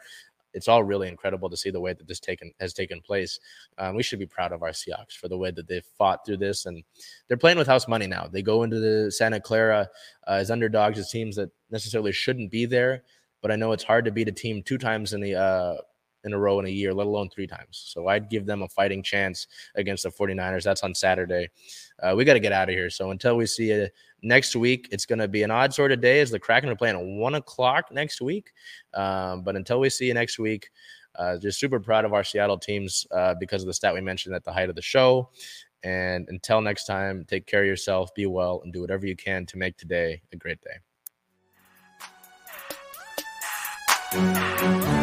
it's 0.52 0.69
all 0.69 0.82
really 0.82 1.09
incredible 1.09 1.48
to 1.51 1.57
see 1.57 1.70
the 1.70 1.81
way 1.81 1.93
that 1.93 2.07
this 2.07 2.20
taken 2.20 2.52
has 2.61 2.73
taken 2.73 3.01
place. 3.01 3.39
Um, 3.78 3.94
we 3.94 4.02
should 4.02 4.19
be 4.19 4.27
proud 4.27 4.52
of 4.52 4.62
our 4.62 4.70
Seahawks 4.70 5.12
for 5.12 5.28
the 5.28 5.39
way 5.39 5.51
that 5.51 5.69
they've 5.69 5.85
fought 5.98 6.24
through 6.24 6.39
this, 6.39 6.66
and 6.66 6.82
they're 7.28 7.36
playing 7.36 7.59
with 7.59 7.66
house 7.66 7.89
money 7.89 8.07
now. 8.07 8.28
They 8.31 8.43
go 8.43 8.62
into 8.62 8.81
the 8.81 9.11
Santa 9.11 9.40
Clara 9.40 9.89
uh, 10.27 10.31
as 10.32 10.51
underdogs, 10.51 10.98
as 10.98 11.11
teams 11.11 11.36
that 11.36 11.51
necessarily 11.70 12.12
shouldn't 12.12 12.51
be 12.51 12.66
there. 12.66 13.02
But 13.42 13.50
I 13.50 13.56
know 13.56 13.72
it's 13.72 13.84
hard 13.84 14.04
to 14.04 14.10
beat 14.10 14.28
a 14.28 14.32
team 14.32 14.62
two 14.62 14.78
times 14.78 15.12
in 15.12 15.20
the 15.20 15.34
uh, 15.34 15.76
in 16.24 16.32
a 16.32 16.38
row 16.38 16.58
in 16.60 16.66
a 16.66 16.70
year, 16.70 16.92
let 16.92 17.06
alone 17.06 17.28
three 17.30 17.46
times. 17.46 17.82
So 17.92 18.08
I'd 18.08 18.28
give 18.28 18.46
them 18.46 18.62
a 18.62 18.68
fighting 18.68 19.02
chance 19.02 19.46
against 19.74 20.02
the 20.02 20.10
49ers. 20.10 20.62
That's 20.62 20.82
on 20.82 20.94
Saturday. 20.94 21.48
Uh, 22.02 22.14
we 22.16 22.24
got 22.24 22.34
to 22.34 22.40
get 22.40 22.52
out 22.52 22.68
of 22.68 22.74
here. 22.74 22.90
So 22.90 23.10
until 23.10 23.36
we 23.36 23.46
see 23.46 23.70
you 23.70 23.88
next 24.22 24.54
week, 24.56 24.88
it's 24.92 25.06
going 25.06 25.18
to 25.18 25.28
be 25.28 25.42
an 25.42 25.50
odd 25.50 25.72
sort 25.72 25.92
of 25.92 26.00
day 26.00 26.20
as 26.20 26.30
the 26.30 26.38
Kraken 26.38 26.68
are 26.68 26.76
playing 26.76 26.96
at 26.96 27.20
one 27.20 27.34
o'clock 27.34 27.86
next 27.90 28.20
week. 28.20 28.52
Um, 28.94 29.42
but 29.42 29.56
until 29.56 29.80
we 29.80 29.90
see 29.90 30.06
you 30.06 30.14
next 30.14 30.38
week, 30.38 30.70
uh, 31.16 31.38
just 31.38 31.58
super 31.58 31.80
proud 31.80 32.04
of 32.04 32.12
our 32.12 32.24
Seattle 32.24 32.58
teams 32.58 33.06
uh, 33.10 33.34
because 33.40 33.62
of 33.62 33.66
the 33.66 33.74
stat 33.74 33.94
we 33.94 34.00
mentioned 34.00 34.34
at 34.34 34.44
the 34.44 34.52
height 34.52 34.68
of 34.68 34.76
the 34.76 34.82
show. 34.82 35.30
And 35.82 36.28
until 36.28 36.60
next 36.60 36.84
time, 36.84 37.24
take 37.26 37.46
care 37.46 37.62
of 37.62 37.66
yourself, 37.66 38.14
be 38.14 38.26
well, 38.26 38.60
and 38.62 38.72
do 38.72 38.82
whatever 38.82 39.06
you 39.06 39.16
can 39.16 39.46
to 39.46 39.56
make 39.56 39.78
today 39.78 40.20
a 40.32 40.36
great 40.36 40.60
day. 40.60 40.76
It's 44.12 44.99